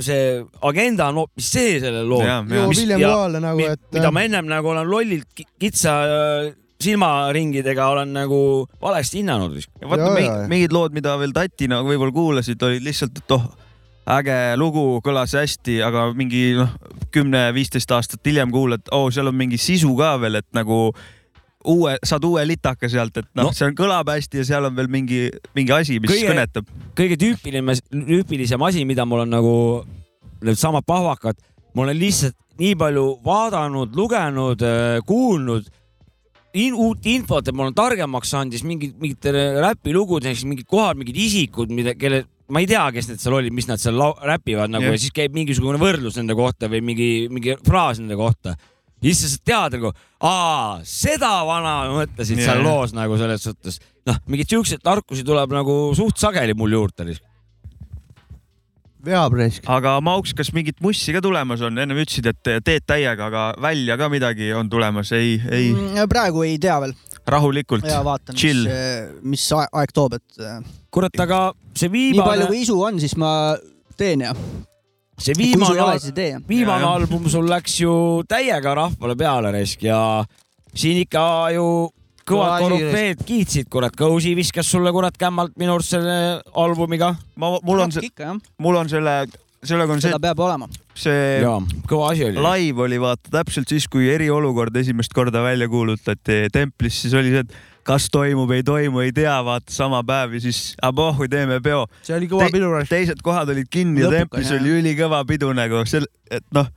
see 0.00 0.40
agenda 0.64 1.10
on 1.12 1.18
hoopis 1.20 1.50
see 1.52 1.74
sellel 1.82 2.06
lool. 2.08 2.24
Joo, 2.24 2.70
William 2.72 3.02
Kohale 3.04 3.42
nagu, 3.44 3.66
et- 3.74 3.82
mida 3.92 4.08
ma 4.10 4.22
ennem 4.24 4.48
nagu 4.48 4.72
olen 4.72 4.88
lollilt 4.88 5.28
ki- 5.36 5.44
kitsa 5.60 5.98
äh, 6.08 6.54
silmaringidega 6.84 7.88
olen 7.92 8.12
nagu 8.16 8.40
valesti 8.82 9.20
hinnanud. 9.20 9.58
vaata 9.84 10.12
mingid, 10.14 10.46
mingid 10.48 10.72
lood, 10.72 10.94
mida 10.96 11.16
veel 11.20 11.34
tatina 11.36 11.82
võib-olla 11.84 12.14
kuulasid, 12.14 12.62
olid 12.62 12.84
lihtsalt, 12.86 13.20
et 13.20 13.34
oh, 13.36 13.46
äge 14.10 14.36
lugu, 14.58 14.84
kõlas 15.04 15.34
hästi, 15.36 15.80
aga 15.86 16.08
mingi 16.16 16.54
noh, 16.58 16.72
kümme-viisteist 17.14 17.90
aastat 17.94 18.24
hiljem 18.26 18.52
kuulad, 18.54 18.86
oo 18.90 19.06
oh,, 19.08 19.14
seal 19.14 19.28
on 19.30 19.36
mingi 19.38 19.58
sisu 19.60 19.92
ka 19.98 20.14
veel, 20.22 20.40
et 20.40 20.48
nagu 20.56 20.88
uue, 21.68 21.96
saad 22.06 22.24
uue 22.24 22.44
litaka 22.48 22.88
sealt, 22.88 23.16
et 23.20 23.28
noh 23.36 23.50
No. 23.50 23.54
see 23.56 23.68
on, 23.68 23.76
kõlab 23.76 24.08
hästi 24.08 24.40
ja 24.40 24.46
seal 24.54 24.68
on 24.70 24.76
veel 24.76 24.88
mingi, 24.88 25.26
mingi 25.54 25.74
asi, 25.76 25.98
mis 26.00 26.10
Kõige- 26.10 26.24
kõige... 26.24 26.34
kõnetab. 26.34 26.70
kõige 26.96 27.18
tüüpiline, 27.20 27.76
tüüpilisem 27.92 28.62
asi, 28.66 28.84
mida 28.88 29.04
mul 29.04 29.26
on 29.26 29.34
nagu 29.36 29.56
needsamad 30.40 30.86
pahvakad, 30.88 31.36
ma 31.74 31.84
olen 31.84 31.98
lihtsalt 32.00 32.36
nii 32.60 32.74
palju 32.76 33.04
vaadanud, 33.24 33.92
lugenud, 33.96 34.64
kuulnud 35.08 35.68
in, 36.58 36.74
uut 36.74 37.06
infot, 37.10 37.46
et 37.46 37.56
ma 37.56 37.66
olen 37.66 37.76
targemaks 37.76 38.32
saanud, 38.34 38.54
siis 38.54 38.66
mingid, 38.66 38.96
mingid 39.00 39.30
räpilugud, 39.64 40.24
näiteks 40.26 40.46
mingid 40.48 40.68
kohad, 40.70 40.98
mingid 40.98 41.18
isikud, 41.20 41.72
mida, 41.74 41.94
kelle, 41.98 42.24
ma 42.50 42.62
ei 42.62 42.68
tea, 42.70 42.82
kes 42.96 43.10
need 43.12 43.22
seal 43.22 43.38
olid, 43.38 43.54
mis 43.54 43.68
nad 43.70 43.82
seal 43.82 44.00
räpivad 44.26 44.72
nagu 44.72 44.88
Jah. 44.88 44.96
ja 44.96 45.02
siis 45.04 45.14
käib 45.14 45.36
mingisugune 45.36 45.80
võrdlus 45.80 46.18
nende 46.18 46.36
kohta 46.38 46.70
või 46.72 46.82
mingi, 46.90 47.10
mingi 47.32 47.56
fraas 47.66 48.02
nende 48.02 48.18
kohta. 48.18 48.56
ja 49.00 49.14
siis 49.14 49.36
sa 49.36 49.44
tead 49.52 49.78
nagu, 49.78 49.94
aa, 50.26 50.80
seda 50.86 51.32
vana 51.48 51.76
mõtlesid 51.94 52.42
Jah. 52.42 52.50
seal 52.50 52.64
loos 52.66 52.94
nagu 52.96 53.18
selles 53.20 53.46
suhtes. 53.46 53.80
noh, 54.08 54.18
mingeid 54.26 54.56
siukseid 54.56 54.82
tarkusi 54.82 55.26
tuleb 55.26 55.54
nagu 55.54 55.80
suht 55.98 56.18
sageli 56.18 56.56
mul 56.58 56.74
juurde. 56.78 57.14
Veab 59.04 59.36
raisk. 59.38 59.64
aga 59.70 59.96
Mauks, 60.04 60.32
kas 60.36 60.52
mingit 60.56 60.80
mussi 60.84 61.14
ka 61.16 61.22
tulemas 61.24 61.62
on? 61.66 61.78
ennem 61.78 62.02
ütlesid, 62.02 62.26
et 62.30 62.64
teed 62.64 62.86
täiega, 62.88 63.28
aga 63.30 63.44
välja 63.62 63.96
ka 64.00 64.08
midagi 64.12 64.52
on 64.56 64.70
tulemas, 64.72 65.12
ei, 65.16 65.38
ei, 65.50 65.70
Mm, 65.74 66.08
praegu 66.10 66.42
ei 66.46 66.58
tea 66.58 66.80
veel. 66.80 66.94
rahulikult. 67.26 67.84
ja 67.86 68.02
vaatan, 68.04 68.34
mis 68.34 68.40
chill., 68.40 68.66
mis 69.22 69.46
aeg, 69.52 69.92
toob, 69.94 70.18
et 70.18 70.40
äh, 70.42 70.58
kurat, 70.90 71.20
aga 71.20 71.52
see 71.74 71.88
nii 71.88 72.18
palju 72.18 72.24
viimane, 72.24 72.50
kui 72.50 72.62
isu 72.64 72.80
on, 72.82 73.00
siis 73.00 73.16
ma 73.20 73.56
teen 73.96 74.24
ja. 74.26 74.34
see 75.20 75.36
viimane 75.36 75.98
viimane 76.48 76.84
album 76.88 77.28
sul 77.28 77.48
läks 77.50 77.80
ju 77.82 77.94
täiega 78.28 78.74
rahvale 78.74 79.16
peale 79.16 79.52
raisk 79.52 79.82
ja 79.84 80.24
siin 80.74 81.02
ikka 81.04 81.24
ju 81.54 81.66
kõvad 82.28 82.64
korüfeed 82.64 83.22
kiitsid, 83.26 83.68
kurat, 83.72 83.94
Kõusi 83.96 84.34
viskas 84.38 84.70
sulle 84.70 84.92
kurat 84.94 85.16
kämmalt 85.20 85.56
minu 85.60 85.76
arust 85.76 85.96
selle 85.96 86.16
albumiga. 86.58 87.14
ma, 87.36 87.52
mul 87.62 87.86
on 87.86 87.94
see, 87.94 88.10
mul 88.58 88.80
on 88.80 88.90
selle, 88.92 89.16
sellega 89.64 89.96
on 89.96 90.02
see 90.02 90.12
seda, 90.12 90.20
peab 90.22 90.44
olema. 90.46 90.68
see 90.94 91.40
jaa, 91.44 91.58
kõva 91.90 92.12
asi 92.14 92.28
oli. 92.28 92.44
live 92.44 92.86
oli 92.86 93.00
vaata 93.02 93.32
täpselt 93.40 93.68
siis, 93.72 93.88
kui 93.90 94.08
eriolukord 94.12 94.76
esimest 94.76 95.14
korda 95.16 95.42
välja 95.44 95.68
kuulutati 95.68 96.46
templis, 96.52 97.02
siis 97.04 97.16
oli 97.18 97.34
see, 97.34 97.44
et 97.46 97.58
kas 97.86 98.08
toimub, 98.12 98.50
ei 98.54 98.64
toimu, 98.66 99.00
ei 99.04 99.12
tea, 99.14 99.34
vaata 99.44 99.72
sama 99.72 100.02
päev 100.06 100.36
ja 100.36 100.42
siis 100.44 100.74
abohhu 100.84 101.28
teeme 101.30 101.60
peo. 101.64 101.86
see 102.06 102.16
oli 102.16 102.28
kõva 102.30 102.50
pidu. 102.52 102.72
teised 102.88 103.22
kohad 103.24 103.52
olid 103.54 103.70
kinni 103.70 104.04
ja 104.04 104.10
Lõpukas, 104.10 104.18
templis 104.20 104.52
jah. 104.52 104.60
oli 104.60 104.76
ülikõva 104.80 105.24
pidu 105.28 105.52
nagu 105.56 105.82
et 106.30 106.44
noh, 106.54 106.68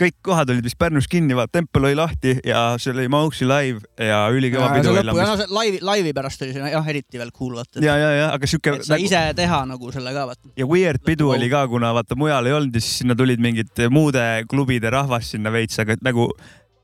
kõik 0.00 0.16
kohad 0.24 0.50
olid 0.52 0.66
vist 0.66 0.78
Pärnus 0.80 1.08
kinni, 1.10 1.36
vaata 1.36 1.58
tempel 1.58 1.88
oli 1.88 1.96
lahti 1.98 2.34
ja 2.46 2.62
see 2.80 2.92
oli 2.92 3.06
Mauksi 3.12 3.46
live 3.48 3.80
ja 4.02 4.24
ülikõva 4.32 4.70
pidu 4.76 4.92
oli 4.92 5.04
lõpu, 5.08 5.24
see 5.40 5.48
laivi, 5.56 5.80
laivi 5.84 6.12
pärast 6.16 6.44
oli 6.44 6.52
see 6.56 6.72
jah, 6.72 6.90
eriti 6.92 7.20
veel 7.20 7.32
cool 7.36 7.56
vaata. 7.58 7.82
ja, 7.84 7.96
ja, 8.00 8.10
ja 8.16 8.28
aga 8.34 8.50
siuke 8.50 8.76
et 8.78 8.86
sa 8.88 8.98
ise 9.00 9.22
teha 9.38 9.62
nagu 9.68 9.92
selle 9.94 10.12
ka 10.16 10.26
vaata. 10.32 10.52
ja 10.58 10.68
weird 10.68 11.04
pidu 11.06 11.32
oli 11.34 11.48
ka, 11.52 11.64
kuna 11.72 11.94
vaata 11.96 12.18
mujal 12.18 12.50
ei 12.50 12.56
olnud 12.58 12.76
ja 12.76 12.84
siis 12.84 13.02
sinna 13.02 13.16
tulid 13.18 13.42
mingid 13.42 13.86
muude 13.92 14.24
klubide 14.50 14.92
rahvas 14.92 15.32
sinna 15.34 15.52
veits, 15.54 15.78
aga 15.82 15.96
et 15.96 16.04
nagu 16.06 16.28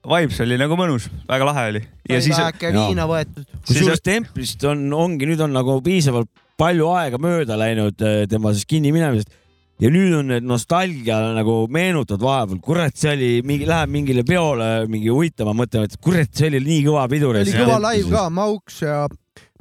vibes 0.03 0.41
oli 0.43 0.59
nagu 0.59 0.79
mõnus, 0.79 1.09
väga 1.29 1.47
lahe 1.47 1.67
oli. 1.75 1.83
ja 2.11 2.23
siis, 2.25 2.39
väike 2.39 2.73
viina 2.75 3.07
võetud. 3.11 3.45
kusjuures 3.69 4.03
templist 4.03 4.65
on, 4.69 4.89
ongi 4.97 5.29
nüüd 5.31 5.43
on 5.45 5.55
nagu 5.55 5.79
piisavalt 5.85 6.31
palju 6.61 6.89
aega 6.95 7.21
mööda 7.23 7.57
läinud 7.59 8.03
äh, 8.05 8.25
tema 8.31 8.53
siis 8.55 8.67
kinni 8.69 8.93
minemisest 8.95 9.41
ja 9.83 9.91
nüüd 9.91 10.15
on 10.15 10.31
need 10.31 10.47
nostalgia 10.47 11.19
nagu 11.37 11.65
meenutad 11.73 12.23
vahepeal, 12.23 12.61
kurat, 12.63 12.95
see 12.99 13.13
oli 13.17 13.31
mingi, 13.47 13.67
läheb 13.69 13.91
mingile 13.93 14.25
peole 14.27 14.69
mingi 14.91 15.11
huvitama 15.11 15.55
mõtlema, 15.59 15.89
et 15.89 15.99
kurat, 16.03 16.31
see 16.39 16.51
oli 16.53 16.63
nii 16.69 16.85
kõva 16.87 17.07
pidur. 17.11 17.39
oli 17.41 17.55
kõva 17.57 17.79
live 17.89 18.13
ka, 18.13 18.29
Mauks 18.31 18.83
ja 18.85 19.05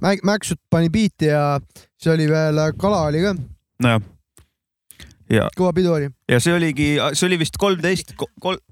Mäk- 0.02 0.24
Mäksut 0.26 0.60
pani 0.70 0.90
biiti 0.90 1.30
ja 1.30 1.60
siis 1.96 2.12
oli 2.14 2.28
veel 2.30 2.60
Kala 2.82 3.06
oli 3.10 3.24
ka, 3.26 3.34
nojah. 3.86 4.04
ja, 5.30 5.48
kõva 5.58 5.74
pidu 5.78 5.96
oli. 5.98 6.12
ja 6.30 6.42
see 6.44 6.54
oligi, 6.54 6.92
see 7.14 7.28
oli 7.30 7.42
vist 7.42 7.58
kolmteist, 7.62 8.14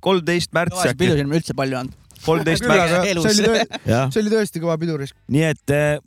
kolmteist 0.01 0.53
märts 0.53 0.77
kõvasid 0.77 1.01
pidusid 1.01 1.29
me 1.31 1.41
üldse 1.41 1.57
palju 1.57 1.81
olnud. 1.81 1.97
kolmteist 2.25 2.67
märts. 2.69 2.93
see 2.93 3.17
oli 3.17 3.49
tõesti, 3.49 3.81
jah, 3.93 4.13
see 4.13 4.21
oli 4.21 4.35
tõesti 4.37 4.63
kõva 4.65 4.77
pidu. 4.81 5.01
nii 5.33 5.49
et 5.49 5.75
äh, 5.77 5.97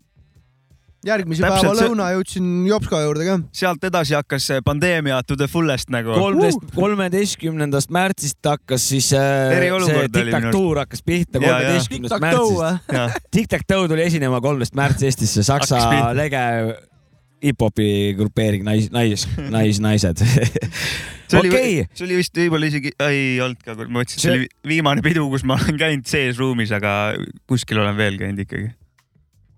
järgmise 1.06 1.42
Täpselt 1.42 1.64
päeva 1.66 1.74
see- 1.78 1.88
lõuna 1.88 2.08
jõudsin 2.14 2.50
Jopska 2.68 3.00
juurde 3.02 3.26
ka. 3.26 3.38
sealt 3.52 3.84
edasi 3.88 4.14
hakkas 4.14 4.46
see 4.50 4.60
pandeemia 4.64 5.22
to 5.26 5.36
the 5.36 5.48
fullest 5.50 5.90
nagu. 5.90 6.14
kolmteist, 6.14 6.62
kolmeteistkümnendast 6.76 7.90
märtsist 7.94 8.38
hakkas 8.46 8.86
siis 8.92 9.10
äh, 9.16 9.50
see 9.56 9.72
oli 9.72 10.06
diktatuur 10.14 10.82
hakkas 10.84 11.02
pihta 11.06 11.40
kolmeteistkümnendast 11.42 12.22
märtsist. 12.22 13.26
Tic-Tac-Toe 13.34 13.88
tuli 13.90 14.06
esinema 14.06 14.40
kolmteist 14.40 14.78
märtsi 14.78 15.10
Eestisse, 15.10 15.42
Saksa 15.46 15.82
lege 16.14 16.40
hip-hopi 17.42 18.14
grupeering 18.16 18.62
Nais, 18.66 18.90
nais, 18.94 19.26
nais, 19.54 19.80
naised. 19.82 20.22
see 20.22 21.40
oli 21.40 21.50
okei, 21.50 21.86
see 21.96 22.06
oli 22.06 22.20
vist 22.20 22.38
võib-olla 22.38 22.68
isegi, 22.70 22.92
ei 23.08 23.40
olnud 23.42 23.64
ka, 23.64 23.74
ma 23.88 24.04
ütlesin, 24.04 24.22
see 24.22 24.34
oli 24.36 24.46
viimane 24.74 25.02
pidu, 25.04 25.26
kus 25.32 25.42
ma 25.48 25.56
olen 25.58 25.80
käinud 25.80 26.06
sees 26.06 26.38
ruumis, 26.38 26.70
aga 26.76 27.16
kuskil 27.50 27.80
olen 27.82 27.98
veel 27.98 28.20
käinud 28.20 28.44
ikkagi. 28.46 28.70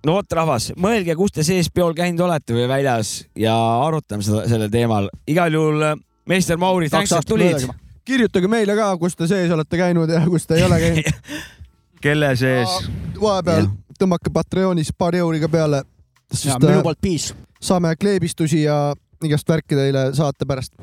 No 0.04 0.18
vot, 0.18 0.36
rahvas, 0.40 0.70
mõelge, 0.80 1.16
kus 1.18 1.34
te 1.34 1.44
sees 1.46 1.70
peol 1.72 1.94
käinud 1.96 2.24
olete 2.26 2.56
või 2.56 2.66
väljas 2.70 3.14
ja 3.38 3.54
arutame 3.84 4.26
seda 4.26 4.44
sellel 4.50 4.72
teemal. 4.72 5.08
igal 5.30 5.54
juhul 5.54 5.88
äh, 5.90 5.96
meister 6.28 6.60
Mauri, 6.60 6.90
tänks, 6.92 7.12
et 7.12 7.28
tulid 7.28 7.66
kirjutage 8.04 8.48
meile 8.50 8.76
ka, 8.76 8.90
kus 9.00 9.16
te 9.16 9.28
sees 9.30 9.52
olete 9.54 9.80
käinud 9.80 10.10
ja 10.12 10.24
kus 10.28 10.46
te 10.46 10.58
ei 10.58 10.66
ole 10.66 10.80
käinud. 10.82 11.22
kelle 12.04 12.34
sees? 12.36 12.76
vahepeal 13.20 13.70
tõmmake 13.98 14.32
Patreonis 14.34 14.90
paari 14.98 15.22
euriga 15.22 15.48
peale, 15.48 15.84
ja 16.44 16.58
minu 16.60 16.80
äh, 16.80 16.82
poolt 16.82 17.00
piis. 17.00 17.30
saame 17.62 17.94
kleebistusi 17.96 18.64
ja 18.64 18.94
igast 19.24 19.48
värki 19.48 19.78
teile 19.78 20.08
saata 20.16 20.46
pärast. 20.46 20.74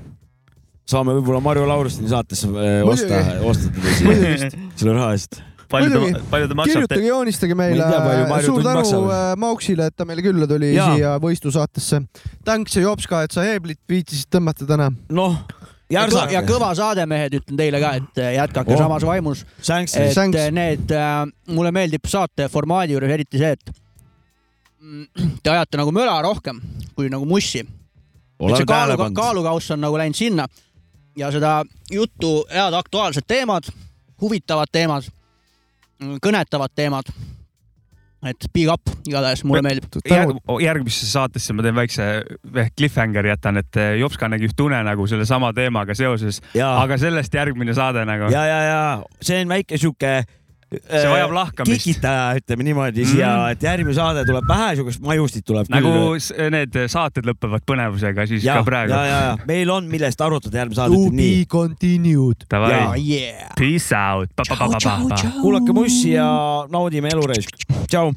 saame 0.88 1.15
võib-olla 1.19 1.43
Marju 1.43 1.68
Laurustini 1.68 2.10
saatesse 2.10 2.49
äh, 2.49 2.81
osta 2.88 3.22
osta 3.52 3.73
teda 3.76 3.95
siia 3.99 4.52
selle 4.76 4.95
raha 4.98 5.14
eest. 5.18 5.41
Palju 5.72 6.02
te, 6.14 6.22
palju 6.31 6.48
te 6.52 6.57
maksate? 6.60 6.76
kirjutage, 6.76 7.07
joonistage 7.07 7.56
meile 7.57 7.88
suur 8.45 8.64
tänu 8.65 8.84
äh, 8.84 9.23
Mauksile, 9.41 9.88
et 9.91 9.95
ta 9.98 10.06
meile 10.10 10.23
külla 10.26 10.48
tuli 10.49 10.73
Jaa. 10.76 10.93
siia 10.95 11.15
Võistu 11.23 11.52
saatesse. 11.53 12.02
tänks 12.48 12.76
ja 12.77 12.85
Jopska, 12.85 13.23
et 13.27 13.31
sa 13.35 13.45
heeblit 13.48 13.80
viitsisid 13.89 14.30
tõmmata 14.34 14.68
täna. 14.69 14.89
noh, 15.10 15.38
ja 15.91 16.06
järsake. 16.06 16.41
kõva 16.48 16.72
saade, 16.77 17.06
mehed, 17.10 17.34
ütlen 17.41 17.57
teile 17.60 17.80
ka, 17.84 17.93
et 17.99 18.18
äh, 18.23 18.34
jätkake 18.38 18.73
Oh. 18.76 18.77
samas 18.80 19.03
vaimus. 19.06 19.45
Et 19.60 20.14
Thanks. 20.14 20.38
äh, 20.39 20.52
need, 20.52 20.91
mulle 21.48 21.72
meeldib 21.72 22.07
saate 22.07 22.48
formaadi 22.49 22.93
juures 22.95 23.11
eriti 23.11 23.38
see, 23.41 23.52
et 23.52 23.72
mm, 24.81 25.38
te 25.43 25.49
ajate 25.53 25.77
nagu 25.81 25.91
möla 25.95 26.22
rohkem 26.23 26.61
kui 26.95 27.10
nagu 27.10 27.26
mussi. 27.26 27.60
et 28.41 28.57
see 28.57 28.65
kaalu, 28.65 28.98
kaalukauss 29.14 29.72
on 29.76 29.81
nagu 29.84 29.98
läinud 29.99 30.15
sinna 30.18 30.48
ja 31.18 31.31
seda 31.31 31.64
juttu, 31.91 32.45
head 32.49 32.73
aktuaalsed 32.73 33.26
teemad, 33.27 33.68
huvitavad 34.22 34.72
teemad, 34.72 35.03
kõnetavad 36.23 36.73
teemad. 36.76 37.11
et 38.22 38.45
big 38.53 38.69
up 38.69 38.86
igatahes, 39.10 39.41
mulle 39.44 39.64
meeldib. 39.65 39.95
järg, 40.06 40.38
järgmisse 40.61 41.07
saatesse 41.10 41.56
ma 41.57 41.64
teen 41.65 41.73
väikse 41.76 42.06
cliffhangeri 42.78 43.32
jätan, 43.32 43.57
et 43.57 43.80
eh, 43.82 43.95
Jopska 43.98 44.30
nägi 44.30 44.45
ühte 44.49 44.61
une 44.68 44.84
nagu 44.86 45.07
sellesama 45.10 45.49
teemaga 45.57 45.95
seoses, 45.98 46.41
aga 46.61 46.99
sellest 47.02 47.34
järgmine 47.34 47.73
saade 47.73 48.06
nagu. 48.06 48.30
ja, 48.34 48.45
ja, 48.45 48.61
ja 48.68 48.84
see 49.22 49.41
on 49.41 49.56
väike 49.56 49.78
sihuke. 49.82 50.22
See 50.72 51.07
vajab 51.11 51.34
lahkamist. 51.35 51.84
kikitaja, 51.84 52.38
ütleme 52.39 52.64
niimoodi 52.64 53.03
siia 53.03 53.31
Mm., 53.31 53.56
et 53.56 53.64
järgmine 53.65 53.95
saade 53.95 54.23
tuleb 54.27 54.45
vähe 54.48 54.69
siukest 54.80 55.02
majustit 55.03 55.45
tuleb 55.48 55.68
nagu 55.72 55.91
küll. 55.91 56.52
need 56.53 56.77
saated 56.91 57.27
lõpevad 57.27 57.65
põnevusega, 57.68 58.27
siis 58.30 58.45
ja 58.45 58.60
ka, 58.60 58.68
praegu 58.69 58.93
ja, 58.95 59.02
ja, 59.06 59.18
ja 59.26 59.49
meil 59.49 59.69
on, 59.73 59.89
millest 59.91 60.22
arutada 60.23 60.61
järgmine 60.61 60.80
saade, 60.80 60.95
To 60.95 61.11
be 61.18 61.45
continued. 61.52 62.48
ja 62.52 62.93
yeah. 62.95 63.52
peace 63.60 63.91
out. 63.95 64.31
kuulake 65.41 65.76
mussi 65.76 66.15
ja 66.15 66.30
naudime 66.72 67.11
eluraisk. 67.11 67.52
tšau. 67.88 68.15